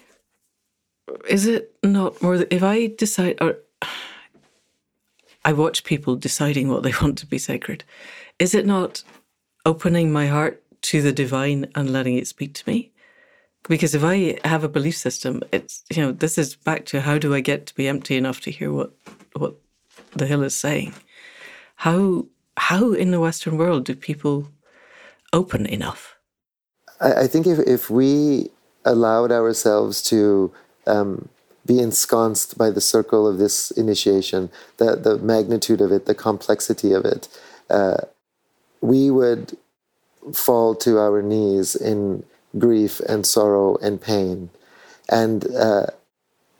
Is 1.28 1.46
it 1.46 1.74
not 1.82 2.20
more 2.22 2.38
that 2.38 2.52
if 2.52 2.62
I 2.62 2.88
decide 2.88 3.36
or 3.40 3.58
I 5.44 5.52
watch 5.52 5.84
people 5.84 6.16
deciding 6.16 6.68
what 6.68 6.82
they 6.82 6.92
want 7.00 7.18
to 7.18 7.26
be 7.26 7.38
sacred. 7.38 7.84
Is 8.38 8.54
it 8.54 8.66
not 8.66 9.02
opening 9.64 10.12
my 10.12 10.26
heart 10.26 10.62
to 10.80 11.02
the 11.02 11.12
divine 11.12 11.70
and 11.74 11.92
letting 11.92 12.16
it 12.16 12.26
speak 12.26 12.54
to 12.54 12.64
me. 12.66 12.92
Because 13.68 13.94
if 13.94 14.04
I 14.04 14.38
have 14.44 14.64
a 14.64 14.68
belief 14.68 14.96
system, 14.96 15.42
it's 15.52 15.82
you 15.90 16.02
know 16.02 16.12
this 16.12 16.38
is 16.38 16.56
back 16.56 16.86
to 16.86 17.00
how 17.00 17.18
do 17.18 17.34
I 17.34 17.40
get 17.40 17.66
to 17.66 17.74
be 17.74 17.88
empty 17.88 18.16
enough 18.16 18.40
to 18.42 18.50
hear 18.50 18.72
what 18.72 18.92
what 19.36 19.56
the 20.14 20.26
hill 20.26 20.42
is 20.42 20.56
saying. 20.56 20.94
How 21.76 22.26
how 22.56 22.92
in 22.92 23.10
the 23.10 23.20
Western 23.20 23.58
world 23.58 23.84
do 23.84 23.94
people 23.94 24.48
open 25.32 25.66
enough? 25.66 26.16
I, 27.00 27.24
I 27.24 27.26
think 27.26 27.46
if 27.46 27.58
if 27.58 27.90
we 27.90 28.50
allowed 28.84 29.32
ourselves 29.32 30.02
to 30.04 30.52
um, 30.88 31.28
be 31.66 31.80
ensconced 31.80 32.56
by 32.56 32.70
the 32.70 32.80
circle 32.80 33.26
of 33.28 33.38
this 33.38 33.70
initiation, 33.72 34.50
the, 34.78 34.96
the 34.96 35.18
magnitude 35.18 35.80
of 35.80 35.92
it, 35.92 36.06
the 36.06 36.14
complexity 36.14 36.92
of 36.92 37.04
it, 37.04 37.28
uh, 37.70 37.98
we 38.80 39.10
would 39.10 39.56
fall 40.32 40.74
to 40.74 40.98
our 40.98 41.22
knees 41.22 41.74
in 41.74 42.24
grief 42.58 43.00
and 43.00 43.26
sorrow 43.26 43.76
and 43.76 44.00
pain. 44.00 44.50
And 45.10 45.46
uh, 45.54 45.86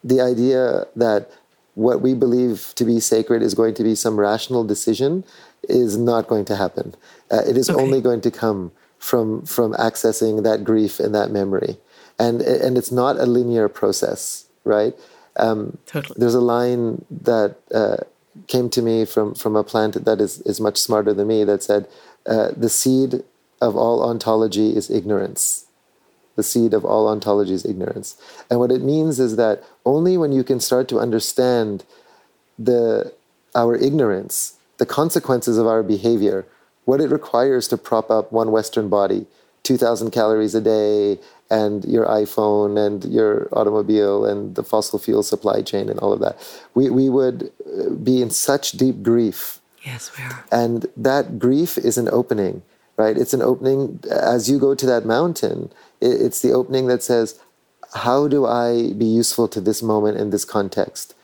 the 0.05 0.21
idea 0.21 0.87
that 0.97 1.31
what 1.75 2.01
we 2.01 2.15
believe 2.15 2.73
to 2.75 2.85
be 2.85 3.01
sacred 3.01 3.43
is 3.43 3.55
going 3.55 3.75
to 3.75 3.85
be 3.85 3.95
some 3.95 4.19
rational 4.19 4.65
decision 4.65 5.25
is 5.69 5.97
not 5.97 6.27
going 6.27 6.45
to 6.47 6.57
happen. 6.57 6.95
Uh, 7.31 7.43
it 7.47 7.57
is 7.57 7.71
okay. 7.71 7.81
only 7.81 8.01
going 8.01 8.21
to 8.21 8.31
come 8.31 8.73
from 8.99 9.43
from 9.47 9.75
accessing 9.75 10.43
that 10.43 10.65
grief 10.65 10.99
and 10.99 11.15
that 11.15 11.31
memory, 11.31 11.79
and 12.19 12.43
and 12.43 12.77
it's 12.77 12.93
not 12.93 13.19
a 13.19 13.27
linear 13.27 13.69
process, 13.69 14.47
right? 14.65 14.95
Um, 15.37 15.79
totally. 15.87 16.17
There's 16.19 16.35
a 16.35 16.41
line 16.41 17.05
that 17.11 17.57
uh, 17.73 17.99
came 18.47 18.69
to 18.71 18.83
me 18.83 19.05
from 19.05 19.35
from 19.35 19.57
a 19.57 19.65
plant 19.65 20.05
that 20.05 20.21
is 20.21 20.41
is 20.43 20.61
much 20.61 20.79
smarter 20.79 21.15
than 21.15 21.29
me 21.29 21.45
that 21.45 21.63
said, 21.63 21.89
uh, 22.27 22.51
"The 22.57 22.69
seed 22.69 23.23
of 23.61 23.77
all 23.77 24.03
ontology 24.03 24.77
is 24.77 24.91
ignorance." 24.91 25.67
The 26.37 26.43
seed 26.45 26.73
of 26.73 26.85
all 26.85 27.09
ontology 27.09 27.55
is 27.55 27.65
ignorance, 27.65 28.17
and 28.49 28.61
what 28.61 28.71
it 28.71 28.83
means 28.83 29.19
is 29.19 29.37
that 29.37 29.65
only 29.85 30.17
when 30.17 30.33
you 30.33 30.45
can 30.45 30.61
start 30.61 30.89
to 30.89 31.01
understand 31.01 31.85
the 32.59 33.13
our 33.55 33.75
ignorance, 33.75 34.55
the 34.79 34.87
consequences 34.87 35.59
of 35.59 35.67
our 35.67 35.83
behavior, 35.83 36.47
what 36.85 37.01
it 37.01 37.11
requires 37.11 37.69
to 37.69 37.77
prop 37.77 38.11
up 38.11 38.31
one 38.33 38.53
Western 38.53 38.89
body, 38.89 39.27
2,000 39.65 40.11
calories 40.11 40.55
a 40.55 40.61
day, 40.61 41.19
and 41.51 41.85
your 41.85 42.07
iPhone 42.07 42.79
and 42.85 43.05
your 43.05 43.49
automobile 43.53 44.25
and 44.25 44.55
the 44.55 44.63
fossil 44.63 44.99
fuel 44.99 45.23
supply 45.23 45.63
chain 45.63 45.89
and 45.89 45.99
all 46.01 46.13
of 46.13 46.21
that. 46.21 46.37
We, 46.75 46.91
we 46.91 47.09
would 47.09 47.51
uh, 47.67 47.91
be 47.91 48.21
in 48.21 48.31
such 48.31 48.73
deep 48.73 49.03
grief. 49.03 49.61
Yes, 49.83 50.11
we 50.17 50.25
are. 50.25 50.45
And 50.53 50.87
that 50.97 51.39
grief 51.39 51.79
is 51.79 51.97
an 51.97 52.09
opening, 52.13 52.63
right? 52.97 53.17
It's 53.17 53.33
an 53.33 53.43
opening 53.43 54.01
as 54.11 54.51
you 54.51 54.59
go 54.59 54.75
to 54.75 54.87
that 54.87 55.07
mountain. 55.07 55.71
It's 56.01 56.43
the 56.43 56.53
opening 56.53 56.87
that 56.89 57.03
says, 57.03 57.41
How 57.95 58.29
do 58.29 58.45
I 58.45 58.93
be 58.93 59.07
useful 59.07 59.49
to 59.49 59.61
this 59.61 59.83
moment 59.83 60.19
in 60.19 60.31
this 60.31 60.45
context? 60.45 61.15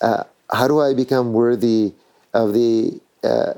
Uh, 0.00 0.24
how 0.52 0.68
do 0.68 0.80
I 0.80 0.94
become 0.94 1.32
worthy 1.32 1.94
of 2.32 2.52
the 2.52 3.00
uh, 3.24 3.54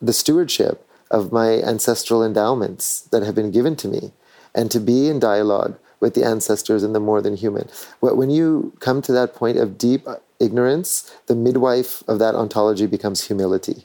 the 0.00 0.12
stewardship 0.12 0.86
of 1.10 1.32
my 1.32 1.54
ancestral 1.62 2.22
endowments 2.22 3.00
that 3.10 3.22
have 3.22 3.34
been 3.34 3.50
given 3.50 3.74
to 3.74 3.88
me 3.88 4.12
and 4.54 4.70
to 4.70 4.80
be 4.80 5.08
in 5.08 5.18
dialogue 5.18 5.78
with 6.00 6.14
the 6.14 6.24
ancestors 6.24 6.82
and 6.82 6.94
the 6.94 7.00
more 7.00 7.20
than 7.20 7.36
human. 7.36 7.68
When 8.00 8.30
you 8.30 8.72
come 8.80 9.02
to 9.02 9.12
that 9.12 9.34
point 9.34 9.58
of 9.58 9.76
deep 9.76 10.06
uh, 10.06 10.16
ignorance, 10.38 11.12
the 11.26 11.34
midwife 11.34 12.02
of 12.06 12.18
that 12.20 12.34
ontology 12.34 12.86
becomes 12.86 13.26
humility. 13.26 13.84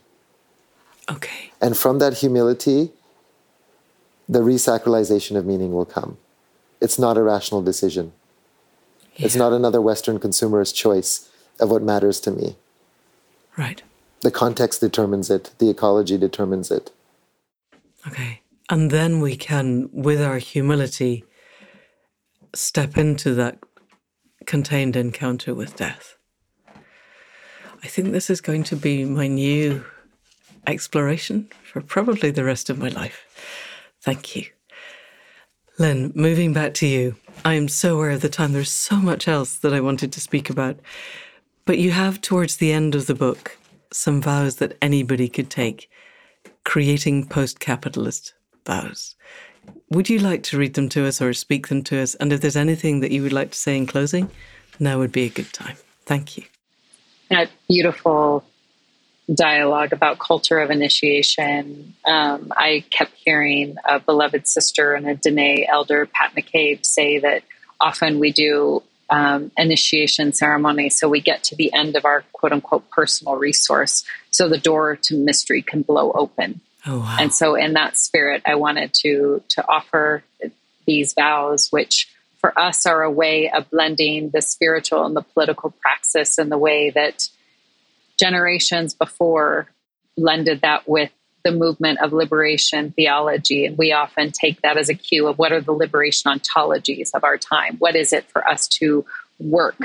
Okay. 1.10 1.52
And 1.60 1.76
from 1.76 2.00
that 2.00 2.20
humility, 2.20 2.92
the 4.30 4.40
resacralization 4.40 5.36
of 5.36 5.46
meaning 5.46 5.74
will 5.74 5.86
come. 5.86 6.18
It's 6.80 7.00
not 7.00 7.18
a 7.18 7.24
rational 7.24 7.62
decision. 7.62 8.14
Yeah. 9.16 9.26
It's 9.26 9.36
not 9.36 9.54
another 9.54 9.82
Western 9.82 10.20
consumerist 10.20 10.76
choice 10.76 11.30
of 11.60 11.70
what 11.70 11.82
matters 11.82 12.20
to 12.22 12.32
me. 12.32 12.56
Right. 13.58 13.82
The 14.22 14.32
context 14.32 14.80
determines 14.80 15.30
it, 15.30 15.52
the 15.58 15.70
ecology 15.70 16.18
determines 16.18 16.72
it. 16.72 16.92
Okay. 18.08 18.42
And 18.70 18.92
then 18.92 19.20
we 19.20 19.36
can, 19.36 19.90
with 19.92 20.22
our 20.22 20.38
humility, 20.38 21.26
step 22.56 22.98
into 22.98 23.34
that 23.36 23.60
contained 24.46 24.96
encounter 24.96 25.54
with 25.54 25.76
death. 25.76 26.18
I 27.84 27.88
think 27.88 28.12
this 28.12 28.30
is 28.30 28.42
going 28.42 28.64
to 28.66 28.76
be 28.76 29.04
my 29.04 29.28
new 29.28 29.84
exploration 30.66 31.50
for 31.64 31.82
probably 31.82 32.32
the 32.32 32.46
rest 32.46 32.70
of 32.70 32.78
my 32.78 32.88
life. 32.88 33.26
Thank 34.02 34.36
you. 34.36 34.46
Lynn, 35.78 36.14
moving 36.16 36.54
back 36.54 36.74
to 36.76 36.88
you, 36.88 37.16
I 37.44 37.56
am 37.56 37.68
so 37.68 37.96
aware 37.96 38.12
of 38.12 38.22
the 38.22 38.30
time. 38.30 38.54
There's 38.54 38.70
so 38.70 38.98
much 38.98 39.28
else 39.28 39.58
that 39.58 39.74
I 39.74 39.82
wanted 39.82 40.14
to 40.14 40.22
speak 40.22 40.50
about. 40.50 40.80
But 41.66 41.80
you 41.80 41.92
have, 41.92 42.22
towards 42.22 42.58
the 42.58 42.72
end 42.72 42.96
of 42.96 43.08
the 43.08 43.16
book, 43.16 43.58
some 43.92 44.22
vows 44.22 44.58
that 44.58 44.78
anybody 44.82 45.28
could 45.28 45.50
take, 45.50 45.90
creating 46.64 47.28
post 47.28 47.60
capitalist 47.60 48.34
vows. 48.66 49.16
Would 49.90 50.10
you 50.10 50.20
like 50.20 50.44
to 50.44 50.58
read 50.58 50.74
them 50.74 50.90
to 50.90 51.06
us 51.06 51.22
or 51.22 51.34
speak 51.34 51.68
them 51.68 51.84
to 51.84 52.02
us? 52.02 52.16
And 52.16 52.34
if 52.34 52.42
there's 52.42 52.58
anything 52.58 53.00
that 53.00 53.12
you 53.12 53.24
would 53.24 53.34
like 53.34 53.52
to 53.52 53.58
say 53.58 53.78
in 53.78 53.86
closing, 53.86 54.30
now 54.80 55.00
would 55.00 55.12
be 55.12 55.24
a 55.24 55.30
good 55.30 55.54
time. 55.54 55.78
Thank 56.06 56.38
you. 56.38 56.44
That 57.30 57.50
beautiful 57.68 58.44
dialogue 59.34 59.94
about 59.94 60.20
culture 60.20 60.60
of 60.60 60.70
initiation. 60.70 61.94
Um, 62.06 62.52
I 62.58 62.84
kept 62.90 63.14
hearing 63.16 63.78
a 63.86 64.00
beloved 64.00 64.48
sister 64.48 64.94
and 64.94 65.08
a 65.08 65.16
Dene 65.16 65.66
elder, 65.70 66.06
Pat 66.08 66.36
McCabe, 66.36 66.86
say 66.86 67.20
that 67.20 67.44
often 67.80 68.20
we 68.20 68.32
do 68.32 68.84
um, 69.10 69.52
initiation 69.58 70.34
ceremony. 70.34 70.90
So 70.90 71.08
we 71.08 71.22
get 71.22 71.44
to 71.46 71.56
the 71.56 71.72
end 71.74 71.96
of 71.96 72.06
our 72.06 72.24
quote 72.34 72.52
unquote 72.52 72.90
personal 72.90 73.36
resource. 73.36 74.04
So 74.32 74.50
the 74.50 74.58
door 74.58 74.96
to 75.04 75.16
mystery 75.16 75.62
can 75.62 75.84
blow 75.84 76.12
open. 76.14 76.62
Oh, 76.86 77.00
wow. 77.00 77.18
And 77.20 77.34
so 77.34 77.56
in 77.56 77.74
that 77.74 77.98
spirit, 77.98 78.42
I 78.46 78.56
wanted 78.56 78.94
to, 78.96 79.42
to 79.50 79.68
offer 79.68 80.24
these 80.86 81.14
vows, 81.14 81.70
which 81.70 82.10
for 82.38 82.58
us 82.60 82.86
are 82.86 83.04
a 83.04 83.12
way 83.12 83.50
of 83.50 83.70
blending 83.70 84.30
the 84.32 84.42
spiritual 84.42 85.06
and 85.06 85.16
the 85.16 85.22
political 85.22 85.72
praxis 85.72 86.38
in 86.38 86.50
the 86.50 86.58
way 86.58 86.90
that 86.90 87.30
generations 88.20 88.94
before 88.94 89.68
blended 90.18 90.62
that 90.62 90.88
with 90.88 91.12
the 91.44 91.52
movement 91.52 92.00
of 92.02 92.14
liberation 92.14 92.92
theology. 92.92 93.66
And 93.66 93.78
we 93.78 93.92
often 93.92 94.32
take 94.32 94.62
that 94.62 94.78
as 94.78 94.90
a 94.90 94.94
cue 94.94 95.28
of 95.28 95.38
what 95.38 95.52
are 95.52 95.62
the 95.62 95.72
liberation 95.72 96.32
ontologies 96.32 97.12
of 97.14 97.24
our 97.24 97.38
time? 97.38 97.78
What 97.80 97.96
is 97.96 98.14
it 98.14 98.30
for 98.30 98.48
us 98.48 98.68
to 98.80 99.06
work 99.40 99.78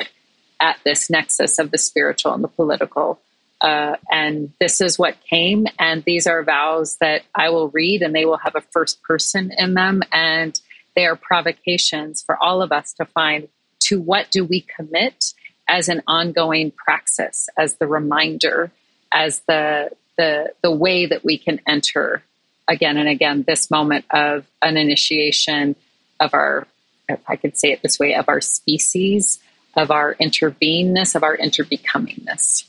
at 0.61 0.79
this 0.85 1.11
nexus 1.11 1.59
of 1.59 1.71
the 1.71 1.79
spiritual 1.79 2.33
and 2.33 2.43
the 2.43 2.49
political? 2.49 3.21
Uh, 3.61 3.97
and 4.11 4.53
this 4.61 4.81
is 4.81 4.99
what 4.99 5.17
came. 5.29 5.67
And 5.79 6.05
these 6.05 6.27
are 6.27 6.43
vows 6.45 6.97
that 7.01 7.23
I 7.35 7.51
will 7.51 7.69
read, 7.71 8.03
and 8.03 8.15
they 8.15 8.25
will 8.25 8.37
have 8.39 8.55
a 8.55 8.61
first 8.61 9.03
person 9.03 9.53
in 9.57 9.75
them. 9.75 10.03
And 10.13 10.59
they 10.95 11.07
are 11.07 11.17
provocations 11.17 12.23
for 12.23 12.41
all 12.43 12.63
of 12.63 12.73
us 12.73 12.93
to 12.95 13.05
find 13.05 13.49
to 13.81 14.01
what 14.01 14.31
do 14.31 14.45
we 14.45 14.61
commit 14.61 15.33
as 15.69 15.89
an 15.89 16.03
ongoing 16.07 16.71
praxis, 16.71 17.49
as 17.59 17.75
the 17.75 17.87
reminder, 17.87 18.71
as 19.13 19.41
the 19.49 19.91
the 20.19 20.53
the 20.63 20.71
way 20.71 21.07
that 21.07 21.25
we 21.25 21.39
can 21.39 21.61
enter 21.67 22.23
again 22.67 22.99
and 22.99 23.09
again 23.09 23.45
this 23.47 23.71
moment 23.71 24.05
of 24.11 24.45
an 24.61 24.77
initiation 24.77 25.75
of 26.21 26.35
our 26.35 26.67
if 27.09 27.21
I 27.27 27.37
could 27.37 27.57
say 27.57 27.73
it 27.73 27.83
this 27.83 27.99
way 27.99 28.15
of 28.15 28.29
our 28.29 28.41
species 28.41 29.41
of 29.77 29.91
our 29.91 30.15
interbeingness 30.17 31.15
of 31.15 31.23
our 31.23 31.37
interbecomingness 31.37 32.65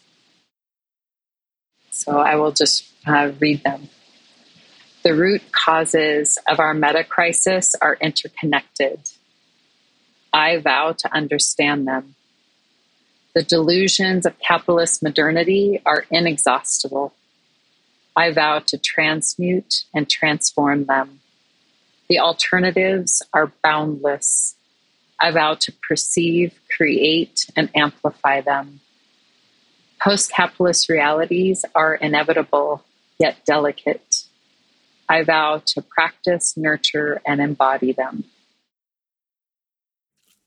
so 1.99 2.17
I 2.19 2.35
will 2.35 2.51
just 2.51 2.85
uh, 3.05 3.31
read 3.39 3.63
them 3.63 3.89
the 5.03 5.15
root 5.15 5.41
causes 5.51 6.37
of 6.47 6.59
our 6.59 6.73
meta 6.73 7.03
crisis 7.03 7.75
are 7.81 7.97
interconnected 8.01 8.99
I 10.31 10.57
vow 10.57 10.93
to 10.97 11.13
understand 11.13 11.87
them 11.87 12.15
the 13.35 13.43
delusions 13.43 14.25
of 14.25 14.39
capitalist 14.39 15.01
modernity 15.03 15.81
are 15.85 16.05
inexhaustible 16.11 17.13
I 18.19 18.31
vow 18.31 18.59
to 18.67 18.77
transmute 18.77 19.85
and 19.93 20.09
transform 20.09 20.83
them. 20.85 21.21
The 22.09 22.19
alternatives 22.19 23.21
are 23.33 23.53
boundless. 23.63 24.55
I 25.21 25.31
vow 25.31 25.53
to 25.53 25.71
perceive, 25.87 26.59
create, 26.75 27.49
and 27.55 27.69
amplify 27.73 28.41
them. 28.41 28.81
Post 30.01 30.31
capitalist 30.31 30.89
realities 30.89 31.65
are 31.75 31.95
inevitable, 31.95 32.83
yet 33.19 33.37
delicate. 33.45 34.23
I 35.09 35.23
vow 35.23 35.61
to 35.65 35.81
practice, 35.81 36.55
nurture, 36.55 37.21
and 37.25 37.41
embody 37.41 37.91
them. 37.91 38.25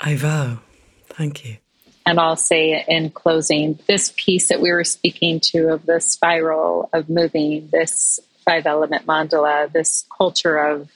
I 0.01 0.17
vow. 0.17 0.61
Thank 1.09 1.45
you. 1.45 1.59
And 2.07 2.19
I'll 2.19 2.37
say 2.37 2.85
in 2.89 3.11
closing, 3.11 3.79
this 3.87 4.13
piece 4.17 4.49
that 4.49 4.61
we 4.61 4.73
were 4.73 4.85
speaking 4.85 5.39
to 5.41 5.69
of 5.69 5.87
the 5.87 6.01
spiral 6.01 6.89
of 6.93 7.09
moving, 7.09 7.69
this 7.71 8.19
five 8.45 8.67
element 8.67 9.07
mandala, 9.07 9.71
this 9.71 10.05
culture 10.17 10.59
of 10.59 10.91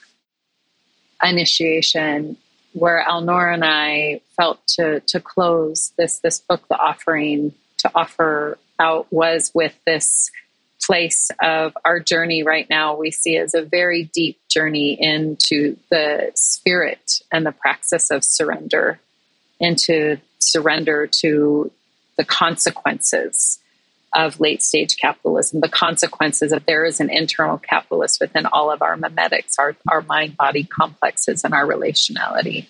initiation, 1.22 2.36
where 2.72 3.04
Alnoor 3.08 3.52
and 3.52 3.64
I 3.64 4.20
felt 4.36 4.66
to 4.68 5.00
to 5.00 5.20
close 5.20 5.92
this 5.96 6.18
this 6.18 6.40
book, 6.40 6.66
the 6.68 6.76
offering 6.76 7.54
to 7.86 7.98
offer 7.98 8.58
out 8.78 9.06
was 9.10 9.50
with 9.54 9.78
this 9.86 10.30
place 10.82 11.30
of 11.42 11.76
our 11.84 11.98
journey 11.98 12.42
right 12.42 12.68
now 12.68 12.94
we 12.94 13.10
see 13.10 13.36
as 13.36 13.54
a 13.54 13.62
very 13.62 14.04
deep 14.12 14.38
journey 14.48 14.96
into 15.00 15.76
the 15.90 16.30
spirit 16.34 17.20
and 17.32 17.46
the 17.46 17.52
praxis 17.52 18.10
of 18.10 18.22
surrender 18.22 19.00
into 19.58 20.18
surrender 20.38 21.06
to 21.06 21.70
the 22.16 22.24
consequences 22.24 23.58
of 24.14 24.40
late 24.40 24.62
stage 24.62 24.96
capitalism, 24.96 25.60
the 25.60 25.68
consequences 25.68 26.52
of 26.52 26.64
there 26.64 26.84
is 26.84 27.00
an 27.00 27.10
internal 27.10 27.58
capitalist 27.58 28.18
within 28.20 28.46
all 28.46 28.70
of 28.70 28.80
our 28.80 28.96
memetics, 28.96 29.58
our, 29.58 29.76
our 29.90 30.00
mind 30.02 30.36
body 30.36 30.64
complexes, 30.64 31.44
and 31.44 31.52
our 31.52 31.66
relationality. 31.66 32.66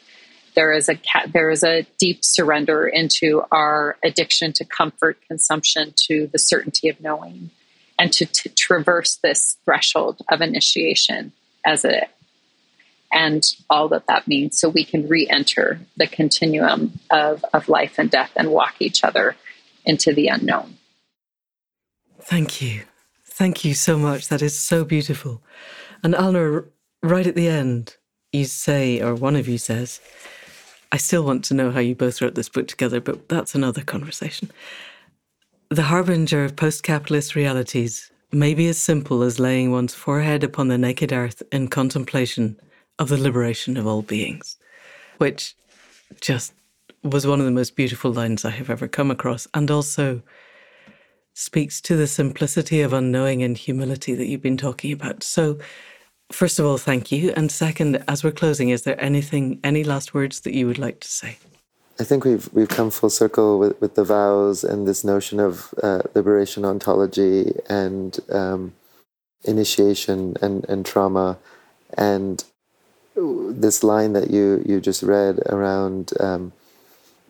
There 0.57 0.73
is 0.73 0.89
a 0.89 0.99
there 1.33 1.51
is 1.51 1.63
a 1.63 1.87
deep 1.99 2.25
surrender 2.25 2.89
into 2.89 3.43
our 3.53 3.97
addiction 4.03 4.53
to 4.55 4.65
comfort, 4.65 5.19
consumption, 5.29 5.93
to 6.09 6.29
the 6.33 6.39
certainty 6.39 6.89
of 6.89 7.01
knowing, 7.01 7.51
and 7.99 8.13
to, 8.15 8.27
to 8.27 8.49
traverse 8.49 9.17
this 9.23 9.59
threshold 9.65 10.23
of 10.29 10.41
initiation 10.41 11.33
as 11.65 11.85
a 11.85 12.07
and 13.13 13.45
all 13.71 13.89
that 13.89 14.09
that 14.09 14.27
means 14.27 14.59
so 14.59 14.69
we 14.69 14.85
can 14.85 15.09
re-enter 15.09 15.79
the 15.97 16.09
continuum 16.09 16.99
of, 17.11 17.45
of 17.55 17.69
life 17.69 17.95
and 17.99 18.11
death 18.11 18.33
and 18.35 18.51
walk 18.51 18.75
each 18.81 19.05
other 19.05 19.37
into 19.85 20.13
the 20.13 20.27
unknown 20.27 20.77
Thank 22.27 22.61
you. 22.61 22.83
Thank 23.25 23.65
you 23.65 23.73
so 23.73 23.97
much. 23.97 24.29
That 24.29 24.43
is 24.43 24.59
so 24.59 24.85
beautiful. 24.85 25.43
And 26.03 26.13
Alnoor, 26.13 26.67
right 27.01 27.27
at 27.27 27.37
the 27.37 27.47
end, 27.47 27.97
you 28.33 28.47
say, 28.47 29.01
or 29.01 29.15
one 29.15 29.37
of 29.37 29.47
you 29.47 29.59
says, 29.59 30.01
I 30.93 30.97
still 30.99 31.25
want 31.25 31.45
to 31.47 31.55
know 31.55 31.71
how 31.71 31.81
you 31.81 31.95
both 31.95 32.23
wrote 32.23 32.35
this 32.35 32.49
book 32.49 32.69
together, 32.69 33.01
but 33.01 33.29
that's 33.29 33.55
another 33.55 33.83
conversation. 33.83 34.51
The 35.69 35.83
harbinger 35.83 36.45
of 36.45 36.57
post 36.57 36.83
capitalist 36.83 37.35
realities 37.35 38.11
may 38.33 38.55
be 38.55 38.69
as 38.69 38.79
simple 38.79 39.23
as 39.23 39.41
laying 39.41 39.73
one's 39.73 39.95
forehead 39.95 40.45
upon 40.45 40.69
the 40.69 40.79
naked 40.79 41.13
earth 41.13 41.43
in 41.51 41.69
contemplation 41.69 42.59
of 42.99 43.09
the 43.09 43.17
liberation 43.17 43.77
of 43.77 43.87
all 43.87 44.03
beings, 44.03 44.57
which 45.19 45.57
just 46.21 46.53
was 47.03 47.27
one 47.27 47.41
of 47.41 47.47
the 47.47 47.53
most 47.53 47.77
beautiful 47.77 48.13
lines 48.13 48.45
I 48.45 48.51
have 48.51 48.71
ever 48.71 48.89
come 48.89 49.11
across. 49.11 49.47
And 49.55 49.71
also, 49.71 50.23
speaks 51.35 51.83
to 51.83 51.97
the 51.97 52.07
simplicity 52.07 52.81
of 52.81 52.95
unknowing 52.95 53.43
and 53.43 53.59
humility 53.59 54.15
that 54.15 54.27
you've 54.27 54.41
been 54.41 54.57
talking 54.57 54.91
about. 54.91 55.23
So, 55.23 55.59
first 56.31 56.59
of 56.59 56.67
all, 56.67 56.79
thank 56.79 57.13
you. 57.13 57.33
And 57.37 57.51
second, 57.51 58.03
as 58.09 58.25
we're 58.25 58.33
closing, 58.33 58.71
is 58.71 58.83
there 58.83 59.01
anything, 59.03 59.61
any 59.63 59.85
last 59.85 60.15
words 60.15 60.41
that 60.41 60.55
you 60.55 60.67
would 60.67 60.79
like 60.79 61.01
to 61.01 61.09
say? 61.09 61.39
I 61.99 62.05
think 62.05 62.25
we've 62.25 62.53
we've 62.53 62.69
come 62.69 62.91
full 62.91 63.09
circle 63.09 63.59
with, 63.59 63.81
with 63.81 63.95
the 63.95 64.05
vows 64.05 64.65
and 64.65 64.87
this 64.87 65.03
notion 65.03 65.41
of 65.41 65.73
uh, 65.83 66.03
liberation 66.15 66.65
ontology 66.65 67.53
and 67.71 68.19
um, 68.31 68.75
initiation 69.45 70.37
and, 70.43 70.65
and 70.69 70.85
trauma 70.85 71.39
and 71.97 72.45
this 73.17 73.83
line 73.83 74.13
that 74.13 74.31
you 74.31 74.63
you 74.67 74.79
just 74.79 75.03
read 75.03 75.39
around 75.47 76.13
um, 76.21 76.53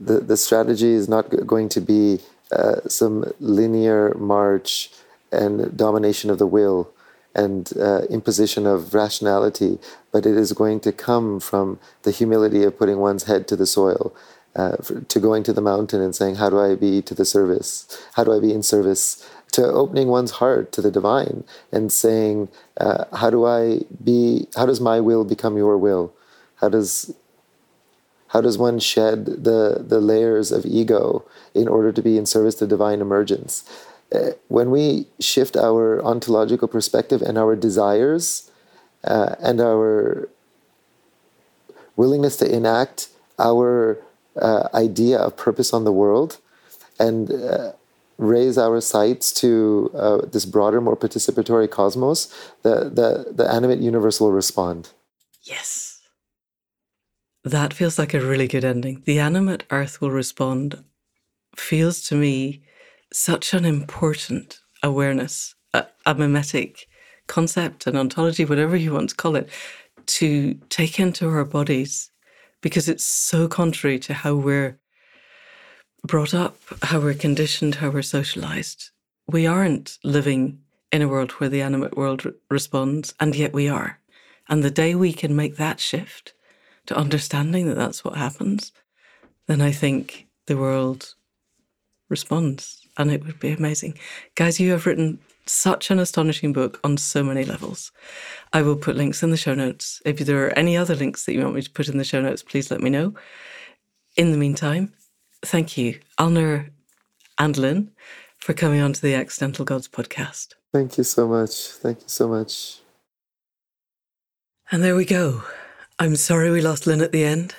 the 0.00 0.18
the 0.18 0.36
strategy 0.36 0.92
is 0.92 1.08
not 1.08 1.46
going 1.46 1.68
to 1.68 1.80
be 1.80 2.18
uh, 2.50 2.80
some 2.88 3.32
linear 3.38 4.14
march 4.14 4.90
and 5.30 5.76
domination 5.76 6.28
of 6.28 6.38
the 6.38 6.46
will 6.46 6.90
and 7.36 7.72
uh, 7.78 8.02
imposition 8.10 8.66
of 8.66 8.94
rationality, 8.94 9.78
but 10.10 10.24
it 10.24 10.36
is 10.36 10.52
going 10.52 10.80
to 10.80 10.92
come 10.92 11.38
from 11.38 11.78
the 12.02 12.10
humility 12.10 12.64
of 12.64 12.78
putting 12.78 12.98
one's 12.98 13.24
head 13.24 13.46
to 13.48 13.56
the 13.56 13.66
soil, 13.66 14.14
uh, 14.56 14.76
to 15.08 15.20
going 15.20 15.42
to 15.42 15.52
the 15.52 15.60
mountain 15.60 16.00
and 16.00 16.16
saying, 16.16 16.36
How 16.36 16.48
do 16.48 16.58
I 16.58 16.74
be 16.74 17.02
to 17.02 17.14
the 17.14 17.26
service? 17.26 17.86
How 18.14 18.24
do 18.24 18.32
I 18.32 18.40
be 18.40 18.52
in 18.52 18.62
service? 18.62 19.28
To 19.52 19.64
opening 19.64 20.08
one's 20.08 20.32
heart 20.32 20.72
to 20.72 20.82
the 20.82 20.90
divine 20.90 21.44
and 21.70 21.92
saying, 21.92 22.48
uh, 22.78 23.04
How 23.14 23.30
do 23.30 23.44
I 23.46 23.82
be, 24.02 24.48
how 24.56 24.66
does 24.66 24.80
my 24.80 24.98
will 25.00 25.24
become 25.24 25.56
your 25.58 25.76
will? 25.76 26.14
How 26.56 26.70
does 26.70 27.14
how 28.28 28.40
does 28.40 28.58
one 28.58 28.78
shed 28.80 29.24
the, 29.24 29.84
the 29.86 30.00
layers 30.00 30.50
of 30.52 30.66
ego 30.66 31.24
in 31.54 31.68
order 31.68 31.92
to 31.92 32.02
be 32.02 32.18
in 32.18 32.26
service 32.26 32.56
to 32.56 32.66
divine 32.66 33.00
emergence? 33.00 33.64
Uh, 34.14 34.30
when 34.48 34.70
we 34.70 35.06
shift 35.18 35.56
our 35.56 36.02
ontological 36.04 36.68
perspective 36.68 37.22
and 37.22 37.36
our 37.36 37.56
desires 37.56 38.50
uh, 39.04 39.34
and 39.40 39.60
our 39.60 40.28
willingness 41.96 42.36
to 42.36 42.46
enact 42.48 43.08
our 43.38 43.98
uh, 44.40 44.68
idea 44.74 45.18
of 45.18 45.36
purpose 45.36 45.72
on 45.72 45.84
the 45.84 45.92
world 45.92 46.38
and 47.00 47.32
uh, 47.32 47.72
raise 48.18 48.56
our 48.56 48.80
sights 48.80 49.32
to 49.32 49.90
uh, 49.94 50.18
this 50.26 50.44
broader, 50.44 50.80
more 50.80 50.96
participatory 50.96 51.70
cosmos, 51.70 52.32
the, 52.62 52.90
the, 52.90 53.32
the 53.32 53.50
animate 53.50 53.80
universe 53.80 54.20
will 54.20 54.32
respond. 54.32 54.90
Yes. 55.42 56.00
That 57.44 57.74
feels 57.74 57.98
like 57.98 58.14
a 58.14 58.20
really 58.20 58.48
good 58.48 58.64
ending. 58.64 59.02
The 59.04 59.20
animate 59.20 59.64
earth 59.70 60.00
will 60.00 60.10
respond 60.10 60.84
feels 61.54 62.02
to 62.08 62.14
me 62.14 62.62
such 63.12 63.54
an 63.54 63.64
important 63.64 64.60
awareness, 64.82 65.54
a, 65.72 65.86
a 66.04 66.14
mimetic 66.14 66.88
concept, 67.26 67.86
an 67.86 67.96
ontology, 67.96 68.44
whatever 68.44 68.76
you 68.76 68.92
want 68.92 69.10
to 69.10 69.16
call 69.16 69.36
it, 69.36 69.48
to 70.06 70.54
take 70.68 71.00
into 71.00 71.28
our 71.28 71.44
bodies 71.44 72.10
because 72.60 72.88
it's 72.88 73.04
so 73.04 73.48
contrary 73.48 73.98
to 73.98 74.14
how 74.14 74.34
we're 74.34 74.78
brought 76.06 76.34
up, 76.34 76.56
how 76.82 77.00
we're 77.00 77.14
conditioned, 77.14 77.76
how 77.76 77.90
we're 77.90 78.02
socialized. 78.02 78.90
We 79.26 79.46
aren't 79.46 79.98
living 80.04 80.60
in 80.92 81.02
a 81.02 81.08
world 81.08 81.32
where 81.32 81.48
the 81.48 81.62
animate 81.62 81.96
world 81.96 82.32
responds, 82.48 83.12
and 83.18 83.34
yet 83.34 83.52
we 83.52 83.68
are. 83.68 83.98
And 84.48 84.62
the 84.62 84.70
day 84.70 84.94
we 84.94 85.12
can 85.12 85.34
make 85.34 85.56
that 85.56 85.80
shift, 85.80 86.32
to 86.86 86.96
understanding 86.96 87.66
that 87.66 87.74
that's 87.74 88.04
what 88.04 88.16
happens, 88.16 88.72
then 89.48 89.60
I 89.60 89.72
think 89.72 90.28
the 90.46 90.56
world 90.56 91.14
responds 92.08 92.85
and 92.98 93.10
it 93.10 93.24
would 93.24 93.40
be 93.40 93.50
amazing. 93.50 93.98
Guys, 94.34 94.60
you 94.60 94.70
have 94.72 94.86
written 94.86 95.18
such 95.46 95.90
an 95.90 95.98
astonishing 95.98 96.52
book 96.52 96.80
on 96.82 96.96
so 96.96 97.22
many 97.22 97.44
levels. 97.44 97.92
I 98.52 98.62
will 98.62 98.76
put 98.76 98.96
links 98.96 99.22
in 99.22 99.30
the 99.30 99.36
show 99.36 99.54
notes. 99.54 100.02
If 100.04 100.18
there 100.18 100.46
are 100.46 100.58
any 100.58 100.76
other 100.76 100.94
links 100.94 101.24
that 101.24 101.34
you 101.34 101.42
want 101.42 101.54
me 101.54 101.62
to 101.62 101.70
put 101.70 101.88
in 101.88 101.98
the 101.98 102.04
show 102.04 102.20
notes, 102.20 102.42
please 102.42 102.70
let 102.70 102.80
me 102.80 102.90
know. 102.90 103.14
In 104.16 104.32
the 104.32 104.38
meantime, 104.38 104.92
thank 105.44 105.76
you, 105.76 106.00
Alnoor 106.18 106.70
and 107.38 107.56
Lynn, 107.56 107.90
for 108.38 108.54
coming 108.54 108.80
on 108.80 108.92
to 108.92 109.02
the 109.02 109.14
Accidental 109.14 109.64
Gods 109.64 109.88
podcast. 109.88 110.54
Thank 110.72 110.98
you 110.98 111.04
so 111.04 111.28
much. 111.28 111.68
Thank 111.68 112.02
you 112.02 112.08
so 112.08 112.28
much. 112.28 112.80
And 114.72 114.82
there 114.82 114.96
we 114.96 115.04
go. 115.04 115.44
I'm 115.98 116.16
sorry 116.16 116.50
we 116.50 116.60
lost 116.60 116.86
Lynn 116.86 117.00
at 117.00 117.12
the 117.12 117.24
end. 117.24 117.54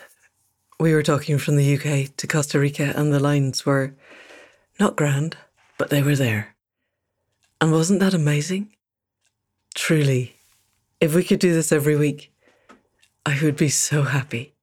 We 0.80 0.94
were 0.94 1.04
talking 1.04 1.38
from 1.38 1.56
the 1.56 1.76
UK 1.76 2.16
to 2.18 2.28
Costa 2.28 2.60
Rica, 2.60 2.94
and 2.96 3.14
the 3.14 3.20
lines 3.20 3.66
were 3.66 3.96
not 4.80 4.96
grand, 4.96 5.38
but 5.78 5.90
they 5.90 6.02
were 6.02 6.16
there. 6.16 6.56
And 7.60 7.72
wasn't 7.72 8.00
that 8.00 8.14
amazing? 8.14 8.74
Truly, 9.76 10.36
if 11.00 11.14
we 11.14 11.24
could 11.24 11.40
do 11.40 11.54
this 11.54 11.72
every 11.72 11.96
week, 11.96 12.32
I 13.26 13.38
would 13.42 13.56
be 13.58 13.70
so 13.70 14.04
happy. 14.04 14.54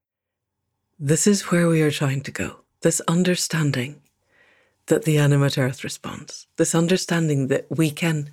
This 0.99 1.27
is 1.27 1.51
where 1.51 1.69
we 1.69 1.83
are 1.83 1.91
trying 1.91 2.23
to 2.23 2.31
go 2.31 2.65
this 2.85 3.01
understanding 3.09 4.03
that 4.87 5.05
the 5.05 5.17
animate 5.17 5.57
earth 5.57 5.83
responds, 5.83 6.47
this 6.59 6.75
understanding 6.75 7.49
that 7.49 7.67
we 7.71 7.91
can 7.91 8.31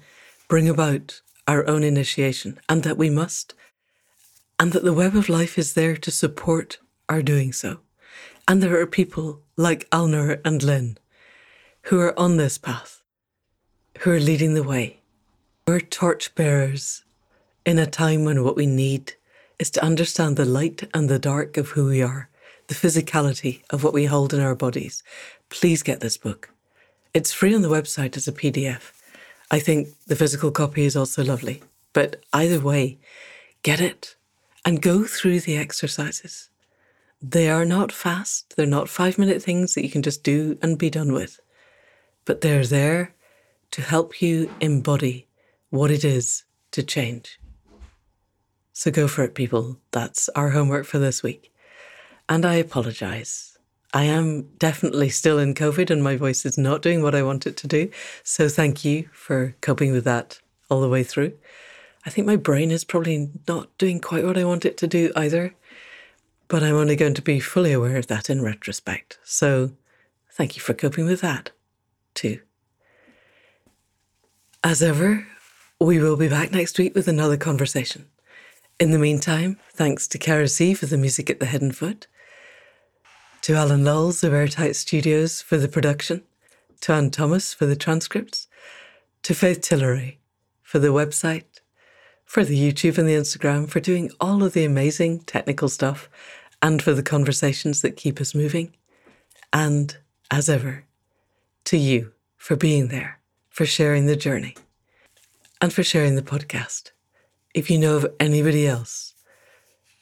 bring 0.49 0.67
about 0.67 1.21
our 1.47 1.65
own 1.67 1.83
initiation 1.83 2.59
and 2.67 2.83
that 2.83 2.97
we 2.97 3.09
must 3.09 3.53
and 4.59 4.73
that 4.73 4.83
the 4.83 4.93
web 4.93 5.15
of 5.15 5.29
life 5.29 5.57
is 5.57 5.73
there 5.73 5.95
to 5.95 6.11
support 6.11 6.79
our 7.07 7.21
doing 7.21 7.53
so. 7.53 7.79
And 8.47 8.61
there 8.61 8.79
are 8.79 8.85
people 8.85 9.41
like 9.55 9.89
Alnoor 9.89 10.41
and 10.43 10.61
Lynn 10.61 10.97
who 11.83 11.99
are 11.99 12.17
on 12.19 12.37
this 12.37 12.57
path, 12.57 13.01
who 13.99 14.11
are 14.11 14.19
leading 14.19 14.53
the 14.53 14.63
way. 14.63 14.99
We're 15.67 15.79
torchbearers 15.79 17.03
in 17.65 17.79
a 17.79 17.85
time 17.85 18.25
when 18.25 18.43
what 18.43 18.55
we 18.55 18.65
need 18.65 19.13
is 19.59 19.69
to 19.71 19.83
understand 19.83 20.37
the 20.37 20.45
light 20.45 20.89
and 20.93 21.09
the 21.09 21.19
dark 21.19 21.57
of 21.57 21.69
who 21.69 21.85
we 21.85 22.01
are, 22.01 22.29
the 22.67 22.75
physicality 22.75 23.61
of 23.69 23.83
what 23.83 23.93
we 23.93 24.05
hold 24.05 24.33
in 24.33 24.39
our 24.39 24.55
bodies. 24.55 25.03
Please 25.49 25.83
get 25.83 25.99
this 25.99 26.17
book. 26.17 26.49
It's 27.13 27.33
free 27.33 27.53
on 27.53 27.61
the 27.61 27.69
website 27.69 28.17
as 28.17 28.27
a 28.27 28.31
PDF. 28.31 28.91
I 29.51 29.59
think 29.59 29.89
the 30.07 30.15
physical 30.15 30.49
copy 30.49 30.85
is 30.85 30.95
also 30.95 31.23
lovely. 31.23 31.61
But 31.93 32.23
either 32.31 32.59
way, 32.59 32.97
get 33.63 33.81
it 33.81 34.15
and 34.63 34.81
go 34.81 35.03
through 35.03 35.41
the 35.41 35.57
exercises. 35.57 36.49
They 37.21 37.49
are 37.49 37.65
not 37.65 37.91
fast, 37.91 38.55
they're 38.55 38.65
not 38.65 38.89
five 38.89 39.17
minute 39.17 39.43
things 39.43 39.75
that 39.75 39.83
you 39.83 39.91
can 39.91 40.01
just 40.01 40.23
do 40.23 40.57
and 40.61 40.77
be 40.77 40.89
done 40.89 41.13
with, 41.13 41.39
but 42.31 42.39
they're 42.39 42.65
there 42.65 43.13
to 43.71 43.81
help 43.81 44.21
you 44.21 44.49
embody 44.61 45.27
what 45.69 45.91
it 45.91 46.05
is 46.05 46.45
to 46.71 46.81
change. 46.81 47.41
So 48.71 48.89
go 48.89 49.09
for 49.09 49.25
it, 49.25 49.35
people. 49.35 49.81
That's 49.91 50.29
our 50.29 50.51
homework 50.51 50.85
for 50.85 50.97
this 50.97 51.21
week. 51.21 51.53
And 52.29 52.45
I 52.45 52.53
apologize. 52.53 53.57
I 53.93 54.03
am 54.03 54.43
definitely 54.57 55.09
still 55.09 55.39
in 55.39 55.53
COVID 55.53 55.89
and 55.89 56.01
my 56.01 56.15
voice 56.15 56.45
is 56.45 56.57
not 56.57 56.81
doing 56.81 57.03
what 57.03 57.15
I 57.15 57.21
want 57.21 57.45
it 57.45 57.57
to 57.57 57.67
do. 57.67 57.89
So 58.23 58.47
thank 58.47 58.85
you 58.85 59.09
for 59.11 59.53
coping 59.59 59.91
with 59.91 60.05
that 60.05 60.39
all 60.69 60.79
the 60.79 60.87
way 60.87 61.03
through. 61.03 61.33
I 62.05 62.11
think 62.11 62.25
my 62.25 62.37
brain 62.37 62.71
is 62.71 62.85
probably 62.85 63.29
not 63.45 63.77
doing 63.77 63.99
quite 63.99 64.23
what 64.23 64.37
I 64.37 64.45
want 64.45 64.63
it 64.63 64.77
to 64.77 64.87
do 64.87 65.11
either. 65.17 65.53
but 66.47 66.63
I'm 66.63 66.75
only 66.75 66.97
going 66.97 67.13
to 67.13 67.21
be 67.21 67.39
fully 67.39 67.71
aware 67.71 67.95
of 67.95 68.07
that 68.07 68.29
in 68.29 68.41
retrospect. 68.41 69.19
So 69.23 69.71
thank 70.31 70.57
you 70.57 70.61
for 70.61 70.73
coping 70.73 71.05
with 71.05 71.21
that, 71.21 71.51
too. 72.13 72.39
As 74.63 74.83
ever, 74.83 75.25
we 75.79 75.99
will 75.99 76.17
be 76.17 76.27
back 76.27 76.51
next 76.51 76.77
week 76.77 76.93
with 76.93 77.07
another 77.07 77.37
conversation. 77.37 78.05
In 78.79 78.91
the 78.91 78.99
meantime, 78.99 79.57
thanks 79.73 80.07
to 80.09 80.17
Kara 80.17 80.47
C 80.47 80.73
for 80.73 80.85
the 80.85 80.97
music 80.97 81.29
at 81.29 81.39
the 81.39 81.45
Hidden 81.45 81.71
Foot, 81.71 82.07
to 83.41 83.55
Alan 83.55 83.83
Lulls 83.83 84.23
of 84.23 84.33
Airtight 84.33 84.75
Studios 84.75 85.41
for 85.41 85.57
the 85.57 85.67
production, 85.67 86.23
to 86.81 86.93
Anne 86.93 87.09
Thomas 87.09 87.53
for 87.53 87.65
the 87.65 87.75
transcripts, 87.75 88.47
to 89.23 89.33
Faith 89.33 89.61
Tillery 89.61 90.19
for 90.61 90.79
the 90.79 90.87
website, 90.87 91.59
for 92.25 92.45
the 92.45 92.57
YouTube 92.57 92.97
and 92.97 93.07
the 93.07 93.15
Instagram, 93.15 93.69
for 93.69 93.79
doing 93.79 94.09
all 94.19 94.43
of 94.43 94.53
the 94.53 94.63
amazing 94.63 95.19
technical 95.21 95.69
stuff, 95.69 96.09
and 96.61 96.81
for 96.81 96.93
the 96.93 97.03
conversations 97.03 97.81
that 97.81 97.97
keep 97.97 98.21
us 98.21 98.35
moving. 98.35 98.75
And, 99.51 99.97
as 100.29 100.47
ever, 100.47 100.85
to 101.65 101.77
you 101.77 102.11
for 102.37 102.55
being 102.55 102.87
there, 102.87 103.19
for 103.49 103.65
sharing 103.65 104.05
the 104.05 104.15
journey, 104.15 104.55
and 105.61 105.71
for 105.71 105.83
sharing 105.83 106.15
the 106.15 106.21
podcast. 106.21 106.91
If 107.53 107.69
you 107.69 107.77
know 107.77 107.97
of 107.97 108.13
anybody 108.19 108.67
else 108.67 109.13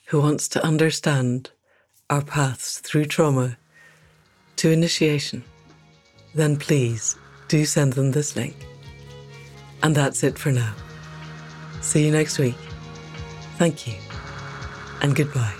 who 0.07 0.21
wants 0.21 0.47
to 0.49 0.63
understand 0.63 1.51
our 2.09 2.21
paths 2.21 2.79
through 2.79 3.05
trauma 3.05 3.57
to 4.57 4.71
initiation, 4.71 5.43
then 6.33 6.57
please 6.57 7.17
do 7.47 7.65
send 7.65 7.93
them 7.93 8.11
this 8.11 8.35
link. 8.35 8.55
And 9.81 9.95
that's 9.95 10.23
it 10.23 10.37
for 10.37 10.51
now. 10.51 10.73
See 11.81 12.05
you 12.05 12.11
next 12.11 12.37
week. 12.37 12.57
Thank 13.57 13.87
you 13.87 13.95
and 15.01 15.15
goodbye. 15.15 15.58